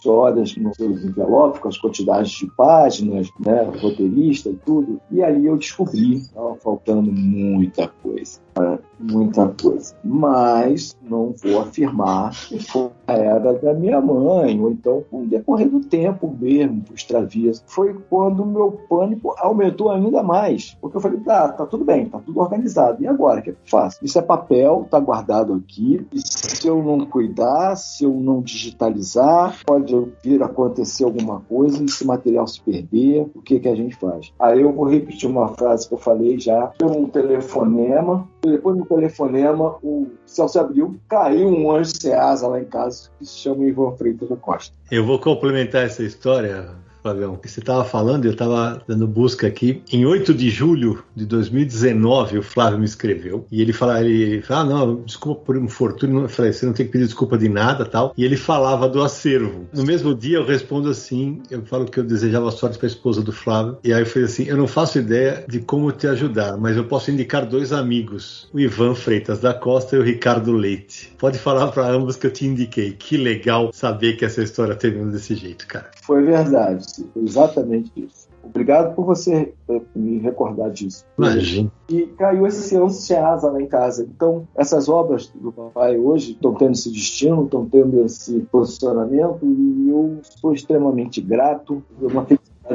histórias 0.00 0.56
nos 0.56 0.76
seus 0.76 1.04
envelopes, 1.04 1.60
com 1.60 1.68
as 1.68 1.78
quantidades 1.78 2.30
de 2.32 2.46
páginas, 2.54 3.28
né, 3.38 3.70
roteirista 3.80 4.48
e 4.48 4.54
tudo. 4.54 5.00
E 5.10 5.22
ali 5.22 5.46
eu 5.46 5.56
descobri, 5.56 6.14
estava 6.14 6.56
faltando 6.56 7.12
muita 7.12 7.88
coisa. 8.02 8.40
Né, 8.58 8.78
muita 8.98 9.48
coisa. 9.60 9.94
Mas 10.02 10.96
não 11.02 11.34
vou 11.42 11.60
afirmar 11.60 12.30
que 12.30 12.58
foi 12.58 12.90
a 13.06 13.12
era 13.12 13.52
da 13.60 13.74
minha 13.74 14.00
mãe, 14.00 14.60
ou 14.60 14.70
então 14.70 15.04
com 15.10 15.22
o 15.22 15.26
decorrer 15.26 15.68
do 15.68 15.80
tempo 15.80 16.34
mesmo, 16.40 16.82
por 16.82 16.94
extravias. 16.94 17.62
Foi 17.66 17.94
quando 18.08 18.42
o 18.42 18.46
meu 18.46 18.72
pânico 18.88 19.34
aumentou 19.38 19.90
ainda 19.90 20.22
mais. 20.22 20.76
Porque 20.80 20.96
eu 20.96 21.00
falei, 21.00 21.20
tá, 21.20 21.48
tá 21.48 21.66
tudo 21.66 21.84
bem, 21.84 22.06
tá 22.06 22.18
tudo 22.18 22.40
organizado. 22.40 23.02
E 23.02 23.06
agora, 23.06 23.40
o 23.40 23.42
que 23.42 23.50
eu 23.50 23.56
faço? 23.64 23.98
Isso 24.02 24.18
é 24.18 24.22
papel, 24.22 24.86
tá 24.90 24.98
guardado 24.98 25.54
aqui. 25.54 26.06
E 26.12 26.20
se 26.20 26.66
eu 26.66 26.82
não 26.82 27.04
cuidar, 27.06 27.76
se 27.76 28.04
eu 28.04 28.12
não 28.12 28.40
digitalizar, 28.40 29.58
pode 29.64 29.94
vir 30.22 30.42
acontecer 30.42 31.04
alguma 31.04 31.40
coisa 31.40 31.84
esse 31.84 32.06
material 32.06 32.46
se 32.46 32.60
perder, 32.60 33.28
o 33.34 33.42
que, 33.42 33.58
que 33.58 33.68
a 33.68 33.74
gente 33.74 33.96
faz? 33.96 34.32
Aí 34.38 34.60
eu 34.60 34.72
vou 34.72 34.86
repetir 34.86 35.28
uma 35.28 35.48
frase 35.48 35.88
que 35.88 35.94
eu 35.94 35.98
falei 35.98 36.38
já, 36.38 36.72
um 36.82 37.06
telefonema, 37.06 38.28
depois 38.48 38.76
do 38.76 38.84
telefonema, 38.84 39.76
o 39.82 40.08
se 40.24 40.58
abriu, 40.58 40.98
caiu 41.08 41.48
um 41.48 41.70
anjo 41.70 41.92
Ceasa 41.94 42.46
lá 42.46 42.60
em 42.60 42.64
casa, 42.64 43.10
que 43.18 43.26
se 43.26 43.38
chama 43.38 43.64
Ivan 43.64 43.92
Freitas 43.96 44.28
da 44.28 44.36
Costa. 44.36 44.74
Eu 44.90 45.04
vou 45.04 45.18
complementar 45.18 45.84
essa 45.84 46.02
história, 46.02 46.70
Fabião, 47.02 47.36
que 47.36 47.48
você 47.48 47.60
estava 47.60 47.84
falando, 47.84 48.26
eu 48.26 48.32
estava 48.32 48.82
dando 48.86 49.06
busca 49.06 49.46
aqui. 49.46 49.82
Em 49.90 50.04
8 50.04 50.34
de 50.34 50.50
julho 50.50 51.02
de 51.14 51.24
2019, 51.26 52.38
o 52.38 52.42
Flávio 52.42 52.78
me 52.78 52.84
escreveu. 52.84 53.46
E 53.50 53.60
ele 53.60 53.72
fala, 53.72 54.02
ele 54.02 54.42
fala, 54.42 54.60
ah, 54.60 54.64
não, 54.64 55.02
desculpa 55.02 55.42
por 55.44 55.68
fortuna. 55.68 56.20
Eu 56.20 56.28
falei, 56.28 56.52
você 56.52 56.66
não 56.66 56.72
tem 56.72 56.86
que 56.86 56.92
pedir 56.92 57.06
desculpa 57.06 57.38
de 57.38 57.48
nada 57.48 57.84
tal. 57.84 58.12
E 58.16 58.24
ele 58.24 58.36
falava 58.36 58.88
do 58.88 59.02
acervo. 59.02 59.66
No 59.72 59.84
mesmo 59.84 60.14
dia 60.14 60.38
eu 60.38 60.44
respondo 60.44 60.88
assim, 60.88 61.42
eu 61.50 61.62
falo 61.62 61.86
que 61.86 61.98
eu 61.98 62.04
desejava 62.04 62.50
sorte 62.50 62.78
para 62.78 62.86
a 62.86 62.90
esposa 62.90 63.22
do 63.22 63.32
Flávio. 63.32 63.78
E 63.82 63.92
aí 63.92 64.02
eu 64.02 64.06
falei 64.06 64.26
assim, 64.26 64.44
eu 64.44 64.56
não 64.56 64.66
faço 64.66 64.98
ideia 64.98 65.44
de 65.48 65.60
como 65.60 65.90
te 65.92 66.06
ajudar, 66.06 66.56
mas 66.56 66.76
eu 66.76 66.84
posso 66.84 67.10
indicar 67.10 67.46
dois 67.46 67.72
amigos, 67.72 68.48
o 68.52 68.60
Ivan 68.60 68.94
Freitas 68.94 69.40
da 69.40 69.54
Costa 69.54 69.96
e 69.96 69.98
o 69.98 70.02
Ricardo 70.02 70.52
Leite. 70.52 71.14
Pode 71.18 71.38
falar 71.38 71.68
para 71.68 71.88
ambos 71.88 72.16
que 72.16 72.26
eu 72.26 72.30
te 72.30 72.46
indiquei. 72.46 72.92
Que 72.92 73.16
legal 73.16 73.70
saber 73.72 74.16
que 74.16 74.24
essa 74.24 74.42
história 74.42 74.74
terminou 74.74 75.10
desse 75.10 75.34
jeito, 75.34 75.66
cara. 75.66 75.90
Foi 76.02 76.22
verdade 76.22 76.89
exatamente 77.16 77.92
isso. 77.96 78.28
Obrigado 78.42 78.94
por 78.94 79.04
você 79.04 79.52
eh, 79.68 79.80
me 79.94 80.18
recordar 80.18 80.70
disso. 80.70 81.04
Imagina. 81.18 81.70
E 81.88 82.06
caiu 82.18 82.46
esse 82.46 83.14
asa 83.14 83.50
lá 83.50 83.60
em 83.60 83.66
casa. 83.66 84.02
Então, 84.04 84.48
essas 84.56 84.88
obras 84.88 85.30
do 85.34 85.52
papai 85.52 85.98
hoje 85.98 86.32
estão 86.32 86.54
tendo 86.54 86.72
esse 86.72 86.90
destino, 86.90 87.44
estão 87.44 87.66
tendo 87.66 88.04
esse 88.04 88.40
posicionamento, 88.50 89.40
e 89.44 89.88
eu 89.90 90.18
sou 90.22 90.54
extremamente 90.54 91.20
grato. 91.20 91.82
Uma 92.00 92.24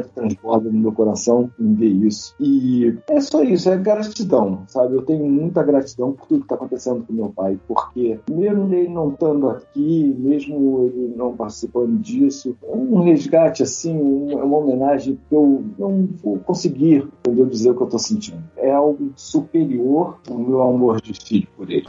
transborda 0.02 0.70
no 0.70 0.80
meu 0.80 0.92
coração 0.92 1.50
em 1.60 1.74
ver 1.74 1.88
isso. 1.88 2.36
E 2.40 2.98
é 3.10 3.20
só 3.20 3.44
isso, 3.44 3.70
é 3.70 3.78
gratidão, 3.78 4.64
sabe? 4.68 4.96
Eu 4.96 5.02
tenho 5.02 5.26
muita 5.26 5.64
gratidão 5.64 6.12
por 6.12 6.28
tudo 6.28 6.40
que 6.40 6.46
está 6.46 6.56
acontecendo 6.56 7.06
com 7.06 7.14
meu 7.14 7.30
pai, 7.30 7.60
porque 7.68 8.20
mesmo 8.30 8.74
ele 8.74 8.90
não 8.90 9.10
estando 9.10 9.50
aqui, 9.50 10.16
mesmo 10.18 10.86
ele 10.86 11.14
não 11.16 11.36
participando 11.36 11.98
disso, 12.00 12.56
um 12.64 13.02
resgate 13.02 13.64
assim, 13.64 13.98
uma 13.98 14.58
homenagem 14.58 15.20
que 15.30 15.36
eu 15.36 15.64
não 15.78 16.08
vou 16.24 16.40
conseguir 16.40 17.08
entendeu, 17.20 17.46
dizer 17.46 17.72
o 17.72 17.76
que 17.76 17.82
eu 17.82 17.86
estou 17.86 18.00
sentindo. 18.00 18.44
É 18.56 18.72
algo 18.72 19.12
superior 19.16 20.20
ao 20.30 20.38
meu 20.38 20.62
amor 20.62 21.02
de 21.02 21.14
filho 21.14 21.48
por 21.56 21.70
ele. 21.70 21.88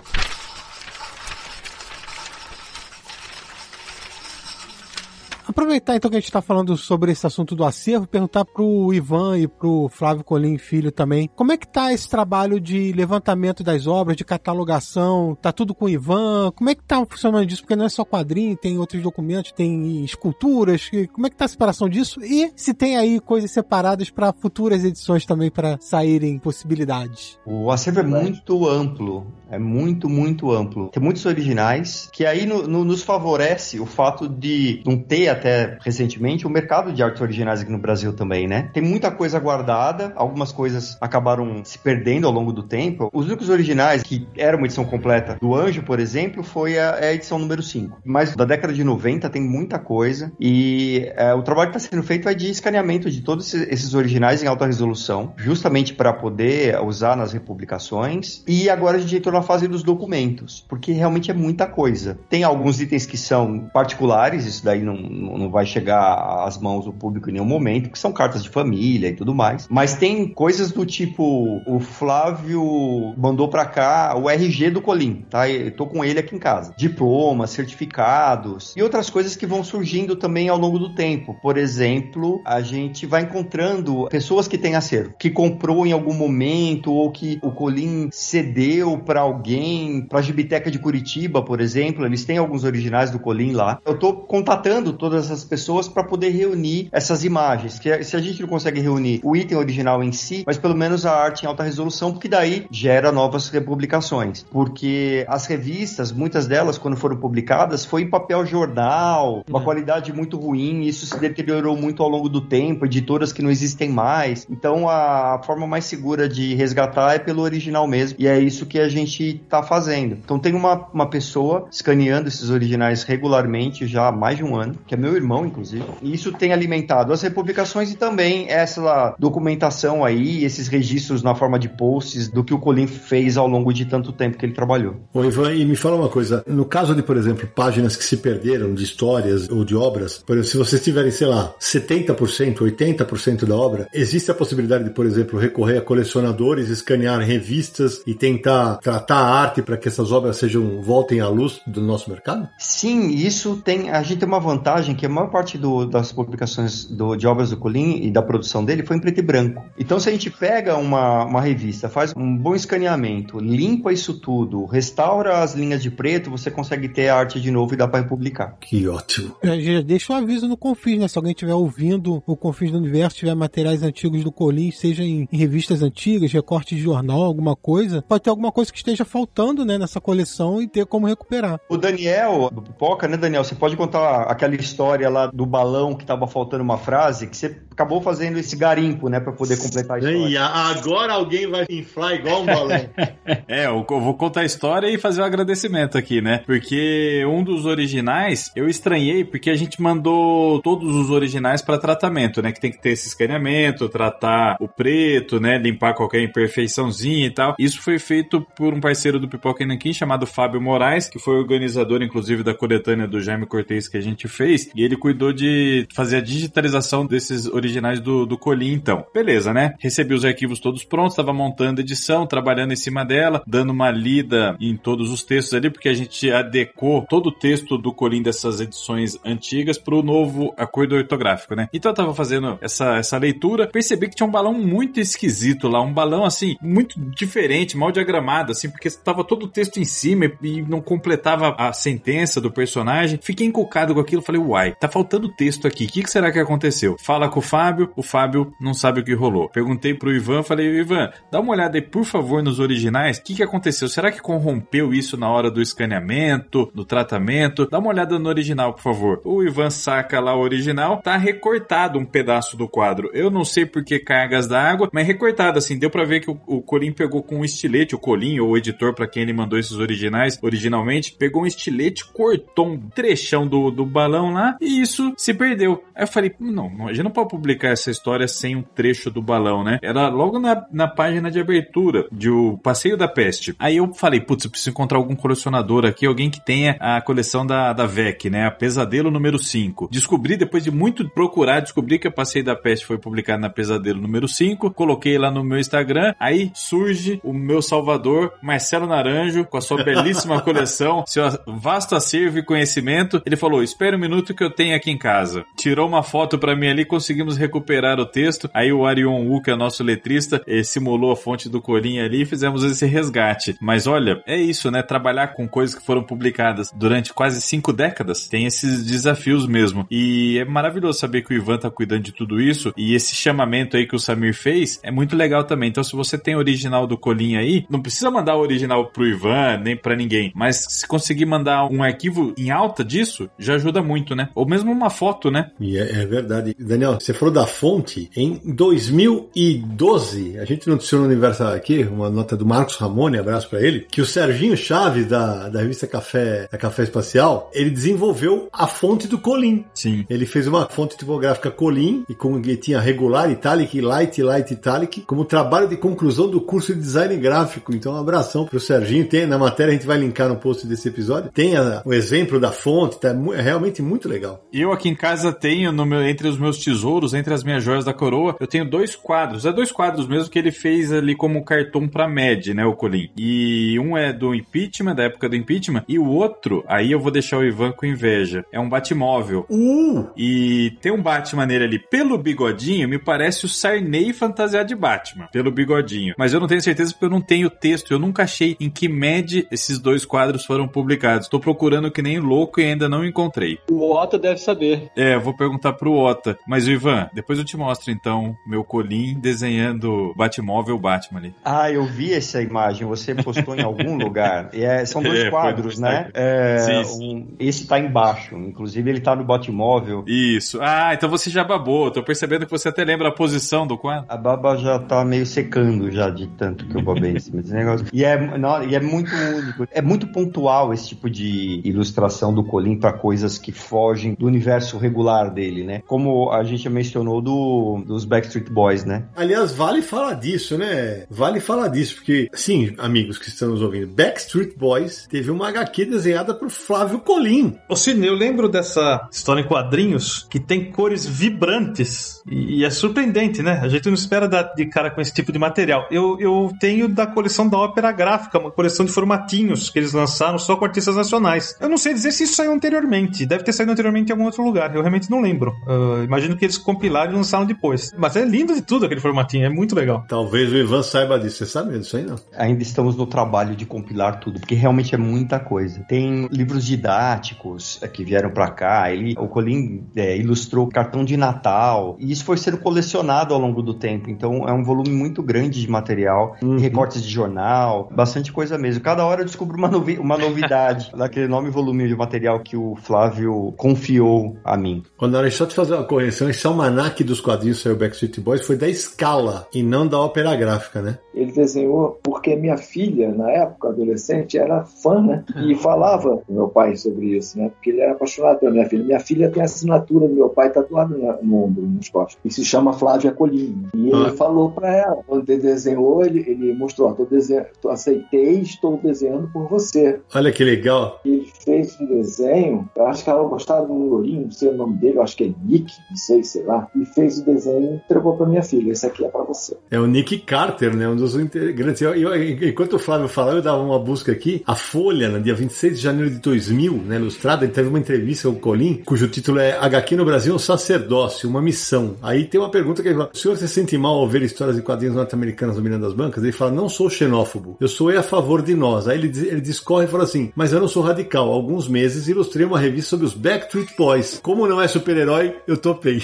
Aproveitar 5.48 5.94
então 5.94 6.10
que 6.10 6.16
a 6.16 6.20
gente 6.20 6.28
está 6.28 6.42
falando 6.42 6.76
sobre 6.76 7.12
esse 7.12 7.24
assunto 7.24 7.54
do 7.54 7.64
acervo, 7.64 8.06
perguntar 8.06 8.44
para 8.44 8.62
o 8.62 8.92
Ivan 8.92 9.38
e 9.38 9.46
para 9.46 9.68
o 9.68 9.88
Flávio 9.88 10.24
Colim 10.24 10.58
Filho 10.58 10.90
também, 10.90 11.30
como 11.36 11.52
é 11.52 11.56
que 11.56 11.66
está 11.66 11.92
esse 11.92 12.08
trabalho 12.08 12.60
de 12.60 12.92
levantamento 12.92 13.62
das 13.62 13.86
obras, 13.86 14.16
de 14.16 14.24
catalogação? 14.24 15.36
Tá 15.40 15.52
tudo 15.52 15.72
com 15.74 15.84
o 15.84 15.88
Ivan? 15.88 16.50
Como 16.54 16.68
é 16.68 16.74
que 16.74 16.82
está 16.82 17.04
funcionando 17.06 17.48
isso? 17.48 17.62
Porque 17.62 17.76
não 17.76 17.86
é 17.86 17.88
só 17.88 18.04
quadrinho, 18.04 18.56
tem 18.56 18.76
outros 18.78 19.00
documentos, 19.02 19.52
tem 19.52 20.04
esculturas. 20.04 20.90
Como 21.12 21.26
é 21.26 21.30
que 21.30 21.36
está 21.36 21.44
a 21.44 21.48
separação 21.48 21.88
disso? 21.88 22.20
E 22.24 22.50
se 22.56 22.74
tem 22.74 22.96
aí 22.96 23.20
coisas 23.20 23.50
separadas 23.50 24.10
para 24.10 24.32
futuras 24.32 24.84
edições 24.84 25.24
também 25.24 25.50
para 25.50 25.78
saírem 25.80 26.38
possibilidades? 26.38 27.38
O 27.46 27.70
acervo 27.70 28.00
é 28.00 28.02
muito 28.02 28.68
amplo, 28.68 29.32
é 29.48 29.58
muito, 29.58 30.08
muito 30.08 30.50
amplo. 30.50 30.88
Tem 30.88 31.02
muitos 31.02 31.24
originais 31.24 32.10
que 32.12 32.26
aí 32.26 32.46
no, 32.46 32.66
no, 32.66 32.84
nos 32.84 33.02
favorece 33.02 33.78
o 33.78 33.86
fato 33.86 34.28
de 34.28 34.82
não 34.84 34.98
ter 34.98 35.28
até 35.28 35.35
até 35.36 35.78
recentemente, 35.80 36.46
o 36.46 36.50
mercado 36.50 36.92
de 36.92 37.02
artes 37.02 37.20
originais 37.20 37.60
aqui 37.60 37.70
no 37.70 37.78
Brasil 37.78 38.12
também, 38.12 38.46
né? 38.46 38.70
Tem 38.72 38.82
muita 38.82 39.10
coisa 39.10 39.38
guardada, 39.38 40.12
algumas 40.16 40.52
coisas 40.52 40.96
acabaram 41.00 41.64
se 41.64 41.78
perdendo 41.78 42.26
ao 42.26 42.32
longo 42.32 42.52
do 42.52 42.62
tempo. 42.62 43.10
Os 43.12 43.26
únicos 43.26 43.48
originais 43.48 44.02
que 44.02 44.26
eram 44.36 44.58
uma 44.58 44.66
edição 44.66 44.84
completa 44.84 45.36
do 45.40 45.54
Anjo, 45.54 45.82
por 45.82 46.00
exemplo, 46.00 46.42
foi 46.42 46.78
a, 46.78 46.94
a 46.96 47.12
edição 47.12 47.38
número 47.38 47.62
5. 47.62 48.00
Mas 48.04 48.34
da 48.34 48.44
década 48.44 48.72
de 48.72 48.82
90 48.82 49.28
tem 49.30 49.42
muita 49.42 49.78
coisa 49.78 50.32
e 50.40 51.10
é, 51.16 51.32
o 51.34 51.42
trabalho 51.42 51.70
que 51.70 51.76
está 51.76 51.90
sendo 51.90 52.02
feito 52.02 52.28
é 52.28 52.34
de 52.34 52.50
escaneamento 52.50 53.10
de 53.10 53.20
todos 53.20 53.52
esses 53.54 53.94
originais 53.94 54.42
em 54.42 54.46
alta 54.46 54.66
resolução, 54.66 55.34
justamente 55.36 55.94
para 55.94 56.12
poder 56.12 56.80
usar 56.82 57.16
nas 57.16 57.32
republicações. 57.32 58.42
E 58.46 58.68
agora 58.68 58.96
a 58.96 59.00
gente 59.00 59.16
entrou 59.16 59.34
na 59.34 59.42
fase 59.42 59.68
dos 59.68 59.82
documentos, 59.82 60.64
porque 60.68 60.92
realmente 60.92 61.30
é 61.30 61.34
muita 61.34 61.66
coisa. 61.66 62.18
Tem 62.28 62.44
alguns 62.44 62.80
itens 62.80 63.06
que 63.06 63.16
são 63.16 63.68
particulares, 63.72 64.46
isso 64.46 64.64
daí 64.64 64.82
não, 64.82 64.96
não 65.38 65.50
vai 65.50 65.66
chegar 65.66 66.44
às 66.44 66.58
mãos 66.58 66.84
do 66.84 66.92
público 66.92 67.30
em 67.30 67.32
nenhum 67.34 67.44
momento, 67.44 67.90
que 67.90 67.98
são 67.98 68.12
cartas 68.12 68.42
de 68.42 68.48
família 68.48 69.08
e 69.08 69.14
tudo 69.14 69.34
mais. 69.34 69.66
Mas 69.70 69.94
tem 69.94 70.28
coisas 70.28 70.72
do 70.72 70.84
tipo: 70.84 71.60
o 71.66 71.80
Flávio 71.80 73.14
mandou 73.16 73.48
para 73.48 73.64
cá 73.64 74.14
o 74.16 74.28
RG 74.28 74.70
do 74.70 74.80
Colim, 74.80 75.24
tá? 75.28 75.48
Eu 75.48 75.70
tô 75.70 75.86
com 75.86 76.04
ele 76.04 76.18
aqui 76.18 76.34
em 76.34 76.38
casa. 76.38 76.74
Diplomas, 76.76 77.50
certificados 77.50 78.74
e 78.76 78.82
outras 78.82 79.10
coisas 79.10 79.36
que 79.36 79.46
vão 79.46 79.62
surgindo 79.62 80.16
também 80.16 80.48
ao 80.48 80.58
longo 80.58 80.78
do 80.78 80.94
tempo. 80.94 81.34
Por 81.40 81.56
exemplo, 81.56 82.40
a 82.44 82.60
gente 82.60 83.06
vai 83.06 83.22
encontrando 83.22 84.06
pessoas 84.08 84.48
que 84.48 84.58
têm 84.58 84.74
acervo, 84.74 85.14
que 85.18 85.30
comprou 85.30 85.86
em 85.86 85.92
algum 85.92 86.14
momento 86.14 86.92
ou 86.92 87.10
que 87.10 87.38
o 87.42 87.50
Colim 87.50 88.08
cedeu 88.12 88.98
para 88.98 89.20
alguém, 89.20 90.02
para 90.02 90.18
a 90.18 90.22
Gibiteca 90.22 90.70
de 90.70 90.78
Curitiba, 90.78 91.42
por 91.42 91.60
exemplo. 91.60 92.04
Eles 92.04 92.24
têm 92.24 92.38
alguns 92.38 92.64
originais 92.64 93.10
do 93.10 93.18
Colim 93.18 93.52
lá. 93.52 93.80
Eu 93.84 93.98
tô 93.98 94.12
contatando 94.12 94.92
todas 94.92 95.15
essas 95.18 95.44
pessoas 95.44 95.88
para 95.88 96.04
poder 96.04 96.30
reunir 96.30 96.88
essas 96.92 97.24
imagens. 97.24 97.78
Que 97.78 98.02
se 98.04 98.16
a 98.16 98.20
gente 98.20 98.40
não 98.40 98.48
consegue 98.48 98.80
reunir 98.80 99.20
o 99.22 99.36
item 99.36 99.58
original 99.58 100.02
em 100.02 100.12
si, 100.12 100.44
mas 100.46 100.58
pelo 100.58 100.76
menos 100.76 101.04
a 101.06 101.12
arte 101.12 101.44
em 101.44 101.46
alta 101.46 101.62
resolução, 101.62 102.12
porque 102.12 102.28
daí 102.28 102.66
gera 102.70 103.10
novas 103.12 103.48
republicações. 103.48 104.44
Porque 104.50 105.24
as 105.28 105.46
revistas, 105.46 106.12
muitas 106.12 106.46
delas, 106.46 106.78
quando 106.78 106.96
foram 106.96 107.16
publicadas, 107.16 107.84
foi 107.84 108.02
em 108.02 108.10
papel 108.10 108.44
jornal, 108.46 109.44
uma 109.48 109.62
qualidade 109.62 110.12
muito 110.12 110.36
ruim, 110.36 110.82
isso 110.82 111.06
se 111.06 111.18
deteriorou 111.18 111.76
muito 111.76 112.02
ao 112.02 112.08
longo 112.08 112.28
do 112.28 112.40
tempo, 112.40 112.86
editoras 112.86 113.32
que 113.32 113.42
não 113.42 113.50
existem 113.50 113.88
mais. 113.88 114.46
Então 114.50 114.88
a 114.88 115.40
forma 115.44 115.66
mais 115.66 115.84
segura 115.84 116.28
de 116.28 116.54
resgatar 116.54 117.14
é 117.14 117.18
pelo 117.18 117.42
original 117.42 117.86
mesmo, 117.86 118.16
e 118.18 118.26
é 118.26 118.38
isso 118.38 118.66
que 118.66 118.78
a 118.78 118.88
gente 118.88 119.40
está 119.44 119.62
fazendo. 119.62 120.18
Então 120.24 120.38
tem 120.38 120.54
uma, 120.54 120.88
uma 120.92 121.08
pessoa 121.08 121.66
escaneando 121.70 122.28
esses 122.28 122.50
originais 122.50 123.02
regularmente 123.02 123.86
já 123.86 124.08
há 124.08 124.12
mais 124.12 124.36
de 124.36 124.44
um 124.44 124.56
ano, 124.56 124.76
que 124.86 124.94
é 124.94 124.96
meu 124.96 125.05
irmão, 125.14 125.46
inclusive, 125.46 125.84
e 126.02 126.14
isso 126.14 126.32
tem 126.32 126.52
alimentado 126.52 127.12
as 127.12 127.22
republicações 127.22 127.92
e 127.92 127.96
também 127.96 128.48
essa 128.48 129.14
documentação 129.18 130.04
aí, 130.04 130.44
esses 130.44 130.68
registros 130.68 131.22
na 131.22 131.34
forma 131.34 131.58
de 131.58 131.68
posts 131.68 132.28
do 132.28 132.42
que 132.42 132.54
o 132.54 132.58
Colin 132.58 132.86
fez 132.86 133.36
ao 133.36 133.46
longo 133.46 133.72
de 133.72 133.84
tanto 133.84 134.12
tempo 134.12 134.38
que 134.38 134.46
ele 134.46 134.52
trabalhou. 134.52 134.96
Ô 135.12 135.24
Ivan, 135.24 135.52
e 135.52 135.64
me 135.64 135.76
fala 135.76 135.96
uma 135.96 136.08
coisa, 136.08 136.42
no 136.46 136.64
caso 136.64 136.94
de, 136.94 137.02
por 137.02 137.16
exemplo, 137.16 137.46
páginas 137.54 137.96
que 137.96 138.04
se 138.04 138.16
perderam 138.16 138.74
de 138.74 138.82
histórias 138.82 139.48
ou 139.48 139.64
de 139.64 139.76
obras, 139.76 140.18
por 140.18 140.36
exemplo, 140.36 140.50
se 140.50 140.56
vocês 140.56 140.82
tiverem, 140.82 141.10
sei 141.10 141.26
lá, 141.26 141.54
70%, 141.60 142.58
80% 142.58 143.44
da 143.44 143.56
obra, 143.56 143.88
existe 143.92 144.30
a 144.30 144.34
possibilidade 144.34 144.84
de, 144.84 144.90
por 144.90 145.06
exemplo, 145.06 145.38
recorrer 145.38 145.78
a 145.78 145.82
colecionadores, 145.82 146.68
escanear 146.68 147.20
revistas 147.20 148.02
e 148.06 148.14
tentar 148.14 148.76
tratar 148.76 149.18
a 149.18 149.40
arte 149.40 149.62
para 149.62 149.76
que 149.76 149.88
essas 149.88 150.12
obras 150.12 150.36
sejam 150.36 150.82
voltem 150.82 151.20
à 151.20 151.28
luz 151.28 151.60
do 151.66 151.80
nosso 151.80 152.10
mercado? 152.10 152.48
Sim, 152.58 153.10
isso 153.10 153.56
tem. 153.56 153.90
A 153.90 154.02
gente 154.02 154.18
tem 154.18 154.28
uma 154.28 154.40
vantagem 154.40 154.94
que 154.96 155.06
a 155.06 155.08
maior 155.08 155.28
parte 155.28 155.58
do, 155.58 155.84
das 155.84 156.12
publicações 156.12 156.84
do, 156.84 157.16
de 157.16 157.26
obras 157.26 157.50
do 157.50 157.56
Colin 157.56 158.02
e 158.02 158.10
da 158.10 158.22
produção 158.22 158.64
dele 158.64 158.84
foi 158.84 158.96
em 158.96 159.00
preto 159.00 159.18
e 159.18 159.22
branco. 159.22 159.64
Então, 159.78 160.00
se 160.00 160.08
a 160.08 160.12
gente 160.12 160.30
pega 160.30 160.76
uma, 160.76 161.24
uma 161.24 161.40
revista, 161.40 161.88
faz 161.88 162.12
um 162.16 162.36
bom 162.36 162.54
escaneamento, 162.54 163.38
limpa 163.38 163.92
isso 163.92 164.14
tudo, 164.14 164.64
restaura 164.64 165.42
as 165.42 165.54
linhas 165.54 165.82
de 165.82 165.90
preto, 165.90 166.30
você 166.30 166.50
consegue 166.50 166.88
ter 166.88 167.08
a 167.08 167.16
arte 167.16 167.40
de 167.40 167.50
novo 167.50 167.74
e 167.74 167.76
dá 167.76 167.86
para 167.86 168.00
republicar. 168.00 168.56
Que 168.60 168.88
ótimo. 168.88 169.36
É, 169.42 169.60
já 169.60 169.80
deixa 169.80 170.12
um 170.12 170.16
aviso 170.16 170.48
no 170.48 170.56
Confins, 170.56 170.98
né? 170.98 171.08
Se 171.08 171.18
alguém 171.18 171.32
estiver 171.32 171.54
ouvindo 171.54 172.22
o 172.26 172.36
Confins 172.36 172.70
do 172.70 172.78
Universo, 172.78 173.16
tiver 173.16 173.34
materiais 173.34 173.82
antigos 173.82 174.24
do 174.24 174.32
Colin, 174.32 174.70
seja 174.70 175.02
em, 175.02 175.28
em 175.30 175.36
revistas 175.36 175.82
antigas, 175.82 176.32
recortes 176.32 176.76
de 176.76 176.82
jornal, 176.82 177.22
alguma 177.22 177.54
coisa, 177.54 178.02
pode 178.02 178.22
ter 178.22 178.30
alguma 178.30 178.52
coisa 178.52 178.72
que 178.72 178.78
esteja 178.78 179.04
faltando, 179.04 179.64
né, 179.64 179.78
nessa 179.78 180.00
coleção 180.00 180.62
e 180.62 180.68
ter 180.68 180.86
como 180.86 181.06
recuperar. 181.06 181.60
O 181.68 181.76
Daniel, 181.76 182.50
do 182.52 182.62
Pipoca, 182.62 183.08
né, 183.08 183.16
Daniel? 183.16 183.44
Você 183.44 183.54
pode 183.54 183.76
contar 183.76 184.22
aquela 184.22 184.54
história 184.54 184.85
lá 185.08 185.26
do 185.26 185.46
balão 185.46 185.94
que 185.94 186.04
tava 186.04 186.26
faltando 186.26 186.62
uma 186.62 186.78
frase, 186.78 187.26
que 187.26 187.36
você 187.36 187.56
acabou 187.70 188.00
fazendo 188.00 188.38
esse 188.38 188.56
garimpo, 188.56 189.08
né, 189.08 189.20
para 189.20 189.32
poder 189.32 189.58
completar 189.58 189.96
a 189.96 189.98
história. 189.98 190.28
E 190.28 190.36
agora 190.36 191.12
alguém 191.12 191.46
vai 191.46 191.66
inflar 191.68 192.14
igual 192.14 192.42
um 192.42 192.46
balão. 192.46 192.88
é, 193.46 193.66
eu 193.66 193.84
vou 193.86 194.14
contar 194.14 194.40
a 194.40 194.44
história 194.44 194.88
e 194.88 194.98
fazer 194.98 195.20
um 195.20 195.24
agradecimento 195.24 195.98
aqui, 195.98 196.20
né? 196.20 196.42
Porque 196.46 197.24
um 197.26 197.44
dos 197.44 197.66
originais 197.66 198.50
eu 198.56 198.68
estranhei 198.68 199.24
porque 199.24 199.50
a 199.50 199.56
gente 199.56 199.80
mandou 199.80 200.60
todos 200.62 200.94
os 200.94 201.10
originais 201.10 201.60
para 201.60 201.78
tratamento, 201.78 202.40
né? 202.40 202.52
Que 202.52 202.60
tem 202.60 202.70
que 202.70 202.80
ter 202.80 202.90
esse 202.90 203.08
escaneamento, 203.08 203.88
tratar 203.88 204.56
o 204.60 204.68
preto, 204.68 205.38
né? 205.38 205.58
Limpar 205.58 205.94
qualquer 205.94 206.22
imperfeiçãozinha 206.22 207.26
e 207.26 207.30
tal. 207.30 207.54
Isso 207.58 207.80
foi 207.82 207.98
feito 207.98 208.40
por 208.56 208.72
um 208.72 208.80
parceiro 208.80 209.20
do 209.20 209.28
Pipoca 209.28 209.62
e 209.62 209.66
Nanquim 209.66 209.92
chamado 209.92 210.26
Fábio 210.26 210.60
Moraes, 210.60 211.08
que 211.08 211.18
foi 211.18 211.36
organizador, 211.36 212.02
inclusive, 212.02 212.42
da 212.42 212.54
coletânea 212.54 213.06
do 213.06 213.20
Jaime 213.20 213.46
Cortez 213.46 213.88
que 213.88 213.96
a 213.96 214.00
gente 214.00 214.28
fez. 214.28 214.65
E 214.74 214.82
ele 214.82 214.96
cuidou 214.96 215.32
de 215.32 215.86
fazer 215.94 216.16
a 216.18 216.20
digitalização 216.20 217.06
desses 217.06 217.46
originais 217.46 218.00
do, 218.00 218.26
do 218.26 218.38
Colim, 218.38 218.72
então. 218.72 219.04
Beleza, 219.12 219.52
né? 219.52 219.74
Recebi 219.78 220.14
os 220.14 220.24
arquivos 220.24 220.60
todos 220.60 220.84
prontos, 220.84 221.12
estava 221.12 221.32
montando 221.32 221.80
a 221.80 221.84
edição, 221.84 222.26
trabalhando 222.26 222.72
em 222.72 222.76
cima 222.76 223.04
dela, 223.04 223.42
dando 223.46 223.70
uma 223.70 223.90
lida 223.90 224.56
em 224.60 224.76
todos 224.76 225.10
os 225.10 225.22
textos 225.22 225.54
ali, 225.54 225.70
porque 225.70 225.88
a 225.88 225.94
gente 225.94 226.30
adequou 226.30 227.04
todo 227.08 227.28
o 227.28 227.32
texto 227.32 227.78
do 227.78 227.92
Colim 227.92 228.22
dessas 228.22 228.60
edições 228.60 229.18
antigas 229.24 229.78
para 229.78 229.94
o 229.94 230.02
novo 230.02 230.54
acordo 230.56 230.96
ortográfico, 230.96 231.54
né? 231.54 231.68
Então 231.72 231.90
eu 231.90 231.94
tava 231.94 232.14
fazendo 232.14 232.58
essa, 232.60 232.96
essa 232.96 233.18
leitura, 233.18 233.66
percebi 233.66 234.08
que 234.08 234.16
tinha 234.16 234.26
um 234.26 234.30
balão 234.30 234.52
muito 234.52 235.00
esquisito 235.00 235.68
lá, 235.68 235.80
um 235.80 235.92
balão 235.92 236.24
assim, 236.24 236.56
muito 236.60 236.98
diferente, 237.00 237.76
mal 237.76 237.92
diagramado, 237.92 238.52
assim, 238.52 238.70
porque 238.70 238.88
estava 238.88 239.24
todo 239.24 239.44
o 239.44 239.48
texto 239.48 239.78
em 239.78 239.84
cima 239.84 240.30
e 240.42 240.62
não 240.62 240.80
completava 240.80 241.54
a 241.58 241.72
sentença 241.72 242.40
do 242.40 242.50
personagem. 242.50 243.18
Fiquei 243.22 243.46
encucado 243.46 243.94
com 243.94 244.00
aquilo, 244.00 244.22
falei, 244.22 244.40
tá 244.78 244.88
faltando 244.88 245.28
texto 245.28 245.66
aqui, 245.66 245.84
o 245.84 245.88
que, 245.88 246.02
que 246.02 246.10
será 246.10 246.32
que 246.32 246.38
aconteceu? 246.38 246.96
Fala 246.98 247.28
com 247.28 247.40
o 247.40 247.42
Fábio, 247.42 247.92
o 247.96 248.02
Fábio 248.02 248.52
não 248.60 248.74
sabe 248.74 249.00
o 249.00 249.04
que 249.04 249.14
rolou. 249.14 249.48
Perguntei 249.48 249.94
pro 249.94 250.14
Ivan, 250.14 250.42
falei, 250.42 250.80
Ivan, 250.80 251.10
dá 251.30 251.40
uma 251.40 251.52
olhada 251.52 251.76
aí, 251.76 251.82
por 251.82 252.04
favor, 252.04 252.42
nos 252.42 252.58
originais, 252.58 253.18
o 253.18 253.22
que, 253.22 253.34
que 253.34 253.42
aconteceu? 253.42 253.88
Será 253.88 254.10
que 254.10 254.20
corrompeu 254.20 254.94
isso 254.94 255.16
na 255.16 255.28
hora 255.28 255.50
do 255.50 255.60
escaneamento, 255.60 256.70
do 256.74 256.84
tratamento? 256.84 257.68
Dá 257.68 257.78
uma 257.78 257.88
olhada 257.88 258.18
no 258.18 258.28
original, 258.28 258.72
por 258.72 258.82
favor. 258.82 259.20
O 259.24 259.42
Ivan 259.42 259.70
saca 259.70 260.20
lá 260.20 260.34
o 260.34 260.40
original, 260.40 261.00
tá 261.02 261.16
recortado 261.16 261.98
um 261.98 262.04
pedaço 262.04 262.56
do 262.56 262.68
quadro. 262.68 263.10
Eu 263.12 263.30
não 263.30 263.44
sei 263.44 263.66
por 263.66 263.84
que 263.84 263.98
cargas 263.98 264.46
da 264.46 264.62
água, 264.62 264.88
mas 264.92 265.06
recortado, 265.06 265.58
assim, 265.58 265.78
deu 265.78 265.90
para 265.90 266.04
ver 266.04 266.20
que 266.20 266.30
o, 266.30 266.40
o 266.46 266.62
Colim 266.62 266.92
pegou 266.92 267.22
com 267.22 267.40
um 267.40 267.44
estilete, 267.44 267.94
o 267.94 267.98
Colim, 267.98 268.38
ou 268.40 268.50
o 268.50 268.56
editor 268.56 268.94
para 268.94 269.06
quem 269.06 269.22
ele 269.22 269.32
mandou 269.32 269.58
esses 269.58 269.76
originais 269.76 270.38
originalmente, 270.42 271.12
pegou 271.12 271.42
um 271.42 271.46
estilete, 271.46 272.04
cortou 272.12 272.68
um 272.68 272.78
trechão 272.78 273.46
do, 273.46 273.70
do 273.70 273.84
balão 273.84 274.32
lá 274.32 274.45
e 274.60 274.80
isso 274.80 275.12
se 275.16 275.32
perdeu. 275.34 275.82
Aí 275.94 276.04
eu 276.04 276.08
falei, 276.08 276.34
não, 276.38 276.86
a 276.86 276.92
gente 276.92 277.04
não 277.04 277.10
pode 277.10 277.30
publicar 277.30 277.68
essa 277.68 277.90
história 277.90 278.28
sem 278.28 278.56
um 278.56 278.62
trecho 278.62 279.10
do 279.10 279.22
balão, 279.22 279.64
né? 279.64 279.78
Era 279.82 280.08
logo 280.08 280.38
na, 280.38 280.66
na 280.70 280.86
página 280.86 281.30
de 281.30 281.40
abertura 281.40 282.06
de 282.12 282.30
O 282.30 282.58
Passeio 282.58 282.96
da 282.96 283.08
Peste. 283.08 283.54
Aí 283.58 283.76
eu 283.76 283.92
falei, 283.94 284.20
putz, 284.20 284.44
eu 284.44 284.50
preciso 284.50 284.70
encontrar 284.70 284.98
algum 284.98 285.16
colecionador 285.16 285.84
aqui, 285.84 286.06
alguém 286.06 286.30
que 286.30 286.44
tenha 286.44 286.76
a 286.80 287.00
coleção 287.00 287.46
da, 287.46 287.72
da 287.72 287.86
VEC, 287.86 288.30
né? 288.30 288.46
A 288.46 288.50
Pesadelo 288.50 289.10
número 289.10 289.38
5. 289.38 289.88
Descobri, 289.90 290.36
depois 290.36 290.62
de 290.64 290.70
muito 290.70 291.08
procurar, 291.08 291.60
descobri 291.60 291.98
que 291.98 292.08
o 292.08 292.12
Passeio 292.12 292.44
da 292.44 292.54
Peste 292.54 292.86
foi 292.86 292.98
publicado 292.98 293.40
na 293.40 293.50
Pesadelo 293.50 294.00
número 294.00 294.28
5. 294.28 294.70
Coloquei 294.72 295.18
lá 295.18 295.30
no 295.30 295.44
meu 295.44 295.58
Instagram. 295.58 296.14
Aí 296.18 296.50
surge 296.54 297.20
o 297.22 297.32
meu 297.32 297.62
salvador, 297.62 298.32
Marcelo 298.42 298.86
Naranjo, 298.86 299.44
com 299.44 299.56
a 299.56 299.60
sua 299.60 299.82
belíssima 299.82 300.40
coleção, 300.42 301.04
seu 301.06 301.24
vasto 301.46 301.94
acervo 301.94 302.38
e 302.38 302.42
conhecimento. 302.42 303.22
Ele 303.24 303.36
falou: 303.36 303.62
Espera 303.62 303.96
um 303.96 304.00
minuto 304.00 304.34
que 304.36 304.44
eu 304.44 304.50
tenho 304.50 304.76
aqui 304.76 304.90
em 304.90 304.98
casa. 304.98 305.44
Tirou 305.56 305.88
uma 305.88 306.02
foto 306.02 306.38
para 306.38 306.54
mim 306.54 306.68
ali, 306.68 306.84
conseguimos 306.84 307.36
recuperar 307.36 307.98
o 307.98 308.06
texto. 308.06 308.48
Aí 308.54 308.72
o 308.72 308.86
Arion 308.86 309.26
Wu, 309.26 309.42
que 309.42 309.50
é 309.50 309.56
nosso 309.56 309.82
letrista, 309.82 310.42
eh, 310.46 310.62
simulou 310.62 311.10
a 311.10 311.16
fonte 311.16 311.48
do 311.48 311.60
Corinha 311.60 312.04
ali 312.04 312.22
e 312.22 312.26
fizemos 312.26 312.62
esse 312.62 312.86
resgate. 312.86 313.56
Mas 313.60 313.86
olha, 313.86 314.22
é 314.26 314.36
isso, 314.36 314.70
né? 314.70 314.82
Trabalhar 314.82 315.28
com 315.28 315.48
coisas 315.48 315.74
que 315.74 315.84
foram 315.84 316.02
publicadas 316.02 316.70
durante 316.74 317.12
quase 317.12 317.40
cinco 317.40 317.72
décadas 317.72 318.28
tem 318.28 318.46
esses 318.46 318.84
desafios 318.84 319.46
mesmo. 319.46 319.86
E 319.90 320.38
é 320.38 320.44
maravilhoso 320.44 320.98
saber 320.98 321.22
que 321.22 321.32
o 321.32 321.36
Ivan 321.36 321.58
tá 321.58 321.70
cuidando 321.70 322.02
de 322.02 322.12
tudo 322.12 322.40
isso. 322.40 322.72
E 322.76 322.94
esse 322.94 323.14
chamamento 323.14 323.76
aí 323.76 323.86
que 323.86 323.96
o 323.96 323.98
Samir 323.98 324.34
fez 324.34 324.78
é 324.82 324.90
muito 324.90 325.16
legal 325.16 325.44
também. 325.44 325.68
Então, 325.68 325.82
se 325.82 325.96
você 325.96 326.18
tem 326.18 326.36
original 326.36 326.86
do 326.86 326.98
Colinha 326.98 327.40
aí, 327.40 327.66
não 327.70 327.80
precisa 327.80 328.10
mandar 328.10 328.36
o 328.36 328.40
original 328.40 328.86
pro 328.86 329.06
Ivan, 329.06 329.58
nem 329.58 329.76
para 329.76 329.96
ninguém. 329.96 330.32
Mas 330.34 330.64
se 330.68 330.86
conseguir 330.86 331.26
mandar 331.26 331.66
um 331.66 331.82
arquivo 331.82 332.34
em 332.36 332.50
alta 332.50 332.84
disso, 332.84 333.30
já 333.38 333.54
ajuda 333.54 333.82
muito, 333.82 334.14
né? 334.14 334.25
Ou 334.34 334.46
mesmo 334.46 334.72
uma 334.72 334.90
foto, 334.90 335.30
né? 335.30 335.50
E 335.60 335.76
é, 335.78 336.02
é 336.02 336.06
verdade. 336.06 336.56
Daniel, 336.58 336.98
você 337.00 337.12
falou 337.12 337.32
da 337.32 337.46
fonte. 337.46 338.10
Em 338.16 338.40
2012, 338.44 340.38
a 340.38 340.44
gente 340.44 340.68
noticiou 340.68 341.02
no 341.02 341.06
Universal 341.06 341.52
aqui, 341.52 341.82
uma 341.84 342.10
nota 342.10 342.36
do 342.36 342.46
Marcos 342.46 342.76
Ramone, 342.76 343.18
abraço 343.18 343.48
para 343.48 343.60
ele, 343.60 343.86
que 343.90 344.00
o 344.00 344.06
Serginho 344.06 344.56
Chaves, 344.56 345.06
da, 345.06 345.48
da 345.48 345.60
revista 345.60 345.86
Café, 345.86 346.48
da 346.50 346.58
Café 346.58 346.84
Espacial, 346.84 347.50
ele 347.52 347.70
desenvolveu 347.70 348.48
a 348.52 348.66
fonte 348.66 349.06
do 349.06 349.18
Colim. 349.18 349.64
Sim. 349.74 350.04
Ele 350.08 350.26
fez 350.26 350.46
uma 350.46 350.66
fonte 350.68 350.96
tipográfica 350.96 351.50
Colim, 351.50 352.04
e 352.08 352.14
com 352.14 352.40
tinha 352.56 352.80
regular, 352.80 353.30
italic, 353.30 353.80
light, 353.80 354.22
light, 354.22 354.50
italic, 354.52 355.00
como 355.02 355.24
trabalho 355.24 355.68
de 355.68 355.76
conclusão 355.76 356.28
do 356.28 356.40
curso 356.40 356.74
de 356.74 356.80
design 356.80 357.16
gráfico. 357.16 357.74
Então, 357.74 357.92
um 357.92 357.98
abração 357.98 358.46
pro 358.46 358.60
Serginho. 358.60 359.06
Tem 359.06 359.26
na 359.26 359.38
matéria, 359.38 359.72
a 359.72 359.74
gente 359.74 359.86
vai 359.86 359.98
linkar 359.98 360.28
no 360.28 360.36
post 360.36 360.66
desse 360.66 360.88
episódio. 360.88 361.30
Tem 361.32 361.56
a, 361.56 361.82
o 361.84 361.92
exemplo 361.92 362.38
da 362.38 362.52
fonte, 362.52 362.98
tá 362.98 363.16
é 363.34 363.40
realmente 363.40 363.82
muito 363.82 364.08
legal. 364.08 364.15
Eu 364.52 364.72
aqui 364.72 364.88
em 364.88 364.94
casa 364.94 365.32
tenho, 365.32 365.72
no 365.72 365.84
meu, 365.84 366.02
entre 366.02 366.28
os 366.28 366.38
meus 366.38 366.58
tesouros, 366.58 367.14
entre 367.14 367.32
as 367.34 367.44
minhas 367.44 367.62
joias 367.62 367.84
da 367.84 367.92
coroa, 367.92 368.36
eu 368.40 368.46
tenho 368.46 368.68
dois 368.68 368.94
quadros. 368.94 369.44
É 369.44 369.52
dois 369.52 369.70
quadros 369.70 370.08
mesmo 370.08 370.30
que 370.30 370.38
ele 370.38 370.52
fez 370.52 370.92
ali 370.92 371.14
como 371.14 371.44
cartão 371.44 371.88
pra 371.88 372.08
MED, 372.08 372.54
né, 372.54 372.64
o 372.64 372.74
Colim. 372.74 373.10
E 373.16 373.78
um 373.78 373.96
é 373.96 374.12
do 374.12 374.34
impeachment, 374.34 374.94
da 374.94 375.04
época 375.04 375.28
do 375.28 375.36
impeachment, 375.36 375.84
e 375.88 375.98
o 375.98 376.06
outro, 376.06 376.64
aí 376.66 376.92
eu 376.92 377.00
vou 377.00 377.10
deixar 377.10 377.38
o 377.38 377.44
Ivan 377.44 377.72
com 377.72 377.86
inveja. 377.86 378.44
É 378.52 378.60
um 378.60 378.68
Batmóvel. 378.68 379.46
Uh! 379.50 380.08
E 380.16 380.72
tem 380.80 380.92
um 380.92 381.02
Batman 381.02 381.46
nele 381.46 381.64
ali. 381.64 381.78
Pelo 381.78 382.18
bigodinho, 382.18 382.88
me 382.88 382.98
parece 382.98 383.44
o 383.44 383.48
Sarney 383.48 384.12
fantasiado 384.12 384.68
de 384.68 384.74
Batman. 384.74 385.28
Pelo 385.32 385.50
bigodinho. 385.50 386.14
Mas 386.18 386.32
eu 386.32 386.40
não 386.40 386.46
tenho 386.46 386.60
certeza 386.60 386.92
porque 386.92 387.04
eu 387.04 387.10
não 387.10 387.20
tenho 387.20 387.50
texto. 387.50 387.92
Eu 387.92 387.98
nunca 387.98 388.22
achei 388.22 388.56
em 388.60 388.70
que 388.70 388.88
MED 388.88 389.46
esses 389.50 389.78
dois 389.78 390.04
quadros 390.04 390.44
foram 390.44 390.66
publicados. 390.68 391.28
Tô 391.28 391.38
procurando 391.38 391.90
que 391.90 392.02
nem 392.02 392.18
louco 392.18 392.60
e 392.60 392.64
ainda 392.64 392.88
não 392.88 393.04
encontrei. 393.04 393.58
O 393.70 393.80
Otto 394.06 394.18
deve 394.18 394.38
saber. 394.38 394.90
É, 394.96 395.14
eu 395.14 395.20
vou 395.20 395.34
perguntar 395.34 395.72
pro 395.74 395.92
Ota. 395.94 396.38
Mas, 396.46 396.66
Ivan, 396.68 397.10
depois 397.12 397.38
eu 397.38 397.44
te 397.44 397.56
mostro 397.56 397.90
então 397.90 398.36
meu 398.46 398.62
colim 398.64 399.14
desenhando 399.18 400.12
Batmóvel 400.16 400.78
Batman 400.78 401.18
ali. 401.20 401.34
Ah, 401.44 401.70
eu 401.70 401.84
vi 401.84 402.12
essa 402.12 402.40
imagem. 402.42 402.86
Você 402.86 403.14
postou 403.14 403.54
em 403.56 403.62
algum 403.62 403.96
lugar. 404.02 404.50
E 404.52 404.62
é, 404.62 404.84
são 404.84 405.02
dois 405.02 405.18
É, 405.18 405.30
quadros, 405.30 405.78
né? 405.78 406.08
É, 406.14 406.58
Sim, 406.58 406.84
sim. 406.84 407.16
um- 407.16 407.34
esse 407.38 407.66
tá 407.66 407.78
embaixo. 407.78 408.36
Inclusive, 408.36 408.88
ele 408.90 409.00
tá 409.00 409.14
no 409.16 409.24
Batmóvel. 409.24 410.04
Isso. 410.06 410.58
Ah, 410.62 410.92
então 410.94 411.08
você 411.08 411.30
já 411.30 411.42
babou. 411.44 411.90
Tô 411.90 412.02
percebendo 412.02 412.44
que 412.46 412.50
você 412.50 412.68
até 412.68 412.84
lembra 412.84 413.08
a 413.08 413.12
posição 413.12 413.66
do 413.66 413.76
quadro. 413.76 414.06
A 414.08 414.16
baba 414.16 414.56
já 414.56 414.78
tá 414.78 415.04
meio 415.04 415.26
secando 415.26 415.90
já 415.90 416.10
de 416.10 416.26
tanto 416.28 416.66
que 416.66 416.76
eu 416.76 416.82
babei 416.82 417.12
em 417.12 417.18
cima 417.18 417.42
desse 417.42 417.54
negócio. 417.54 417.86
E 417.92 418.04
é, 418.04 418.38
não, 418.38 418.62
e 418.62 418.74
é 418.74 418.80
muito 418.80 419.10
único. 419.14 419.66
É 419.70 419.82
muito 419.82 420.06
pontual 420.08 420.72
esse 420.72 420.88
tipo 420.88 421.08
de 421.10 421.60
ilustração 421.64 422.32
do 422.34 422.44
Colim 422.44 422.78
para 422.78 422.92
coisas 422.92 423.38
que 423.38 423.52
fogem 423.52 423.95
do 424.18 424.26
universo 424.26 424.78
regular 424.78 425.32
dele, 425.32 425.64
né? 425.64 425.82
Como 425.86 426.30
a 426.30 426.42
gente 426.44 426.64
já 426.64 426.70
mencionou 426.70 427.20
do, 427.20 427.82
dos 427.86 428.04
Backstreet 428.04 428.50
Boys, 428.50 428.84
né? 428.84 429.04
Aliás, 429.16 429.52
vale 429.52 429.82
falar 429.82 430.14
disso, 430.14 430.56
né? 430.58 431.04
Vale 431.10 431.40
falar 431.40 431.68
disso, 431.68 431.96
porque, 431.96 432.28
sim, 432.32 432.74
amigos 432.78 433.18
que 433.18 433.28
estão 433.28 433.50
nos 433.50 433.62
ouvindo, 433.62 433.86
Backstreet 433.86 434.56
Boys 434.56 435.06
teve 435.08 435.30
uma 435.30 435.48
HQ 435.48 435.86
desenhada 435.86 436.34
por 436.34 436.50
Flávio 436.50 437.00
Colim. 437.00 437.56
Ô 437.68 437.76
Sidney, 437.76 438.08
eu 438.08 438.14
lembro 438.14 438.48
dessa 438.48 439.08
história 439.10 439.40
em 439.40 439.46
quadrinhos 439.46 440.26
que 440.28 440.40
tem 440.40 440.70
cores 440.70 441.06
vibrantes 441.06 442.22
e, 442.28 442.60
e 442.60 442.64
é 442.64 442.70
surpreendente, 442.70 443.42
né? 443.42 443.60
A 443.62 443.68
gente 443.68 443.86
não 443.86 443.94
espera 443.94 444.28
dar 444.28 444.54
de 444.54 444.66
cara 444.66 444.90
com 444.90 445.00
esse 445.00 445.12
tipo 445.12 445.32
de 445.32 445.38
material. 445.38 445.86
Eu, 445.90 446.18
eu 446.20 446.50
tenho 446.60 446.88
da 446.88 447.06
coleção 447.06 447.48
da 447.48 447.58
Ópera 447.58 447.92
Gráfica, 447.92 448.38
uma 448.38 448.50
coleção 448.50 448.84
de 448.84 448.92
formatinhos 448.92 449.70
que 449.70 449.78
eles 449.78 449.92
lançaram 449.92 450.38
só 450.38 450.56
com 450.56 450.64
artistas 450.64 450.96
nacionais. 450.96 451.56
Eu 451.60 451.68
não 451.68 451.76
sei 451.76 451.94
dizer 451.94 452.12
se 452.12 452.24
isso 452.24 452.36
saiu 452.36 452.52
anteriormente, 452.52 453.26
deve 453.26 453.44
ter 453.44 453.52
saído 453.52 453.72
anteriormente 453.76 454.08
em 454.08 454.12
algum 454.12 454.24
outro 454.24 454.42
lugar, 454.42 454.74
eu 454.74 454.80
realmente 454.80 455.10
não 455.10 455.20
lembro. 455.20 455.54
Ah, 455.66 456.02
imagino 456.04 456.36
que 456.36 456.44
eles 456.44 456.58
compilaram 456.58 457.12
e 457.12 457.16
lançaram 457.16 457.44
depois. 457.44 457.92
Mas 457.96 458.16
é 458.16 458.24
lindo 458.24 458.54
de 458.54 458.62
tudo 458.62 458.86
aquele 458.86 459.00
formatinho, 459.00 459.44
é 459.44 459.48
muito 459.48 459.74
legal. 459.74 460.04
Talvez 460.08 460.50
o 460.52 460.56
Ivan 460.56 460.82
saiba 460.82 461.18
disso. 461.18 461.36
Você 461.36 461.46
sabe 461.46 461.78
disso 461.78 461.96
aí, 461.96 462.04
não? 462.04 462.16
Ainda 462.36 462.62
estamos 462.62 462.96
no 462.96 463.06
trabalho 463.06 463.54
de 463.54 463.66
compilar 463.66 464.20
tudo, 464.20 464.40
porque 464.40 464.54
realmente 464.54 464.94
é 464.94 464.98
muita 464.98 465.38
coisa. 465.38 465.84
Tem 465.88 466.26
livros 466.30 466.64
didáticos 466.64 467.78
eh, 467.82 467.88
que 467.88 468.04
vieram 468.04 468.30
pra 468.30 468.50
cá. 468.50 468.90
Ele, 468.90 469.14
o 469.18 469.28
Colin 469.28 469.84
é, 469.94 470.16
ilustrou 470.16 470.66
cartão 470.68 471.04
de 471.04 471.16
Natal 471.16 471.96
e 471.98 472.10
isso 472.10 472.24
foi 472.24 472.36
sendo 472.36 472.58
colecionado 472.58 473.34
ao 473.34 473.40
longo 473.40 473.62
do 473.62 473.74
tempo. 473.74 474.10
Então 474.10 474.48
é 474.48 474.52
um 474.52 474.64
volume 474.64 474.90
muito 474.90 475.22
grande 475.22 475.60
de 475.60 475.70
material, 475.70 476.36
recortes 476.58 477.02
de 477.02 477.10
jornal, 477.10 477.88
bastante 477.92 478.32
coisa 478.32 478.56
mesmo. 478.56 478.82
Cada 478.82 479.04
hora 479.04 479.22
eu 479.22 479.24
descubro 479.24 479.56
uma, 479.56 479.68
novi 479.68 479.98
uma 479.98 480.16
novidade 480.16 480.90
daquele 480.96 481.26
enorme 481.26 481.50
volume 481.50 481.88
de 481.88 481.96
material 481.96 482.40
que 482.40 482.56
o 482.56 482.76
Flávio 482.76 483.52
confiou 483.66 484.36
a 484.44 484.56
mim. 484.56 484.82
Quando 484.96 485.16
era 485.16 485.28
só 485.30 485.44
te 485.44 485.54
fazer 485.54 485.74
uma 485.74 485.84
correção, 485.84 486.30
esse 486.30 486.46
almanac 486.46 487.02
dos 487.02 487.20
quadrinhos 487.20 487.60
saiu 487.60 487.76
Backstreet 487.76 488.20
Boys 488.20 488.42
foi 488.42 488.56
da 488.56 488.72
Scala 488.72 489.46
e 489.52 489.62
não 489.62 489.86
da 489.86 489.98
Ópera 489.98 490.36
Gráfica, 490.36 490.80
né? 490.80 490.98
Ele 491.14 491.32
desenhou 491.32 491.98
porque 492.02 492.36
minha 492.36 492.56
filha, 492.56 493.10
na 493.12 493.30
época, 493.30 493.68
adolescente, 493.68 494.38
era 494.38 494.64
fã, 494.64 495.00
né? 495.02 495.24
E 495.48 495.54
falava 495.54 496.18
com 496.18 496.32
meu 496.32 496.48
pai 496.48 496.76
sobre 496.76 497.16
isso, 497.16 497.38
né? 497.38 497.48
Porque 497.48 497.70
ele 497.70 497.80
era 497.80 497.92
apaixonado 497.92 498.38
pela 498.38 498.52
minha 498.52 498.68
filha. 498.68 498.84
Minha 498.84 499.00
filha 499.00 499.30
tem 499.30 499.42
a 499.42 499.46
assinatura 499.46 500.06
do 500.06 500.14
meu 500.14 500.28
pai 500.28 500.50
tatuada 500.52 500.96
na- 500.96 501.16
no 501.22 501.44
ombro, 501.44 501.62
nos 501.62 501.88
costas. 501.88 502.18
E 502.24 502.30
se 502.30 502.44
chama 502.44 502.72
Flávia 502.74 503.12
Colim. 503.12 503.66
E 503.74 503.88
ele 503.88 504.06
Ah. 504.08 504.12
falou 504.12 504.50
pra 504.50 504.70
ela, 504.76 504.98
quando 505.06 505.28
ele 505.30 505.40
desenhou, 505.42 506.04
ele, 506.04 506.20
ele 506.28 506.52
mostrou, 506.54 506.92
tô 506.94 507.04
desenhando, 507.04 507.46
tô, 507.62 507.70
aceitei, 507.70 508.40
estou 508.40 508.78
desenhando 508.82 509.28
por 509.32 509.48
você. 509.48 509.98
Olha 510.14 510.30
que 510.30 510.44
legal. 510.44 511.00
Ele 511.04 511.26
fez 511.44 511.80
um 511.80 511.86
desenho, 511.86 512.68
eu 512.76 512.86
acho 512.86 513.02
que 513.02 513.08
ela 513.10 513.26
gostava 513.26 513.55
do 513.60 513.72
Lourinho, 513.72 514.22
não 514.24 514.30
sei 514.30 514.48
o 514.48 514.56
nome 514.56 514.76
dele, 514.78 514.98
acho 515.00 515.16
que 515.16 515.24
é 515.24 515.32
Nick, 515.44 515.72
não 515.90 515.96
sei, 515.96 516.22
sei 516.24 516.42
lá. 516.44 516.68
E 516.74 516.84
fez 516.86 517.18
o 517.18 517.24
desenho 517.24 517.72
e 517.72 517.76
entregou 517.76 518.16
pra 518.16 518.26
minha 518.26 518.42
filha. 518.42 518.72
Esse 518.72 518.86
aqui 518.86 519.04
é 519.04 519.08
pra 519.08 519.22
você. 519.22 519.56
É 519.70 519.78
o 519.78 519.86
Nick 519.86 520.18
Carter, 520.18 520.74
né? 520.76 520.88
Um 520.88 520.96
dos 520.96 521.14
integrantes. 521.16 521.82
Eu- 521.82 521.94
eu- 521.94 522.48
enquanto 522.48 522.74
o 522.74 522.78
Flávio 522.78 523.08
falava, 523.08 523.36
eu 523.38 523.42
dava 523.42 523.62
uma 523.62 523.78
busca 523.78 524.12
aqui. 524.12 524.42
A 524.46 524.54
Folha, 524.54 525.08
no 525.08 525.20
dia 525.20 525.34
26 525.34 525.76
de 525.76 525.82
janeiro 525.82 526.10
de 526.10 526.18
2000, 526.18 526.74
né, 526.74 526.96
ilustrada, 526.96 527.46
teve 527.48 527.68
uma 527.68 527.78
entrevista 527.78 528.28
com 528.28 528.34
o 528.34 528.38
Colim, 528.40 528.82
cujo 528.84 529.08
título 529.08 529.38
é 529.38 529.52
HQ 529.58 529.96
no 529.96 530.04
Brasil, 530.04 530.34
um 530.34 530.38
sacerdócio, 530.38 531.28
uma 531.28 531.40
missão. 531.42 531.96
Aí 532.02 532.24
tem 532.24 532.40
uma 532.40 532.50
pergunta 532.50 532.82
que 532.82 532.88
ele 532.88 532.96
fala: 532.96 533.10
o 533.12 533.16
senhor 533.16 533.36
se 533.36 533.48
sente 533.48 533.76
mal 533.78 533.94
ao 533.96 534.08
ver 534.08 534.22
histórias 534.22 534.56
de 534.56 534.62
quadrinhos 534.62 534.94
norte-americanas 534.96 535.56
dominando 535.56 535.86
as 535.86 535.92
bancas? 535.92 536.22
Ele 536.22 536.32
fala: 536.32 536.50
não 536.50 536.68
sou 536.68 536.88
xenófobo, 536.90 537.56
eu 537.60 537.68
sou 537.68 537.90
a 537.90 538.02
favor 538.02 538.42
de 538.42 538.54
nós. 538.54 538.88
Aí 538.88 538.98
ele, 538.98 539.08
ele 539.28 539.40
discorre 539.40 539.84
e 539.86 539.88
fala 539.88 540.04
assim: 540.04 540.30
mas 540.34 540.52
eu 540.52 540.60
não 540.60 540.68
sou 540.68 540.82
radical. 540.82 541.30
Há 541.30 541.34
alguns 541.34 541.68
meses 541.68 542.08
ilustrei 542.08 542.44
uma 542.46 542.58
revista 542.58 542.90
sobre 542.90 543.06
os 543.06 543.14
Backstreet 543.46 543.76
Boys. 543.76 544.20
Como 544.22 544.46
não 544.46 544.60
é 544.60 544.68
super-herói, 544.68 545.36
eu 545.46 545.56
topei. 545.56 546.02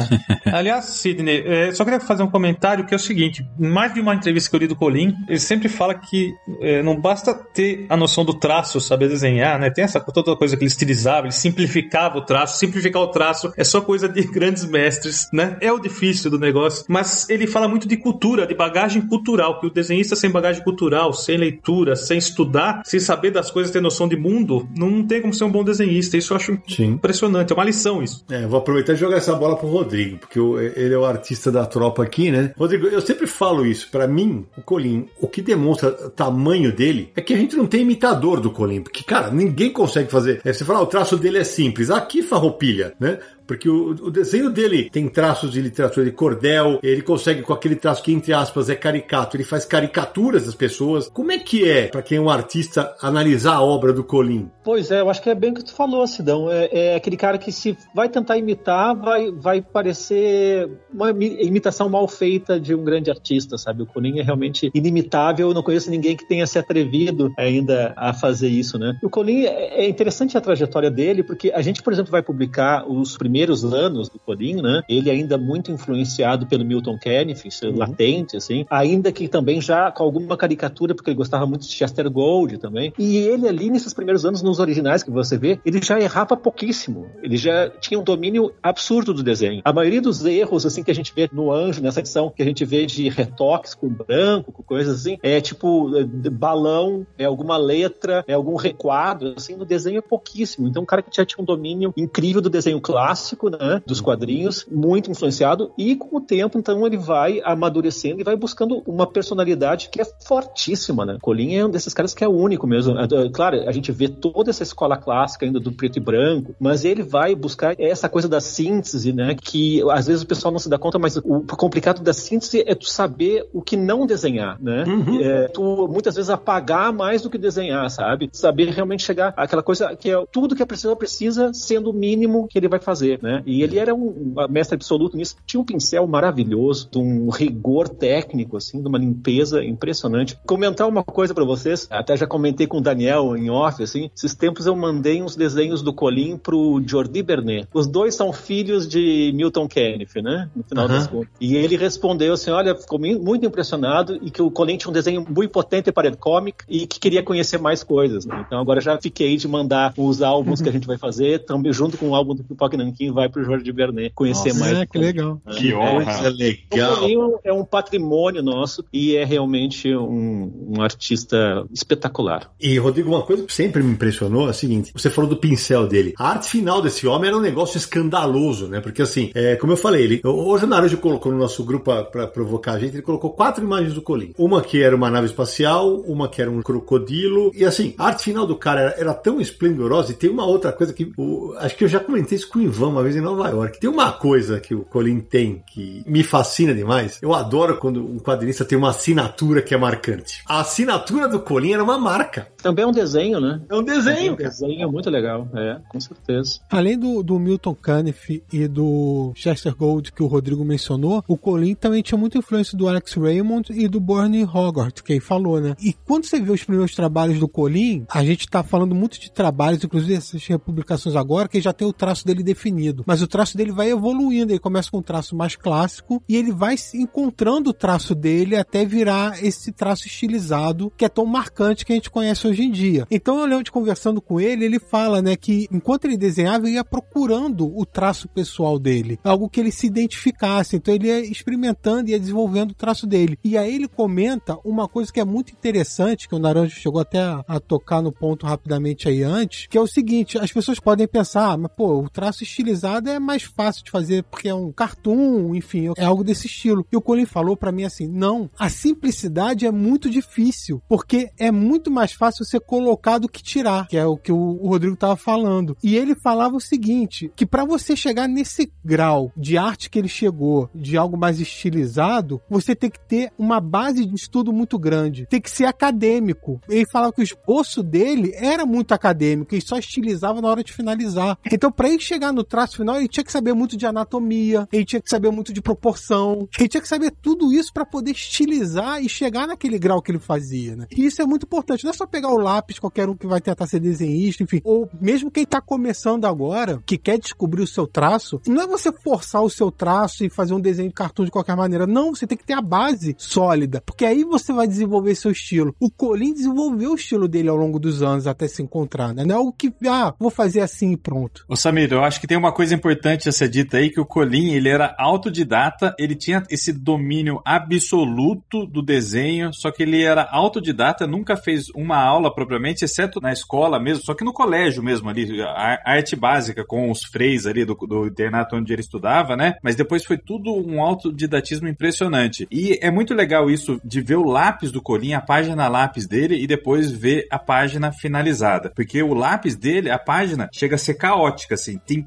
Aliás, 0.46 0.84
Sidney, 0.86 1.42
é, 1.46 1.72
só 1.72 1.84
queria 1.84 2.00
fazer 2.00 2.22
um 2.22 2.30
comentário 2.30 2.86
que 2.86 2.94
é 2.94 2.96
o 2.96 3.00
seguinte: 3.00 3.44
mais 3.58 3.92
de 3.92 4.00
uma 4.00 4.14
entrevista 4.14 4.48
que 4.48 4.56
eu 4.56 4.60
li 4.60 4.66
do 4.66 4.76
Colin, 4.76 5.14
ele 5.28 5.38
sempre 5.38 5.68
fala 5.68 5.94
que 5.94 6.32
é, 6.60 6.82
não 6.82 6.98
basta 6.98 7.34
ter 7.34 7.86
a 7.88 7.96
noção 7.96 8.24
do 8.24 8.34
traço, 8.34 8.80
saber 8.80 9.08
desenhar, 9.08 9.58
né? 9.58 9.70
Tem 9.70 9.84
essa 9.84 10.00
toda 10.00 10.36
coisa 10.36 10.56
que 10.56 10.62
ele 10.62 10.70
estilizava, 10.70 11.26
ele 11.26 11.34
simplificava 11.34 12.18
o 12.18 12.22
traço. 12.22 12.58
Simplificar 12.58 13.02
o 13.02 13.08
traço 13.08 13.52
é 13.56 13.64
só 13.64 13.80
coisa 13.80 14.08
de 14.08 14.22
grandes 14.30 14.64
mestres, 14.64 15.28
né? 15.32 15.56
É 15.60 15.72
o 15.72 15.78
difícil 15.78 16.30
do 16.30 16.38
negócio. 16.38 16.84
Mas 16.88 17.28
ele 17.28 17.46
fala 17.46 17.66
muito 17.66 17.88
de 17.88 17.96
cultura, 17.96 18.46
de 18.46 18.54
bagagem 18.54 19.02
cultural, 19.02 19.60
que 19.60 19.66
o 19.66 19.70
desenhista 19.70 20.14
sem 20.14 20.30
bagagem 20.30 20.62
cultural, 20.62 21.12
sem 21.12 21.36
leitura, 21.36 21.96
sem 21.96 22.18
estudar, 22.18 22.82
sem 22.84 23.00
saber 23.00 23.30
das 23.30 23.50
coisas, 23.50 23.72
ter 23.72 23.80
noção 23.80 24.06
de 24.06 24.16
mundo, 24.16 24.68
não 24.76 25.04
tem 25.04 25.20
como 25.20 25.34
ser 25.34 25.44
um 25.44 25.50
bom 25.50 25.64
desenhista. 25.64 26.16
Isso 26.16 26.32
eu 26.32 26.36
acho 26.36 26.58
Sim. 26.68 26.83
Impressionante, 26.84 27.52
é 27.52 27.54
uma 27.54 27.64
lição 27.64 28.02
isso. 28.02 28.24
É, 28.30 28.46
vou 28.46 28.58
aproveitar 28.58 28.92
e 28.92 28.96
jogar 28.96 29.16
essa 29.16 29.34
bola 29.34 29.56
pro 29.56 29.68
Rodrigo, 29.68 30.18
porque 30.18 30.38
o- 30.38 30.58
ele 30.60 30.94
é 30.94 30.98
o 30.98 31.04
artista 31.04 31.50
da 31.50 31.66
tropa 31.66 32.02
aqui, 32.02 32.30
né? 32.30 32.52
Rodrigo, 32.56 32.86
eu 32.86 33.00
sempre 33.00 33.26
falo 33.26 33.66
isso. 33.66 33.88
Pra 33.90 34.06
mim, 34.06 34.46
o 34.56 34.62
Colim, 34.62 35.08
o 35.20 35.26
que 35.28 35.42
demonstra 35.42 35.88
o 36.06 36.10
tamanho 36.10 36.72
dele 36.74 37.10
é 37.16 37.20
que 37.20 37.32
a 37.34 37.36
gente 37.36 37.56
não 37.56 37.66
tem 37.66 37.82
imitador 37.82 38.40
do 38.40 38.50
Colim. 38.50 38.80
Porque, 38.82 39.02
cara, 39.02 39.30
ninguém 39.30 39.70
consegue 39.70 40.10
fazer. 40.10 40.40
É, 40.44 40.52
você 40.52 40.64
fala, 40.64 40.78
ah, 40.80 40.82
o 40.82 40.86
traço 40.86 41.16
dele 41.16 41.38
é 41.38 41.44
simples. 41.44 41.90
Aqui 41.90 42.22
farroupilha, 42.22 42.94
né? 43.00 43.18
Porque 43.46 43.68
o, 43.68 43.90
o 43.90 44.10
desenho 44.10 44.50
dele 44.50 44.88
tem 44.90 45.08
traços 45.08 45.50
de 45.52 45.60
literatura 45.60 46.04
de 46.04 46.12
cordel, 46.12 46.78
ele 46.82 47.02
consegue 47.02 47.42
com 47.42 47.52
aquele 47.52 47.76
traço 47.76 48.02
que, 48.02 48.12
entre 48.12 48.32
aspas, 48.32 48.70
é 48.70 48.74
caricato, 48.74 49.36
ele 49.36 49.44
faz 49.44 49.64
caricaturas 49.64 50.46
das 50.46 50.54
pessoas. 50.54 51.08
Como 51.08 51.30
é 51.30 51.38
que 51.38 51.68
é, 51.68 51.88
pra 51.88 52.02
quem 52.02 52.18
é 52.18 52.20
um 52.20 52.30
artista, 52.30 52.94
analisar 53.02 53.54
a 53.56 53.62
obra 53.62 53.92
do 53.92 54.02
Colim? 54.02 54.50
Pois 54.64 54.90
é, 54.90 55.00
eu 55.00 55.10
acho 55.10 55.22
que 55.22 55.28
é 55.28 55.34
bem 55.34 55.50
o 55.50 55.54
que 55.54 55.64
tu 55.64 55.74
falou, 55.74 56.06
Sidão. 56.06 56.50
É, 56.50 56.68
é 56.72 56.94
aquele 56.94 57.16
cara 57.16 57.36
que 57.36 57.52
se 57.52 57.76
vai 57.94 58.08
tentar 58.08 58.38
imitar, 58.38 58.96
vai, 58.96 59.30
vai 59.30 59.60
parecer 59.60 60.68
uma 60.92 61.10
imi- 61.10 61.36
imitação 61.42 61.88
mal 61.88 62.08
feita 62.08 62.58
de 62.58 62.74
um 62.74 62.82
grande 62.82 63.10
artista, 63.10 63.58
sabe? 63.58 63.82
O 63.82 63.86
Conin 63.86 64.18
é 64.20 64.22
realmente 64.22 64.70
inimitável, 64.74 65.48
eu 65.48 65.54
não 65.54 65.62
conheço 65.62 65.90
ninguém 65.90 66.16
que 66.16 66.26
tenha 66.26 66.46
se 66.46 66.58
atrevido 66.58 67.32
ainda 67.36 67.92
a 67.96 68.14
fazer 68.14 68.48
isso, 68.48 68.78
né? 68.78 68.98
O 69.02 69.10
Conin, 69.10 69.44
é 69.44 69.84
é 69.84 69.88
interessante 69.88 70.36
a 70.38 70.40
trajetória 70.40 70.90
dele, 70.90 71.22
porque 71.22 71.50
a 71.54 71.60
gente, 71.60 71.82
por 71.82 71.92
exemplo, 71.92 72.10
vai 72.10 72.22
publicar 72.22 72.88
os 72.88 73.16
primeiros 73.16 73.33
primeiros 73.34 73.64
anos 73.64 74.08
do 74.08 74.16
Corinho, 74.20 74.62
né? 74.62 74.82
Ele 74.88 75.10
ainda 75.10 75.36
muito 75.36 75.72
influenciado 75.72 76.46
pelo 76.46 76.64
Milton 76.64 76.96
Keynes, 76.96 77.42
é 77.62 77.66
Uhum. 77.66 77.78
latente, 77.78 78.36
assim. 78.36 78.64
Ainda 78.70 79.10
que 79.10 79.26
também 79.26 79.60
já 79.60 79.90
com 79.90 80.04
alguma 80.04 80.36
caricatura, 80.36 80.94
porque 80.94 81.10
ele 81.10 81.16
gostava 81.16 81.44
muito 81.44 81.62
de 81.62 81.72
Chester 81.72 82.08
Gold 82.08 82.58
também. 82.58 82.92
E 82.96 83.16
ele 83.16 83.48
ali, 83.48 83.70
nesses 83.70 83.92
primeiros 83.92 84.24
anos, 84.24 84.40
nos 84.40 84.60
originais 84.60 85.02
que 85.02 85.10
você 85.10 85.36
vê, 85.36 85.58
ele 85.66 85.80
já 85.82 86.00
errava 86.00 86.36
pouquíssimo. 86.36 87.08
Ele 87.24 87.36
já 87.36 87.68
tinha 87.80 87.98
um 87.98 88.04
domínio 88.04 88.52
absurdo 88.62 89.12
do 89.12 89.22
desenho. 89.24 89.62
A 89.64 89.72
maioria 89.72 90.00
dos 90.00 90.24
erros, 90.24 90.64
assim, 90.64 90.84
que 90.84 90.92
a 90.92 90.94
gente 90.94 91.12
vê 91.12 91.28
no 91.32 91.50
Anjo, 91.50 91.82
nessa 91.82 91.98
edição, 91.98 92.30
que 92.30 92.40
a 92.40 92.46
gente 92.46 92.64
vê 92.64 92.86
de 92.86 93.08
retoques 93.08 93.74
com 93.74 93.88
branco, 93.88 94.52
com 94.52 94.62
coisas 94.62 95.00
assim, 95.00 95.18
é 95.24 95.40
tipo 95.40 95.90
é, 95.96 96.04
balão, 96.30 97.04
é 97.18 97.24
alguma 97.24 97.56
letra, 97.56 98.24
é 98.28 98.34
algum 98.34 98.54
requadro, 98.54 99.34
assim, 99.36 99.56
no 99.56 99.64
desenho 99.64 99.98
é 99.98 100.02
pouquíssimo. 100.02 100.68
Então, 100.68 100.84
um 100.84 100.86
cara 100.86 101.02
que 101.02 101.10
já 101.14 101.24
tinha 101.24 101.42
um 101.42 101.44
domínio 101.44 101.92
incrível 101.96 102.40
do 102.40 102.48
desenho 102.48 102.80
clássico, 102.80 103.23
né, 103.50 103.82
dos 103.86 104.00
quadrinhos, 104.00 104.66
muito 104.70 105.10
influenciado, 105.10 105.72
e 105.78 105.96
com 105.96 106.16
o 106.16 106.20
tempo, 106.20 106.58
então, 106.58 106.86
ele 106.86 106.96
vai 106.96 107.40
amadurecendo 107.44 108.20
e 108.20 108.24
vai 108.24 108.36
buscando 108.36 108.82
uma 108.86 109.06
personalidade 109.06 109.88
que 109.90 110.00
é 110.00 110.04
fortíssima, 110.04 111.04
né? 111.04 111.18
Colin 111.20 111.54
é 111.56 111.66
um 111.66 111.70
desses 111.70 111.94
caras 111.94 112.14
que 112.14 112.24
é 112.24 112.28
único 112.28 112.66
mesmo. 112.66 112.98
É, 112.98 113.04
é, 113.04 113.30
Claro, 113.30 113.68
a 113.68 113.72
gente 113.72 113.90
vê 113.90 114.08
toda 114.08 114.50
essa 114.50 114.62
escola 114.62 114.96
clássica 114.96 115.44
ainda 115.46 115.60
do 115.60 115.72
preto 115.72 115.98
e 115.98 116.00
branco, 116.00 116.54
mas 116.60 116.84
ele 116.84 117.02
vai 117.02 117.34
buscar 117.34 117.74
essa 117.78 118.08
coisa 118.08 118.28
da 118.28 118.40
síntese, 118.40 119.12
né? 119.12 119.34
Que 119.34 119.82
às 119.90 120.06
vezes 120.06 120.22
o 120.22 120.26
pessoal 120.26 120.52
não 120.52 120.58
se 120.58 120.68
dá 120.68 120.78
conta, 120.78 120.98
mas 120.98 121.16
o 121.16 121.42
complicado 121.56 122.02
da 122.02 122.12
síntese 122.12 122.64
é 122.66 122.74
tu 122.74 122.86
saber 122.86 123.48
o 123.52 123.62
que 123.62 123.76
não 123.76 124.06
desenhar, 124.06 124.60
né? 124.60 124.84
É, 125.20 125.48
tu 125.48 125.88
muitas 125.88 126.14
vezes 126.14 126.30
apagar 126.30 126.92
mais 126.92 127.22
do 127.22 127.30
que 127.30 127.38
desenhar, 127.38 127.88
sabe? 127.90 128.28
Saber 128.32 128.68
realmente 128.70 129.02
chegar 129.02 129.32
àquela 129.36 129.62
coisa 129.62 129.94
que 129.96 130.10
é 130.10 130.24
tudo 130.30 130.54
que 130.54 130.62
a 130.62 130.66
pessoa 130.66 130.96
precisa 130.96 131.52
sendo 131.52 131.90
o 131.90 131.92
mínimo 131.92 132.46
que 132.48 132.58
ele 132.58 132.68
vai 132.68 132.80
fazer, 132.80 133.13
né? 133.22 133.42
E 133.46 133.62
ele 133.62 133.78
era 133.78 133.94
um 133.94 134.34
mestre 134.48 134.74
absoluto 134.74 135.16
nisso. 135.16 135.36
Tinha 135.46 135.60
um 135.60 135.64
pincel 135.64 136.06
maravilhoso, 136.06 136.88
de 136.90 136.98
um 136.98 137.28
rigor 137.28 137.88
técnico, 137.88 138.56
assim, 138.56 138.80
de 138.80 138.88
uma 138.88 138.98
limpeza 138.98 139.64
impressionante. 139.64 140.38
Comentar 140.46 140.88
uma 140.88 141.02
coisa 141.02 141.34
para 141.34 141.44
vocês, 141.44 141.86
até 141.90 142.16
já 142.16 142.26
comentei 142.26 142.66
com 142.66 142.78
o 142.78 142.80
Daniel 142.80 143.36
em 143.36 143.50
off, 143.50 143.82
assim, 143.82 144.10
esses 144.16 144.34
tempos 144.34 144.66
eu 144.66 144.76
mandei 144.76 145.22
uns 145.22 145.36
desenhos 145.36 145.82
do 145.82 145.92
Colin 145.92 146.36
pro 146.36 146.82
Jordi 146.86 147.22
Bernet. 147.22 147.68
Os 147.72 147.86
dois 147.86 148.14
são 148.14 148.32
filhos 148.32 148.86
de 148.88 149.32
Milton 149.34 149.68
Keynes, 149.68 150.12
né? 150.16 150.48
No 150.54 150.62
final 150.62 150.88
das 150.88 151.06
contas. 151.06 151.28
E 151.40 151.56
ele 151.56 151.76
respondeu 151.76 152.34
assim, 152.34 152.50
olha, 152.50 152.74
ficou 152.74 152.98
muito 152.98 153.46
impressionado 153.46 154.18
e 154.22 154.30
que 154.30 154.42
o 154.42 154.50
Colin 154.50 154.76
tinha 154.76 154.90
um 154.90 154.92
desenho 154.92 155.24
muito 155.28 155.50
potente 155.50 155.90
para 155.92 156.10
o 156.10 156.16
comic 156.16 156.64
e 156.68 156.86
que 156.86 156.98
queria 156.98 157.22
conhecer 157.22 157.58
mais 157.58 157.82
coisas, 157.82 158.24
né? 158.26 158.44
Então 158.46 158.60
agora 158.60 158.80
já 158.80 158.98
fiquei 159.00 159.36
de 159.36 159.48
mandar 159.48 159.92
os 159.96 160.22
álbuns 160.22 160.60
que 160.60 160.68
a 160.68 160.72
gente 160.72 160.86
vai 160.86 160.98
fazer, 160.98 161.44
também 161.44 161.72
junto 161.72 161.96
com 161.96 162.10
o 162.10 162.14
álbum 162.14 162.34
do 162.34 162.44
Pipoca 162.44 162.76
Nankin, 163.04 163.12
vai 163.12 163.28
pro 163.28 163.44
Jordi 163.44 163.72
Bernet 163.72 164.12
conhecer 164.14 164.48
Nossa, 164.50 164.60
mais. 164.60 164.78
É, 164.78 164.86
que 164.86 164.98
legal. 164.98 165.40
Que 165.56 165.74
honra. 165.74 166.04
Coisa 166.04 166.30
O 166.30 166.36
legal. 166.36 166.96
Colin 166.96 167.32
é 167.44 167.52
um 167.52 167.64
patrimônio 167.64 168.42
nosso 168.42 168.84
e 168.92 169.16
é 169.16 169.24
realmente 169.24 169.94
um, 169.94 170.74
um 170.76 170.82
artista 170.82 171.64
espetacular. 171.72 172.50
E, 172.60 172.78
Rodrigo, 172.78 173.10
uma 173.10 173.22
coisa 173.22 173.42
que 173.44 173.52
sempre 173.52 173.82
me 173.82 173.92
impressionou 173.92 174.46
é 174.46 174.50
a 174.50 174.54
seguinte: 174.54 174.92
você 174.94 175.10
falou 175.10 175.28
do 175.28 175.36
pincel 175.36 175.86
dele. 175.86 176.14
A 176.18 176.30
arte 176.30 176.48
final 176.50 176.80
desse 176.82 177.06
homem 177.06 177.28
era 177.28 177.36
um 177.36 177.40
negócio 177.40 177.76
escandaloso, 177.76 178.68
né? 178.68 178.80
Porque, 178.80 179.02
assim, 179.02 179.30
é, 179.34 179.56
como 179.56 179.72
eu 179.72 179.76
falei, 179.76 180.02
ele, 180.04 180.20
hoje 180.24 180.64
o 180.64 180.68
Naranjo 180.68 180.98
colocou 180.98 181.32
no 181.32 181.38
nosso 181.38 181.64
grupo 181.64 181.84
para 182.04 182.26
provocar 182.26 182.72
a 182.74 182.78
gente, 182.78 182.94
ele 182.94 183.02
colocou 183.02 183.30
quatro 183.30 183.62
imagens 183.64 183.94
do 183.94 184.02
Colin. 184.02 184.32
Uma 184.38 184.62
que 184.62 184.82
era 184.82 184.94
uma 184.96 185.10
nave 185.10 185.26
espacial, 185.26 185.96
uma 186.06 186.28
que 186.28 186.40
era 186.40 186.50
um 186.50 186.62
crocodilo. 186.62 187.50
E, 187.54 187.64
assim, 187.64 187.94
a 187.98 188.06
arte 188.06 188.24
final 188.24 188.46
do 188.46 188.56
cara 188.56 188.80
era, 188.80 188.94
era 188.98 189.14
tão 189.14 189.40
esplendorosa. 189.40 190.12
E 190.12 190.14
tem 190.14 190.30
uma 190.30 190.44
outra 190.46 190.72
coisa 190.72 190.92
que. 190.92 191.12
o- 191.16 191.54
acho 191.58 191.76
que 191.76 191.84
eu 191.84 191.88
já 191.88 192.00
comentei 192.00 192.36
isso 192.36 192.48
com 192.48 192.58
o 192.58 192.62
Ivan 192.62 192.90
uma 192.94 193.02
vez 193.02 193.16
em 193.16 193.20
Nova 193.20 193.48
York. 193.48 193.78
Tem 193.80 193.90
uma 193.90 194.12
coisa 194.12 194.60
que 194.60 194.74
o 194.74 194.84
Colin 194.84 195.20
tem 195.20 195.62
que 195.72 196.02
me 196.06 196.22
fascina 196.22 196.74
demais. 196.74 197.18
Eu 197.20 197.34
adoro 197.34 197.76
quando 197.78 198.04
um 198.04 198.18
quadrinista 198.18 198.64
tem 198.64 198.78
uma 198.78 198.90
assinatura 198.90 199.60
que 199.62 199.74
é 199.74 199.76
marcante. 199.76 200.42
A 200.46 200.60
assinatura 200.60 201.28
do 201.28 201.40
Colin 201.40 201.72
era 201.72 201.84
uma 201.84 201.98
marca. 201.98 202.48
Também 202.62 202.84
é 202.84 202.88
um 202.88 202.92
desenho, 202.92 203.40
né? 203.40 203.60
É 203.68 203.74
um 203.74 203.80
É 203.80 203.84
desenho, 203.84 204.32
um 204.32 204.36
cara. 204.36 204.48
desenho 204.48 204.90
muito 204.90 205.10
legal, 205.10 205.48
é, 205.54 205.78
com 205.88 206.00
certeza. 206.00 206.60
Além 206.70 206.98
do, 206.98 207.22
do 207.22 207.38
Milton 207.38 207.74
Caniff 207.74 208.42
e 208.52 208.68
do 208.68 209.32
Chester 209.34 209.74
Gold 209.76 210.12
que 210.12 210.22
o 210.22 210.26
Rodrigo 210.26 210.64
mencionou, 210.64 211.22
o 211.28 211.36
Colin 211.36 211.74
também 211.74 212.02
tinha 212.02 212.16
muita 212.18 212.38
influência 212.38 212.76
do 212.78 212.88
Alex 212.88 213.14
Raymond 213.14 213.72
e 213.72 213.88
do 213.88 214.00
Bernie 214.00 214.44
Hogarth, 214.44 215.02
que 215.02 215.12
aí 215.12 215.20
falou, 215.20 215.60
né? 215.60 215.74
E 215.82 215.92
quando 215.92 216.24
você 216.24 216.40
vê 216.40 216.52
os 216.52 216.64
primeiros 216.64 216.94
trabalhos 216.94 217.38
do 217.38 217.48
Colin, 217.48 218.06
a 218.10 218.24
gente 218.24 218.48
tá 218.48 218.62
falando 218.62 218.94
muito 218.94 219.18
de 219.20 219.30
trabalhos, 219.30 219.82
inclusive 219.84 220.14
essas 220.14 220.46
republicações 220.46 221.16
agora, 221.16 221.48
que 221.48 221.60
já 221.60 221.72
tem 221.72 221.86
o 221.86 221.92
traço 221.92 222.24
dele 222.26 222.42
definido. 222.42 222.83
Mas 223.06 223.22
o 223.22 223.26
traço 223.26 223.56
dele 223.56 223.72
vai 223.72 223.90
evoluindo, 223.90 224.52
ele 224.52 224.58
começa 224.58 224.90
com 224.90 224.98
um 224.98 225.02
traço 225.02 225.36
mais 225.36 225.56
clássico 225.56 226.22
e 226.28 226.36
ele 226.36 226.52
vai 226.52 226.74
encontrando 226.94 227.70
o 227.70 227.74
traço 227.74 228.14
dele 228.14 228.56
até 228.56 228.84
virar 228.84 229.42
esse 229.44 229.72
traço 229.72 230.06
estilizado 230.06 230.92
que 230.96 231.04
é 231.04 231.08
tão 231.08 231.26
marcante 231.26 231.84
que 231.84 231.92
a 231.92 231.96
gente 231.96 232.10
conhece 232.10 232.46
hoje 232.46 232.62
em 232.62 232.70
dia. 232.70 233.06
Então 233.10 233.38
eu 233.38 233.46
lembro 233.46 233.64
de 233.64 233.72
conversando 233.72 234.20
com 234.20 234.40
ele, 234.40 234.64
ele 234.64 234.78
fala, 234.78 235.22
né, 235.22 235.36
que 235.36 235.68
enquanto 235.70 236.04
ele 236.04 236.16
desenhava, 236.16 236.66
ele 236.66 236.76
ia 236.76 236.84
procurando 236.84 237.76
o 237.76 237.84
traço 237.86 238.28
pessoal 238.28 238.78
dele, 238.78 239.18
algo 239.24 239.48
que 239.48 239.60
ele 239.60 239.72
se 239.72 239.86
identificasse. 239.86 240.76
Então 240.76 240.94
ele 240.94 241.08
ia 241.08 241.20
experimentando 241.20 242.08
e 242.08 242.12
ia 242.12 242.20
desenvolvendo 242.20 242.72
o 242.72 242.74
traço 242.74 243.06
dele. 243.06 243.38
E 243.44 243.56
aí 243.56 243.74
ele 243.74 243.88
comenta 243.88 244.58
uma 244.64 244.88
coisa 244.88 245.12
que 245.12 245.20
é 245.20 245.24
muito 245.24 245.52
interessante, 245.52 246.28
que 246.28 246.34
o 246.34 246.38
Naranjo 246.38 246.76
chegou 246.76 247.00
até 247.00 247.20
a, 247.20 247.44
a 247.46 247.60
tocar 247.60 248.02
no 248.02 248.12
ponto 248.12 248.46
rapidamente 248.46 249.08
aí 249.08 249.22
antes, 249.22 249.66
que 249.66 249.78
é 249.78 249.80
o 249.80 249.86
seguinte, 249.86 250.38
as 250.38 250.52
pessoas 250.52 250.78
podem 250.78 251.06
pensar, 251.06 251.52
ah, 251.52 251.56
mas 251.56 251.70
pô, 251.76 252.00
o 252.00 252.08
traço 252.08 252.42
estilizado 252.42 252.73
é 252.82 253.18
mais 253.18 253.42
fácil 253.42 253.84
de 253.84 253.90
fazer 253.90 254.24
porque 254.24 254.48
é 254.48 254.54
um 254.54 254.72
cartoon, 254.72 255.54
enfim, 255.54 255.92
é 255.96 256.04
algo 256.04 256.24
desse 256.24 256.46
estilo. 256.46 256.86
E 256.90 256.96
o 256.96 257.00
Colin 257.00 257.26
falou 257.26 257.56
pra 257.56 257.72
mim 257.72 257.84
assim, 257.84 258.06
não, 258.06 258.50
a 258.58 258.68
simplicidade 258.68 259.66
é 259.66 259.70
muito 259.70 260.10
difícil, 260.10 260.82
porque 260.88 261.30
é 261.38 261.50
muito 261.50 261.90
mais 261.90 262.12
fácil 262.12 262.44
você 262.44 262.58
colocar 262.58 263.18
do 263.18 263.28
que 263.28 263.42
tirar, 263.42 263.86
que 263.86 263.96
é 263.96 264.06
o 264.06 264.16
que 264.16 264.32
o, 264.32 264.54
Rodrigo 264.66 264.96
tava 264.96 265.16
falando. 265.16 265.76
E 265.82 265.96
ele 265.96 266.14
falava 266.14 266.56
o 266.56 266.60
seguinte, 266.60 267.30
que 267.36 267.46
pra 267.46 267.64
você 267.64 267.94
chegar 267.94 268.26
nesse 268.26 268.72
grau 268.84 269.32
de 269.36 269.56
arte 269.58 269.90
que 269.90 269.98
ele 269.98 270.08
chegou, 270.08 270.68
de 270.74 270.96
algo 270.96 271.16
mais 271.16 271.40
estilizado, 271.40 272.40
você 272.48 272.74
tem 272.74 272.90
que 272.90 273.00
ter 273.00 273.32
uma 273.38 273.60
base 273.60 274.04
de 274.04 274.14
estudo 274.14 274.52
muito 274.52 274.78
grande, 274.78 275.26
tem 275.26 275.40
que 275.40 275.50
ser 275.50 275.64
acadêmico. 275.64 276.60
Ele 276.68 276.86
falava 276.86 277.12
que 277.12 277.20
o 277.20 277.24
esboço 277.24 277.82
dele 277.82 278.32
era 278.34 278.64
muito 278.64 278.92
acadêmico 278.92 279.54
e 279.54 279.60
só 279.60 279.78
estilizava 279.78 280.40
na 280.40 280.48
hora 280.48 280.64
de 280.64 280.72
finalizar. 280.72 281.38
Então, 281.50 281.70
pra 281.70 281.88
ele 281.88 282.00
chegar 282.00 282.32
no 282.32 282.44
traço 282.54 282.76
final, 282.76 282.98
ele 282.98 283.08
tinha 283.08 283.24
que 283.24 283.32
saber 283.32 283.52
muito 283.52 283.76
de 283.76 283.84
anatomia, 283.84 284.68
ele 284.72 284.84
tinha 284.84 285.02
que 285.02 285.10
saber 285.10 285.28
muito 285.32 285.52
de 285.52 285.60
proporção, 285.60 286.48
ele 286.56 286.68
tinha 286.68 286.80
que 286.80 286.86
saber 286.86 287.10
tudo 287.20 287.52
isso 287.52 287.72
pra 287.72 287.84
poder 287.84 288.12
estilizar 288.12 289.02
e 289.02 289.08
chegar 289.08 289.48
naquele 289.48 289.76
grau 289.76 290.00
que 290.00 290.12
ele 290.12 290.20
fazia, 290.20 290.76
né? 290.76 290.86
E 290.96 291.04
isso 291.04 291.20
é 291.20 291.26
muito 291.26 291.46
importante. 291.46 291.82
Não 291.82 291.90
é 291.90 291.92
só 291.94 292.06
pegar 292.06 292.28
o 292.28 292.38
lápis, 292.38 292.78
qualquer 292.78 293.08
um 293.08 293.16
que 293.16 293.26
vai 293.26 293.40
tentar 293.40 293.66
ser 293.66 293.80
desenhista, 293.80 294.44
enfim, 294.44 294.60
ou 294.62 294.88
mesmo 295.00 295.32
quem 295.32 295.44
tá 295.44 295.60
começando 295.60 296.26
agora, 296.26 296.80
que 296.86 296.96
quer 296.96 297.18
descobrir 297.18 297.60
o 297.60 297.66
seu 297.66 297.88
traço, 297.88 298.40
não 298.46 298.62
é 298.62 298.66
você 298.68 298.92
forçar 298.92 299.42
o 299.42 299.50
seu 299.50 299.72
traço 299.72 300.24
e 300.24 300.30
fazer 300.30 300.54
um 300.54 300.60
desenho 300.60 300.90
de 300.90 300.94
cartoon 300.94 301.24
de 301.24 301.32
qualquer 301.32 301.56
maneira. 301.56 301.88
Não, 301.88 302.14
você 302.14 302.24
tem 302.24 302.38
que 302.38 302.46
ter 302.46 302.52
a 302.52 302.62
base 302.62 303.16
sólida, 303.18 303.82
porque 303.84 304.04
aí 304.04 304.22
você 304.22 304.52
vai 304.52 304.68
desenvolver 304.68 305.16
seu 305.16 305.32
estilo. 305.32 305.74
O 305.80 305.90
Colin 305.90 306.32
desenvolveu 306.32 306.92
o 306.92 306.94
estilo 306.94 307.26
dele 307.26 307.48
ao 307.48 307.56
longo 307.56 307.80
dos 307.80 308.00
anos 308.00 308.28
até 308.28 308.46
se 308.46 308.62
encontrar, 308.62 309.12
né? 309.12 309.24
Não 309.24 309.34
é 309.34 309.38
algo 309.38 309.52
que, 309.52 309.72
ah, 309.88 310.14
vou 310.20 310.30
fazer 310.30 310.60
assim 310.60 310.92
e 310.92 310.96
pronto. 310.96 311.44
Ô 311.48 311.56
Samir, 311.56 311.92
eu 311.92 312.04
acho 312.04 312.20
que 312.20 312.28
tem 312.28 312.36
uma 312.36 312.43
coisa 312.52 312.74
importante 312.74 313.28
a 313.28 313.32
ser 313.32 313.48
dita 313.48 313.78
aí, 313.78 313.90
que 313.90 314.00
o 314.00 314.06
Colin, 314.06 314.52
ele 314.52 314.68
era 314.68 314.94
autodidata, 314.98 315.94
ele 315.98 316.14
tinha 316.14 316.42
esse 316.50 316.72
domínio 316.72 317.40
absoluto 317.44 318.66
do 318.66 318.82
desenho, 318.82 319.52
só 319.52 319.70
que 319.70 319.82
ele 319.82 320.02
era 320.02 320.28
autodidata, 320.30 321.06
nunca 321.06 321.36
fez 321.36 321.68
uma 321.74 321.96
aula 321.96 322.34
propriamente, 322.34 322.84
exceto 322.84 323.20
na 323.20 323.32
escola 323.32 323.80
mesmo, 323.80 324.04
só 324.04 324.14
que 324.14 324.24
no 324.24 324.32
colégio 324.32 324.82
mesmo 324.82 325.08
ali, 325.08 325.40
a 325.42 325.80
arte 325.84 326.16
básica 326.16 326.64
com 326.64 326.90
os 326.90 327.04
freis 327.04 327.46
ali 327.46 327.64
do, 327.64 327.74
do 327.74 328.06
internato 328.06 328.56
onde 328.56 328.72
ele 328.72 328.82
estudava, 328.82 329.36
né? 329.36 329.54
Mas 329.62 329.76
depois 329.76 330.04
foi 330.04 330.18
tudo 330.18 330.54
um 330.54 330.82
autodidatismo 330.82 331.68
impressionante. 331.68 332.46
E 332.50 332.78
é 332.80 332.90
muito 332.90 333.14
legal 333.14 333.50
isso 333.50 333.80
de 333.84 334.00
ver 334.00 334.16
o 334.16 334.24
lápis 334.24 334.70
do 334.70 334.82
Colin, 334.82 335.14
a 335.14 335.20
página 335.20 335.68
lápis 335.68 336.06
dele 336.06 336.42
e 336.42 336.46
depois 336.46 336.90
ver 336.90 337.26
a 337.30 337.38
página 337.38 337.92
finalizada. 337.92 338.72
Porque 338.74 339.02
o 339.02 339.14
lápis 339.14 339.56
dele, 339.56 339.90
a 339.90 339.98
página, 339.98 340.48
chega 340.52 340.74
a 340.74 340.78
ser 340.78 340.94
caótica, 340.94 341.54
assim. 341.54 341.78
Tem 341.86 342.06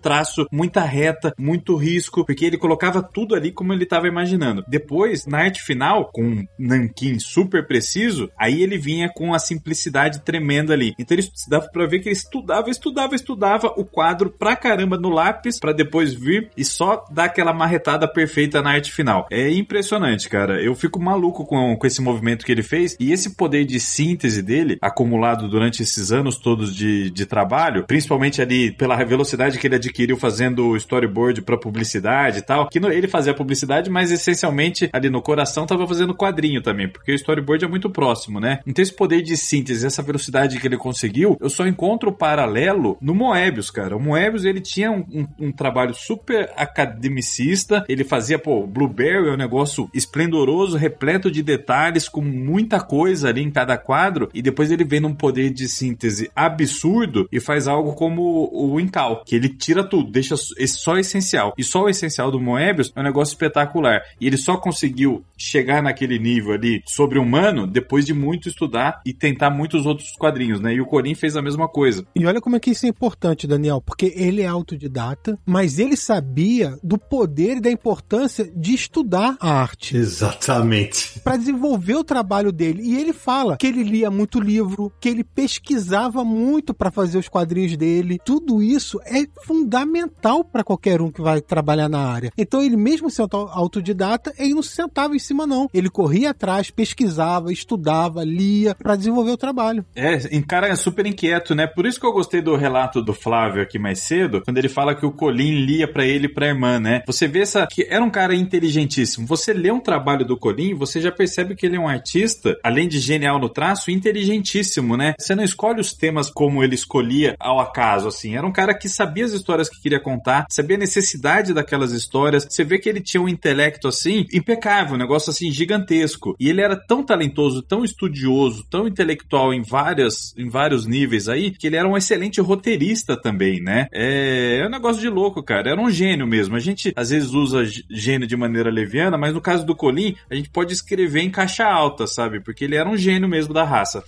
traço, 0.00 0.46
muita 0.50 0.82
reta, 0.82 1.34
muito 1.38 1.76
risco, 1.76 2.24
porque 2.24 2.44
ele 2.44 2.58
colocava 2.58 3.02
tudo 3.02 3.34
ali 3.34 3.52
como 3.52 3.72
ele 3.72 3.84
estava 3.84 4.08
imaginando. 4.08 4.64
Depois, 4.68 5.26
na 5.26 5.38
arte 5.38 5.62
final, 5.62 6.10
com 6.12 6.22
um 6.22 6.46
nanquim 6.58 7.18
super 7.18 7.66
preciso, 7.66 8.30
aí 8.36 8.62
ele 8.62 8.78
vinha 8.78 9.08
com 9.08 9.34
a 9.34 9.38
simplicidade 9.38 10.20
tremenda 10.20 10.72
ali. 10.72 10.94
Então 10.98 11.16
ele 11.16 11.26
dava 11.48 11.68
pra 11.68 11.86
ver 11.86 12.00
que 12.00 12.08
ele 12.08 12.16
estudava, 12.16 12.70
estudava, 12.70 13.14
estudava 13.14 13.68
o 13.76 13.84
quadro 13.84 14.30
pra 14.30 14.56
caramba 14.56 14.96
no 14.96 15.08
lápis, 15.08 15.58
pra 15.58 15.72
depois 15.72 16.14
vir 16.14 16.50
e 16.56 16.64
só 16.64 17.04
dar 17.10 17.24
aquela 17.24 17.52
marretada 17.52 18.06
perfeita 18.06 18.62
na 18.62 18.70
arte 18.70 18.92
final. 18.92 19.26
É 19.30 19.50
impressionante, 19.50 20.28
cara. 20.28 20.62
Eu 20.62 20.74
fico 20.74 21.00
maluco 21.00 21.44
com, 21.44 21.76
com 21.76 21.86
esse 21.86 22.00
movimento 22.00 22.44
que 22.44 22.52
ele 22.52 22.62
fez 22.62 22.96
e 22.98 23.12
esse 23.12 23.34
poder 23.34 23.64
de 23.64 23.80
síntese 23.80 24.42
dele, 24.42 24.78
acumulado 24.80 25.48
durante 25.48 25.82
esses 25.82 26.12
anos 26.12 26.36
todos 26.38 26.74
de, 26.74 27.10
de 27.10 27.26
trabalho, 27.26 27.84
principalmente 27.86 28.42
ali 28.42 28.72
pela 28.72 28.96
velocidade 29.04 29.47
habilidade 29.48 29.58
que 29.58 29.66
ele 29.66 29.74
adquiriu 29.76 30.16
fazendo 30.16 30.76
storyboard 30.76 31.42
para 31.42 31.56
publicidade 31.56 32.38
e 32.38 32.42
tal, 32.42 32.68
que 32.68 32.78
ele 32.78 33.08
fazia 33.08 33.34
publicidade, 33.34 33.90
mas 33.90 34.10
essencialmente 34.10 34.88
ali 34.92 35.08
no 35.08 35.22
coração 35.22 35.66
tava 35.66 35.86
fazendo 35.86 36.14
quadrinho 36.14 36.62
também, 36.62 36.88
porque 36.88 37.12
o 37.12 37.14
storyboard 37.14 37.64
é 37.64 37.68
muito 37.68 37.90
próximo, 37.90 38.38
né? 38.38 38.60
Então 38.66 38.82
esse 38.82 38.94
poder 38.94 39.22
de 39.22 39.36
síntese, 39.36 39.86
essa 39.86 40.02
velocidade 40.02 40.60
que 40.60 40.66
ele 40.66 40.76
conseguiu, 40.76 41.36
eu 41.40 41.48
só 41.48 41.66
encontro 41.66 42.10
o 42.10 42.12
paralelo 42.12 42.96
no 43.00 43.14
Moebius, 43.14 43.70
cara. 43.70 43.96
O 43.96 44.00
Moebius, 44.00 44.44
ele 44.44 44.60
tinha 44.60 44.90
um, 44.90 45.04
um, 45.12 45.46
um 45.46 45.52
trabalho 45.52 45.94
super 45.94 46.50
academicista, 46.56 47.84
ele 47.88 48.04
fazia, 48.04 48.38
pô, 48.38 48.66
Blueberry 48.66 49.28
é 49.28 49.32
um 49.32 49.36
negócio 49.36 49.88
esplendoroso, 49.94 50.76
repleto 50.76 51.30
de 51.30 51.42
detalhes, 51.42 52.08
com 52.08 52.20
muita 52.20 52.80
coisa 52.80 53.28
ali 53.28 53.42
em 53.42 53.50
cada 53.50 53.76
quadro, 53.76 54.28
e 54.34 54.42
depois 54.42 54.70
ele 54.70 54.84
vem 54.84 55.00
num 55.00 55.14
poder 55.14 55.50
de 55.50 55.68
síntese 55.68 56.30
absurdo 56.34 57.28
e 57.32 57.40
faz 57.40 57.66
algo 57.66 57.94
como 57.94 58.50
o 58.52 58.80
Incal, 58.80 59.22
que 59.24 59.37
ele 59.38 59.48
tira 59.48 59.82
tudo, 59.82 60.10
deixa 60.10 60.36
só 60.36 60.92
o 60.92 60.98
essencial. 60.98 61.54
E 61.56 61.64
só 61.64 61.84
o 61.84 61.88
essencial 61.88 62.30
do 62.30 62.40
Moebius 62.40 62.92
é 62.94 63.00
um 63.00 63.04
negócio 63.04 63.32
espetacular. 63.32 64.02
E 64.20 64.26
ele 64.26 64.36
só 64.36 64.56
conseguiu 64.56 65.24
chegar 65.36 65.82
naquele 65.82 66.18
nível 66.18 66.52
ali 66.52 66.82
sobre-humano 66.86 67.66
depois 67.66 68.04
de 68.04 68.12
muito 68.12 68.48
estudar 68.48 69.00
e 69.06 69.12
tentar 69.12 69.50
muitos 69.50 69.86
outros 69.86 70.12
quadrinhos, 70.18 70.60
né? 70.60 70.74
E 70.74 70.80
o 70.80 70.86
Corin 70.86 71.14
fez 71.14 71.36
a 71.36 71.42
mesma 71.42 71.68
coisa. 71.68 72.04
E 72.14 72.26
olha 72.26 72.40
como 72.40 72.56
é 72.56 72.60
que 72.60 72.70
isso 72.70 72.86
é 72.86 72.88
importante, 72.88 73.46
Daniel, 73.46 73.80
porque 73.80 74.12
ele 74.16 74.42
é 74.42 74.46
autodidata, 74.46 75.38
mas 75.46 75.78
ele 75.78 75.96
sabia 75.96 76.76
do 76.82 76.98
poder 76.98 77.56
e 77.56 77.60
da 77.60 77.70
importância 77.70 78.50
de 78.54 78.74
estudar 78.74 79.36
a 79.40 79.50
arte. 79.50 79.96
Exatamente. 79.96 81.20
Para 81.20 81.36
desenvolver 81.36 81.94
o 81.94 82.04
trabalho 82.04 82.52
dele. 82.52 82.82
E 82.82 82.96
ele 82.96 83.12
fala 83.12 83.56
que 83.56 83.66
ele 83.66 83.82
lia 83.82 84.10
muito 84.10 84.40
livro, 84.40 84.92
que 85.00 85.08
ele 85.08 85.24
pesquisava 85.24 86.24
muito 86.24 86.74
para 86.74 86.90
fazer 86.90 87.18
os 87.18 87.28
quadrinhos 87.28 87.76
dele. 87.76 88.18
Tudo 88.24 88.62
isso 88.62 88.98
é 89.04 89.18
fundamental 89.44 90.44
para 90.44 90.64
qualquer 90.64 91.00
um 91.00 91.10
que 91.10 91.20
vai 91.20 91.40
trabalhar 91.40 91.88
na 91.88 92.00
área. 92.00 92.32
Então 92.36 92.62
ele 92.62 92.76
mesmo 92.76 93.10
sendo 93.10 93.36
autodidata, 93.36 94.32
ele 94.38 94.54
não 94.54 94.62
se 94.62 94.74
sentava 94.74 95.14
em 95.14 95.18
cima 95.18 95.46
não. 95.46 95.68
Ele 95.72 95.88
corria 95.88 96.30
atrás, 96.30 96.70
pesquisava, 96.70 97.52
estudava, 97.52 98.24
lia 98.24 98.74
para 98.74 98.96
desenvolver 98.96 99.32
o 99.32 99.36
trabalho. 99.36 99.84
É, 99.94 100.16
em 100.34 100.42
cara 100.42 100.68
é 100.68 100.76
super 100.76 101.06
inquieto, 101.06 101.54
né? 101.54 101.66
Por 101.66 101.86
isso 101.86 102.00
que 102.00 102.06
eu 102.06 102.12
gostei 102.12 102.40
do 102.40 102.56
relato 102.56 103.02
do 103.02 103.12
Flávio 103.12 103.62
aqui 103.62 103.78
mais 103.78 104.00
cedo, 104.00 104.42
quando 104.42 104.58
ele 104.58 104.68
fala 104.68 104.94
que 104.94 105.06
o 105.06 105.12
Colin 105.12 105.64
lia 105.64 105.90
para 105.90 106.04
ele 106.04 106.26
e 106.26 106.32
pra 106.32 106.46
irmã, 106.46 106.78
né? 106.78 107.02
Você 107.06 107.26
vê 107.26 107.40
essa 107.40 107.66
que 107.66 107.86
era 107.88 108.04
um 108.04 108.10
cara 108.10 108.34
inteligentíssimo. 108.34 109.26
Você 109.26 109.52
lê 109.52 109.70
um 109.70 109.80
trabalho 109.80 110.24
do 110.24 110.36
Colin, 110.36 110.74
você 110.74 111.00
já 111.00 111.10
percebe 111.10 111.54
que 111.54 111.66
ele 111.66 111.76
é 111.76 111.80
um 111.80 111.88
artista, 111.88 112.58
além 112.62 112.88
de 112.88 112.98
genial 112.98 113.38
no 113.38 113.48
traço, 113.48 113.90
inteligentíssimo, 113.90 114.96
né? 114.96 115.14
Você 115.18 115.34
não 115.34 115.44
escolhe 115.44 115.80
os 115.80 115.92
temas 115.92 116.30
como 116.30 116.62
ele 116.62 116.74
escolhia 116.74 117.34
ao 117.38 117.60
acaso, 117.60 118.08
assim. 118.08 118.36
Era 118.36 118.46
um 118.46 118.52
cara 118.52 118.74
que 118.74 118.88
sabia 118.88 119.17
as 119.22 119.32
histórias 119.32 119.68
que 119.68 119.80
queria 119.80 120.00
contar, 120.00 120.46
sabia 120.50 120.76
a 120.76 120.80
necessidade 120.80 121.54
daquelas 121.54 121.92
histórias. 121.92 122.46
Você 122.48 122.64
vê 122.64 122.78
que 122.78 122.88
ele 122.88 123.00
tinha 123.00 123.20
um 123.20 123.28
intelecto 123.28 123.88
assim 123.88 124.26
impecável, 124.32 124.94
um 124.94 124.98
negócio 124.98 125.30
assim 125.30 125.50
gigantesco. 125.50 126.36
E 126.38 126.48
ele 126.48 126.60
era 126.60 126.76
tão 126.76 127.04
talentoso, 127.04 127.62
tão 127.62 127.84
estudioso, 127.84 128.64
tão 128.70 128.86
intelectual 128.86 129.52
em 129.52 129.62
várias 129.62 130.34
em 130.36 130.48
vários 130.48 130.86
níveis 130.86 131.28
aí, 131.28 131.50
que 131.50 131.66
ele 131.66 131.76
era 131.76 131.88
um 131.88 131.96
excelente 131.96 132.40
roteirista 132.40 133.16
também, 133.20 133.60
né? 133.60 133.86
É, 133.92 134.58
é 134.62 134.66
um 134.66 134.70
negócio 134.70 135.00
de 135.00 135.08
louco, 135.08 135.42
cara. 135.42 135.70
Era 135.70 135.80
um 135.80 135.90
gênio 135.90 136.26
mesmo. 136.26 136.56
A 136.56 136.60
gente 136.60 136.92
às 136.96 137.10
vezes 137.10 137.32
usa 137.32 137.64
gênio 137.90 138.26
de 138.26 138.36
maneira 138.36 138.70
leviana, 138.70 139.18
mas 139.18 139.34
no 139.34 139.40
caso 139.40 139.64
do 139.64 139.74
Colin, 139.74 140.14
a 140.30 140.34
gente 140.34 140.50
pode 140.50 140.72
escrever 140.72 141.20
em 141.20 141.30
caixa 141.30 141.64
alta, 141.64 142.06
sabe? 142.06 142.40
Porque 142.40 142.64
ele 142.64 142.76
era 142.76 142.88
um 142.88 142.96
gênio 142.96 143.28
mesmo 143.28 143.52
da 143.52 143.64
raça. 143.64 144.02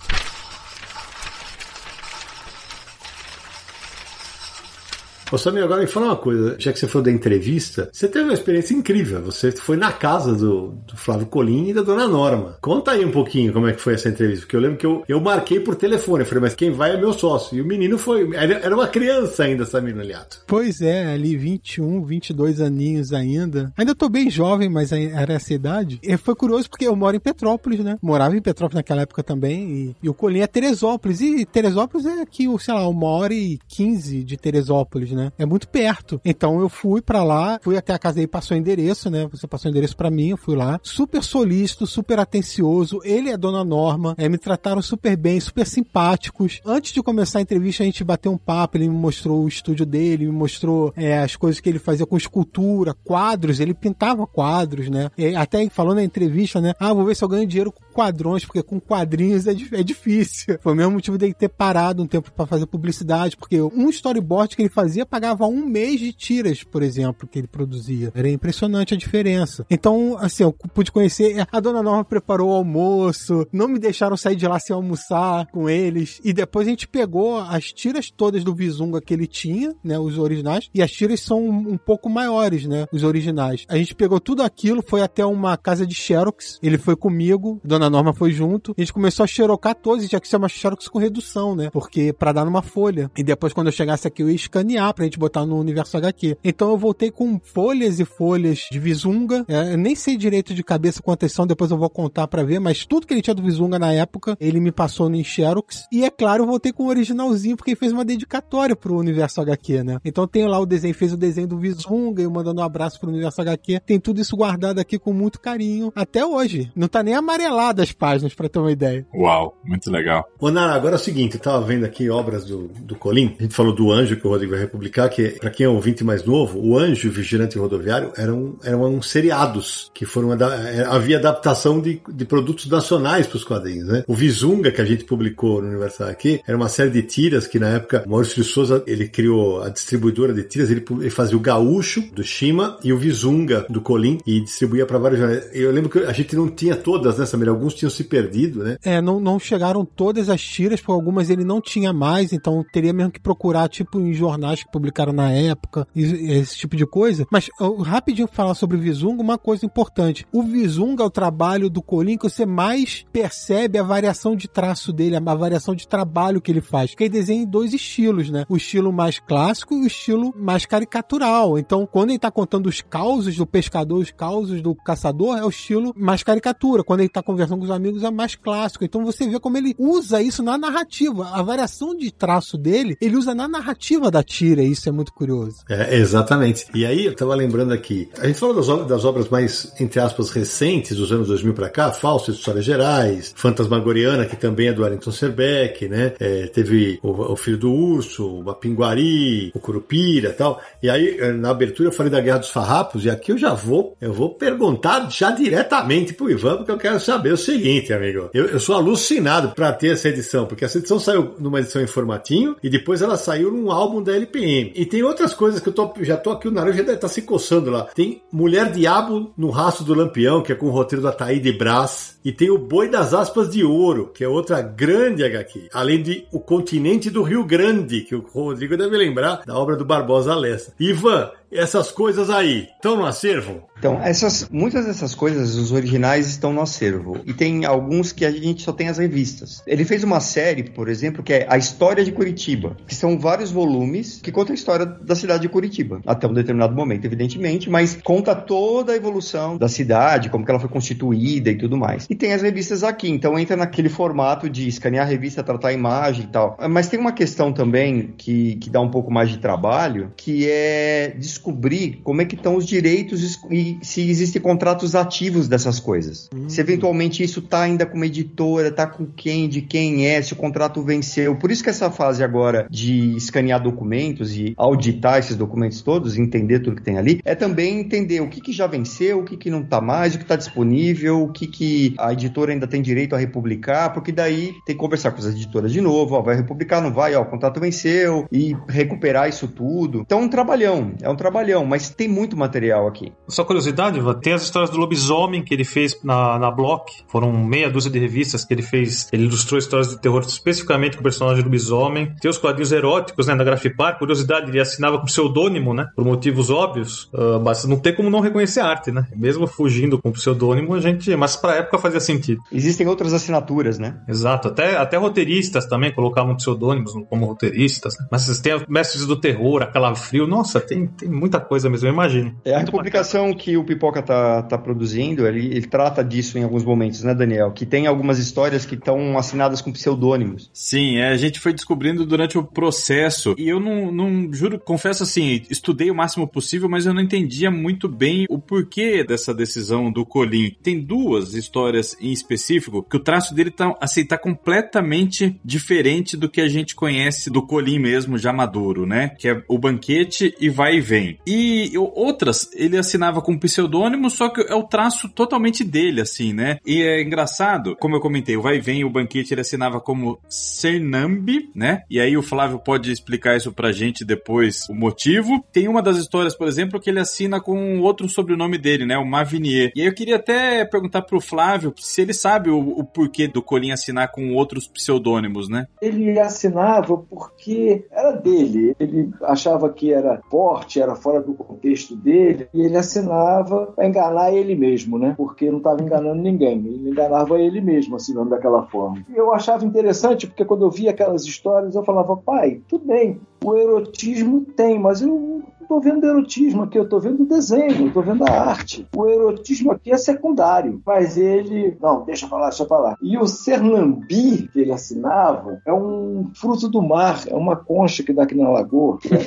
Ô 5.31 5.37
Samir, 5.37 5.63
agora 5.63 5.79
me 5.79 5.87
fala 5.87 6.07
uma 6.07 6.17
coisa, 6.17 6.57
já 6.59 6.73
que 6.73 6.79
você 6.79 6.89
falou 6.89 7.05
da 7.05 7.11
entrevista, 7.11 7.89
você 7.91 8.05
teve 8.05 8.25
uma 8.25 8.33
experiência 8.33 8.73
incrível. 8.73 9.21
Você 9.21 9.49
foi 9.53 9.77
na 9.77 9.89
casa 9.89 10.35
do, 10.35 10.73
do 10.85 10.97
Flávio 10.97 11.25
Colim 11.25 11.69
e 11.69 11.73
da 11.73 11.81
dona 11.83 12.05
Norma. 12.05 12.57
Conta 12.59 12.91
aí 12.91 13.05
um 13.05 13.11
pouquinho 13.11 13.53
como 13.53 13.65
é 13.65 13.71
que 13.71 13.79
foi 13.79 13.93
essa 13.93 14.09
entrevista, 14.09 14.41
porque 14.41 14.57
eu 14.57 14.59
lembro 14.59 14.77
que 14.77 14.85
eu, 14.85 15.05
eu 15.07 15.21
marquei 15.21 15.61
por 15.61 15.75
telefone. 15.75 16.23
Eu 16.23 16.25
falei, 16.27 16.41
mas 16.41 16.53
quem 16.53 16.71
vai 16.71 16.95
é 16.95 16.99
meu 16.99 17.13
sócio. 17.13 17.57
E 17.57 17.61
o 17.61 17.65
menino 17.65 17.97
foi. 17.97 18.29
Era 18.35 18.75
uma 18.75 18.87
criança 18.87 19.43
ainda, 19.43 19.65
Samir 19.65 19.95
Noliato. 19.95 20.41
Pois 20.45 20.81
é, 20.81 21.13
ali 21.13 21.37
21, 21.37 22.03
22 22.03 22.59
aninhos 22.59 23.13
ainda. 23.13 23.71
Ainda 23.77 23.95
tô 23.95 24.09
bem 24.09 24.29
jovem, 24.29 24.67
mas 24.67 24.91
era 24.91 25.33
essa 25.33 25.53
idade. 25.53 25.97
E 26.03 26.17
foi 26.17 26.35
curioso 26.35 26.69
porque 26.69 26.85
eu 26.85 26.95
moro 26.95 27.15
em 27.15 27.21
Petrópolis, 27.21 27.79
né? 27.79 27.97
Morava 28.01 28.35
em 28.35 28.41
Petrópolis 28.41 28.75
naquela 28.75 29.03
época 29.03 29.23
também. 29.23 29.71
E, 29.71 29.95
e 30.03 30.09
o 30.09 30.13
Colim 30.13 30.41
é 30.41 30.47
Teresópolis. 30.47 31.21
E 31.21 31.45
Teresópolis 31.45 32.05
é 32.05 32.21
aqui, 32.21 32.47
sei 32.59 32.73
lá, 32.73 32.85
uma 32.85 33.07
hora 33.07 33.33
e 33.33 33.57
quinze 33.65 34.25
de 34.25 34.35
Teresópolis, 34.35 35.11
né? 35.11 35.20
Né? 35.21 35.31
É 35.37 35.45
muito 35.45 35.67
perto. 35.67 36.19
Então 36.25 36.59
eu 36.59 36.69
fui 36.69 37.01
para 37.01 37.23
lá, 37.23 37.59
fui 37.61 37.77
até 37.77 37.93
a 37.93 37.99
casa 37.99 38.15
dele, 38.15 38.27
passou 38.27 38.55
o 38.55 38.59
endereço, 38.59 39.09
né? 39.09 39.27
Você 39.31 39.47
passou 39.47 39.69
o 39.69 39.71
endereço 39.71 39.95
para 39.95 40.09
mim, 40.09 40.29
eu 40.29 40.37
fui 40.37 40.55
lá. 40.55 40.79
Super 40.83 41.23
solícito, 41.23 41.85
super 41.85 42.19
atencioso. 42.19 42.99
Ele 43.03 43.31
a 43.31 43.37
dona 43.37 43.63
Norma 43.63 44.15
é, 44.17 44.27
me 44.27 44.37
trataram 44.37 44.81
super 44.81 45.15
bem, 45.15 45.39
super 45.39 45.65
simpáticos. 45.65 46.59
Antes 46.65 46.93
de 46.93 47.01
começar 47.03 47.39
a 47.39 47.41
entrevista, 47.41 47.83
a 47.83 47.85
gente 47.85 48.03
bateu 48.03 48.31
um 48.31 48.37
papo, 48.37 48.77
ele 48.77 48.87
me 48.87 48.95
mostrou 48.95 49.43
o 49.43 49.47
estúdio 49.47 49.85
dele, 49.85 50.25
me 50.25 50.31
mostrou 50.31 50.93
é, 50.95 51.19
as 51.19 51.35
coisas 51.35 51.59
que 51.59 51.69
ele 51.69 51.79
fazia 51.79 52.05
com 52.05 52.17
escultura, 52.17 52.93
quadros, 52.93 53.59
ele 53.59 53.73
pintava 53.73 54.25
quadros, 54.25 54.89
né? 54.89 55.09
E 55.17 55.35
até 55.35 55.67
falou 55.69 55.93
na 55.93 56.03
entrevista, 56.03 56.59
né? 56.59 56.73
Ah, 56.79 56.93
vou 56.93 57.05
ver 57.05 57.15
se 57.15 57.23
eu 57.23 57.27
ganho 57.27 57.47
dinheiro 57.47 57.71
com 57.71 57.83
quadrões, 57.93 58.45
porque 58.45 58.63
com 58.63 58.79
quadrinhos 58.79 59.47
é, 59.47 59.51
é 59.51 59.83
difícil. 59.83 60.57
Foi 60.61 60.73
o 60.73 60.75
mesmo 60.75 60.93
motivo 60.93 61.17
dele 61.17 61.33
ter 61.33 61.49
parado 61.49 62.01
um 62.01 62.07
tempo 62.07 62.31
para 62.31 62.45
fazer 62.45 62.65
publicidade, 62.65 63.37
porque 63.37 63.61
um 63.61 63.89
storyboard 63.89 64.55
que 64.55 64.61
ele 64.61 64.69
fazia 64.69 65.05
pagava 65.11 65.45
um 65.45 65.65
mês 65.65 65.99
de 65.99 66.13
tiras, 66.13 66.63
por 66.63 66.81
exemplo, 66.81 67.27
que 67.27 67.37
ele 67.37 67.47
produzia. 67.47 68.13
Era 68.15 68.29
impressionante 68.29 68.93
a 68.93 68.97
diferença. 68.97 69.65
Então, 69.69 70.17
assim, 70.17 70.43
eu 70.43 70.53
pude 70.53 70.89
conhecer. 70.89 71.45
A 71.51 71.59
dona 71.59 71.83
Norma 71.83 72.05
preparou 72.05 72.51
o 72.51 72.53
almoço, 72.53 73.45
não 73.51 73.67
me 73.67 73.77
deixaram 73.77 74.15
sair 74.15 74.37
de 74.37 74.47
lá 74.47 74.57
sem 74.57 74.73
almoçar 74.73 75.47
com 75.47 75.69
eles. 75.69 76.21
E 76.23 76.31
depois 76.31 76.65
a 76.65 76.69
gente 76.69 76.87
pegou 76.87 77.37
as 77.37 77.73
tiras 77.73 78.09
todas 78.09 78.45
do 78.45 78.55
Visunga 78.55 79.01
que 79.01 79.13
ele 79.13 79.27
tinha, 79.27 79.75
né? 79.83 79.99
Os 79.99 80.17
originais. 80.17 80.69
E 80.73 80.81
as 80.81 80.91
tiras 80.91 81.19
são 81.19 81.45
um 81.45 81.77
pouco 81.77 82.09
maiores, 82.09 82.65
né? 82.65 82.85
Os 82.93 83.03
originais. 83.03 83.65
A 83.67 83.75
gente 83.75 83.93
pegou 83.93 84.19
tudo 84.19 84.41
aquilo, 84.41 84.81
foi 84.81 85.01
até 85.01 85.25
uma 85.25 85.57
casa 85.57 85.85
de 85.85 85.93
Xerox. 85.93 86.57
Ele 86.63 86.77
foi 86.77 86.95
comigo, 86.95 87.59
Dona 87.65 87.89
Norma 87.89 88.13
foi 88.13 88.31
junto. 88.31 88.73
A 88.77 88.81
gente 88.81 88.93
começou 88.93 89.25
a 89.25 89.27
xerocar 89.27 89.75
todos, 89.75 90.07
tinha 90.07 90.21
que 90.21 90.27
ser 90.27 90.37
uma 90.37 90.47
Xerox 90.47 90.87
com 90.87 90.99
redução, 90.99 91.53
né? 91.53 91.69
Porque 91.69 92.13
para 92.13 92.31
dar 92.31 92.45
numa 92.45 92.61
folha. 92.61 93.11
E 93.17 93.23
depois, 93.23 93.51
quando 93.51 93.67
eu 93.67 93.73
chegasse 93.73 94.07
aqui, 94.07 94.21
eu 94.21 94.29
ia 94.29 94.35
escanear 94.35 94.93
pra 95.01 95.05
gente 95.05 95.17
botar 95.17 95.45
no 95.45 95.59
universo 95.59 95.97
HQ. 95.97 96.37
Então 96.43 96.69
eu 96.69 96.77
voltei 96.77 97.09
com 97.09 97.39
folhas 97.39 97.99
e 97.99 98.05
folhas 98.05 98.67
de 98.71 98.79
Visunga. 98.79 99.43
É, 99.47 99.73
eu 99.73 99.77
nem 99.77 99.95
sei 99.95 100.15
direito 100.15 100.53
de 100.53 100.63
cabeça 100.63 101.01
quantas 101.01 101.31
são, 101.31 101.47
depois 101.47 101.71
eu 101.71 101.77
vou 101.77 101.89
contar 101.89 102.27
para 102.27 102.43
ver, 102.43 102.59
mas 102.59 102.85
tudo 102.85 103.07
que 103.07 103.13
ele 103.13 103.21
tinha 103.21 103.33
do 103.33 103.41
Visunga 103.41 103.79
na 103.79 103.91
época, 103.91 104.37
ele 104.39 104.59
me 104.59 104.71
passou 104.71 105.09
no 105.09 105.23
Xerox. 105.23 105.87
E 105.91 106.03
é 106.03 106.09
claro, 106.09 106.43
eu 106.43 106.47
voltei 106.47 106.71
com 106.71 106.83
o 106.83 106.87
originalzinho, 106.87 107.57
porque 107.57 107.71
ele 107.71 107.79
fez 107.79 107.91
uma 107.91 108.05
dedicatória 108.05 108.75
pro 108.75 108.97
universo 108.97 109.41
HQ, 109.41 109.83
né? 109.83 109.99
Então 110.05 110.27
tenho 110.27 110.47
lá 110.47 110.59
o 110.59 110.65
desenho, 110.65 110.93
fez 110.93 111.13
o 111.13 111.17
desenho 111.17 111.47
do 111.47 111.57
Visunga, 111.57 112.21
eu 112.21 112.29
mandando 112.29 112.61
um 112.61 112.63
abraço 112.63 112.99
pro 112.99 113.09
universo 113.09 113.41
HQ. 113.41 113.81
Tem 113.85 113.99
tudo 113.99 114.21
isso 114.21 114.35
guardado 114.35 114.79
aqui 114.79 114.99
com 114.99 115.13
muito 115.13 115.39
carinho 115.39 115.91
até 115.95 116.23
hoje. 116.23 116.71
Não 116.75 116.87
tá 116.87 117.01
nem 117.01 117.15
amarelado 117.15 117.81
as 117.81 117.91
páginas, 117.91 118.35
para 118.35 118.47
ter 118.47 118.59
uma 118.59 118.71
ideia. 118.71 119.05
Uau, 119.13 119.57
muito 119.63 119.89
legal. 119.89 120.29
Ô, 120.39 120.51
Nara, 120.51 120.73
agora 120.73 120.95
é 120.95 120.99
o 120.99 120.99
seguinte, 120.99 121.35
eu 121.35 121.41
tava 121.41 121.65
vendo 121.65 121.85
aqui 121.85 122.09
obras 122.09 122.45
do, 122.45 122.67
do 122.67 122.95
Colim, 122.95 123.35
a 123.39 123.43
gente 123.43 123.55
falou 123.55 123.73
do 123.73 123.91
Anjo 123.91 124.15
que 124.15 124.27
o 124.27 124.29
Rodrigo 124.29 124.51
vai 124.51 124.61
republicar, 124.61 124.90
que 124.91 125.39
para 125.39 125.49
quem 125.49 125.65
é 125.65 125.69
ouvinte 125.69 126.03
mais 126.03 126.23
novo, 126.23 126.59
o 126.59 126.77
Anjo 126.77 127.09
o 127.09 127.11
Vigilante 127.11 127.57
Rodoviário 127.57 128.11
eram, 128.17 128.55
eram 128.63 129.01
seriados, 129.01 129.91
que 129.93 130.05
foram 130.05 130.33
é, 130.33 130.83
havia 130.85 131.17
adaptação 131.17 131.79
de, 131.79 132.01
de 132.09 132.25
produtos 132.25 132.67
nacionais 132.67 133.27
para 133.27 133.37
os 133.37 133.43
quadrinhos, 133.43 133.87
né? 133.87 134.03
O 134.07 134.15
Visunga, 134.15 134.71
que 134.71 134.81
a 134.81 134.85
gente 134.85 135.03
publicou 135.03 135.61
no 135.61 135.67
Universal 135.67 136.07
aqui, 136.07 136.41
era 136.47 136.57
uma 136.57 136.69
série 136.69 136.89
de 136.89 137.03
tiras 137.03 137.47
que 137.47 137.59
na 137.59 137.69
época 137.69 138.03
Maurício 138.07 138.41
de 138.41 138.47
Souza, 138.47 138.83
ele 138.87 139.07
criou 139.07 139.61
a 139.61 139.69
distribuidora 139.69 140.33
de 140.33 140.43
tiras, 140.43 140.69
ele, 140.69 140.83
ele 140.99 141.09
fazia 141.09 141.37
o 141.37 141.39
Gaúcho 141.39 142.01
do 142.13 142.23
Shima 142.23 142.77
e 142.83 142.93
o 142.93 142.97
Visunga 142.97 143.65
do 143.69 143.81
Colim 143.81 144.19
e 144.25 144.41
distribuía 144.41 144.85
para 144.85 144.97
vários 144.97 145.19
jornais. 145.19 145.49
Eu 145.53 145.71
lembro 145.71 145.89
que 145.89 145.99
a 145.99 146.13
gente 146.13 146.35
não 146.35 146.49
tinha 146.49 146.75
todas, 146.75 147.17
né, 147.17 147.25
Samir? 147.25 147.49
Alguns 147.49 147.73
tinham 147.73 147.89
se 147.89 148.03
perdido, 148.03 148.63
né? 148.63 148.77
É, 148.83 149.01
não, 149.01 149.19
não 149.19 149.39
chegaram 149.39 149.85
todas 149.85 150.29
as 150.29 150.41
tiras, 150.41 150.81
por 150.81 150.93
algumas 150.93 151.29
ele 151.29 151.43
não 151.43 151.61
tinha 151.61 151.91
mais, 151.91 152.31
então 152.31 152.63
teria 152.71 152.93
mesmo 152.93 153.11
que 153.11 153.19
procurar, 153.19 153.67
tipo, 153.67 153.99
em 153.99 154.13
jornais 154.13 154.63
que 154.63 154.71
publicaram 154.81 155.13
na 155.13 155.31
época, 155.31 155.87
esse 155.95 156.57
tipo 156.57 156.75
de 156.75 156.85
coisa. 156.85 157.27
Mas 157.31 157.49
rapidinho 157.83 158.27
falar 158.27 158.55
sobre 158.55 158.77
o 158.77 158.79
Visunga, 158.79 159.21
uma 159.21 159.37
coisa 159.37 159.65
importante. 159.65 160.25
O 160.31 160.43
Visunga 160.43 161.03
é 161.03 161.05
o 161.05 161.09
trabalho 161.09 161.69
do 161.69 161.81
Colin 161.81 162.17
que 162.17 162.29
você 162.29 162.45
mais 162.45 163.05
percebe 163.13 163.77
a 163.77 163.83
variação 163.83 164.35
de 164.35 164.47
traço 164.47 164.91
dele, 164.91 165.15
a 165.15 165.35
variação 165.35 165.75
de 165.75 165.87
trabalho 165.87 166.41
que 166.41 166.51
ele 166.51 166.61
faz. 166.61 166.91
Porque 166.91 167.05
ele 167.05 167.13
desenha 167.13 167.43
em 167.43 167.45
dois 167.45 167.73
estilos, 167.73 168.29
né? 168.29 168.45
O 168.49 168.57
estilo 168.57 168.91
mais 168.91 169.19
clássico 169.19 169.75
e 169.75 169.83
o 169.83 169.87
estilo 169.87 170.33
mais 170.35 170.65
caricatural. 170.65 171.57
Então, 171.57 171.85
quando 171.85 172.09
ele 172.09 172.19
tá 172.19 172.31
contando 172.31 172.67
os 172.67 172.81
causos 172.81 173.35
do 173.35 173.45
pescador, 173.45 173.99
os 173.99 174.11
causos 174.11 174.61
do 174.61 174.73
caçador, 174.73 175.37
é 175.37 175.45
o 175.45 175.49
estilo 175.49 175.93
mais 175.95 176.23
caricatura. 176.23 176.83
Quando 176.83 177.01
ele 177.01 177.09
tá 177.09 177.21
conversando 177.21 177.59
com 177.59 177.65
os 177.65 177.71
amigos, 177.71 178.03
é 178.03 178.09
mais 178.09 178.35
clássico. 178.35 178.83
Então 178.83 179.05
você 179.05 179.27
vê 179.27 179.39
como 179.39 179.57
ele 179.57 179.75
usa 179.77 180.21
isso 180.21 180.41
na 180.41 180.57
narrativa. 180.57 181.29
A 181.29 181.41
variação 181.41 181.95
de 181.95 182.11
traço 182.11 182.57
dele, 182.57 182.97
ele 182.99 183.15
usa 183.15 183.35
na 183.35 183.47
narrativa 183.47 184.09
da 184.09 184.23
tira 184.23 184.60
mentira. 184.61 184.71
Isso 184.71 184.89
é 184.89 184.91
muito 184.91 185.13
curioso. 185.13 185.57
É, 185.69 185.95
exatamente. 185.95 186.65
E 186.73 186.85
aí, 186.85 187.05
eu 187.05 187.15
tava 187.15 187.35
lembrando 187.35 187.73
aqui, 187.73 188.09
a 188.19 188.27
gente 188.27 188.39
falou 188.39 188.55
das, 188.55 188.69
obras, 188.69 188.87
das 188.87 189.05
obras 189.05 189.29
mais, 189.29 189.71
entre 189.79 189.99
aspas, 189.99 190.29
recentes, 190.29 190.97
dos 190.97 191.11
anos 191.11 191.27
2000 191.27 191.53
para 191.53 191.69
cá, 191.69 191.91
Fausto, 191.91 192.31
Histórias 192.31 192.65
Gerais, 192.65 193.33
Fantasmagoriana, 193.35 194.25
que 194.25 194.35
também 194.35 194.67
é 194.67 194.73
do 194.73 194.85
Arenton 194.85 195.11
Serbeck, 195.11 195.87
né? 195.87 196.13
É, 196.19 196.47
teve 196.47 196.99
o, 197.03 197.33
o, 197.33 197.35
Filho 197.35 197.57
do 197.57 197.71
Urso, 197.71 198.41
o 198.45 198.53
Pinguari, 198.53 199.51
o 199.53 199.59
Curupira 199.59 200.29
e 200.29 200.33
tal. 200.33 200.61
E 200.81 200.89
aí, 200.89 201.17
na 201.33 201.49
abertura, 201.49 201.89
eu 201.89 201.93
falei 201.93 202.11
da 202.11 202.21
Guerra 202.21 202.39
dos 202.39 202.49
Farrapos, 202.49 203.05
e 203.05 203.09
aqui 203.09 203.31
eu 203.31 203.37
já 203.37 203.53
vou, 203.53 203.95
eu 203.99 204.13
vou 204.13 204.35
perguntar 204.35 205.09
já 205.09 205.31
diretamente 205.31 206.13
pro 206.13 206.29
Ivan, 206.29 206.57
porque 206.57 206.71
eu 206.71 206.77
quero 206.77 206.99
saber 206.99 207.33
o 207.33 207.37
seguinte, 207.37 207.93
amigo. 207.93 208.29
Eu, 208.33 208.45
eu 208.45 208.59
sou 208.59 208.75
alucinado 208.75 209.49
para 209.49 209.71
ter 209.73 209.93
essa 209.93 210.09
edição, 210.09 210.45
porque 210.45 210.65
essa 210.65 210.77
edição 210.77 210.99
saiu 210.99 211.35
numa 211.39 211.59
edição 211.59 211.81
em 211.81 211.87
formatinho 211.87 212.55
e 212.61 212.69
depois 212.69 213.01
ela 213.01 213.17
saiu 213.17 213.51
num 213.51 213.71
álbum 213.71 214.01
da 214.01 214.15
E 214.59 214.85
tem 214.85 215.03
outras 215.03 215.33
coisas 215.33 215.61
que 215.61 215.69
eu 215.69 215.73
tô, 215.73 215.93
já 216.01 216.17
tô 216.17 216.31
aqui, 216.31 216.47
o 216.47 216.51
nariz 216.51 216.75
já 216.75 216.81
deve 216.81 216.95
estar 216.95 217.07
tá 217.07 217.13
se 217.13 217.21
coçando 217.21 217.69
lá. 217.69 217.83
Tem 217.95 218.21
Mulher 218.31 218.71
Diabo 218.71 219.31
no 219.37 219.49
Rastro 219.49 219.85
do 219.85 219.93
Lampião, 219.93 220.41
que 220.41 220.51
é 220.51 220.55
com 220.55 220.67
o 220.67 220.71
roteiro 220.71 221.03
da 221.03 221.11
Taíde 221.11 221.51
Brás. 221.51 222.19
E 222.23 222.31
tem 222.31 222.51
o 222.51 222.57
Boi 222.57 222.87
das 222.87 223.15
Aspas 223.15 223.49
de 223.49 223.63
Ouro, 223.63 224.11
que 224.13 224.23
é 224.23 224.27
outra 224.27 224.61
grande 224.61 225.23
HQ. 225.23 225.69
Além 225.73 226.03
de 226.03 226.27
O 226.31 226.39
Continente 226.39 227.09
do 227.09 227.23
Rio 227.23 227.43
Grande, 227.43 228.01
que 228.01 228.13
o 228.13 228.19
Rodrigo 228.19 228.77
deve 228.77 228.95
lembrar 228.95 229.41
da 229.45 229.57
obra 229.57 229.75
do 229.75 229.83
Barbosa 229.83 230.35
Lessa. 230.35 230.73
Ivan, 230.79 231.31
essas 231.51 231.91
coisas 231.91 232.29
aí 232.29 232.67
estão 232.75 232.95
no 232.95 233.05
acervo? 233.05 233.63
Então, 233.77 233.99
essas, 234.01 234.47
muitas 234.49 234.85
dessas 234.85 235.15
coisas, 235.15 235.55
os 235.55 235.71
originais 235.71 236.27
estão 236.27 236.53
no 236.53 236.61
acervo. 236.61 237.19
E 237.25 237.33
tem 237.33 237.65
alguns 237.65 238.11
que 238.11 238.23
a 238.23 238.31
gente 238.31 238.61
só 238.61 238.71
tem 238.71 238.87
as 238.87 238.99
revistas. 238.99 239.61
Ele 239.65 239.83
fez 239.83 240.03
uma 240.03 240.19
série, 240.19 240.63
por 240.63 240.87
exemplo, 240.87 241.23
que 241.23 241.33
é 241.33 241.47
A 241.49 241.57
História 241.57 242.05
de 242.05 242.11
Curitiba, 242.11 242.77
que 242.87 242.93
são 242.95 243.17
vários 243.19 243.51
volumes 243.51 244.19
que 244.21 244.31
contam 244.31 244.53
a 244.53 244.55
história 244.55 244.85
da 244.85 245.15
cidade 245.15 245.41
de 245.41 245.49
Curitiba, 245.49 245.99
até 246.05 246.27
um 246.27 246.33
determinado 246.33 246.75
momento, 246.75 247.05
evidentemente, 247.05 247.69
mas 247.69 247.99
conta 248.01 248.35
toda 248.35 248.93
a 248.93 248.95
evolução 248.95 249.57
da 249.57 249.67
cidade, 249.67 250.29
como 250.29 250.45
que 250.45 250.51
ela 250.51 250.59
foi 250.59 250.69
constituída 250.69 251.49
e 251.49 251.57
tudo 251.57 251.75
mais. 251.75 252.05
E 252.11 252.15
tem 252.15 252.33
as 252.33 252.41
revistas 252.41 252.83
aqui, 252.83 253.09
então 253.09 253.39
entra 253.39 253.55
naquele 253.55 253.87
formato 253.87 254.49
de 254.49 254.67
escanear 254.67 255.07
a 255.07 255.09
revista, 255.09 255.41
tratar 255.41 255.69
a 255.69 255.73
imagem 255.73 256.25
e 256.25 256.27
tal. 256.27 256.57
Mas 256.69 256.89
tem 256.89 256.99
uma 256.99 257.13
questão 257.13 257.53
também 257.53 258.13
que, 258.17 258.57
que 258.57 258.69
dá 258.69 258.81
um 258.81 258.91
pouco 258.91 259.09
mais 259.09 259.29
de 259.29 259.37
trabalho, 259.37 260.11
que 260.17 260.45
é 260.45 261.15
descobrir 261.17 262.01
como 262.03 262.21
é 262.21 262.25
que 262.25 262.35
estão 262.35 262.57
os 262.57 262.65
direitos 262.65 263.39
e 263.49 263.77
se 263.81 264.09
existem 264.09 264.41
contratos 264.41 264.93
ativos 264.93 265.47
dessas 265.47 265.79
coisas. 265.79 266.29
Uhum. 266.35 266.49
Se 266.49 266.59
eventualmente 266.59 267.23
isso 267.23 267.41
tá 267.41 267.61
ainda 267.61 267.85
com 267.85 267.95
uma 267.95 268.07
editora, 268.07 268.69
tá 268.73 268.85
com 268.85 269.05
quem, 269.05 269.47
de 269.47 269.61
quem 269.61 270.05
é, 270.05 270.21
se 270.21 270.33
o 270.33 270.35
contrato 270.35 270.83
venceu. 270.83 271.37
Por 271.37 271.49
isso 271.49 271.63
que 271.63 271.69
essa 271.69 271.89
fase 271.89 272.21
agora 272.25 272.67
de 272.69 273.15
escanear 273.15 273.63
documentos 273.63 274.35
e 274.35 274.53
auditar 274.57 275.19
esses 275.19 275.37
documentos 275.37 275.81
todos, 275.81 276.17
entender 276.17 276.59
tudo 276.59 276.75
que 276.75 276.83
tem 276.83 276.97
ali, 276.97 277.21
é 277.23 277.35
também 277.35 277.79
entender 277.79 278.19
o 278.19 278.27
que, 278.27 278.41
que 278.41 278.51
já 278.51 278.67
venceu, 278.67 279.19
o 279.19 279.23
que, 279.23 279.37
que 279.37 279.49
não 279.49 279.63
tá 279.63 279.79
mais, 279.79 280.13
o 280.13 280.19
que 280.19 280.25
tá 280.25 280.35
disponível, 280.35 281.23
o 281.23 281.31
que, 281.31 281.47
que 281.47 281.95
a 282.01 282.13
editora 282.13 282.51
ainda 282.51 282.67
tem 282.67 282.81
direito 282.81 283.15
a 283.15 283.17
republicar, 283.17 283.93
porque 283.93 284.11
daí 284.11 284.53
tem 284.65 284.75
que 284.75 284.81
conversar 284.81 285.11
com 285.11 285.19
as 285.19 285.25
editoras 285.25 285.71
de 285.71 285.81
novo, 285.81 286.15
ó, 286.15 286.21
vai 286.21 286.35
republicar, 286.35 286.81
não 286.81 286.93
vai, 286.93 287.15
ó, 287.15 287.21
o 287.21 287.25
contrato 287.25 287.59
venceu, 287.59 288.27
e 288.31 288.55
recuperar 288.67 289.29
isso 289.29 289.47
tudo. 289.47 290.01
Então 290.01 290.19
é 290.19 290.23
um 290.23 290.29
trabalhão, 290.29 290.93
é 291.01 291.09
um 291.09 291.15
trabalhão, 291.15 291.65
mas 291.65 291.89
tem 291.89 292.07
muito 292.07 292.35
material 292.37 292.87
aqui. 292.87 293.11
Só 293.27 293.43
curiosidade 293.43 293.99
tem 294.21 294.33
as 294.33 294.43
histórias 294.43 294.69
do 294.69 294.77
lobisomem 294.77 295.43
que 295.43 295.53
ele 295.53 295.63
fez 295.63 296.01
na, 296.03 296.37
na 296.37 296.51
Block. 296.51 296.91
Foram 297.07 297.31
meia 297.31 297.69
dúzia 297.69 297.91
de 297.91 297.99
revistas 297.99 298.43
que 298.45 298.53
ele 298.53 298.61
fez. 298.61 299.07
Ele 299.11 299.23
ilustrou 299.23 299.57
histórias 299.57 299.89
de 299.89 299.99
terror 299.99 300.21
especificamente 300.21 300.95
com 300.95 301.01
o 301.01 301.03
personagem 301.03 301.41
do 301.41 301.45
lobisomem. 301.45 302.13
Tem 302.21 302.29
os 302.29 302.37
quadrinhos 302.37 302.71
eróticos, 302.71 303.27
né, 303.27 303.35
na 303.35 303.43
Grafipar. 303.43 303.97
Curiosidade, 303.97 304.49
ele 304.49 304.59
assinava 304.59 304.99
com 304.99 305.05
pseudônimo, 305.05 305.73
né, 305.73 305.87
por 305.95 306.05
motivos 306.05 306.49
óbvios. 306.49 307.09
Uh, 307.13 307.39
mas 307.43 307.65
não 307.65 307.77
tem 307.77 307.93
como 307.95 308.09
não 308.09 308.19
reconhecer 308.19 308.59
a 308.59 308.67
arte, 308.67 308.91
né? 308.91 309.07
Mesmo 309.15 309.47
fugindo 309.47 309.97
com 310.01 310.11
pseudônimo, 310.11 310.73
a 310.73 310.79
gente. 310.79 311.15
Mas 311.15 311.35
pra 311.35 311.55
época 311.55 311.77
fazia 311.91 311.99
sentido. 311.99 312.41
Existem 312.51 312.87
outras 312.87 313.13
assinaturas, 313.13 313.77
né? 313.77 314.01
Exato. 314.07 314.47
Até, 314.47 314.77
até 314.77 314.97
roteiristas 314.97 315.65
também 315.67 315.93
colocavam 315.93 316.35
pseudônimos 316.35 316.93
como 317.09 317.25
roteiristas. 317.25 317.97
Né? 317.99 318.07
Mas 318.11 318.39
tem 318.39 318.53
mestres 318.67 319.05
do 319.05 319.15
terror, 319.15 319.61
aquela 319.61 319.93
frio. 319.95 320.25
Nossa, 320.25 320.59
tem, 320.59 320.87
tem 320.87 321.09
muita 321.09 321.39
coisa 321.39 321.69
mesmo, 321.69 321.87
eu 321.87 321.93
imagino. 321.93 322.35
É 322.43 322.55
a 322.55 322.65
publicação 322.65 323.33
que 323.33 323.51
que 323.51 323.57
o 323.57 323.65
Pipoca 323.65 324.01
tá, 324.01 324.43
tá 324.43 324.57
produzindo, 324.57 325.27
ele, 325.27 325.47
ele 325.47 325.67
trata 325.67 326.01
disso 326.01 326.37
em 326.37 326.43
alguns 326.43 326.63
momentos, 326.63 327.03
né, 327.03 327.13
Daniel? 327.13 327.51
Que 327.51 327.65
tem 327.65 327.85
algumas 327.85 328.17
histórias 328.17 328.65
que 328.65 328.75
estão 328.75 329.17
assinadas 329.17 329.61
com 329.61 329.73
pseudônimos. 329.73 330.49
Sim, 330.53 330.97
é, 330.97 331.09
a 331.09 331.17
gente 331.17 331.39
foi 331.39 331.51
descobrindo 331.51 332.05
durante 332.05 332.37
o 332.37 332.43
processo. 332.43 333.35
E 333.37 333.49
eu 333.49 333.59
não, 333.59 333.91
não 333.91 334.33
juro, 334.33 334.57
confesso 334.57 335.03
assim, 335.03 335.41
estudei 335.49 335.91
o 335.91 335.95
máximo 335.95 336.25
possível, 336.25 336.69
mas 336.69 336.85
eu 336.85 336.93
não 336.93 337.01
entendia 337.01 337.51
muito 337.51 337.89
bem 337.89 338.25
o 338.29 338.39
porquê 338.39 339.03
dessa 339.03 339.33
decisão 339.33 339.91
do 339.91 340.05
Colim. 340.05 340.55
Tem 340.63 340.79
duas 340.79 341.33
histórias 341.33 341.80
em 341.99 342.11
específico 342.11 342.83
que 342.83 342.97
o 342.97 342.99
traço 342.99 343.33
dele 343.33 343.51
tá, 343.51 343.75
assim, 343.79 344.05
tá 344.05 344.17
completamente 344.17 345.39
diferente 345.43 346.15
do 346.15 346.29
que 346.29 346.41
a 346.41 346.47
gente 346.47 346.75
conhece 346.75 347.29
do 347.29 347.45
Colim 347.45 347.79
mesmo, 347.79 348.17
já 348.17 348.33
maduro, 348.33 348.85
né? 348.85 349.09
Que 349.17 349.29
é 349.29 349.43
o 349.47 349.57
banquete 349.57 350.35
e 350.39 350.49
vai 350.49 350.75
e 350.75 350.81
vem. 350.81 351.17
E 351.25 351.71
outras, 351.77 352.49
ele 352.55 352.77
assinava 352.77 353.21
com 353.21 353.37
pseudônimo, 353.37 354.09
só 354.09 354.29
que 354.29 354.41
é 354.41 354.55
o 354.55 354.63
traço 354.63 355.09
totalmente 355.09 355.63
dele, 355.63 356.01
assim, 356.01 356.33
né? 356.33 356.57
E 356.65 356.81
é 356.81 357.01
engraçado, 357.01 357.75
como 357.79 357.95
eu 357.95 358.01
comentei, 358.01 358.37
o 358.37 358.41
Vai 358.41 358.57
e 358.57 358.61
Vem, 358.61 358.83
o 358.83 358.89
banquete, 358.89 359.33
ele 359.33 359.41
assinava 359.41 359.79
como 359.79 360.19
Cernambi, 360.29 361.49
né? 361.55 361.83
E 361.89 361.99
aí 361.99 362.15
o 362.15 362.23
Flávio 362.23 362.59
pode 362.59 362.91
explicar 362.91 363.35
isso 363.35 363.51
pra 363.51 363.71
gente 363.71 364.05
depois, 364.05 364.67
o 364.69 364.73
motivo. 364.73 365.43
Tem 365.51 365.67
uma 365.67 365.81
das 365.81 365.97
histórias, 365.97 366.35
por 366.35 366.47
exemplo, 366.47 366.79
que 366.79 366.89
ele 366.89 366.99
assina 366.99 367.39
com 367.39 367.79
outro 367.79 368.07
sobrenome 368.09 368.57
dele, 368.57 368.85
né? 368.85 368.97
O 368.97 369.05
Mavinier. 369.05 369.71
E 369.75 369.81
aí 369.81 369.87
eu 369.87 369.93
queria 369.93 370.17
até 370.17 370.65
perguntar 370.65 371.01
pro 371.03 371.21
Flávio 371.21 371.70
se 371.77 372.01
ele 372.01 372.13
sabe 372.13 372.49
o, 372.49 372.59
o 372.59 372.83
porquê 372.83 373.27
do 373.27 373.41
Colin 373.41 373.71
assinar 373.71 374.11
com 374.11 374.33
outros 374.33 374.67
pseudônimos, 374.67 375.49
né? 375.49 375.67
Ele 375.81 376.19
assinava 376.19 376.97
porque 376.97 377.85
era 377.91 378.11
dele. 378.11 378.75
Ele 378.79 379.09
achava 379.23 379.69
que 379.69 379.93
era 379.93 380.21
forte, 380.29 380.81
era 380.81 380.95
fora 380.95 381.21
do 381.21 381.33
contexto 381.33 381.95
dele, 381.95 382.47
e 382.53 382.61
ele 382.61 382.77
assinava 382.77 383.67
para 383.67 383.87
enganar 383.87 384.33
ele 384.33 384.55
mesmo, 384.55 384.97
né? 384.97 385.13
Porque 385.17 385.49
não 385.49 385.57
estava 385.57 385.81
enganando 385.81 386.21
ninguém, 386.21 386.57
ele 386.57 386.89
enganava 386.89 387.39
ele 387.39 387.61
mesmo, 387.61 387.95
assinando 387.95 388.29
daquela 388.29 388.65
forma. 388.67 389.05
E 389.09 389.15
eu 389.15 389.33
achava 389.33 389.65
interessante, 389.65 390.27
porque 390.27 390.45
quando 390.45 390.65
eu 390.65 390.71
via 390.71 390.91
aquelas 390.91 391.25
histórias, 391.25 391.75
eu 391.75 391.83
falava, 391.83 392.17
pai, 392.17 392.61
tudo 392.67 392.85
bem, 392.85 393.19
o 393.43 393.55
erotismo 393.55 394.41
tem, 394.55 394.79
mas 394.79 395.01
eu 395.01 395.43
estou 395.71 395.81
vendo 395.81 396.05
erotismo 396.05 396.63
aqui, 396.63 396.77
eu 396.77 396.83
estou 396.83 396.99
vendo 396.99 397.23
o 397.23 397.25
desenho, 397.25 397.81
eu 397.81 397.87
estou 397.87 398.03
vendo 398.03 398.23
a 398.25 398.31
arte. 398.31 398.85
O 398.95 399.07
erotismo 399.07 399.71
aqui 399.71 399.91
é 399.91 399.97
secundário, 399.97 400.81
mas 400.85 401.17
ele. 401.17 401.77
Não, 401.81 402.03
deixa 402.03 402.25
eu 402.25 402.29
falar, 402.29 402.49
deixa 402.49 402.63
eu 402.63 402.67
falar. 402.67 402.97
E 403.01 403.17
o 403.17 403.25
Sernambi 403.25 404.49
que 404.51 404.59
ele 404.59 404.73
assinava 404.73 405.61
é 405.65 405.73
um 405.73 406.29
fruto 406.35 406.67
do 406.67 406.81
mar, 406.81 407.23
é 407.27 407.35
uma 407.35 407.55
concha 407.55 408.03
que 408.03 408.11
dá 408.11 408.23
aqui 408.23 408.35
na 408.35 408.49
lagoa, 408.49 408.97
que 408.97 409.13
é 409.13 409.21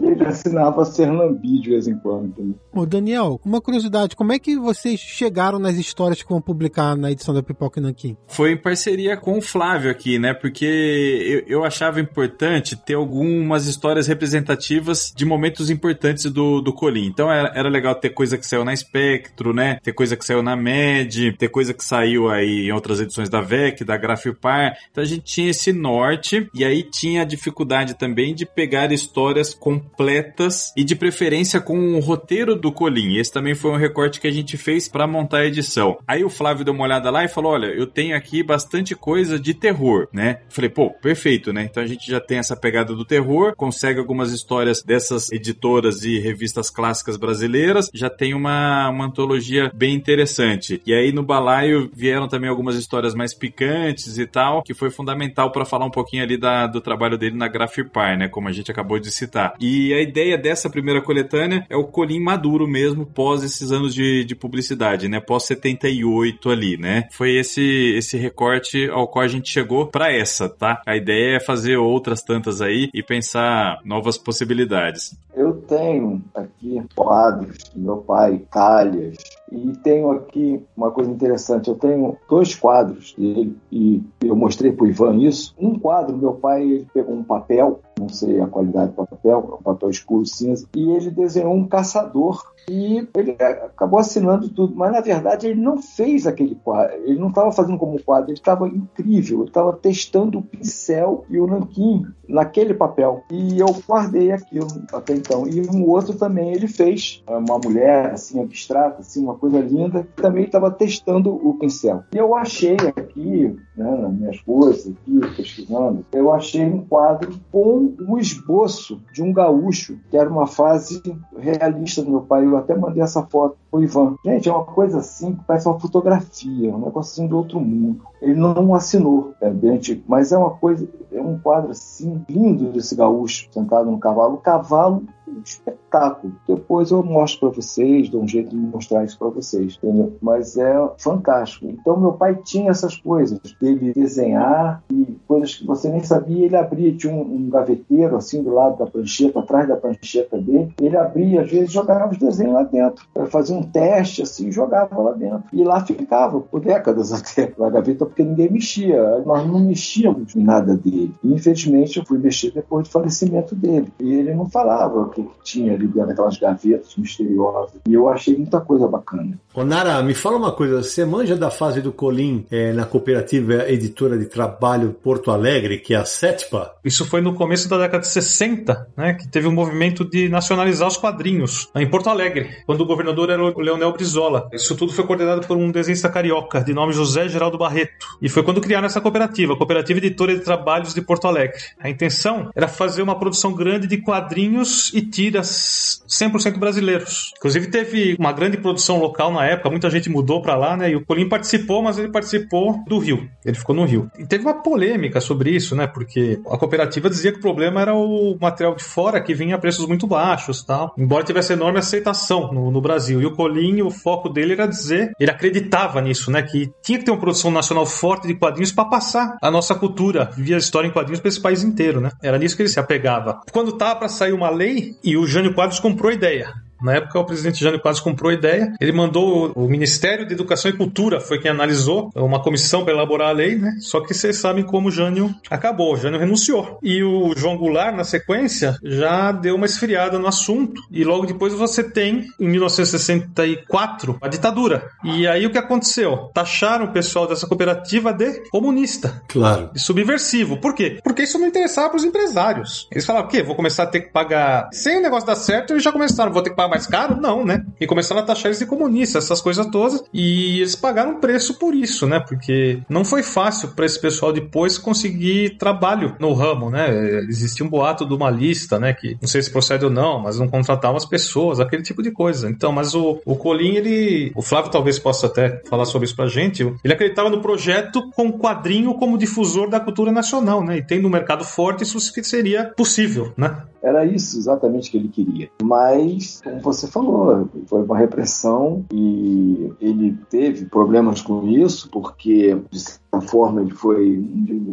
e 0.00 0.06
ele 0.06 0.26
assinava 0.26 0.84
Sernambi 0.84 1.60
de 1.60 1.70
vez 1.70 1.86
em 1.86 1.96
quando. 1.98 2.56
Ô, 2.72 2.84
Daniel, 2.84 3.40
uma 3.44 3.60
curiosidade, 3.60 4.16
como 4.16 4.32
é 4.32 4.38
que 4.38 4.56
vocês 4.56 4.98
chegaram 4.98 5.58
nas 5.58 5.76
histórias 5.76 6.22
que 6.22 6.28
vão 6.28 6.40
publicar 6.40 6.96
na 6.96 7.10
edição 7.12 7.34
da 7.34 7.42
Pipoca 7.42 7.80
Nanquim? 7.80 8.16
Foi 8.26 8.52
em 8.52 8.56
parceria 8.56 9.16
com 9.16 9.38
o 9.38 9.42
Flávio 9.42 9.90
aqui, 9.90 10.18
né? 10.18 10.34
Porque 10.34 11.44
eu, 11.46 11.58
eu 11.58 11.64
achava 11.64 12.00
importante 12.00 12.76
ter 12.76 12.94
algumas 12.94 13.66
histórias 13.66 14.06
representativas 14.06 15.12
de 15.14 15.27
momentos 15.28 15.70
importantes 15.70 16.24
do, 16.24 16.60
do 16.60 16.72
Colim. 16.72 17.06
Então 17.06 17.30
era, 17.30 17.52
era 17.54 17.68
legal 17.68 17.94
ter 17.94 18.10
coisa 18.10 18.36
que 18.36 18.46
saiu 18.46 18.64
na 18.64 18.74
Spectro, 18.74 19.52
né? 19.52 19.78
Ter 19.82 19.92
coisa 19.92 20.16
que 20.16 20.24
saiu 20.24 20.42
na 20.42 20.56
Med, 20.56 21.32
ter 21.38 21.48
coisa 21.48 21.74
que 21.74 21.84
saiu 21.84 22.28
aí 22.30 22.66
em 22.66 22.72
outras 22.72 23.00
edições 23.00 23.28
da 23.28 23.40
VEC, 23.40 23.84
da 23.84 23.96
Grafipar. 23.96 24.76
Então 24.90 25.02
a 25.02 25.06
gente 25.06 25.22
tinha 25.22 25.50
esse 25.50 25.72
norte 25.72 26.48
e 26.54 26.64
aí 26.64 26.82
tinha 26.82 27.22
a 27.22 27.24
dificuldade 27.24 27.94
também 27.94 28.34
de 28.34 28.46
pegar 28.46 28.90
histórias 28.92 29.52
completas 29.52 30.72
e 30.76 30.82
de 30.82 30.96
preferência 30.96 31.60
com 31.60 31.94
o 31.94 32.00
roteiro 32.00 32.56
do 32.56 32.72
Colim. 32.72 33.16
Esse 33.16 33.32
também 33.32 33.54
foi 33.54 33.70
um 33.70 33.76
recorte 33.76 34.20
que 34.20 34.26
a 34.26 34.32
gente 34.32 34.56
fez 34.56 34.88
para 34.88 35.06
montar 35.06 35.38
a 35.38 35.46
edição. 35.46 35.98
Aí 36.06 36.24
o 36.24 36.30
Flávio 36.30 36.64
deu 36.64 36.74
uma 36.74 36.84
olhada 36.84 37.10
lá 37.10 37.24
e 37.24 37.28
falou: 37.28 37.52
"Olha, 37.52 37.66
eu 37.66 37.86
tenho 37.86 38.16
aqui 38.16 38.42
bastante 38.42 38.94
coisa 38.94 39.38
de 39.38 39.52
terror, 39.52 40.08
né?" 40.12 40.40
Falei: 40.48 40.70
"Pô, 40.70 40.90
perfeito, 40.90 41.52
né? 41.52 41.68
Então 41.68 41.82
a 41.82 41.86
gente 41.86 42.10
já 42.10 42.20
tem 42.20 42.38
essa 42.38 42.56
pegada 42.56 42.94
do 42.94 43.04
terror, 43.04 43.54
consegue 43.56 43.98
algumas 43.98 44.32
histórias 44.32 44.82
dessas 44.82 45.17
editoras 45.30 46.04
e 46.04 46.18
revistas 46.18 46.70
clássicas 46.70 47.16
brasileiras, 47.16 47.90
já 47.92 48.08
tem 48.08 48.34
uma, 48.34 48.88
uma 48.88 49.06
antologia 49.06 49.70
bem 49.74 49.94
interessante. 49.94 50.80
E 50.86 50.94
aí 50.94 51.12
no 51.12 51.22
balaio 51.22 51.90
vieram 51.94 52.28
também 52.28 52.48
algumas 52.48 52.76
histórias 52.76 53.14
mais 53.14 53.34
picantes 53.34 54.18
e 54.18 54.26
tal, 54.26 54.62
que 54.62 54.74
foi 54.74 54.90
fundamental 54.90 55.50
para 55.50 55.64
falar 55.64 55.86
um 55.86 55.90
pouquinho 55.90 56.22
ali 56.22 56.36
da, 56.36 56.66
do 56.66 56.80
trabalho 56.80 57.18
dele 57.18 57.36
na 57.36 57.48
Grafipar, 57.48 58.16
né? 58.16 58.28
Como 58.28 58.48
a 58.48 58.52
gente 58.52 58.70
acabou 58.70 58.98
de 58.98 59.10
citar. 59.10 59.54
E 59.60 59.92
a 59.92 60.00
ideia 60.00 60.38
dessa 60.38 60.70
primeira 60.70 61.02
coletânea 61.02 61.66
é 61.68 61.76
o 61.76 61.84
Colim 61.84 62.20
maduro 62.20 62.66
mesmo, 62.66 63.06
pós 63.06 63.42
esses 63.42 63.72
anos 63.72 63.94
de, 63.94 64.24
de 64.24 64.34
publicidade, 64.34 65.08
né? 65.08 65.20
Pós 65.20 65.44
78 65.44 66.50
ali, 66.50 66.76
né? 66.76 67.08
Foi 67.12 67.36
esse, 67.36 67.94
esse 67.96 68.16
recorte 68.16 68.88
ao 68.88 69.08
qual 69.08 69.24
a 69.24 69.28
gente 69.28 69.50
chegou 69.50 69.86
para 69.86 70.12
essa, 70.12 70.48
tá? 70.48 70.82
A 70.86 70.96
ideia 70.96 71.36
é 71.36 71.40
fazer 71.40 71.76
outras 71.76 72.22
tantas 72.22 72.60
aí 72.60 72.88
e 72.92 73.02
pensar 73.02 73.78
novas 73.84 74.18
possibilidades. 74.18 74.97
Eu 75.34 75.60
tenho 75.62 76.22
aqui 76.34 76.82
quadros 76.94 77.58
do 77.74 77.80
meu 77.80 77.96
pai, 77.98 78.42
calhas, 78.50 79.16
e 79.52 79.72
tenho 79.82 80.10
aqui 80.10 80.64
uma 80.76 80.90
coisa 80.90 81.10
interessante. 81.10 81.68
Eu 81.68 81.76
tenho 81.76 82.16
dois 82.28 82.54
quadros 82.54 83.14
dele 83.14 83.56
e 83.70 84.02
eu 84.20 84.34
mostrei 84.34 84.72
para 84.72 84.84
o 84.84 84.88
Ivan 84.88 85.16
isso. 85.16 85.54
Um 85.58 85.78
quadro, 85.78 86.16
meu 86.16 86.34
pai 86.34 86.62
ele 86.62 86.86
pegou 86.92 87.14
um 87.14 87.24
papel, 87.24 87.80
não 87.98 88.08
sei 88.08 88.40
a 88.40 88.46
qualidade 88.46 88.92
do 88.92 89.06
papel, 89.06 89.58
um 89.60 89.62
papel 89.62 89.90
escuro 89.90 90.26
cinza, 90.26 90.66
e 90.74 90.90
ele 90.90 91.10
desenhou 91.10 91.54
um 91.54 91.66
caçador 91.66 92.42
e 92.68 93.08
ele 93.14 93.32
acabou 93.40 93.98
assinando 93.98 94.48
tudo, 94.48 94.74
mas 94.76 94.92
na 94.92 95.00
verdade 95.00 95.46
ele 95.46 95.60
não 95.60 95.80
fez 95.80 96.26
aquele 96.26 96.54
quadro, 96.54 96.96
ele 97.04 97.18
não 97.18 97.28
estava 97.28 97.50
fazendo 97.50 97.78
como 97.78 98.02
quadro, 98.02 98.30
ele 98.30 98.38
estava 98.38 98.68
incrível, 98.68 99.40
ele 99.40 99.48
estava 99.48 99.72
testando 99.72 100.38
o 100.38 100.42
pincel 100.42 101.24
e 101.30 101.40
o 101.40 101.46
nanquim 101.46 102.06
naquele 102.28 102.74
papel. 102.74 103.22
E 103.30 103.58
eu 103.58 103.74
guardei 103.86 104.30
aquilo 104.32 104.66
até 104.92 105.14
então. 105.14 105.46
E 105.48 105.66
um 105.68 105.88
outro 105.88 106.14
também 106.14 106.52
ele 106.52 106.68
fez, 106.68 107.22
uma 107.26 107.58
mulher 107.58 108.12
assim 108.12 108.42
abstrata, 108.42 109.00
assim, 109.00 109.22
uma 109.22 109.34
coisa 109.34 109.60
linda, 109.60 110.06
também 110.16 110.44
estava 110.44 110.70
testando 110.70 111.34
o 111.34 111.54
pincel. 111.54 112.04
E 112.12 112.18
eu 112.18 112.34
achei 112.36 112.76
aqui, 112.96 113.56
né, 113.76 113.96
nas 113.96 114.12
minhas 114.12 114.40
coisas, 114.42 114.92
aqui, 114.92 115.20
pesquisando, 115.36 116.04
eu 116.12 116.32
achei 116.32 116.64
um 116.64 116.84
quadro 116.84 117.38
com 117.50 117.87
o 118.06 118.18
esboço 118.18 119.00
de 119.12 119.22
um 119.22 119.32
gaúcho, 119.32 119.98
que 120.10 120.16
era 120.16 120.28
uma 120.28 120.46
fase 120.46 121.02
realista 121.36 122.02
do 122.02 122.10
meu 122.10 122.20
pai. 122.22 122.44
Eu 122.44 122.56
até 122.56 122.76
mandei 122.76 123.02
essa 123.02 123.22
foto 123.22 123.56
pro 123.70 123.82
Ivan. 123.82 124.16
Gente, 124.24 124.48
é 124.48 124.52
uma 124.52 124.64
coisa 124.64 124.98
assim 124.98 125.34
que 125.34 125.44
parece 125.44 125.68
uma 125.68 125.78
fotografia, 125.78 126.74
um 126.74 126.78
negocinho 126.78 126.98
assim 127.00 127.26
do 127.26 127.36
outro 127.36 127.60
mundo. 127.60 128.02
Ele 128.20 128.34
não 128.34 128.74
assinou, 128.74 129.34
é 129.40 129.50
bem 129.50 129.70
antigo, 129.70 130.02
mas 130.06 130.32
é 130.32 130.38
uma 130.38 130.50
coisa, 130.50 130.88
é 131.12 131.20
um 131.20 131.38
quadro 131.38 131.70
assim 131.70 132.24
lindo 132.28 132.72
desse 132.72 132.94
gaúcho 132.94 133.48
sentado 133.52 133.90
no 133.90 133.98
cavalo. 133.98 134.34
O 134.34 134.38
cavalo 134.38 135.04
um 135.28 135.42
espetáculo. 135.42 136.32
Depois 136.46 136.90
eu 136.90 137.02
mostro 137.02 137.40
para 137.50 137.60
vocês, 137.60 138.08
dou 138.08 138.22
um 138.22 138.28
jeito 138.28 138.50
de 138.50 138.56
mostrar 138.56 139.04
isso 139.04 139.18
para 139.18 139.28
vocês, 139.28 139.78
entendeu? 139.82 140.16
Mas 140.20 140.56
é 140.56 140.74
fantástico. 140.98 141.66
Então 141.66 141.98
meu 141.98 142.12
pai 142.12 142.36
tinha 142.36 142.70
essas 142.70 142.96
coisas, 142.96 143.38
dele 143.60 143.92
desenhar 143.92 144.82
e 144.90 145.16
coisas 145.26 145.56
que 145.56 145.66
você 145.66 145.88
nem 145.88 146.02
sabia. 146.02 146.46
Ele 146.46 146.56
abria, 146.56 146.96
tinha 146.96 147.12
um, 147.12 147.20
um 147.20 147.50
gaveteiro 147.50 148.16
assim 148.16 148.42
do 148.42 148.52
lado 148.52 148.78
da 148.78 148.86
prancheta, 148.86 149.40
atrás 149.40 149.68
da 149.68 149.76
prancheta 149.76 150.38
dele. 150.38 150.72
Ele 150.80 150.96
abria, 150.96 151.42
às 151.42 151.50
vezes 151.50 151.72
jogava 151.72 152.12
os 152.12 152.18
desenhos 152.18 152.54
lá 152.54 152.62
dentro, 152.62 153.06
fazia 153.28 153.56
um 153.58 153.62
teste 153.62 154.22
assim, 154.22 154.50
jogava 154.50 155.00
lá 155.00 155.12
dentro 155.12 155.44
e 155.52 155.62
lá 155.62 155.84
ficava 155.84 156.40
por 156.40 156.60
décadas 156.60 157.12
até 157.14 157.52
na 157.58 157.70
gaveta 157.70 158.06
porque 158.06 158.22
ninguém 158.22 158.50
mexia. 158.50 159.18
Nós 159.24 159.46
não 159.46 159.60
mexíamos 159.60 160.34
em 160.34 160.42
nada 160.42 160.76
dele. 160.76 161.14
E, 161.22 161.32
infelizmente 161.32 161.98
eu 161.98 162.04
fui 162.04 162.18
mexer 162.18 162.50
depois 162.52 162.88
do 162.88 162.92
falecimento 162.92 163.54
dele 163.54 163.92
e 164.00 164.14
ele 164.14 164.34
não 164.34 164.48
falava 164.48 165.08
que 165.10 165.26
tinha 165.42 165.74
ali 165.74 165.86
dentro 165.86 166.08
daquelas 166.08 166.38
gavetas 166.38 166.94
misteriosas. 166.96 167.80
E 167.86 167.94
eu 167.94 168.08
achei 168.08 168.36
muita 168.36 168.60
coisa 168.60 168.86
bacana. 168.86 169.38
Ô 169.54 169.64
Nara, 169.64 170.02
me 170.02 170.14
fala 170.14 170.36
uma 170.36 170.52
coisa. 170.52 170.82
Você 170.82 171.04
manja 171.04 171.36
da 171.36 171.50
fase 171.50 171.80
do 171.80 171.92
Colim 171.92 172.46
é, 172.50 172.72
na 172.72 172.84
cooperativa 172.84 173.68
editora 173.68 174.16
de 174.16 174.26
trabalho 174.26 174.94
Porto 175.02 175.30
Alegre, 175.30 175.78
que 175.78 175.94
é 175.94 175.96
a 175.96 176.04
CETPA? 176.04 176.72
Isso 176.84 177.04
foi 177.04 177.20
no 177.20 177.34
começo 177.34 177.68
da 177.68 177.78
década 177.78 178.02
de 178.02 178.08
60, 178.08 178.88
né? 178.96 179.14
Que 179.14 179.26
teve 179.28 179.48
um 179.48 179.52
movimento 179.52 180.04
de 180.04 180.28
nacionalizar 180.28 180.86
os 180.86 180.96
quadrinhos 180.96 181.68
em 181.74 181.88
Porto 181.88 182.08
Alegre, 182.08 182.48
quando 182.66 182.82
o 182.82 182.86
governador 182.86 183.30
era 183.30 183.42
o 183.54 183.60
Leonel 183.60 183.92
Brizola. 183.92 184.48
Isso 184.52 184.76
tudo 184.76 184.92
foi 184.92 185.06
coordenado 185.06 185.46
por 185.46 185.56
um 185.56 185.70
desenhista 185.70 186.08
carioca, 186.08 186.60
de 186.60 186.72
nome 186.72 186.92
José 186.92 187.28
Geraldo 187.28 187.58
Barreto. 187.58 188.06
E 188.20 188.28
foi 188.28 188.42
quando 188.42 188.60
criaram 188.60 188.86
essa 188.86 189.00
cooperativa, 189.00 189.54
a 189.54 189.56
Cooperativa 189.56 189.98
Editora 189.98 190.34
de 190.34 190.44
Trabalhos 190.44 190.94
de 190.94 191.00
Porto 191.00 191.26
Alegre. 191.26 191.58
A 191.80 191.88
intenção 191.88 192.50
era 192.54 192.68
fazer 192.68 193.02
uma 193.02 193.18
produção 193.18 193.52
grande 193.52 193.86
de 193.86 193.98
quadrinhos 193.98 194.92
e 194.94 195.02
tiras 195.02 196.02
100% 196.08 196.58
brasileiros. 196.58 197.32
Inclusive 197.36 197.68
teve 197.68 198.16
uma 198.18 198.32
grande 198.32 198.56
produção 198.56 198.98
local 198.98 199.32
na 199.32 199.44
época, 199.44 199.70
muita 199.70 199.90
gente 199.90 200.08
mudou 200.08 200.42
para 200.42 200.56
lá, 200.56 200.76
né? 200.76 200.90
E 200.90 200.96
o 200.96 201.04
Colim 201.04 201.28
participou, 201.28 201.82
mas 201.82 201.98
ele 201.98 202.08
participou 202.08 202.82
do 202.86 202.98
Rio. 202.98 203.28
Ele 203.44 203.56
ficou 203.56 203.74
no 203.74 203.84
Rio. 203.84 204.10
E 204.18 204.26
teve 204.26 204.44
uma 204.44 204.62
polêmica 204.62 205.20
sobre 205.20 205.50
isso, 205.50 205.74
né? 205.74 205.86
Porque 205.86 206.40
a 206.50 206.56
cooperativa 206.56 207.08
dizia 207.08 207.32
que 207.32 207.38
o 207.38 207.42
problema 207.42 207.80
era 207.80 207.94
o 207.94 208.36
material 208.40 208.74
de 208.74 208.82
fora 208.82 209.20
que 209.20 209.34
vinha 209.34 209.56
a 209.56 209.58
preços 209.58 209.86
muito 209.86 210.06
baixos, 210.06 210.62
tal. 210.62 210.94
Embora 210.96 211.24
tivesse 211.24 211.52
enorme 211.52 211.78
aceitação 211.78 212.52
no, 212.52 212.70
no 212.70 212.80
Brasil. 212.80 213.20
E 213.20 213.26
o 213.26 213.34
Colim, 213.38 213.82
o 213.82 213.90
foco 213.90 214.28
dele 214.28 214.54
era 214.54 214.66
dizer, 214.66 215.12
ele 215.20 215.30
acreditava 215.30 216.00
nisso, 216.00 216.28
né? 216.28 216.42
Que 216.42 216.68
tinha 216.82 216.98
que 216.98 217.04
ter 217.04 217.12
uma 217.12 217.20
produção 217.20 217.52
nacional 217.52 217.86
forte 217.86 218.26
de 218.26 218.34
quadrinhos 218.34 218.72
para 218.72 218.86
passar 218.86 219.38
a 219.40 219.48
nossa 219.48 219.76
cultura 219.76 220.28
via 220.36 220.56
história 220.56 220.88
em 220.88 220.90
quadrinhos 220.90 221.20
para 221.20 221.28
esse 221.28 221.40
país 221.40 221.62
inteiro, 221.62 222.00
né? 222.00 222.10
Era 222.20 222.36
nisso 222.36 222.56
que 222.56 222.62
ele 222.62 222.68
se 222.68 222.80
apegava. 222.80 223.40
Quando 223.52 223.78
tava 223.78 223.94
para 223.94 224.08
sair 224.08 224.32
uma 224.32 224.50
lei, 224.50 224.96
e 225.04 225.16
o 225.16 225.24
Jânio 225.24 225.54
Quadros 225.54 225.78
comprou 225.78 226.10
a 226.10 226.14
ideia. 226.14 226.52
Na 226.80 226.94
época, 226.94 227.18
o 227.18 227.24
presidente 227.24 227.60
Jânio 227.60 227.80
Quadros 227.80 228.00
comprou 228.00 228.30
a 228.30 228.34
ideia. 228.34 228.72
Ele 228.80 228.92
mandou 228.92 229.52
o 229.54 229.68
Ministério 229.68 230.26
de 230.26 230.32
Educação 230.32 230.70
e 230.70 230.76
Cultura, 230.76 231.20
foi 231.20 231.38
quem 231.40 231.50
analisou, 231.50 232.10
uma 232.14 232.42
comissão 232.42 232.84
para 232.84 232.94
elaborar 232.94 233.28
a 233.28 233.32
lei, 233.32 233.56
né? 233.56 233.76
Só 233.80 234.00
que 234.00 234.14
vocês 234.14 234.36
sabem 234.36 234.64
como 234.64 234.88
o 234.88 234.90
Jânio 234.90 235.34
acabou. 235.50 235.94
O 235.94 235.96
Jânio 235.96 236.20
renunciou. 236.20 236.78
E 236.82 237.02
o 237.02 237.34
João 237.36 237.56
Goulart, 237.56 237.94
na 237.94 238.04
sequência, 238.04 238.78
já 238.82 239.32
deu 239.32 239.56
uma 239.56 239.66
esfriada 239.66 240.18
no 240.18 240.26
assunto. 240.26 240.80
E 240.90 241.04
logo 241.04 241.26
depois 241.26 241.52
você 241.52 241.82
tem, 241.82 242.26
em 242.38 242.48
1964, 242.48 244.18
a 244.20 244.28
ditadura. 244.28 244.88
E 245.04 245.26
aí 245.26 245.46
o 245.46 245.50
que 245.50 245.58
aconteceu? 245.58 246.30
Taxaram 246.32 246.86
o 246.86 246.92
pessoal 246.92 247.26
dessa 247.26 247.46
cooperativa 247.46 248.12
de 248.12 248.48
comunista. 248.50 249.22
Claro. 249.28 249.70
De 249.72 249.80
subversivo. 249.80 250.58
Por 250.58 250.74
quê? 250.74 251.00
Porque 251.02 251.22
isso 251.22 251.38
não 251.38 251.46
interessava 251.46 251.90
para 251.90 251.98
os 251.98 252.04
empresários. 252.04 252.88
Eles 252.90 253.04
falavam, 253.04 253.28
o 253.28 253.30
quê? 253.30 253.42
Vou 253.42 253.56
começar 253.56 253.84
a 253.84 253.86
ter 253.86 254.02
que 254.02 254.12
pagar. 254.12 254.68
Sem 254.72 254.98
o 254.98 255.02
negócio 255.02 255.26
dar 255.26 255.36
certo, 255.36 255.72
eles 255.72 255.82
já 255.82 255.92
começaram, 255.92 256.32
vou 256.32 256.42
ter 256.42 256.50
que 256.50 256.56
pagar 256.56 256.67
mais 256.68 256.86
caro? 256.86 257.20
Não, 257.20 257.44
né? 257.44 257.64
E 257.80 257.86
começaram 257.86 258.20
a 258.20 258.24
taxar 258.24 258.46
eles 258.46 258.58
de 258.58 258.66
comunistas, 258.66 259.24
essas 259.24 259.40
coisas 259.40 259.66
todas. 259.66 260.02
E 260.12 260.60
eles 260.60 260.76
pagaram 260.76 261.20
preço 261.20 261.58
por 261.58 261.74
isso, 261.74 262.06
né? 262.06 262.20
Porque 262.20 262.80
não 262.88 263.04
foi 263.04 263.22
fácil 263.22 263.68
para 263.68 263.86
esse 263.86 264.00
pessoal 264.00 264.32
depois 264.32 264.78
conseguir 264.78 265.56
trabalho 265.58 266.16
no 266.18 266.32
ramo, 266.32 266.70
né? 266.70 266.88
Existia 267.28 267.64
um 267.64 267.68
boato 267.68 268.06
de 268.06 268.14
uma 268.14 268.30
lista, 268.30 268.78
né? 268.78 268.92
Que 268.92 269.16
não 269.20 269.28
sei 269.28 269.42
se 269.42 269.50
procede 269.50 269.84
ou 269.84 269.90
não, 269.90 270.20
mas 270.20 270.38
não 270.38 270.48
contratavam 270.48 270.96
as 270.96 271.04
pessoas, 271.04 271.60
aquele 271.60 271.82
tipo 271.82 272.02
de 272.02 272.10
coisa. 272.10 272.48
Então, 272.48 272.72
mas 272.72 272.94
o, 272.94 273.20
o 273.24 273.36
Colim, 273.36 273.74
ele. 273.76 274.32
O 274.34 274.42
Flávio 274.42 274.70
talvez 274.70 274.98
possa 274.98 275.26
até 275.26 275.62
falar 275.68 275.84
sobre 275.84 276.06
isso 276.06 276.16
pra 276.16 276.26
gente. 276.26 276.62
Ele 276.84 276.92
acreditava 276.92 277.30
no 277.30 277.40
projeto 277.40 278.10
com 278.14 278.32
quadrinho 278.32 278.94
como 278.94 279.18
difusor 279.18 279.68
da 279.68 279.80
cultura 279.80 280.12
nacional, 280.12 280.62
né? 280.64 280.78
E 280.78 280.82
tendo 280.82 281.06
um 281.06 281.10
mercado 281.10 281.44
forte, 281.44 281.82
isso 281.82 281.98
seria 282.00 282.72
possível, 282.76 283.32
né? 283.36 283.62
Era 283.82 284.04
isso 284.04 284.36
exatamente 284.38 284.90
que 284.90 284.96
ele 284.96 285.08
queria. 285.08 285.50
Mas, 285.62 286.42
como 286.58 286.74
você 286.74 286.86
falou, 286.86 287.48
foi 287.66 287.82
uma 287.82 287.98
repressão 287.98 288.84
e 288.92 289.72
ele 289.80 290.16
teve 290.28 290.66
problemas 290.66 291.22
com 291.22 291.46
isso, 291.46 291.88
porque, 291.90 292.60
de 292.70 292.80
certa 292.80 293.20
forma, 293.20 293.60
ele 293.60 293.70
foi, 293.70 294.24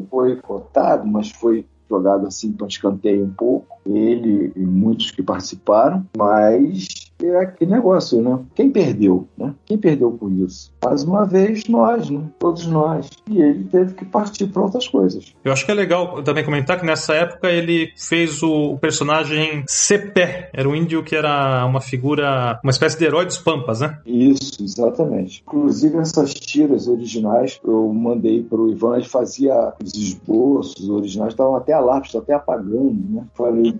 foi 0.09 0.35
cotado, 0.37 1.07
mas 1.07 1.31
foi 1.31 1.65
jogado 1.89 2.27
assim 2.27 2.51
para 2.51 2.67
escanteio 2.67 3.25
um 3.25 3.29
pouco, 3.29 3.67
ele 3.85 4.51
e 4.55 4.59
muitos 4.59 5.11
que 5.11 5.21
participaram, 5.21 6.05
mas 6.17 7.04
é 7.21 7.39
aquele 7.39 7.71
negócio, 7.71 8.21
né? 8.21 8.39
Quem 8.53 8.69
perdeu, 8.69 9.27
né? 9.37 9.53
Quem 9.65 9.77
perdeu 9.77 10.11
com 10.11 10.29
isso? 10.29 10.71
Mais 10.83 11.03
uma 11.03 11.25
vez, 11.25 11.63
nós, 11.67 12.09
né? 12.09 12.21
Todos 12.39 12.65
nós. 12.67 13.09
E 13.29 13.41
ele 13.41 13.63
teve 13.65 13.93
que 13.93 14.05
partir 14.05 14.47
para 14.47 14.61
outras 14.61 14.87
coisas. 14.87 15.33
Eu 15.43 15.51
acho 15.51 15.65
que 15.65 15.71
é 15.71 15.75
legal 15.75 16.21
também 16.23 16.43
comentar 16.43 16.79
que 16.79 16.85
nessa 16.85 17.13
época 17.13 17.49
ele 17.49 17.91
fez 17.97 18.43
o 18.43 18.77
personagem 18.77 19.63
Cepé. 19.67 20.49
Era 20.53 20.67
um 20.67 20.75
índio 20.75 21.03
que 21.03 21.15
era 21.15 21.65
uma 21.65 21.81
figura, 21.81 22.59
uma 22.63 22.71
espécie 22.71 22.97
de 22.97 23.05
herói 23.05 23.25
dos 23.25 23.37
Pampas, 23.37 23.79
né? 23.81 23.99
Isso, 24.05 24.63
exatamente. 24.63 25.43
Inclusive 25.47 25.97
essas 25.97 26.33
tiras 26.33 26.87
originais 26.87 27.59
eu 27.63 27.91
mandei 27.93 28.43
para 28.43 28.59
o 28.59 28.69
Ivan, 28.69 28.97
ele 28.97 29.05
fazia 29.05 29.73
os 29.83 29.93
esboços 29.95 30.89
originais, 30.89 31.33
estavam 31.33 31.55
até 31.55 31.73
a 31.73 31.79
lápis, 31.79 32.15
até 32.15 32.33
apagando, 32.33 32.97
né? 33.09 33.23
Falei, 33.33 33.73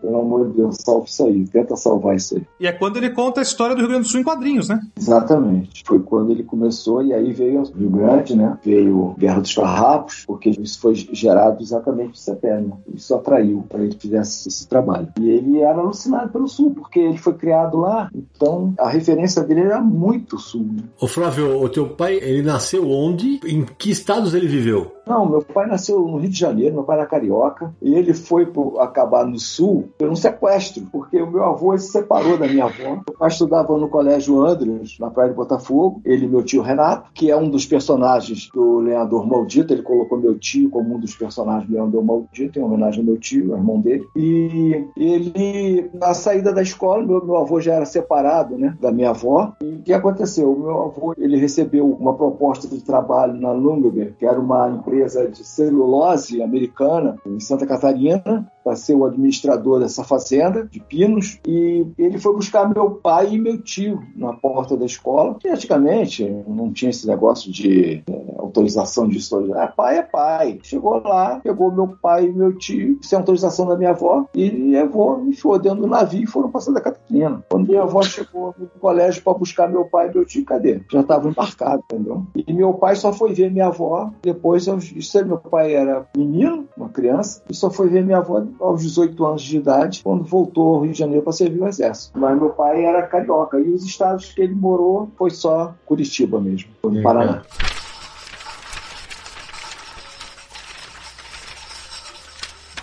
pelo 0.00 0.20
amor 0.20 0.48
de 0.48 0.56
Deus, 0.56 0.76
salve 0.80 1.08
isso 1.08 1.24
aí, 1.24 1.44
tenta 1.48 1.76
salvar 1.76 2.16
isso 2.16 2.36
aí. 2.36 2.46
E 2.60 2.66
é 2.66 2.72
quando 2.82 2.96
ele 2.96 3.10
conta 3.10 3.38
a 3.38 3.44
história 3.44 3.76
do 3.76 3.78
Rio 3.78 3.90
Grande 3.90 4.08
do 4.08 4.10
Sul 4.10 4.18
em 4.18 4.24
quadrinhos, 4.24 4.68
né? 4.68 4.80
Exatamente. 4.98 5.84
Foi 5.86 6.00
quando 6.00 6.32
ele 6.32 6.42
começou 6.42 7.00
e 7.00 7.14
aí 7.14 7.32
veio 7.32 7.62
o 7.62 7.78
Rio 7.78 7.90
Grande, 7.90 8.36
né? 8.36 8.58
Veio 8.60 9.14
Guerra 9.16 9.40
dos 9.40 9.54
Farrapos, 9.54 10.24
porque 10.26 10.50
isso 10.50 10.80
foi 10.80 10.96
gerado 10.96 11.62
exatamente 11.62 12.08
nessa 12.08 12.34
perna. 12.34 12.76
Isso 12.92 13.14
atraiu 13.14 13.64
para 13.68 13.84
ele 13.84 13.96
fizesse 13.96 14.48
esse 14.48 14.66
trabalho. 14.66 15.06
E 15.20 15.30
ele 15.30 15.60
era 15.60 15.78
alucinado 15.78 16.32
pelo 16.32 16.48
Sul, 16.48 16.74
porque 16.74 16.98
ele 16.98 17.18
foi 17.18 17.34
criado 17.34 17.78
lá, 17.78 18.10
então 18.12 18.74
a 18.76 18.88
referência 18.88 19.44
dele 19.44 19.60
era 19.60 19.80
muito 19.80 20.36
Sul. 20.36 20.66
Né? 20.72 20.82
Ô 21.00 21.06
Flávio, 21.06 21.62
o 21.62 21.68
teu 21.68 21.88
pai, 21.90 22.16
ele 22.16 22.42
nasceu 22.42 22.90
onde? 22.90 23.38
Em 23.46 23.64
que 23.64 23.92
estados 23.92 24.34
ele 24.34 24.48
viveu? 24.48 24.90
Não, 25.06 25.28
meu 25.28 25.42
pai 25.42 25.66
nasceu 25.66 26.00
no 26.00 26.18
Rio 26.18 26.30
de 26.30 26.38
Janeiro, 26.38 26.74
meu 26.74 26.84
pai 26.84 26.98
era 26.98 27.06
carioca, 27.06 27.74
e 27.82 27.94
ele 27.94 28.14
foi 28.14 28.46
pro, 28.46 28.80
acabar 28.80 29.26
no 29.26 29.38
Sul 29.38 29.88
por 29.98 30.08
um 30.08 30.16
sequestro, 30.16 30.86
porque 30.92 31.20
o 31.20 31.30
meu 31.30 31.44
avô 31.44 31.76
se 31.76 31.90
separou 31.90 32.38
da 32.38 32.46
minha 32.46 32.71
Meu 32.78 33.02
pai 33.18 33.28
estudava 33.28 33.76
no 33.76 33.88
Colégio 33.88 34.44
Andrews, 34.44 34.98
na 34.98 35.10
Praia 35.10 35.30
de 35.30 35.36
Botafogo, 35.36 36.00
ele 36.04 36.26
e 36.26 36.28
meu 36.28 36.42
tio 36.42 36.62
Renato, 36.62 37.10
que 37.12 37.30
é 37.30 37.36
um 37.36 37.48
dos 37.48 37.66
personagens 37.66 38.48
do 38.52 38.78
Lenhador 38.80 39.26
Maldito, 39.26 39.72
ele 39.72 39.82
colocou 39.82 40.18
meu 40.18 40.38
tio 40.38 40.70
como 40.70 40.94
um 40.94 40.98
dos 40.98 41.14
personagens 41.14 41.68
do 41.68 41.74
Lenhador 41.74 42.04
Maldito, 42.04 42.58
em 42.58 42.62
homenagem 42.62 43.00
ao 43.00 43.06
meu 43.06 43.18
tio, 43.18 43.54
irmão 43.54 43.80
dele, 43.80 44.06
e 44.16 44.84
ele, 44.96 45.90
na 45.94 46.14
saída 46.14 46.52
da 46.52 46.62
escola, 46.62 47.02
meu, 47.04 47.24
meu 47.24 47.36
avô 47.36 47.60
já 47.60 47.74
era 47.74 47.84
separado, 47.84 48.56
né, 48.56 48.76
da 48.80 48.92
minha 48.92 49.10
avó, 49.10 49.52
e 49.62 49.74
o 49.74 49.82
que 49.82 49.92
aconteceu? 49.92 50.52
O 50.52 50.58
meu 50.58 50.82
avô, 50.82 51.14
ele 51.16 51.36
recebeu 51.36 51.86
uma 51.88 52.14
proposta 52.14 52.68
de 52.68 52.82
trabalho 52.82 53.34
na 53.34 53.52
Lumberg, 53.52 54.14
que 54.18 54.26
era 54.26 54.38
uma 54.38 54.70
empresa 54.70 55.28
de 55.28 55.44
celulose 55.44 56.42
americana 56.42 57.16
em 57.26 57.40
Santa 57.40 57.66
Catarina 57.66 58.46
para 58.62 58.76
ser 58.76 58.94
o 58.94 59.04
administrador 59.04 59.80
dessa 59.80 60.04
fazenda 60.04 60.64
de 60.64 60.80
pinos 60.80 61.38
e 61.46 61.86
ele 61.98 62.18
foi 62.18 62.34
buscar 62.34 62.68
meu 62.68 62.90
pai 62.90 63.34
e 63.34 63.38
meu 63.38 63.60
tio 63.60 64.02
na 64.16 64.32
porta 64.32 64.76
da 64.76 64.84
escola. 64.84 65.36
E 65.44 65.48
antigamente 65.48 66.24
não 66.46 66.72
tinha 66.72 66.90
esse 66.90 67.06
negócio 67.06 67.50
de 67.50 68.02
é, 68.08 68.34
autorização 68.38 69.08
de 69.08 69.18
história. 69.18 69.54
É 69.54 69.66
pai 69.66 69.98
é 69.98 70.02
pai. 70.02 70.58
Chegou 70.62 71.00
lá, 71.02 71.40
pegou 71.40 71.72
meu 71.72 71.88
pai 72.00 72.26
e 72.26 72.32
meu 72.32 72.56
tio, 72.56 72.98
sem 73.02 73.18
autorização 73.18 73.66
da 73.66 73.76
minha 73.76 73.90
avó, 73.90 74.26
e 74.34 74.50
levou, 74.50 75.18
me 75.18 75.30
enfiou 75.30 75.58
dentro 75.58 75.82
do 75.82 75.86
navio 75.86 76.22
e 76.22 76.26
foram 76.26 76.50
para 76.50 76.60
Santa 76.60 76.80
Catarina. 76.80 77.42
Quando 77.48 77.68
minha 77.68 77.82
avó 77.82 78.02
chegou 78.02 78.54
no 78.58 78.66
colégio 78.80 79.22
para 79.22 79.34
buscar 79.34 79.68
meu 79.68 79.84
pai 79.84 80.10
e 80.10 80.14
meu 80.14 80.24
tio, 80.24 80.44
cadê? 80.44 80.80
Já 80.90 81.00
estavam 81.00 81.30
embarcados, 81.30 81.84
entendeu? 81.90 82.26
E 82.34 82.52
meu 82.52 82.74
pai 82.74 82.96
só 82.96 83.12
foi 83.12 83.32
ver 83.32 83.50
minha 83.50 83.66
avó 83.66 84.10
depois, 84.22 84.66
isso 84.66 85.22
meu 85.24 85.38
pai 85.38 85.74
era 85.74 86.06
menino, 86.16 86.66
uma 86.76 86.88
criança, 86.88 87.42
e 87.48 87.54
só 87.54 87.70
foi 87.70 87.88
ver 87.88 88.04
minha 88.04 88.18
avó 88.18 88.42
aos 88.60 88.82
18 88.82 89.24
anos 89.24 89.42
de 89.42 89.56
idade, 89.56 90.00
quando 90.02 90.24
voltou 90.24 90.74
ao 90.74 90.80
Rio 90.82 90.92
de 90.92 90.98
Janeiro 90.98 91.22
para 91.22 91.32
servir 91.32 91.60
o 91.60 91.68
exército. 91.68 92.18
Mas 92.18 92.38
meu 92.38 92.50
pai 92.50 92.84
era 92.84 93.02
carioca 93.02 93.58
e 93.58 93.70
os 93.70 93.84
estados 93.84 94.32
que 94.32 94.42
ele 94.42 94.54
morou 94.54 95.10
foi 95.16 95.30
só 95.30 95.74
Curitiba 95.84 96.40
mesmo, 96.40 96.70
foi 96.80 96.92
no 96.92 97.02
Paraná. 97.02 97.42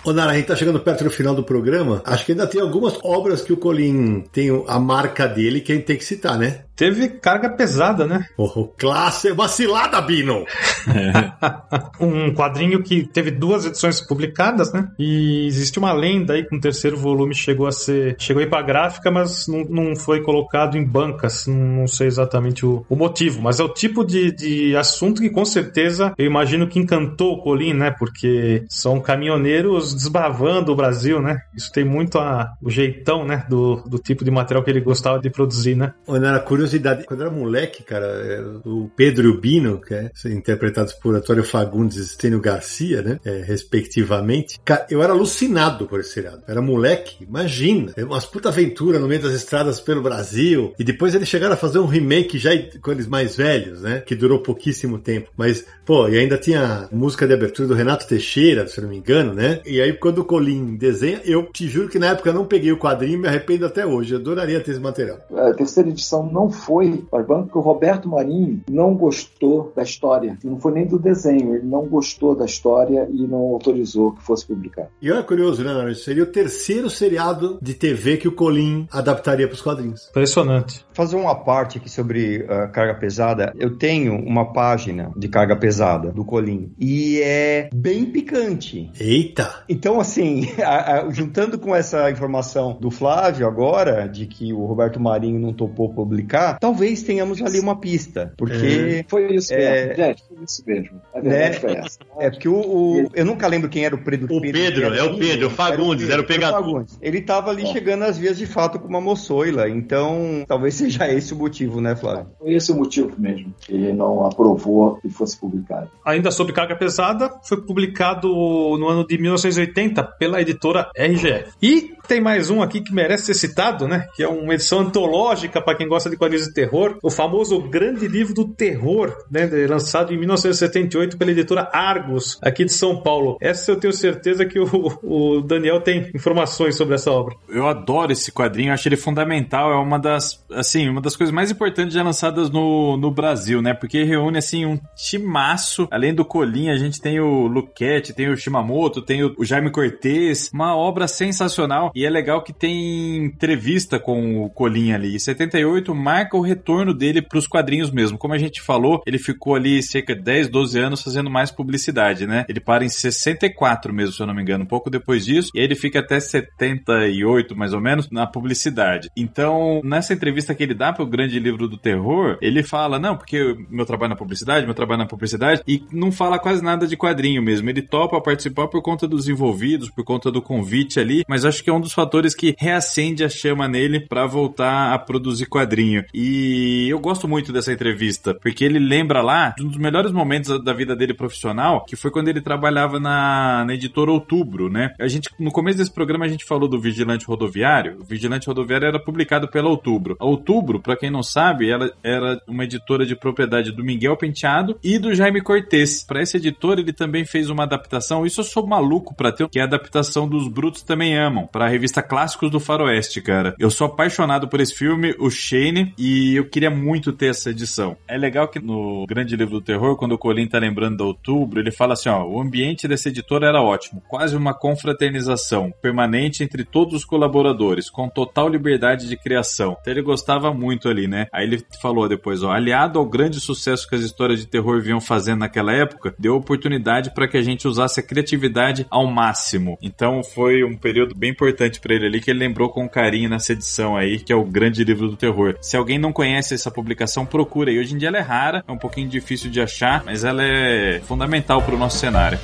Ô 0.02 0.14
Nara, 0.14 0.32
a 0.32 0.34
gente 0.34 0.46
tá 0.46 0.56
chegando 0.56 0.80
perto 0.80 1.04
do 1.04 1.10
final 1.10 1.34
do 1.34 1.44
programa. 1.44 2.02
Acho 2.06 2.24
que 2.24 2.32
ainda 2.32 2.46
tem 2.46 2.60
algumas 2.60 2.98
obras 3.04 3.42
que 3.42 3.52
o 3.52 3.56
Colin 3.56 4.22
tem 4.32 4.48
a 4.66 4.80
marca 4.80 5.28
dele 5.28 5.60
que 5.60 5.72
a 5.72 5.74
gente 5.74 5.84
tem 5.84 5.96
que 5.96 6.04
citar, 6.04 6.38
né? 6.38 6.64
Teve 6.80 7.10
carga 7.10 7.50
pesada, 7.50 8.06
né? 8.06 8.24
Oh, 8.38 8.66
classe 8.66 9.30
vacilada, 9.34 10.00
Bino! 10.00 10.46
É. 10.88 12.00
um 12.02 12.32
quadrinho 12.32 12.82
que 12.82 13.06
teve 13.06 13.30
duas 13.30 13.66
edições 13.66 14.00
publicadas, 14.00 14.72
né? 14.72 14.88
E 14.98 15.46
existe 15.46 15.78
uma 15.78 15.92
lenda 15.92 16.32
aí 16.32 16.42
que 16.42 16.54
no 16.54 16.60
terceiro 16.60 16.96
volume 16.96 17.34
chegou 17.34 17.66
a 17.66 17.72
ser. 17.72 18.16
Chegou 18.18 18.40
aí 18.42 18.48
pra 18.48 18.62
gráfica, 18.62 19.10
mas 19.10 19.46
não, 19.46 19.62
não 19.64 19.94
foi 19.94 20.22
colocado 20.22 20.78
em 20.78 20.82
bancas. 20.82 21.46
Não, 21.46 21.86
sei 21.86 22.06
exatamente 22.06 22.64
o, 22.64 22.82
o, 22.88 22.96
motivo, 22.96 23.42
mas 23.42 23.60
é 23.60 23.62
o 23.62 23.68
tipo 23.68 24.02
de, 24.02 24.32
de 24.32 24.74
assunto 24.74 25.20
que 25.20 25.28
com 25.28 25.44
certeza 25.44 26.14
eu 26.16 26.24
imagino 26.24 26.66
que 26.66 26.78
encantou 26.78 27.34
o 27.34 27.42
Colin, 27.42 27.74
né? 27.74 27.90
Porque 27.90 28.64
são 28.70 29.02
caminhoneiros 29.02 29.92
desbravando 29.92 30.72
o 30.72 30.76
Brasil, 30.76 31.20
né? 31.20 31.42
Isso 31.54 31.70
tem 31.70 31.84
muito 31.84 32.18
a, 32.18 32.54
o 32.62 32.70
jeitão, 32.70 33.26
né? 33.26 33.44
Do, 33.50 33.82
do 33.86 33.98
tipo 33.98 34.24
de 34.24 34.30
material 34.30 34.64
que 34.64 34.70
ele 34.70 34.80
gostava 34.80 35.18
de 35.18 35.28
produzir, 35.28 35.74
né? 35.74 35.92
Olha, 36.06 36.28
era 36.28 36.40
curioso 36.40 36.69
curiosidade, 36.70 37.04
quando 37.04 37.20
eu 37.20 37.26
era 37.26 37.34
moleque, 37.34 37.82
cara, 37.82 38.06
é, 38.06 38.40
o 38.64 38.90
Pedro 38.94 39.28
e 39.28 39.30
o 39.30 39.40
Bino, 39.40 39.80
que 39.80 39.94
é, 39.94 40.10
interpretados 40.26 40.92
por 40.92 41.14
Antônio 41.14 41.42
Fagundes 41.42 41.96
e 41.96 42.06
Stênio 42.06 42.40
Garcia, 42.40 43.02
né, 43.02 43.18
é, 43.24 43.42
respectivamente, 43.42 44.60
cara, 44.64 44.86
eu 44.90 45.02
era 45.02 45.12
alucinado 45.12 45.86
por 45.86 46.00
esse 46.00 46.10
seriado. 46.10 46.42
era 46.46 46.62
moleque, 46.62 47.24
imagina, 47.24 47.92
é 47.96 48.04
umas 48.04 48.24
puta 48.24 48.48
aventura 48.48 48.98
no 48.98 49.08
meio 49.08 49.22
das 49.22 49.32
estradas 49.32 49.80
pelo 49.80 50.02
Brasil, 50.02 50.72
e 50.78 50.84
depois 50.84 51.14
eles 51.14 51.28
chegaram 51.28 51.54
a 51.54 51.56
fazer 51.56 51.78
um 51.78 51.86
remake 51.86 52.38
já 52.38 52.50
com 52.80 52.92
eles 52.92 53.06
mais 53.06 53.36
velhos, 53.36 53.82
né, 53.82 54.00
que 54.00 54.14
durou 54.14 54.40
pouquíssimo 54.40 54.98
tempo, 54.98 55.30
mas, 55.36 55.64
pô, 55.84 56.08
e 56.08 56.18
ainda 56.18 56.38
tinha 56.38 56.88
música 56.92 57.26
de 57.26 57.34
abertura 57.34 57.68
do 57.68 57.74
Renato 57.74 58.06
Teixeira, 58.06 58.66
se 58.66 58.78
eu 58.78 58.82
não 58.82 58.90
me 58.90 58.98
engano, 58.98 59.34
né, 59.34 59.60
e 59.66 59.80
aí 59.80 59.92
quando 59.92 60.18
o 60.18 60.24
Colin 60.24 60.76
desenha, 60.76 61.20
eu 61.24 61.46
te 61.52 61.68
juro 61.68 61.88
que 61.88 61.98
na 61.98 62.08
época 62.08 62.30
eu 62.30 62.34
não 62.34 62.44
peguei 62.44 62.72
o 62.72 62.78
quadrinho 62.78 63.14
e 63.14 63.18
me 63.18 63.28
arrependo 63.28 63.66
até 63.66 63.84
hoje, 63.84 64.14
eu 64.14 64.18
adoraria 64.18 64.60
ter 64.60 64.72
esse 64.72 64.80
material. 64.80 65.18
A 65.34 65.52
terceira 65.52 65.88
edição 65.88 66.30
não 66.30 66.50
foi 66.60 67.04
para 67.10 67.22
o 67.22 67.26
banco 67.26 67.44
porque 67.44 67.58
o 67.58 67.62
Roberto 67.62 68.08
Marinho 68.08 68.62
não 68.70 68.94
gostou 68.94 69.72
da 69.74 69.82
história. 69.82 70.38
Não 70.44 70.58
foi 70.58 70.72
nem 70.72 70.86
do 70.86 70.98
desenho, 70.98 71.54
ele 71.54 71.66
não 71.66 71.86
gostou 71.86 72.34
da 72.34 72.44
história 72.44 73.08
e 73.12 73.26
não 73.26 73.38
autorizou 73.38 74.12
que 74.12 74.22
fosse 74.22 74.46
publicado. 74.46 74.88
E 75.00 75.10
olha 75.10 75.22
curioso, 75.22 75.62
né, 75.64 75.94
Seria 75.94 76.22
o 76.22 76.26
terceiro 76.26 76.88
seriado 76.88 77.58
de 77.60 77.74
TV 77.74 78.16
que 78.16 78.28
o 78.28 78.32
Colin 78.32 78.86
adaptaria 78.90 79.46
para 79.46 79.54
os 79.54 79.60
quadrinhos. 79.60 80.08
Impressionante. 80.10 80.84
Fazer 81.00 81.16
uma 81.16 81.34
parte 81.34 81.78
aqui 81.78 81.88
sobre 81.88 82.42
uh, 82.42 82.70
carga 82.70 82.92
pesada. 82.92 83.54
Eu 83.58 83.78
tenho 83.78 84.16
uma 84.16 84.52
página 84.52 85.10
de 85.16 85.28
carga 85.28 85.56
pesada 85.56 86.12
do 86.12 86.26
Colin 86.26 86.74
e 86.78 87.22
é 87.22 87.70
bem 87.72 88.04
picante. 88.04 88.90
Eita! 89.00 89.64
Então, 89.66 89.98
assim, 89.98 90.46
a, 90.62 90.98
a, 90.98 91.10
juntando 91.10 91.58
com 91.58 91.74
essa 91.74 92.10
informação 92.10 92.76
do 92.78 92.90
Flávio 92.90 93.46
agora, 93.46 94.06
de 94.06 94.26
que 94.26 94.52
o 94.52 94.66
Roberto 94.66 95.00
Marinho 95.00 95.40
não 95.40 95.54
topou 95.54 95.88
publicar, 95.88 96.58
talvez 96.58 97.02
tenhamos 97.02 97.40
ali 97.40 97.58
uma 97.58 97.80
pista. 97.80 98.34
Porque. 98.36 99.00
É. 99.00 99.04
Foi 99.08 99.34
isso 99.34 99.54
é, 99.54 99.86
mesmo. 99.86 100.04
Gente, 100.04 100.22
foi 100.28 100.44
isso 100.44 100.62
mesmo. 100.66 101.00
A 101.14 101.20
verdade 101.20 101.54
né? 101.54 101.60
foi 101.60 101.72
essa. 101.76 101.98
É 102.18 102.30
porque 102.30 102.46
o, 102.46 102.60
o, 102.60 103.08
Eu 103.14 103.24
nunca 103.24 103.46
lembro 103.46 103.70
quem 103.70 103.86
era 103.86 103.94
o 103.94 104.04
Pedro. 104.04 104.26
O 104.36 104.38
Pedro, 104.42 104.60
Pedro 104.60 104.94
é 104.94 105.02
o 105.02 105.16
Pedro, 105.16 105.46
o 105.46 105.50
Fagundes, 105.50 106.10
era 106.10 106.20
o, 106.20 106.26
Pedro, 106.26 106.44
era 106.44 106.60
o 106.60 106.62
pegador. 106.62 106.84
Ele 107.00 107.18
estava 107.20 107.48
ali 107.48 107.66
chegando 107.68 108.02
às 108.02 108.18
vias 108.18 108.36
de 108.36 108.44
fato 108.44 108.78
com 108.78 108.86
uma 108.86 109.00
moçoila. 109.00 109.66
Então, 109.66 110.44
talvez 110.46 110.74
seja 110.74 110.89
esse 111.14 111.32
o 111.32 111.36
motivo, 111.36 111.80
né, 111.80 111.94
Flávio? 111.94 112.26
Foi 112.38 112.52
esse 112.52 112.72
o 112.72 112.76
motivo 112.76 113.12
mesmo. 113.18 113.54
Ele 113.68 113.92
não 113.92 114.26
aprovou 114.26 114.96
que 114.96 115.08
fosse 115.08 115.38
publicado. 115.38 115.90
Ainda 116.04 116.30
sobre 116.30 116.52
carga 116.52 116.76
pesada, 116.76 117.30
foi 117.42 117.60
publicado 117.60 118.28
no 118.28 118.88
ano 118.88 119.06
de 119.06 119.18
1980 119.18 120.02
pela 120.18 120.40
editora 120.40 120.90
RGF. 120.96 121.52
E 121.62 121.94
tem 122.10 122.20
mais 122.20 122.50
um 122.50 122.60
aqui 122.60 122.80
que 122.80 122.92
merece 122.92 123.26
ser 123.26 123.34
citado, 123.34 123.86
né? 123.86 124.08
Que 124.16 124.24
é 124.24 124.28
uma 124.28 124.52
edição 124.52 124.80
antológica 124.80 125.62
para 125.62 125.76
quem 125.76 125.86
gosta 125.86 126.10
de 126.10 126.16
quadrinhos 126.16 126.48
de 126.48 126.52
terror, 126.52 126.98
o 127.04 127.08
famoso 127.08 127.60
Grande 127.60 128.08
Livro 128.08 128.34
do 128.34 128.48
Terror, 128.48 129.16
né? 129.30 129.48
Lançado 129.68 130.12
em 130.12 130.18
1978 130.18 131.16
pela 131.16 131.30
editora 131.30 131.68
Argos, 131.72 132.36
aqui 132.42 132.64
de 132.64 132.72
São 132.72 133.00
Paulo. 133.00 133.38
Essa 133.40 133.70
eu 133.70 133.76
tenho 133.76 133.92
certeza 133.92 134.44
que 134.44 134.58
o, 134.58 134.98
o 135.04 135.40
Daniel 135.40 135.80
tem 135.80 136.10
informações 136.12 136.74
sobre 136.74 136.96
essa 136.96 137.12
obra. 137.12 137.36
Eu 137.48 137.68
adoro 137.68 138.10
esse 138.10 138.32
quadrinho, 138.32 138.72
acho 138.72 138.88
ele 138.88 138.96
fundamental, 138.96 139.70
é 139.70 139.76
uma 139.76 139.98
das, 139.98 140.44
assim, 140.70 140.88
uma 140.88 141.00
das 141.00 141.16
coisas 141.16 141.34
mais 141.34 141.50
importantes 141.50 141.92
já 141.92 142.02
lançadas 142.02 142.48
no, 142.48 142.96
no 142.96 143.10
Brasil, 143.10 143.60
né? 143.60 143.74
Porque 143.74 144.04
reúne, 144.04 144.38
assim, 144.38 144.64
um 144.64 144.78
timaço, 144.94 145.88
além 145.90 146.14
do 146.14 146.24
Colinha, 146.24 146.72
a 146.72 146.78
gente 146.78 147.00
tem 147.00 147.18
o 147.18 147.48
Luquete, 147.48 148.12
tem 148.12 148.28
o 148.28 148.36
Shimamoto, 148.36 149.02
tem 149.02 149.24
o, 149.24 149.34
o 149.36 149.44
Jaime 149.44 149.70
Cortez, 149.70 150.48
uma 150.54 150.76
obra 150.76 151.08
sensacional 151.08 151.90
e 151.94 152.06
é 152.06 152.10
legal 152.10 152.42
que 152.42 152.52
tem 152.52 153.24
entrevista 153.24 153.98
com 153.98 154.44
o 154.44 154.50
Colinha 154.50 154.94
ali. 154.94 155.16
Em 155.16 155.18
78 155.18 155.92
marca 155.94 156.36
o 156.36 156.40
retorno 156.40 156.94
dele 156.94 157.20
para 157.20 157.38
os 157.38 157.48
quadrinhos 157.48 157.90
mesmo. 157.90 158.16
Como 158.16 158.34
a 158.34 158.38
gente 158.38 158.62
falou, 158.62 159.02
ele 159.06 159.18
ficou 159.18 159.56
ali 159.56 159.82
cerca 159.82 160.14
de 160.14 160.22
10, 160.22 160.48
12 160.48 160.78
anos 160.78 161.02
fazendo 161.02 161.28
mais 161.28 161.50
publicidade, 161.50 162.26
né? 162.26 162.44
Ele 162.48 162.60
para 162.60 162.84
em 162.84 162.88
64 162.88 163.92
mesmo, 163.92 164.12
se 164.12 164.22
eu 164.22 164.26
não 164.26 164.34
me 164.34 164.42
engano, 164.42 164.64
um 164.64 164.68
pouco 164.68 164.88
depois 164.88 165.24
disso, 165.24 165.50
e 165.54 165.60
ele 165.60 165.74
fica 165.74 165.98
até 165.98 166.20
78, 166.20 167.56
mais 167.56 167.72
ou 167.72 167.80
menos, 167.80 168.08
na 168.10 168.26
publicidade. 168.26 169.08
Então, 169.16 169.80
nessa 169.82 170.14
entrevista 170.14 170.54
que 170.60 170.64
ele 170.64 170.74
dá 170.74 170.92
para 170.92 171.02
o 171.02 171.06
grande 171.06 171.38
livro 171.38 171.66
do 171.66 171.78
terror, 171.78 172.36
ele 172.42 172.62
fala: 172.62 172.98
não, 172.98 173.16
porque 173.16 173.56
meu 173.70 173.86
trabalho 173.86 174.10
na 174.10 174.16
publicidade, 174.16 174.66
meu 174.66 174.74
trabalho 174.74 174.98
na 174.98 175.06
publicidade, 175.06 175.62
e 175.66 175.82
não 175.90 176.12
fala 176.12 176.38
quase 176.38 176.62
nada 176.62 176.86
de 176.86 176.98
quadrinho 176.98 177.42
mesmo. 177.42 177.70
Ele 177.70 177.80
topa 177.80 178.20
participar 178.20 178.68
por 178.68 178.82
conta 178.82 179.08
dos 179.08 179.26
envolvidos, 179.26 179.88
por 179.88 180.04
conta 180.04 180.30
do 180.30 180.42
convite 180.42 181.00
ali, 181.00 181.24
mas 181.26 181.46
acho 181.46 181.64
que 181.64 181.70
é 181.70 181.72
um 181.72 181.80
dos 181.80 181.94
fatores 181.94 182.34
que 182.34 182.54
reacende 182.58 183.24
a 183.24 183.28
chama 183.28 183.66
nele 183.66 184.00
para 184.00 184.26
voltar 184.26 184.92
a 184.92 184.98
produzir 184.98 185.46
quadrinho. 185.46 186.04
E 186.12 186.88
eu 186.90 186.98
gosto 186.98 187.26
muito 187.26 187.54
dessa 187.54 187.72
entrevista, 187.72 188.34
porque 188.34 188.62
ele 188.62 188.78
lembra 188.78 189.22
lá 189.22 189.54
um 189.58 189.68
dos 189.68 189.78
melhores 189.78 190.12
momentos 190.12 190.62
da 190.62 190.74
vida 190.74 190.94
dele 190.94 191.14
profissional, 191.14 191.86
que 191.86 191.96
foi 191.96 192.10
quando 192.10 192.28
ele 192.28 192.42
trabalhava 192.42 193.00
na, 193.00 193.64
na 193.64 193.72
editora 193.72 194.10
Outubro, 194.10 194.68
né? 194.68 194.92
A 195.00 195.08
gente, 195.08 195.30
no 195.38 195.50
começo 195.50 195.78
desse 195.78 195.92
programa, 195.92 196.26
a 196.26 196.28
gente 196.28 196.44
falou 196.44 196.68
do 196.68 196.78
Vigilante 196.78 197.24
Rodoviário. 197.24 197.96
O 198.00 198.04
Vigilante 198.04 198.46
Rodoviário 198.46 198.88
era 198.88 198.98
publicado 198.98 199.48
pela 199.48 199.70
Outubro. 199.70 200.16
A 200.20 200.26
Outubro, 200.26 200.49
para 200.82 200.96
quem 200.96 201.10
não 201.10 201.22
sabe, 201.22 201.70
ela 201.70 201.92
era 202.02 202.40
uma 202.46 202.64
editora 202.64 203.06
de 203.06 203.14
propriedade 203.14 203.70
do 203.70 203.84
Miguel 203.84 204.16
Penteado 204.16 204.76
e 204.82 204.98
do 204.98 205.14
Jaime 205.14 205.40
Cortez. 205.40 206.02
Para 206.02 206.20
essa 206.20 206.38
editora, 206.38 206.80
ele 206.80 206.92
também 206.92 207.24
fez 207.24 207.48
uma 207.48 207.62
adaptação. 207.62 208.26
Isso 208.26 208.40
eu 208.40 208.44
sou 208.44 208.66
maluco 208.66 209.14
pra 209.14 209.30
ter, 209.30 209.48
que 209.48 209.58
é 209.58 209.62
a 209.62 209.66
adaptação 209.66 210.28
dos 210.28 210.48
Brutos 210.48 210.82
Também 210.82 211.16
Amam, 211.16 211.46
para 211.46 211.66
a 211.66 211.68
revista 211.68 212.02
Clássicos 212.02 212.50
do 212.50 212.58
Faroeste, 212.58 213.20
cara. 213.20 213.54
Eu 213.58 213.70
sou 213.70 213.86
apaixonado 213.86 214.48
por 214.48 214.60
esse 214.60 214.74
filme, 214.74 215.14
o 215.18 215.30
Shane, 215.30 215.94
e 215.96 216.34
eu 216.34 216.48
queria 216.48 216.70
muito 216.70 217.12
ter 217.12 217.26
essa 217.26 217.50
edição. 217.50 217.96
É 218.08 218.18
legal 218.18 218.48
que 218.48 218.58
no 218.58 219.06
Grande 219.06 219.36
Livro 219.36 219.54
do 219.54 219.60
Terror, 219.60 219.96
quando 219.96 220.12
o 220.12 220.18
Colin 220.18 220.48
tá 220.48 220.58
lembrando 220.58 220.96
de 220.96 221.02
outubro, 221.02 221.60
ele 221.60 221.70
fala 221.70 221.92
assim: 221.92 222.08
ó, 222.08 222.24
o 222.24 222.40
ambiente 222.40 222.88
dessa 222.88 223.08
editora 223.08 223.46
era 223.46 223.62
ótimo, 223.62 224.02
quase 224.08 224.36
uma 224.36 224.52
confraternização 224.52 225.72
permanente 225.80 226.42
entre 226.42 226.64
todos 226.64 226.94
os 226.94 227.04
colaboradores, 227.04 227.88
com 227.88 228.08
total 228.08 228.48
liberdade 228.48 229.08
de 229.08 229.16
criação. 229.16 229.76
Então 229.80 229.92
ele 229.92 230.02
gostava 230.02 230.39
muito 230.48 230.88
ali, 230.88 231.06
né? 231.06 231.26
Aí 231.32 231.44
ele 231.44 231.62
falou 231.82 232.08
depois, 232.08 232.42
ó, 232.42 232.50
aliado 232.50 232.98
ao 232.98 233.04
grande 233.04 233.40
sucesso 233.40 233.88
que 233.88 233.94
as 233.94 234.02
histórias 234.02 234.40
de 234.40 234.46
terror 234.46 234.80
vinham 234.80 235.00
fazendo 235.00 235.40
naquela 235.40 235.72
época, 235.72 236.14
deu 236.18 236.36
oportunidade 236.36 237.10
para 237.10 237.28
que 237.28 237.36
a 237.36 237.42
gente 237.42 237.68
usasse 237.68 238.00
a 238.00 238.02
criatividade 238.02 238.86
ao 238.88 239.06
máximo. 239.06 239.76
Então 239.82 240.22
foi 240.22 240.64
um 240.64 240.76
período 240.76 241.14
bem 241.14 241.30
importante 241.30 241.80
para 241.80 241.94
ele 241.94 242.06
ali 242.06 242.20
que 242.20 242.30
ele 242.30 242.38
lembrou 242.38 242.70
com 242.70 242.88
carinho 242.88 243.28
nessa 243.28 243.52
edição 243.52 243.96
aí, 243.96 244.18
que 244.18 244.32
é 244.32 244.36
o 244.36 244.44
Grande 244.44 244.84
Livro 244.84 245.08
do 245.08 245.16
Terror. 245.16 245.56
Se 245.60 245.76
alguém 245.76 245.98
não 245.98 246.12
conhece 246.12 246.54
essa 246.54 246.70
publicação, 246.70 247.26
procura 247.26 247.70
aí. 247.70 247.78
Hoje 247.78 247.94
em 247.94 247.98
dia 247.98 248.08
ela 248.08 248.18
é 248.18 248.22
rara, 248.22 248.64
é 248.66 248.72
um 248.72 248.78
pouquinho 248.78 249.08
difícil 249.08 249.50
de 249.50 249.60
achar, 249.60 250.04
mas 250.04 250.24
ela 250.24 250.42
é 250.42 251.00
fundamental 251.00 251.60
para 251.62 251.74
o 251.74 251.78
nosso 251.78 251.98
cenário. 251.98 252.38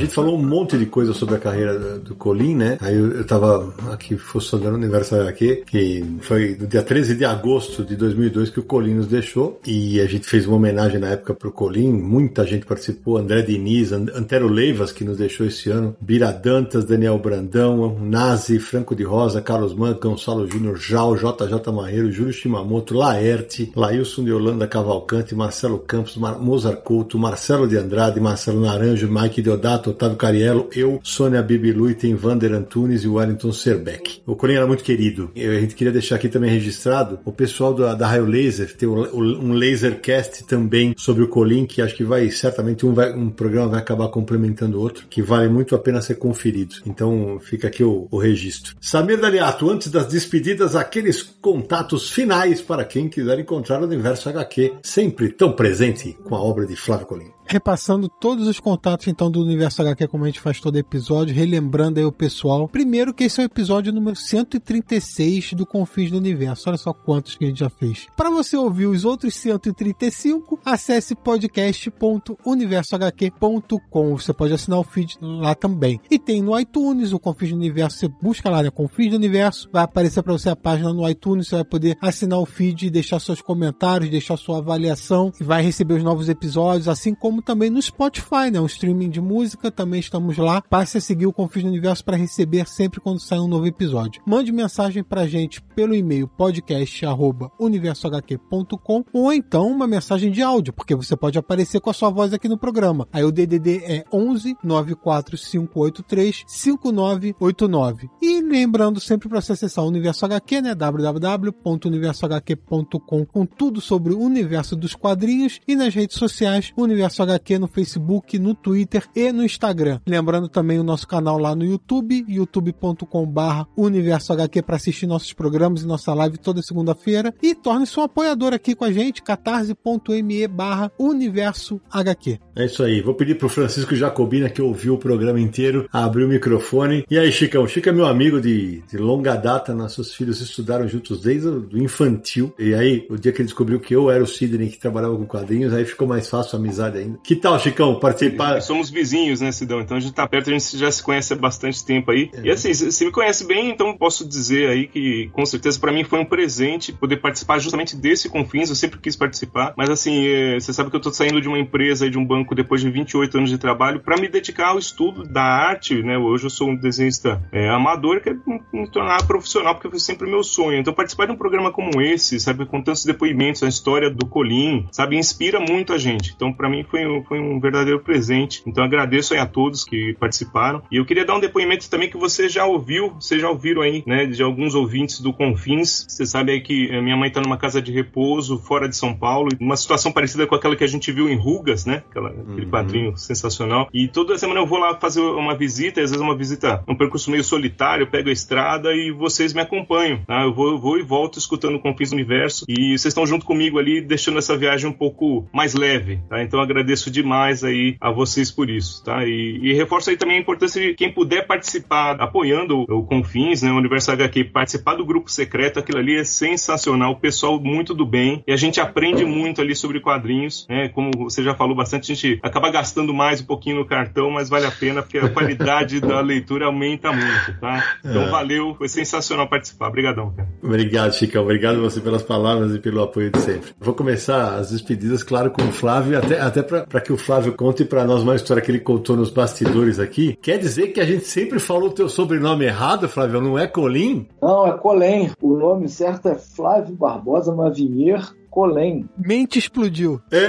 Gente 0.00 0.14
falou 0.14 0.36
um 0.36 0.42
monte 0.42 0.76
de 0.76 0.86
coisa 0.86 1.12
sobre 1.12 1.36
a 1.36 1.38
carreira 1.38 1.98
do 1.98 2.14
Colin, 2.14 2.54
né? 2.54 2.78
Aí 2.80 2.96
eu, 2.96 3.12
eu 3.12 3.26
tava 3.26 3.72
aqui 3.92 4.16
funcionando 4.16 4.74
o 4.74 4.78
Universo 4.78 5.14
HQ, 5.14 5.64
que 5.66 6.04
foi 6.20 6.56
no 6.58 6.66
dia 6.66 6.82
13 6.82 7.14
de 7.14 7.24
agosto 7.24 7.84
de 7.84 7.96
2002 7.96 8.50
que 8.50 8.60
o 8.60 8.62
Colin 8.62 8.94
nos 8.94 9.06
deixou, 9.06 9.60
e 9.66 10.00
a 10.00 10.06
gente 10.06 10.26
fez 10.26 10.46
uma 10.46 10.56
homenagem 10.56 10.98
na 10.98 11.08
época 11.08 11.34
pro 11.34 11.52
Colin, 11.52 11.92
muita 11.92 12.46
gente 12.46 12.66
participou, 12.66 13.16
André 13.16 13.42
Diniz, 13.42 13.92
Antero 13.92 14.48
Leivas, 14.48 14.92
que 14.92 15.04
nos 15.04 15.18
deixou 15.18 15.46
esse 15.46 15.70
ano, 15.70 15.94
Bira 16.00 16.32
Dantas, 16.32 16.84
Daniel 16.84 17.18
Brandão, 17.18 17.98
Nazi, 18.00 18.58
Franco 18.58 18.94
de 18.94 19.04
Rosa, 19.04 19.42
Carlos 19.42 19.74
Man, 19.74 19.98
Gonçalo 20.00 20.50
Júnior, 20.50 20.76
Jal, 20.76 21.16
JJ 21.16 21.72
Marreiro, 21.72 22.10
Júlio 22.10 22.32
Shimamoto, 22.32 22.94
Laerte, 22.94 23.72
Lailson 23.76 24.24
de 24.24 24.32
Holanda 24.32 24.66
Cavalcante, 24.66 25.34
Marcelo 25.34 25.78
Campos, 25.78 26.16
Mar 26.16 26.38
Mozart 26.38 26.80
Couto, 26.82 27.18
Marcelo 27.18 27.68
de 27.68 27.76
Andrade, 27.76 28.20
Marcelo 28.20 28.60
Naranjo, 28.60 29.10
Mike 29.10 29.42
Deodato, 29.42 29.89
Otávio 29.90 30.16
Cariello, 30.16 30.68
eu, 30.74 31.00
Sônia 31.02 31.42
Bibilu 31.42 31.90
e 31.90 31.94
tem 31.94 32.14
Vander 32.14 32.52
Antunes 32.52 33.04
e 33.04 33.08
Wellington 33.08 33.52
Serbeck. 33.52 34.22
O 34.26 34.36
Colin 34.36 34.54
era 34.54 34.66
muito 34.66 34.84
querido. 34.84 35.30
Eu, 35.34 35.52
a 35.52 35.60
gente 35.60 35.74
queria 35.74 35.92
deixar 35.92 36.16
aqui 36.16 36.28
também 36.28 36.50
registrado 36.50 37.18
o 37.24 37.32
pessoal 37.32 37.74
da, 37.74 37.94
da 37.94 38.06
Raio 38.06 38.24
Laser, 38.24 38.74
tem 38.76 38.88
o, 38.88 38.94
o, 38.94 39.20
um 39.20 39.52
Lasercast 39.52 40.44
também 40.46 40.94
sobre 40.96 41.22
o 41.22 41.28
Colin, 41.28 41.66
que 41.66 41.82
acho 41.82 41.94
que 41.94 42.04
vai, 42.04 42.30
certamente, 42.30 42.86
um, 42.86 42.92
vai, 42.92 43.12
um 43.12 43.30
programa 43.30 43.68
vai 43.68 43.80
acabar 43.80 44.08
complementando 44.08 44.78
o 44.78 44.80
outro, 44.80 45.06
que 45.08 45.22
vale 45.22 45.48
muito 45.48 45.74
a 45.74 45.78
pena 45.78 46.00
ser 46.00 46.16
conferido. 46.16 46.76
Então 46.86 47.38
fica 47.40 47.68
aqui 47.68 47.82
o, 47.84 48.08
o 48.10 48.18
registro. 48.18 48.74
Samir 48.80 49.20
Daliato, 49.20 49.68
antes 49.70 49.90
das 49.90 50.06
despedidas, 50.06 50.76
aqueles 50.76 51.22
contatos 51.22 52.10
finais 52.10 52.60
para 52.60 52.84
quem 52.84 53.08
quiser 53.08 53.38
encontrar 53.38 53.80
o 53.80 53.84
Universo 53.84 54.28
HQ, 54.28 54.74
sempre 54.82 55.30
tão 55.30 55.52
presente 55.52 56.16
com 56.24 56.34
a 56.34 56.42
obra 56.42 56.66
de 56.66 56.76
Flávio 56.76 57.06
Colin 57.06 57.39
repassando 57.50 58.08
todos 58.08 58.46
os 58.46 58.60
contatos 58.60 59.08
então 59.08 59.28
do 59.30 59.42
Universo 59.42 59.82
HQ, 59.82 60.06
como 60.06 60.24
a 60.24 60.28
gente 60.28 60.40
faz 60.40 60.60
todo 60.60 60.78
episódio, 60.78 61.34
relembrando 61.34 61.98
aí 61.98 62.06
o 62.06 62.12
pessoal. 62.12 62.68
Primeiro 62.68 63.12
que 63.12 63.24
esse 63.24 63.40
é 63.40 63.44
o 63.44 63.46
episódio 63.46 63.92
número 63.92 64.14
136 64.14 65.54
do 65.54 65.66
Confins 65.66 66.12
do 66.12 66.18
Universo. 66.18 66.68
Olha 66.68 66.78
só 66.78 66.92
quantos 66.92 67.34
que 67.34 67.44
a 67.44 67.48
gente 67.48 67.58
já 67.58 67.68
fez. 67.68 68.06
Para 68.16 68.30
você 68.30 68.56
ouvir 68.56 68.86
os 68.86 69.04
outros 69.04 69.34
135, 69.34 70.60
acesse 70.64 71.16
podcast.universohq.com. 71.16 74.16
Você 74.16 74.32
pode 74.32 74.52
assinar 74.52 74.78
o 74.78 74.84
feed 74.84 75.18
lá 75.20 75.56
também. 75.56 76.00
E 76.08 76.16
tem 76.18 76.40
no 76.40 76.58
iTunes 76.58 77.12
o 77.12 77.18
Confins 77.18 77.50
do 77.50 77.56
Universo. 77.56 77.98
Você 77.98 78.08
busca 78.08 78.48
lá, 78.48 78.62
né? 78.62 78.70
Confins 78.70 79.10
do 79.10 79.16
Universo. 79.16 79.68
Vai 79.72 79.82
aparecer 79.82 80.22
para 80.22 80.32
você 80.32 80.50
a 80.50 80.56
página 80.56 80.92
no 80.92 81.08
iTunes. 81.08 81.48
Você 81.48 81.56
vai 81.56 81.64
poder 81.64 81.98
assinar 82.00 82.38
o 82.38 82.46
feed, 82.46 82.90
deixar 82.90 83.18
seus 83.18 83.42
comentários, 83.42 84.08
deixar 84.08 84.36
sua 84.36 84.58
avaliação 84.58 85.32
e 85.40 85.44
vai 85.44 85.62
receber 85.62 85.94
os 85.94 86.04
novos 86.04 86.28
episódios, 86.28 86.86
assim 86.86 87.12
como 87.12 87.39
também 87.40 87.70
no 87.70 87.80
Spotify, 87.80 88.50
né? 88.52 88.60
Um 88.60 88.66
streaming 88.66 89.08
de 89.10 89.20
música, 89.20 89.70
também 89.70 90.00
estamos 90.00 90.36
lá. 90.36 90.60
Passe 90.62 90.98
a 90.98 91.00
seguir 91.00 91.26
o 91.26 91.32
Confins 91.32 91.62
do 91.62 91.68
Universo 91.68 92.04
para 92.04 92.16
receber 92.16 92.66
sempre 92.68 93.00
quando 93.00 93.20
sair 93.20 93.38
um 93.40 93.48
novo 93.48 93.66
episódio. 93.66 94.20
Mande 94.26 94.52
mensagem 94.52 95.02
pra 95.02 95.26
gente 95.26 95.62
pelo 95.74 95.94
e-mail 95.94 96.28
podcast@universohq.com 96.28 99.04
ou 99.12 99.32
então 99.32 99.68
uma 99.68 99.86
mensagem 99.86 100.30
de 100.30 100.42
áudio, 100.42 100.72
porque 100.72 100.94
você 100.94 101.16
pode 101.16 101.38
aparecer 101.38 101.80
com 101.80 101.90
a 101.90 101.94
sua 101.94 102.10
voz 102.10 102.32
aqui 102.32 102.48
no 102.48 102.58
programa. 102.58 103.08
Aí 103.12 103.24
o 103.24 103.32
DDD 103.32 103.82
é 103.84 104.04
11 104.12 104.56
94583 104.62 106.44
5989. 106.46 108.08
E 108.20 108.42
lembrando 108.42 109.00
sempre 109.00 109.28
para 109.28 109.40
você 109.40 109.52
acessar 109.52 109.84
o 109.84 109.88
Universo 109.88 110.24
HQ, 110.24 110.60
né? 110.60 110.74
www.universohq.com 110.74 113.24
com 113.24 113.46
tudo 113.46 113.80
sobre 113.80 114.12
o 114.12 114.20
universo 114.20 114.76
dos 114.76 114.94
quadrinhos 114.94 115.58
e 115.66 115.74
nas 115.74 115.94
redes 115.94 116.16
sociais 116.16 116.72
Universo 116.76 117.22
HQ 117.22 117.29
no 117.58 117.68
Facebook, 117.68 118.38
no 118.38 118.54
Twitter 118.54 119.04
e 119.14 119.32
no 119.32 119.44
Instagram. 119.44 120.00
Lembrando 120.06 120.48
também 120.48 120.78
o 120.78 120.84
nosso 120.84 121.06
canal 121.06 121.38
lá 121.38 121.54
no 121.54 121.64
YouTube, 121.64 122.24
youtube.com/barra 122.28 123.66
Universo 123.76 124.32
HQ 124.32 124.62
para 124.62 124.76
assistir 124.76 125.06
nossos 125.06 125.32
programas 125.32 125.82
e 125.82 125.86
nossa 125.86 126.14
live 126.14 126.38
toda 126.38 126.62
segunda-feira. 126.62 127.34
E 127.42 127.54
torne-se 127.54 127.98
um 127.98 128.02
apoiador 128.02 128.52
aqui 128.52 128.74
com 128.74 128.84
a 128.84 128.92
gente, 128.92 129.22
catarse.me 129.22 130.48
barra 130.48 130.90
Universo 130.98 131.80
HQ. 131.90 132.38
É 132.56 132.64
isso 132.66 132.82
aí. 132.82 133.00
Vou 133.00 133.14
pedir 133.14 133.36
pro 133.36 133.48
Francisco 133.48 133.94
Jacobina, 133.94 134.48
que 134.48 134.62
ouviu 134.62 134.94
o 134.94 134.98
programa 134.98 135.40
inteiro, 135.40 135.88
abrir 135.92 136.24
o 136.24 136.28
microfone. 136.28 137.04
E 137.10 137.18
aí, 137.18 137.32
Chicão? 137.32 137.66
Chico 137.66 137.88
é 137.88 137.92
meu 137.92 138.06
amigo 138.06 138.40
de, 138.40 138.82
de 138.82 138.98
longa 138.98 139.36
data. 139.36 139.74
Nossos 139.74 140.14
filhos 140.14 140.40
estudaram 140.40 140.86
juntos 140.88 141.20
desde 141.20 141.48
o 141.48 141.78
infantil. 141.78 142.52
E 142.58 142.74
aí, 142.74 143.06
o 143.08 143.16
dia 143.16 143.32
que 143.32 143.38
ele 143.38 143.46
descobriu 143.46 143.80
que 143.80 143.94
eu 143.94 144.10
era 144.10 144.22
o 144.22 144.26
Sidney 144.26 144.68
que 144.68 144.78
trabalhava 144.78 145.16
com 145.16 145.26
quadrinhos, 145.26 145.72
aí 145.72 145.84
ficou 145.84 146.06
mais 146.06 146.28
fácil 146.28 146.56
a 146.56 146.60
amizade 146.60 146.98
ainda. 146.98 147.09
Que 147.22 147.36
tal, 147.36 147.58
Chicão, 147.58 147.98
participar? 147.98 148.60
Somos 148.60 148.90
vizinhos, 148.90 149.40
né, 149.40 149.52
Sidão? 149.52 149.80
Então 149.80 149.96
a 149.96 150.00
gente 150.00 150.12
tá 150.12 150.26
perto, 150.26 150.50
a 150.50 150.52
gente 150.52 150.76
já 150.76 150.90
se 150.90 151.02
conhece 151.02 151.32
há 151.32 151.36
bastante 151.36 151.84
tempo 151.84 152.10
aí. 152.10 152.30
É. 152.34 152.42
E 152.48 152.50
assim, 152.50 152.72
você 152.72 153.04
me 153.04 153.10
conhece 153.10 153.46
bem, 153.46 153.70
então 153.70 153.96
posso 153.96 154.26
dizer 154.26 154.68
aí 154.68 154.86
que 154.86 155.28
com 155.32 155.44
certeza 155.44 155.78
para 155.78 155.92
mim 155.92 156.04
foi 156.04 156.18
um 156.18 156.24
presente 156.24 156.92
poder 156.92 157.18
participar 157.18 157.58
justamente 157.58 157.96
desse 157.96 158.28
Confins. 158.28 158.68
Eu 158.68 158.76
sempre 158.76 158.98
quis 158.98 159.16
participar, 159.16 159.74
mas 159.76 159.90
assim, 159.90 160.24
você 160.58 160.72
sabe 160.72 160.90
que 160.90 160.96
eu 160.96 161.00
tô 161.00 161.12
saindo 161.12 161.40
de 161.40 161.48
uma 161.48 161.58
empresa 161.58 162.06
e 162.06 162.10
de 162.10 162.18
um 162.18 162.24
banco 162.24 162.54
depois 162.54 162.80
de 162.80 162.90
28 162.90 163.38
anos 163.38 163.50
de 163.50 163.58
trabalho 163.58 164.00
para 164.00 164.20
me 164.20 164.28
dedicar 164.28 164.68
ao 164.68 164.78
estudo 164.78 165.24
da 165.24 165.42
arte, 165.42 166.02
né? 166.02 166.18
Hoje 166.18 166.44
eu 166.44 166.50
sou 166.50 166.70
um 166.70 166.76
desenhista 166.76 167.42
é, 167.52 167.68
amador, 167.68 168.20
quero 168.20 168.40
me 168.72 168.88
tornar 168.90 169.26
profissional, 169.26 169.74
porque 169.74 169.90
foi 169.90 170.00
sempre 170.00 170.28
meu 170.28 170.42
sonho. 170.42 170.78
Então 170.78 170.92
participar 170.92 171.26
de 171.26 171.32
um 171.32 171.36
programa 171.36 171.72
como 171.72 172.00
esse, 172.00 172.38
sabe, 172.40 172.66
com 172.66 172.82
tantos 172.82 173.04
depoimentos, 173.04 173.62
a 173.62 173.68
história 173.68 174.10
do 174.10 174.26
Colim, 174.26 174.86
sabe, 174.90 175.16
inspira 175.16 175.60
muito 175.60 175.92
a 175.92 175.98
gente. 175.98 176.32
Então 176.34 176.52
para 176.52 176.68
mim 176.68 176.84
foi, 176.84 176.99
foi 177.26 177.38
um 177.40 177.58
verdadeiro 177.60 178.00
presente. 178.00 178.62
Então 178.66 178.82
agradeço 178.84 179.34
aí 179.34 179.40
a 179.40 179.46
todos 179.46 179.84
que 179.84 180.14
participaram. 180.18 180.82
E 180.90 180.96
eu 180.96 181.04
queria 181.04 181.24
dar 181.24 181.36
um 181.36 181.40
depoimento 181.40 181.88
também 181.88 182.10
que 182.10 182.16
você 182.16 182.48
já 182.48 182.64
ouviu, 182.64 183.14
vocês 183.14 183.40
já 183.40 183.48
ouviram 183.48 183.82
aí, 183.82 184.02
né, 184.06 184.26
de 184.26 184.42
alguns 184.42 184.74
ouvintes 184.74 185.20
do 185.20 185.32
Confins. 185.32 186.06
Você 186.08 186.26
sabe 186.26 186.52
aí 186.52 186.60
que 186.60 186.88
minha 187.00 187.16
mãe 187.16 187.30
tá 187.30 187.40
numa 187.40 187.56
casa 187.56 187.80
de 187.80 187.92
repouso 187.92 188.58
fora 188.58 188.88
de 188.88 188.96
São 188.96 189.14
Paulo, 189.14 189.50
uma 189.60 189.76
situação 189.76 190.12
parecida 190.12 190.46
com 190.46 190.54
aquela 190.54 190.76
que 190.76 190.84
a 190.84 190.86
gente 190.86 191.10
viu 191.12 191.28
em 191.28 191.36
Rugas, 191.36 191.86
né? 191.86 192.02
Aquela, 192.10 192.30
aquele 192.30 192.64
uhum. 192.64 192.70
quadrinho 192.70 193.16
sensacional. 193.16 193.88
E 193.92 194.08
toda 194.08 194.38
semana 194.38 194.60
eu 194.60 194.66
vou 194.66 194.78
lá 194.78 194.94
fazer 194.96 195.20
uma 195.20 195.56
visita, 195.56 196.00
às 196.00 196.10
vezes 196.10 196.22
uma 196.22 196.36
visita, 196.36 196.82
um 196.86 196.94
percurso 196.94 197.30
meio 197.30 197.44
solitário, 197.44 198.04
eu 198.04 198.06
pego 198.06 198.28
a 198.28 198.32
estrada 198.32 198.94
e 198.94 199.10
vocês 199.10 199.52
me 199.52 199.60
acompanham. 199.60 200.22
Tá? 200.26 200.42
Eu, 200.42 200.52
vou, 200.52 200.70
eu 200.70 200.78
vou 200.78 200.98
e 200.98 201.02
volto 201.02 201.38
escutando 201.38 201.76
o 201.76 201.80
Confins 201.80 202.10
do 202.10 202.14
Universo 202.14 202.64
e 202.68 202.98
vocês 202.98 203.06
estão 203.06 203.26
junto 203.26 203.46
comigo 203.46 203.78
ali, 203.78 204.00
deixando 204.00 204.38
essa 204.38 204.56
viagem 204.56 204.88
um 204.88 204.92
pouco 204.92 205.46
mais 205.52 205.74
leve. 205.74 206.20
Tá? 206.28 206.42
Então 206.42 206.60
agradeço 206.60 206.89
agradeço 206.90 207.10
demais 207.10 207.62
aí 207.62 207.96
a 208.00 208.10
vocês 208.10 208.50
por 208.50 208.68
isso, 208.68 209.02
tá? 209.04 209.24
E, 209.24 209.60
e 209.62 209.72
reforço 209.74 210.10
aí 210.10 210.16
também 210.16 210.38
a 210.38 210.40
importância 210.40 210.80
de 210.80 210.94
quem 210.94 211.12
puder 211.12 211.46
participar, 211.46 212.20
apoiando 212.20 212.84
o 212.88 213.04
Confins, 213.04 213.62
né, 213.62 213.70
o 213.70 213.76
Universo 213.76 214.10
HQ, 214.10 214.44
participar 214.44 214.96
do 214.96 215.04
grupo 215.04 215.30
secreto, 215.30 215.78
aquilo 215.78 215.98
ali 215.98 216.16
é 216.16 216.24
sensacional, 216.24 217.12
o 217.12 217.16
pessoal 217.16 217.60
muito 217.60 217.94
do 217.94 218.04
bem, 218.04 218.42
e 218.46 218.52
a 218.52 218.56
gente 218.56 218.80
aprende 218.80 219.24
muito 219.24 219.60
ali 219.60 219.74
sobre 219.74 220.00
quadrinhos, 220.00 220.66
né? 220.68 220.88
Como 220.88 221.10
você 221.16 221.42
já 221.42 221.54
falou 221.54 221.76
bastante, 221.76 222.10
a 222.10 222.14
gente 222.14 222.40
acaba 222.42 222.70
gastando 222.70 223.14
mais 223.14 223.40
um 223.40 223.44
pouquinho 223.44 223.76
no 223.76 223.86
cartão, 223.86 224.30
mas 224.30 224.48
vale 224.48 224.66
a 224.66 224.70
pena 224.70 225.02
porque 225.02 225.18
a 225.18 225.28
qualidade 225.28 226.00
da 226.00 226.20
leitura 226.20 226.66
aumenta 226.66 227.12
muito, 227.12 227.58
tá? 227.60 227.84
Então 228.04 228.22
é. 228.22 228.28
valeu, 228.28 228.74
foi 228.74 228.88
sensacional 228.88 229.48
participar. 229.48 229.88
Obrigadão, 229.88 230.32
cara. 230.32 230.48
Obrigado, 230.62 231.14
Chico. 231.14 231.38
Obrigado 231.38 231.80
você 231.80 232.00
pelas 232.00 232.22
palavras 232.22 232.74
e 232.74 232.78
pelo 232.78 233.02
apoio 233.02 233.30
de 233.30 233.38
sempre. 233.38 233.70
Vou 233.78 233.94
começar 233.94 234.56
as 234.56 234.70
despedidas, 234.70 235.22
claro, 235.22 235.50
com 235.50 235.62
o 235.62 235.72
Flávio, 235.72 236.18
até, 236.18 236.40
até 236.40 236.62
para 236.62 236.79
que 237.00 237.12
o 237.12 237.16
Flávio 237.16 237.54
conte 237.54 237.84
para 237.84 238.04
nós 238.04 238.22
uma 238.22 238.34
história 238.34 238.62
que 238.62 238.70
ele 238.70 238.80
contou 238.80 239.16
nos 239.16 239.30
bastidores 239.30 239.98
aqui. 239.98 240.36
Quer 240.40 240.58
dizer 240.58 240.88
que 240.88 241.00
a 241.00 241.04
gente 241.04 241.24
sempre 241.24 241.58
falou 241.58 241.88
o 241.88 241.92
teu 241.92 242.08
sobrenome 242.08 242.64
errado, 242.64 243.08
Flávio? 243.08 243.40
Não 243.40 243.58
é 243.58 243.66
Colim? 243.66 244.26
Não, 244.40 244.66
é 244.66 244.72
Colém. 244.76 245.30
O 245.40 245.56
nome 245.56 245.88
certo 245.88 246.28
é 246.28 246.34
Flávio 246.34 246.94
Barbosa 246.94 247.54
Mavinier 247.54 248.22
Colém. 248.50 249.08
Mente 249.16 249.58
explodiu. 249.58 250.20
É. 250.30 250.48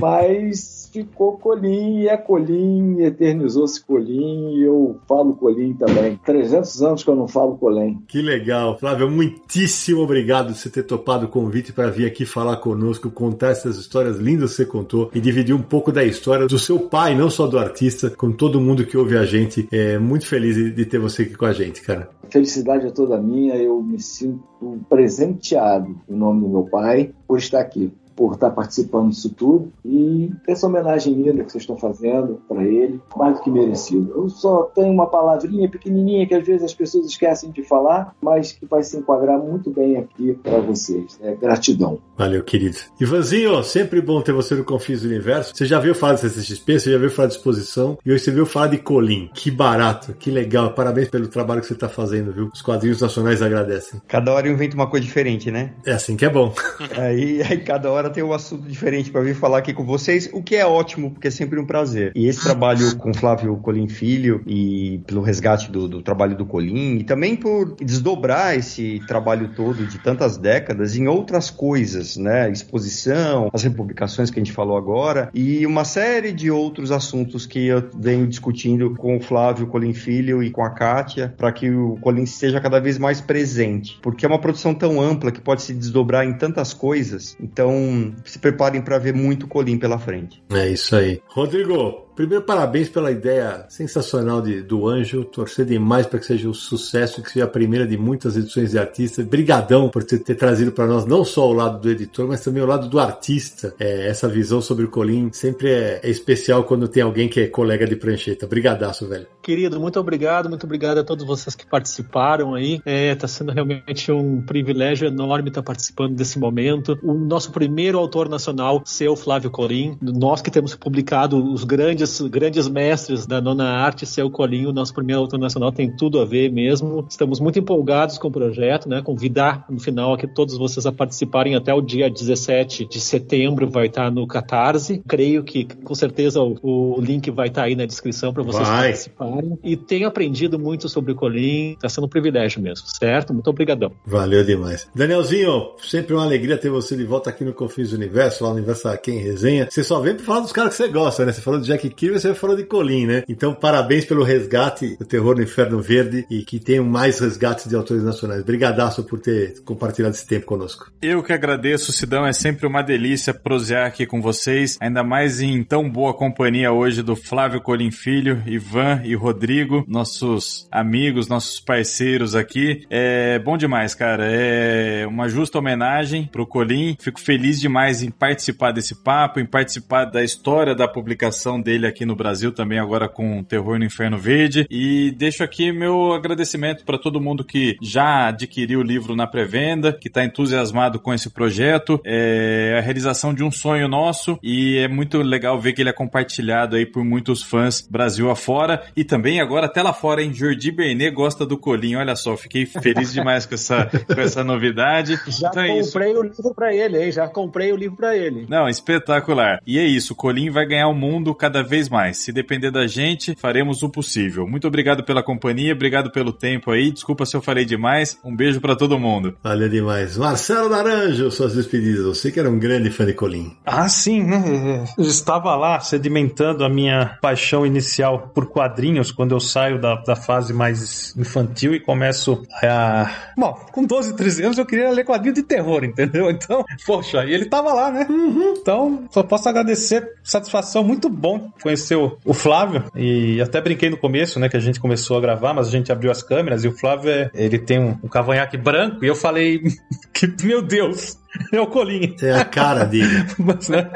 Mas 0.00 0.75
ficou 0.96 1.36
Colim 1.36 2.00
e 2.00 2.08
é 2.08 2.16
Colim, 2.16 3.02
eternizou-se 3.02 3.84
Colim 3.84 4.54
e 4.54 4.62
eu 4.64 4.98
falo 5.06 5.34
Colim 5.34 5.74
também. 5.74 6.18
300 6.24 6.82
anos 6.82 7.04
que 7.04 7.10
eu 7.10 7.16
não 7.16 7.28
falo 7.28 7.56
Colim. 7.56 8.02
Que 8.08 8.22
legal. 8.22 8.78
Flávio, 8.78 9.10
muitíssimo 9.10 10.00
obrigado 10.00 10.48
por 10.48 10.54
você 10.54 10.70
ter 10.70 10.84
topado 10.84 11.26
o 11.26 11.28
convite 11.28 11.72
para 11.72 11.90
vir 11.90 12.06
aqui 12.06 12.24
falar 12.24 12.56
conosco, 12.56 13.10
contar 13.10 13.48
essas 13.48 13.76
histórias 13.76 14.16
lindas 14.16 14.50
que 14.50 14.56
você 14.56 14.66
contou 14.66 15.10
e 15.14 15.20
dividir 15.20 15.54
um 15.54 15.62
pouco 15.62 15.92
da 15.92 16.04
história 16.04 16.46
do 16.46 16.58
seu 16.58 16.78
pai, 16.78 17.14
não 17.14 17.28
só 17.28 17.46
do 17.46 17.58
artista, 17.58 18.08
com 18.10 18.32
todo 18.32 18.60
mundo 18.60 18.86
que 18.86 18.96
ouve 18.96 19.18
a 19.18 19.24
gente. 19.24 19.68
É 19.70 19.98
muito 19.98 20.26
feliz 20.26 20.56
de 20.56 20.84
ter 20.86 20.98
você 20.98 21.22
aqui 21.22 21.34
com 21.34 21.44
a 21.44 21.52
gente, 21.52 21.82
cara. 21.82 22.08
A 22.26 22.30
felicidade 22.30 22.86
é 22.86 22.90
toda 22.90 23.20
minha, 23.20 23.54
eu 23.56 23.82
me 23.82 24.00
sinto 24.00 24.42
presenteado 24.88 25.96
em 26.08 26.14
nome 26.14 26.40
do 26.40 26.48
meu 26.48 26.64
pai 26.64 27.12
por 27.26 27.38
estar 27.38 27.60
aqui 27.60 27.92
por 28.16 28.32
estar 28.32 28.50
participando 28.50 29.10
disso 29.10 29.30
tudo 29.30 29.70
e 29.84 30.30
essa 30.48 30.66
homenagem 30.66 31.14
linda 31.14 31.44
que 31.44 31.52
vocês 31.52 31.62
estão 31.62 31.76
fazendo 31.76 32.40
para 32.48 32.64
ele, 32.64 33.00
mais 33.14 33.36
do 33.36 33.42
que 33.42 33.50
merecido. 33.50 34.10
Eu 34.16 34.28
só 34.28 34.62
tenho 34.74 34.92
uma 34.92 35.06
palavrinha 35.06 35.68
pequenininha 35.68 36.26
que 36.26 36.34
às 36.34 36.44
vezes 36.44 36.64
as 36.64 36.74
pessoas 36.74 37.06
esquecem 37.06 37.50
de 37.50 37.62
falar, 37.62 38.14
mas 38.20 38.52
que 38.52 38.64
vai 38.66 38.82
se 38.82 38.96
enquadrar 38.96 39.38
muito 39.38 39.70
bem 39.70 39.98
aqui 39.98 40.32
para 40.42 40.58
vocês. 40.60 41.18
É 41.20 41.34
gratidão. 41.34 41.98
Valeu, 42.16 42.42
querido. 42.42 42.78
Ivanzinho, 42.98 43.62
sempre 43.62 44.00
bom 44.00 44.20
ter 44.22 44.32
você 44.32 44.54
no 44.54 44.64
Confins 44.64 45.02
do 45.02 45.08
Universo. 45.08 45.54
Você 45.54 45.66
já 45.66 45.78
viu 45.78 45.94
falar 45.94 46.14
de 46.14 46.20
CCXP, 46.20 46.80
você 46.80 46.92
já 46.92 46.98
viu 46.98 47.10
falar 47.10 47.28
de 47.28 47.34
exposição 47.34 47.98
e 48.04 48.10
hoje 48.10 48.24
você 48.24 48.30
viu 48.30 48.46
falar 48.46 48.68
de 48.68 48.78
Colim. 48.78 49.30
Que 49.34 49.50
barato, 49.50 50.14
que 50.14 50.30
legal. 50.30 50.72
Parabéns 50.72 51.08
pelo 51.08 51.28
trabalho 51.28 51.60
que 51.60 51.66
você 51.66 51.74
está 51.74 51.88
fazendo, 51.88 52.32
viu? 52.32 52.50
Os 52.52 52.62
quadrinhos 52.62 53.00
nacionais 53.00 53.42
agradecem. 53.42 54.00
Cada 54.08 54.32
hora 54.32 54.46
eu 54.48 54.52
invento 54.52 54.74
uma 54.74 54.88
coisa 54.88 55.04
diferente, 55.04 55.50
né? 55.50 55.74
É 55.84 55.92
assim 55.92 56.16
que 56.16 56.24
é 56.24 56.30
bom. 56.30 56.54
aí, 56.96 57.42
aí 57.42 57.58
cada 57.58 57.90
hora 57.90 58.05
tem 58.10 58.22
um 58.22 58.32
assunto 58.32 58.68
diferente 58.68 59.10
para 59.10 59.20
vir 59.20 59.34
falar 59.34 59.58
aqui 59.58 59.72
com 59.72 59.84
vocês, 59.84 60.28
o 60.32 60.42
que 60.42 60.56
é 60.56 60.66
ótimo, 60.66 61.10
porque 61.10 61.28
é 61.28 61.30
sempre 61.30 61.58
um 61.58 61.66
prazer. 61.66 62.12
E 62.14 62.26
esse 62.26 62.42
trabalho 62.42 62.96
com 62.96 63.12
Flávio 63.12 63.56
Colim 63.56 63.88
Filho 63.88 64.42
e 64.46 65.00
pelo 65.06 65.22
resgate 65.22 65.70
do, 65.70 65.88
do 65.88 66.02
trabalho 66.02 66.36
do 66.36 66.46
Colim, 66.46 66.98
e 66.98 67.04
também 67.04 67.36
por 67.36 67.74
desdobrar 67.76 68.56
esse 68.56 69.00
trabalho 69.06 69.50
todo 69.54 69.86
de 69.86 69.98
tantas 69.98 70.36
décadas 70.36 70.96
em 70.96 71.06
outras 71.06 71.50
coisas, 71.50 72.16
né? 72.16 72.50
Exposição, 72.50 73.50
as 73.52 73.62
republicações 73.62 74.30
que 74.30 74.38
a 74.38 74.42
gente 74.44 74.52
falou 74.52 74.76
agora, 74.76 75.30
e 75.34 75.66
uma 75.66 75.84
série 75.84 76.32
de 76.32 76.50
outros 76.50 76.90
assuntos 76.90 77.46
que 77.46 77.66
eu 77.66 77.88
venho 77.96 78.26
discutindo 78.26 78.94
com 78.94 79.16
o 79.16 79.20
Flávio 79.20 79.66
Colim 79.66 79.92
Filho 79.92 80.42
e 80.42 80.50
com 80.50 80.62
a 80.62 80.70
Kátia, 80.70 81.34
para 81.36 81.52
que 81.52 81.70
o 81.70 81.96
Colim 82.00 82.22
esteja 82.22 82.60
cada 82.60 82.80
vez 82.80 82.98
mais 82.98 83.20
presente. 83.20 83.98
Porque 84.02 84.24
é 84.24 84.28
uma 84.28 84.40
produção 84.40 84.74
tão 84.74 85.00
ampla 85.00 85.30
que 85.30 85.40
pode 85.40 85.62
se 85.62 85.74
desdobrar 85.74 86.26
em 86.26 86.34
tantas 86.34 86.72
coisas. 86.72 87.36
Então, 87.40 87.95
se 88.24 88.38
preparem 88.38 88.80
para 88.80 88.98
ver 88.98 89.14
muito 89.14 89.46
Colim 89.46 89.78
pela 89.78 89.98
frente. 89.98 90.42
É 90.50 90.68
isso 90.68 90.96
aí. 90.96 91.20
Rodrigo, 91.28 92.05
Primeiro, 92.16 92.42
parabéns 92.42 92.88
pela 92.88 93.10
ideia 93.10 93.66
sensacional 93.68 94.40
de, 94.40 94.62
do 94.62 94.88
Anjo. 94.88 95.22
Torcer 95.22 95.66
demais 95.66 96.06
para 96.06 96.18
que 96.18 96.24
seja 96.24 96.48
um 96.48 96.54
sucesso, 96.54 97.22
que 97.22 97.30
seja 97.30 97.44
a 97.44 97.48
primeira 97.48 97.86
de 97.86 97.98
muitas 97.98 98.38
edições 98.38 98.70
de 98.70 98.78
artista. 98.78 99.22
Brigadão 99.22 99.90
por 99.90 100.02
ter, 100.02 100.20
ter 100.20 100.34
trazido 100.34 100.72
para 100.72 100.86
nós 100.86 101.04
não 101.04 101.26
só 101.26 101.46
o 101.46 101.52
lado 101.52 101.78
do 101.78 101.90
editor, 101.90 102.26
mas 102.26 102.42
também 102.42 102.62
o 102.62 102.66
lado 102.66 102.88
do 102.88 102.98
artista. 102.98 103.74
É, 103.78 104.08
essa 104.08 104.26
visão 104.28 104.62
sobre 104.62 104.86
o 104.86 104.88
Colim 104.88 105.30
sempre 105.30 105.70
é, 105.70 106.00
é, 106.02 106.08
especial 106.08 106.64
quando 106.64 106.88
tem 106.88 107.02
alguém 107.02 107.28
que 107.28 107.40
é 107.40 107.48
colega 107.48 107.86
de 107.86 107.96
prancheta. 107.96 108.46
Brigadaço, 108.46 109.06
velho. 109.06 109.26
Querido, 109.42 109.78
muito 109.78 110.00
obrigado, 110.00 110.48
muito 110.48 110.64
obrigado 110.64 110.98
a 110.98 111.04
todos 111.04 111.22
vocês 111.26 111.54
que 111.54 111.66
participaram 111.66 112.54
aí. 112.54 112.80
É, 112.86 113.14
tá 113.14 113.28
sendo 113.28 113.52
realmente 113.52 114.10
um 114.10 114.40
privilégio 114.40 115.06
enorme 115.06 115.50
estar 115.50 115.62
participando 115.62 116.14
desse 116.14 116.38
momento. 116.38 116.98
O 117.02 117.12
nosso 117.12 117.52
primeiro 117.52 117.98
autor 117.98 118.26
nacional, 118.26 118.82
seu 118.86 119.14
Flávio 119.14 119.50
Colim. 119.50 119.98
Nós 120.00 120.40
que 120.40 120.50
temos 120.50 120.74
publicado 120.74 121.52
os 121.52 121.62
grandes 121.62 122.05
grandes, 122.06 122.20
grandes 122.20 122.68
mestres 122.68 123.26
da 123.26 123.40
nona 123.40 123.64
arte, 123.64 124.06
seu 124.06 124.30
Colinho, 124.30 124.72
nosso 124.72 124.94
primeiro 124.94 125.22
autor 125.22 125.38
nacional, 125.38 125.72
tem 125.72 125.94
tudo 125.94 126.20
a 126.20 126.24
ver 126.24 126.50
mesmo. 126.50 127.06
Estamos 127.08 127.40
muito 127.40 127.58
empolgados 127.58 128.18
com 128.18 128.28
o 128.28 128.30
projeto, 128.30 128.88
né? 128.88 129.02
Convidar 129.02 129.64
no 129.68 129.80
final 129.80 130.14
aqui 130.14 130.26
todos 130.26 130.56
vocês 130.56 130.86
a 130.86 130.92
participarem 130.92 131.54
até 131.54 131.74
o 131.74 131.80
dia 131.80 132.08
17 132.10 132.86
de 132.86 133.00
setembro, 133.00 133.68
vai 133.68 133.86
estar 133.86 134.10
no 134.10 134.26
Catarse. 134.26 135.02
Creio 135.06 135.42
que 135.42 135.64
com 135.64 135.94
certeza 135.94 136.40
o, 136.40 136.56
o 136.62 137.00
link 137.00 137.30
vai 137.30 137.48
estar 137.48 137.64
aí 137.64 137.74
na 137.74 137.86
descrição 137.86 138.32
para 138.32 138.42
vocês 138.42 138.66
vai. 138.66 138.88
participarem. 138.88 139.58
E 139.64 139.76
tenho 139.76 140.06
aprendido 140.06 140.58
muito 140.58 140.88
sobre 140.88 141.12
o 141.12 141.14
Colim, 141.14 141.72
está 141.72 141.88
sendo 141.88 142.04
um 142.04 142.10
privilégio 142.10 142.62
mesmo, 142.62 142.86
certo? 142.86 143.32
Muito 143.32 143.48
obrigadão. 143.48 143.92
Valeu 144.06 144.44
demais. 144.44 144.88
Danielzinho, 144.94 145.72
sempre 145.82 146.14
uma 146.14 146.24
alegria 146.24 146.56
ter 146.56 146.70
você 146.70 146.96
de 146.96 147.04
volta 147.04 147.30
aqui 147.30 147.44
no 147.44 147.52
Confins 147.52 147.90
do 147.90 147.96
Universo, 147.96 148.44
lá 148.44 148.50
no 148.50 148.56
Universo 148.56 148.88
aqui 148.88 149.10
em 149.10 149.18
Resenha. 149.18 149.68
Você 149.70 149.82
só 149.82 150.00
vem 150.00 150.14
para 150.14 150.24
falar 150.24 150.40
dos 150.40 150.52
caras 150.52 150.76
que 150.76 150.82
você 150.82 150.88
gosta, 150.88 151.24
né? 151.24 151.32
Você 151.32 151.40
falou 151.40 151.60
de 151.60 151.66
Jack 151.66 151.88
Kirby, 151.96 152.20
você 152.20 152.34
falou 152.34 152.54
de 152.54 152.64
Colin, 152.64 153.06
né? 153.06 153.22
Então, 153.26 153.54
parabéns 153.54 154.04
pelo 154.04 154.22
resgate 154.22 154.96
do 154.96 155.04
Terror 155.04 155.34
no 155.34 155.42
Inferno 155.42 155.80
Verde 155.80 156.26
e 156.30 156.44
que 156.44 156.60
tenham 156.60 156.84
mais 156.84 157.18
resgates 157.18 157.66
de 157.66 157.74
autores 157.74 158.02
nacionais. 158.02 158.44
Brigadaço 158.44 159.02
por 159.04 159.18
ter 159.18 159.60
compartilhado 159.64 160.14
esse 160.14 160.26
tempo 160.26 160.44
conosco. 160.44 160.92
Eu 161.00 161.22
que 161.22 161.32
agradeço, 161.32 161.92
Sidão. 161.92 162.26
É 162.26 162.32
sempre 162.32 162.66
uma 162.66 162.82
delícia 162.82 163.32
prosear 163.32 163.86
aqui 163.86 164.04
com 164.06 164.20
vocês, 164.20 164.76
ainda 164.80 165.02
mais 165.02 165.40
em 165.40 165.64
tão 165.64 165.88
boa 165.88 166.12
companhia 166.12 166.70
hoje 166.70 167.02
do 167.02 167.16
Flávio 167.16 167.62
Colim 167.62 167.90
Filho, 167.90 168.42
Ivan 168.46 169.00
e 169.04 169.14
Rodrigo, 169.14 169.84
nossos 169.88 170.68
amigos, 170.70 171.28
nossos 171.28 171.60
parceiros 171.60 172.34
aqui. 172.34 172.84
É 172.90 173.38
bom 173.38 173.56
demais, 173.56 173.94
cara. 173.94 174.26
É 174.28 175.06
uma 175.06 175.28
justa 175.28 175.58
homenagem 175.58 176.28
pro 176.30 176.46
Colim. 176.46 176.96
Fico 177.00 177.20
feliz 177.20 177.58
demais 177.58 178.02
em 178.02 178.10
participar 178.10 178.72
desse 178.72 178.94
papo, 178.94 179.40
em 179.40 179.46
participar 179.46 180.04
da 180.04 180.22
história 180.22 180.74
da 180.74 180.86
publicação 180.86 181.58
dele 181.60 181.85
aqui 181.86 182.04
no 182.04 182.16
Brasil 182.16 182.52
também 182.52 182.78
agora 182.78 183.08
com 183.08 183.42
Terror 183.42 183.78
no 183.78 183.84
Inferno 183.84 184.18
Verde. 184.18 184.66
E 184.70 185.10
deixo 185.16 185.42
aqui 185.42 185.72
meu 185.72 186.12
agradecimento 186.12 186.84
para 186.84 186.98
todo 186.98 187.20
mundo 187.20 187.44
que 187.44 187.76
já 187.80 188.28
adquiriu 188.28 188.80
o 188.80 188.82
livro 188.82 189.16
na 189.16 189.26
pré-venda, 189.26 189.92
que 189.92 190.08
está 190.08 190.24
entusiasmado 190.24 190.98
com 190.98 191.12
esse 191.12 191.30
projeto. 191.30 192.00
É 192.04 192.76
a 192.78 192.80
realização 192.80 193.32
de 193.32 193.42
um 193.42 193.50
sonho 193.50 193.88
nosso 193.88 194.38
e 194.42 194.78
é 194.78 194.88
muito 194.88 195.18
legal 195.18 195.60
ver 195.60 195.72
que 195.72 195.82
ele 195.82 195.90
é 195.90 195.92
compartilhado 195.92 196.76
aí 196.76 196.86
por 196.86 197.04
muitos 197.04 197.42
fãs 197.42 197.86
Brasil 197.88 198.30
afora 198.30 198.82
e 198.96 199.04
também 199.04 199.40
agora 199.40 199.66
até 199.66 199.82
lá 199.82 199.92
fora, 199.92 200.22
hein? 200.22 200.32
Jordi 200.32 200.70
Bernet 200.70 201.10
gosta 201.10 201.46
do 201.46 201.58
Colinho. 201.58 201.98
Olha 201.98 202.16
só, 202.16 202.36
fiquei 202.36 202.66
feliz 202.66 203.12
demais 203.12 203.46
com 203.46 203.54
essa, 203.54 203.86
com 203.86 204.20
essa 204.20 204.42
novidade. 204.42 205.18
Já 205.28 205.48
então 205.48 205.62
é 205.62 205.82
comprei 205.82 206.12
é 206.12 206.18
o 206.18 206.22
livro 206.22 206.54
para 206.54 206.74
ele, 206.74 207.04
hein? 207.04 207.12
Já 207.12 207.28
comprei 207.28 207.72
o 207.72 207.76
livro 207.76 207.96
para 207.96 208.16
ele. 208.16 208.46
Não, 208.48 208.68
espetacular. 208.68 209.60
E 209.66 209.78
é 209.78 209.84
isso, 209.84 210.12
o 210.12 210.16
Colinho 210.16 210.52
vai 210.52 210.66
ganhar 210.66 210.88
o 210.88 210.94
mundo 210.94 211.34
cada 211.34 211.62
vez 211.62 211.75
vez 211.76 211.88
mais. 211.90 212.18
Se 212.18 212.32
depender 212.32 212.70
da 212.70 212.86
gente, 212.86 213.36
faremos 213.38 213.82
o 213.82 213.90
possível. 213.90 214.46
Muito 214.46 214.66
obrigado 214.66 215.04
pela 215.04 215.22
companhia, 215.22 215.74
obrigado 215.74 216.10
pelo 216.10 216.32
tempo 216.32 216.70
aí. 216.70 216.90
Desculpa 216.90 217.26
se 217.26 217.36
eu 217.36 217.42
falei 217.42 217.66
demais. 217.66 218.18
Um 218.24 218.34
beijo 218.34 218.60
para 218.60 218.74
todo 218.74 218.98
mundo. 218.98 219.36
Valeu 219.42 219.68
demais. 219.68 220.16
Marcelo 220.16 220.70
Naranjo, 220.70 221.30
suas 221.30 221.54
despedidas. 221.54 222.04
Você 222.06 222.32
que 222.32 222.40
era 222.40 222.48
um 222.48 222.58
grande 222.58 222.90
fã 222.90 223.04
de 223.04 223.12
Colim. 223.12 223.54
Ah, 223.66 223.88
sim, 223.88 224.22
né? 224.22 224.84
Eu 224.96 225.04
estava 225.04 225.54
lá 225.54 225.78
sedimentando 225.80 226.64
a 226.64 226.68
minha 226.68 227.18
paixão 227.20 227.66
inicial 227.66 228.30
por 228.34 228.46
quadrinhos 228.46 229.12
quando 229.12 229.32
eu 229.32 229.40
saio 229.40 229.78
da, 229.78 229.96
da 229.96 230.16
fase 230.16 230.54
mais 230.54 231.14
infantil 231.16 231.74
e 231.74 231.80
começo 231.80 232.42
a. 232.62 233.32
Bom, 233.36 233.52
com 233.70 233.84
12, 233.84 234.16
13 234.16 234.44
anos 234.44 234.58
eu 234.58 234.64
queria 234.64 234.90
ler 234.90 235.04
quadrinho 235.04 235.34
de 235.34 235.42
terror, 235.42 235.84
entendeu? 235.84 236.30
Então, 236.30 236.64
poxa, 236.86 237.24
e 237.26 237.34
ele 237.34 237.44
tava 237.44 237.74
lá, 237.74 237.90
né? 237.90 238.06
Uhum. 238.08 238.54
Então, 238.56 239.04
só 239.10 239.22
posso 239.22 239.48
agradecer. 239.48 240.16
Satisfação 240.22 240.82
muito 240.82 241.08
bom 241.08 241.50
conheceu 241.62 242.18
o 242.24 242.34
Flávio 242.34 242.84
e 242.94 243.40
até 243.40 243.60
brinquei 243.60 243.90
no 243.90 243.96
começo, 243.96 244.38
né, 244.38 244.48
que 244.48 244.56
a 244.56 244.60
gente 244.60 244.80
começou 244.80 245.16
a 245.16 245.20
gravar, 245.20 245.54
mas 245.54 245.68
a 245.68 245.70
gente 245.70 245.90
abriu 245.90 246.10
as 246.10 246.22
câmeras 246.22 246.64
e 246.64 246.68
o 246.68 246.72
Flávio, 246.72 247.10
é, 247.10 247.30
ele 247.34 247.58
tem 247.58 247.78
um, 247.78 247.98
um 248.02 248.08
cavanhaque 248.08 248.56
branco 248.56 249.04
e 249.04 249.08
eu 249.08 249.14
falei 249.14 249.62
que, 250.12 250.26
meu 250.44 250.62
Deus, 250.62 251.18
É 251.52 251.60
o 251.60 251.66
Colinha. 251.66 252.14
É 252.22 252.32
a 252.32 252.44
cara 252.44 252.84
dele. 252.84 253.24
Mas, 253.38 253.68
né? 253.68 253.88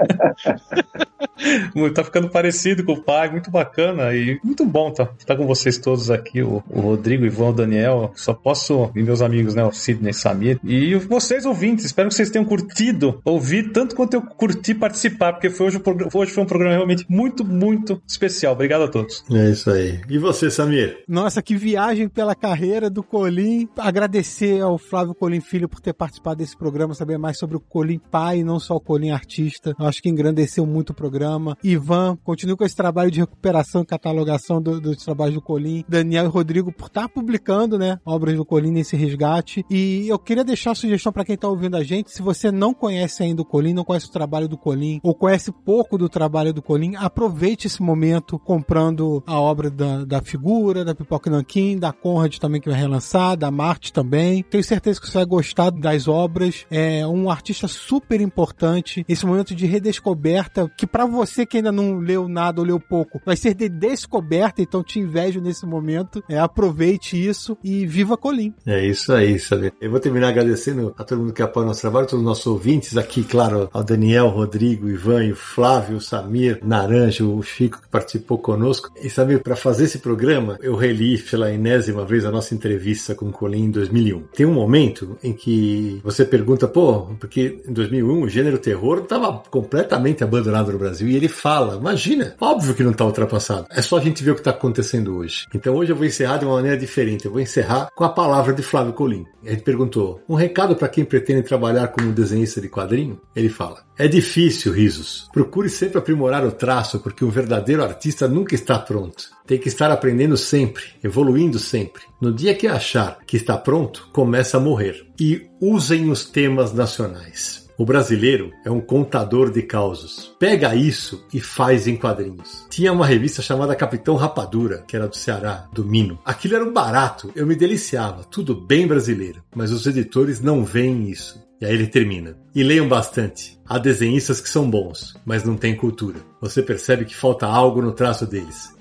tá 1.95 2.05
ficando 2.05 2.29
parecido 2.29 2.85
com 2.85 2.93
o 2.93 3.03
pai, 3.03 3.31
muito 3.31 3.51
bacana 3.51 4.15
e 4.15 4.39
muito 4.45 4.65
bom 4.65 4.91
tá, 4.91 5.07
tá 5.27 5.37
com 5.37 5.47
vocês 5.47 5.79
todos 5.79 6.11
aqui, 6.11 6.43
o, 6.43 6.62
o 6.69 6.81
Rodrigo, 6.81 7.25
o 7.25 7.27
Ivan, 7.27 7.49
o 7.49 7.53
Daniel. 7.53 8.12
Só 8.15 8.33
posso, 8.33 8.91
e 8.95 9.03
meus 9.03 9.23
amigos, 9.23 9.55
né, 9.55 9.65
o 9.65 9.73
Sidney 9.73 10.12
Samir. 10.12 10.61
E 10.65 10.95
vocês 10.95 11.45
ouvintes, 11.45 11.85
espero 11.85 12.09
que 12.09 12.15
vocês 12.15 12.31
tenham 12.31 12.45
curtido 12.45 13.21
ouvir 13.25 13.73
tanto 13.73 13.97
quanto 13.97 14.15
eu 14.15 14.23
curti 14.23 14.75
participar, 14.75 15.33
porque 15.33 15.51
foi 15.51 15.67
hoje, 15.67 15.83
hoje 16.15 16.33
foi 16.33 16.43
um 16.43 16.47
programa 16.47 16.75
realmente 16.75 17.05
muito, 17.09 17.45
muito 17.45 18.01
especial. 18.07 18.53
Obrigado 18.53 18.85
a 18.85 18.89
todos. 18.89 19.25
É 19.31 19.51
isso 19.51 19.71
aí. 19.71 20.01
E 20.09 20.19
você, 20.19 20.51
Samir? 20.51 21.05
Nossa, 21.09 21.43
que 21.43 21.57
viagem 21.57 22.09
pela 22.09 22.35
carreira 22.35 22.89
do 22.89 23.03
Colim. 23.03 23.69
Agradecer 23.77 24.61
ao 24.61 24.79
Flávio 24.79 25.15
Colim 25.15 25.41
Filho 25.41 25.69
por 25.69 25.81
ter 25.81 25.93
participado 25.93 26.37
desse 26.37 26.57
programa, 26.57 26.95
saber 26.95 27.19
mais 27.19 27.30
sobre 27.35 27.57
o 27.57 27.61
Colim 27.61 27.98
pai 27.98 28.40
e 28.40 28.44
não 28.44 28.59
só 28.59 28.77
o 28.77 28.81
Colim 28.81 29.11
artista. 29.11 29.74
Eu 29.78 29.86
acho 29.86 30.02
que 30.02 30.09
engrandeceu 30.09 30.66
muito 30.66 30.90
o 30.90 30.94
programa. 30.94 31.57
Ivan, 31.62 32.16
continue 32.23 32.57
com 32.57 32.65
esse 32.65 32.77
trabalho 32.77 33.11
de 33.11 33.20
recuperação 33.20 33.82
e 33.82 33.86
catalogação 33.86 34.61
do, 34.61 34.81
dos 34.81 35.05
trabalhos 35.05 35.35
do 35.35 35.43
Colim. 35.43 35.85
Daniel 35.89 36.27
e 36.27 36.28
Rodrigo 36.28 36.73
por 36.73 36.86
estar 36.86 37.09
publicando, 37.09 37.78
né, 37.78 37.98
obras 38.05 38.36
do 38.36 38.44
Colim 38.44 38.70
nesse 38.70 38.97
resgate. 38.97 39.65
E 39.70 40.09
eu 40.09 40.19
queria 40.19 40.44
deixar 40.44 40.73
a 40.73 40.74
sugestão 40.74 41.12
para 41.12 41.24
quem 41.24 41.35
está 41.35 41.48
ouvindo 41.48 41.77
a 41.77 41.85
gente, 41.85 42.11
se 42.11 42.23
você 42.23 42.51
não 42.51 42.73
conhece 42.74 43.23
ainda 43.23 43.43
o 43.43 43.44
Colim, 43.44 43.73
não 43.73 43.85
conhece 43.85 44.07
o 44.07 44.12
trabalho 44.12 44.48
do 44.48 44.59
Colim, 44.59 45.01
ou 45.02 45.15
conhece 45.15 45.52
pouco 45.52 45.97
do 45.97 46.09
trabalho 46.09 46.52
do 46.52 46.62
Colim, 46.62 46.97
aproveite 46.97 47.66
esse 47.66 47.82
momento 47.82 48.39
comprando 48.39 49.23
a 49.27 49.39
obra 49.39 49.70
da, 49.70 50.05
da 50.05 50.23
figura, 50.23 50.85
da 50.85 50.94
Pipoca 50.94 51.31
Nankin, 51.31 51.78
da 51.78 51.93
Conrad 51.93 52.39
também 52.39 52.61
que 52.61 52.69
vai 52.69 52.78
relançar, 52.78 53.36
da 53.36 53.51
Marte 53.51 53.93
também. 53.93 54.43
Tenho 54.43 54.65
certeza 54.65 55.01
que 55.01 55.07
você 55.07 55.19
vai 55.19 55.27
gostar 55.27 55.70
das 55.70 56.09
obras. 56.09 56.66
É 56.70 57.07
um 57.11 57.31
artista 57.31 57.69
super 57.69 58.20
importante. 58.20 59.05
Esse 59.09 59.27
momento 59.27 59.55
de 59.55 59.66
redescoberta, 59.66 60.70
que 60.77 60.87
para 60.87 61.07
você 61.07 61.45
que 61.45 61.59
ainda 61.59 61.73
não 61.73 61.99
leu 61.99 62.28
nada 62.28 62.61
ou 62.61 62.66
leu 62.66 62.81
pouco, 62.81 63.20
vai 63.24 63.37
ser 63.37 63.55
de 63.55 63.69
descoberta, 63.69 64.62
então 64.62 64.82
te 64.82 64.99
invejo 64.99 65.41
nesse 65.41 65.66
momento. 65.66 66.23
É, 66.28 66.39
aproveite 66.39 67.16
isso 67.16 67.57
e 67.62 67.87
viva 67.87 68.16
Colim. 68.16 68.55
É 68.66 68.85
isso 68.85 69.12
aí, 69.12 69.39
sabe? 69.39 69.73
Eu 69.81 69.91
vou 69.91 70.01
terminar 70.01 70.28
agradecendo 70.28 70.95
a 70.97 71.05
todo 71.05 71.20
mundo 71.20 71.32
que 71.32 71.43
apoia 71.43 71.65
o 71.65 71.69
nosso 71.69 71.81
trabalho, 71.81 72.07
todos 72.07 72.20
os 72.20 72.28
nossos 72.28 72.47
ouvintes 72.47 72.97
aqui, 72.97 73.23
claro, 73.23 73.69
ao 73.73 73.82
Daniel, 73.82 74.28
Rodrigo, 74.28 74.89
Ivan, 74.89 75.31
o 75.31 75.37
Flávio, 75.37 75.97
o 75.97 76.01
Samir, 76.01 76.59
Naranjo, 76.62 77.35
o 77.35 77.43
Chico 77.43 77.81
que 77.81 77.89
participou 77.89 78.39
conosco. 78.39 78.91
E 79.03 79.09
Samir, 79.11 79.43
para 79.43 79.57
fazer 79.57 79.85
esse 79.85 79.99
programa, 79.99 80.59
eu 80.62 80.77
reli 80.77 81.19
pela 81.19 81.53
enésima 81.53 82.05
vez 82.05 82.24
a 82.24 82.31
nossa 82.31 82.55
entrevista 82.55 83.15
com 83.15 83.27
o 83.27 83.32
Colim 83.32 83.65
em 83.65 83.70
2001. 83.70 84.23
Tem 84.35 84.47
um 84.47 84.55
momento 84.55 85.16
em 85.23 85.32
que 85.32 86.01
você 86.03 86.24
pergunta, 86.24 86.69
pô, 86.69 86.99
porque 87.18 87.60
em 87.66 87.72
2001 87.72 88.22
o 88.22 88.28
gênero 88.28 88.59
terror 88.59 88.98
estava 88.98 89.43
completamente 89.51 90.22
abandonado 90.24 90.72
no 90.72 90.78
Brasil 90.78 91.09
e 91.09 91.16
ele 91.16 91.28
fala, 91.28 91.77
imagina, 91.77 92.35
óbvio 92.40 92.74
que 92.74 92.82
não 92.82 92.93
está 92.93 93.05
ultrapassado. 93.05 93.66
É 93.70 93.82
só 93.82 93.98
a 93.98 94.01
gente 94.01 94.22
ver 94.22 94.32
o 94.32 94.35
que 94.35 94.40
está 94.40 94.51
acontecendo 94.51 95.16
hoje. 95.16 95.47
Então 95.55 95.74
hoje 95.74 95.93
eu 95.93 95.97
vou 95.97 96.06
encerrar 96.06 96.39
de 96.39 96.44
uma 96.44 96.55
maneira 96.55 96.77
diferente. 96.77 97.27
Eu 97.27 97.32
vou 97.32 97.40
encerrar 97.40 97.90
com 97.94 98.05
a 98.05 98.09
palavra 98.09 98.52
de 98.52 98.62
Flávio 98.62 98.93
Colim. 98.93 99.27
Ele 99.43 99.60
perguntou, 99.60 100.20
um 100.28 100.35
recado 100.35 100.77
para 100.77 100.89
quem 100.89 101.05
pretende 101.05 101.43
trabalhar 101.43 101.89
como 101.89 102.12
desenhista 102.12 102.60
de 102.60 102.68
quadrinho? 102.68 103.20
Ele 103.35 103.48
fala, 103.48 103.82
é 103.98 104.09
difícil, 104.09 104.72
risos. 104.72 105.28
Procure 105.32 105.68
sempre 105.68 105.98
aprimorar 105.98 106.44
o 106.44 106.52
traço, 106.52 107.01
porque 107.01 107.24
um 107.24 107.31
verdadeiro 107.31 107.85
artista 107.85 108.27
nunca 108.27 108.55
está 108.55 108.78
pronto. 108.78 109.24
Tem 109.51 109.59
que 109.59 109.66
estar 109.66 109.90
aprendendo 109.90 110.36
sempre, 110.36 110.85
evoluindo 111.02 111.59
sempre. 111.59 112.02
No 112.20 112.32
dia 112.32 112.55
que 112.55 112.68
achar 112.68 113.18
que 113.27 113.36
está 113.36 113.59
pronto, 113.59 114.09
começa 114.12 114.59
a 114.59 114.60
morrer. 114.60 115.05
E 115.18 115.48
usem 115.60 116.09
os 116.09 116.24
temas 116.24 116.72
nacionais. 116.72 117.68
O 117.77 117.85
brasileiro 117.85 118.52
é 118.64 118.70
um 118.70 118.81
contador 118.81 119.51
de 119.51 119.62
causos. 119.62 120.36
Pega 120.39 120.77
isso 120.77 121.27
e 121.35 121.40
faz 121.40 121.89
em 121.89 121.97
quadrinhos. 121.97 122.64
Tinha 122.70 122.93
uma 122.93 123.05
revista 123.05 123.43
chamada 123.43 123.74
Capitão 123.74 124.14
Rapadura, 124.14 124.85
que 124.86 124.94
era 124.94 125.09
do 125.09 125.16
Ceará, 125.16 125.66
do 125.72 125.85
Mino. 125.85 126.20
Aquilo 126.24 126.55
era 126.55 126.64
um 126.64 126.72
barato, 126.72 127.32
eu 127.35 127.44
me 127.44 127.56
deliciava, 127.56 128.22
tudo 128.22 128.55
bem 128.55 128.86
brasileiro. 128.86 129.43
Mas 129.52 129.72
os 129.72 129.85
editores 129.85 130.40
não 130.40 130.64
veem 130.64 131.10
isso. 131.10 131.43
E 131.60 131.66
aí 131.66 131.74
ele 131.74 131.89
termina. 131.89 132.39
E 132.55 132.62
leiam 132.62 132.86
bastante. 132.86 133.59
Há 133.66 133.78
desenhistas 133.78 134.40
que 134.40 134.48
são 134.48 134.70
bons, 134.70 135.16
mas 135.27 135.43
não 135.43 135.56
têm 135.56 135.74
cultura. 135.74 136.20
Você 136.40 136.62
percebe 136.62 137.05
que 137.05 137.16
falta 137.16 137.48
algo 137.48 137.82
no 137.82 137.90
traço 137.90 138.24
deles. 138.24 138.78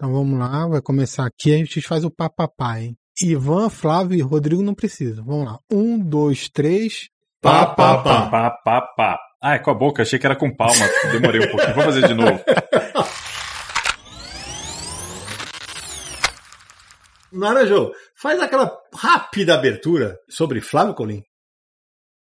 Então 0.00 0.14
vamos 0.14 0.38
lá, 0.38 0.66
vai 0.66 0.80
começar 0.80 1.26
aqui, 1.26 1.52
a 1.52 1.58
gente 1.58 1.82
faz 1.82 2.06
o 2.06 2.10
papapá, 2.10 2.80
hein? 2.80 2.96
Ivan, 3.22 3.68
Flávio 3.68 4.16
e 4.16 4.22
Rodrigo 4.22 4.62
não 4.62 4.74
precisam. 4.74 5.22
Vamos 5.26 5.44
lá. 5.44 5.58
Um, 5.70 5.98
dois, 5.98 6.48
três. 6.48 7.10
Pá, 7.42 7.66
pá, 7.66 7.98
pá. 7.98 8.30
Pá, 8.30 8.50
pá, 8.64 8.80
pá. 8.96 9.18
Ah, 9.42 9.56
é 9.56 9.58
com 9.58 9.70
a 9.70 9.74
boca, 9.74 10.00
achei 10.00 10.18
que 10.18 10.24
era 10.24 10.34
com 10.34 10.56
palma. 10.56 10.86
Demorei 11.12 11.46
um 11.46 11.50
pouquinho. 11.50 11.74
Vamos 11.74 11.84
fazer 11.84 12.08
de 12.08 12.14
novo. 12.14 12.40
Naranjo, 17.30 17.92
faz 18.16 18.40
aquela 18.40 18.74
rápida 18.94 19.52
abertura 19.52 20.16
sobre 20.30 20.62
Flávio 20.62 20.94
Colim. 20.94 21.22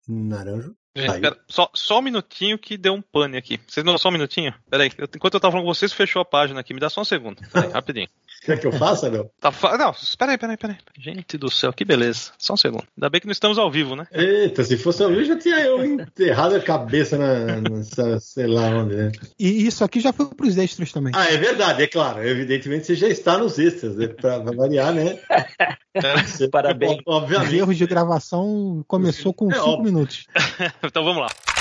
Naranjo. 0.09 0.74
Gente, 1.02 1.20
pera, 1.20 1.38
só, 1.48 1.70
só 1.74 1.98
um 1.98 2.02
minutinho 2.02 2.58
que 2.58 2.76
deu 2.76 2.94
um 2.94 3.02
pane 3.02 3.36
aqui. 3.36 3.60
Vocês 3.66 3.84
não 3.84 3.96
só 3.98 4.08
um 4.08 4.12
minutinho? 4.12 4.54
Peraí, 4.70 4.90
enquanto 5.14 5.34
eu 5.34 5.40
tava 5.40 5.52
falando 5.52 5.66
com 5.66 5.74
vocês, 5.74 5.92
fechou 5.92 6.20
a 6.20 6.24
página 6.24 6.60
aqui. 6.60 6.74
Me 6.74 6.80
dá 6.80 6.90
só 6.90 7.00
um 7.00 7.04
segundo. 7.04 7.40
Peraí, 7.52 7.70
rapidinho. 7.70 8.08
Quer 8.43 8.59
que 8.59 8.66
eu 8.66 8.73
faça, 8.73 9.10
não? 9.10 9.28
Tá, 9.40 9.52
não, 9.78 9.90
espera 9.90 10.32
aí, 10.32 10.39
pera 10.39 10.56
aí. 10.62 10.77
Gente 10.98 11.39
do 11.39 11.51
céu, 11.51 11.73
que 11.73 11.85
beleza. 11.85 12.32
Só 12.39 12.55
um 12.55 12.56
segundo. 12.56 12.85
Ainda 12.97 13.09
bem 13.09 13.20
que 13.20 13.27
não 13.27 13.32
estamos 13.32 13.59
ao 13.59 13.70
vivo, 13.70 13.97
né? 13.97 14.06
Eita, 14.12 14.65
se 14.65 14.77
fosse 14.77 15.02
ao 15.02 15.10
vivo, 15.10 15.24
já 15.24 15.39
tinha 15.39 15.60
eu 15.60 15.85
enterrado 15.85 16.55
a 16.55 16.60
cabeça 16.60 17.16
na, 17.16 17.60
nessa, 17.60 18.19
sei 18.20 18.47
lá 18.47 18.66
onde, 18.66 18.94
né? 18.94 19.12
E 19.39 19.66
isso 19.66 19.85
aqui 19.85 20.01
já 20.01 20.12
foi 20.12 20.27
pros 20.27 20.56
extras 20.56 20.93
também. 20.93 21.12
Ah, 21.15 21.27
é 21.27 21.36
verdade, 21.36 21.82
é 21.82 21.86
claro. 21.86 22.27
Evidentemente 22.27 22.86
você 22.86 22.94
já 22.94 23.09
está 23.09 23.39
nos 23.39 23.59
extras, 23.59 23.97
né? 23.97 24.09
pra, 24.09 24.40
pra 24.40 24.52
variar, 24.52 24.93
né? 24.93 25.19
Você, 26.24 26.48
Parabéns. 26.48 27.01
Obviamente. 27.06 27.48
Os 27.48 27.55
erros 27.55 27.77
de 27.77 27.86
gravação 27.86 28.85
começou 28.86 29.35
com 29.35 29.51
5 29.51 29.69
é, 29.69 29.82
minutos. 29.82 30.27
então 30.82 31.05
vamos 31.05 31.23
lá. 31.23 31.57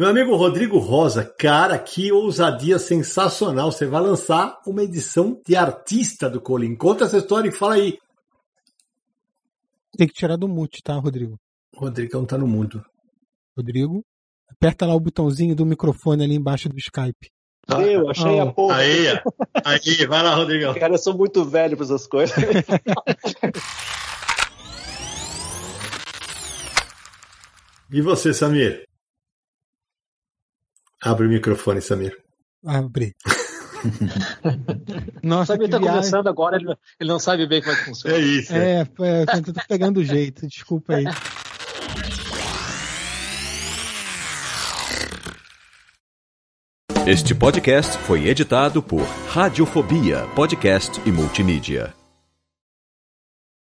Meu 0.00 0.08
amigo 0.08 0.34
Rodrigo 0.34 0.78
Rosa, 0.78 1.22
cara, 1.38 1.78
que 1.78 2.10
ousadia 2.10 2.78
sensacional. 2.78 3.70
Você 3.70 3.84
vai 3.84 4.00
lançar 4.00 4.58
uma 4.66 4.82
edição 4.82 5.38
de 5.46 5.54
artista 5.54 6.30
do 6.30 6.40
Colim. 6.40 6.74
Conta 6.74 7.04
essa 7.04 7.18
história 7.18 7.50
e 7.50 7.52
fala 7.52 7.74
aí. 7.74 7.98
Tem 9.94 10.08
que 10.08 10.14
tirar 10.14 10.36
do 10.36 10.48
mute, 10.48 10.82
tá, 10.82 10.94
Rodrigo? 10.94 11.38
O 11.76 11.80
Rodrigão 11.80 12.24
tá 12.24 12.38
no 12.38 12.46
mundo. 12.46 12.82
Rodrigo, 13.54 14.02
aperta 14.48 14.86
lá 14.86 14.94
o 14.94 15.00
botãozinho 15.00 15.54
do 15.54 15.66
microfone 15.66 16.24
ali 16.24 16.34
embaixo 16.34 16.70
do 16.70 16.78
Skype. 16.78 17.30
Eu 17.68 18.08
achei 18.08 18.40
oh. 18.40 18.40
a 18.40 18.52
porra. 18.54 18.76
Aí, 18.76 19.06
aí, 19.66 20.06
vai 20.06 20.22
lá, 20.22 20.34
Rodrigão. 20.34 20.72
Cara, 20.72 20.94
eu 20.94 20.98
sou 20.98 21.14
muito 21.14 21.44
velho 21.44 21.76
pra 21.76 21.84
essas 21.84 22.06
coisas. 22.06 22.34
e 27.92 28.00
você, 28.00 28.32
Samir? 28.32 28.88
Abre 31.02 31.26
o 31.26 31.30
microfone, 31.30 31.80
Samir. 31.80 32.16
Abre. 32.64 33.14
Nossa, 35.22 35.54
Samir 35.54 35.70
tá 35.70 35.78
viagem... 35.78 35.96
começando 35.96 36.26
agora, 36.28 36.56
ele, 36.56 36.74
ele 37.00 37.08
não 37.08 37.18
sabe 37.18 37.46
bem 37.46 37.62
como 37.62 37.72
é 37.72 37.76
que 37.76 37.84
funciona. 37.84 38.16
É 38.16 38.20
isso. 38.20 38.52
É, 38.52 38.80
é, 38.80 38.80
é 38.80 39.36
eu 39.36 39.54
tô 39.54 39.60
pegando 39.66 40.00
o 40.00 40.04
jeito, 40.04 40.46
desculpa 40.46 40.96
aí. 40.96 41.04
Este 47.06 47.34
podcast 47.34 47.96
foi 47.98 48.28
editado 48.28 48.82
por 48.82 49.02
Radiofobia, 49.28 50.26
podcast 50.36 51.00
e 51.06 51.10
multimídia. 51.10 51.99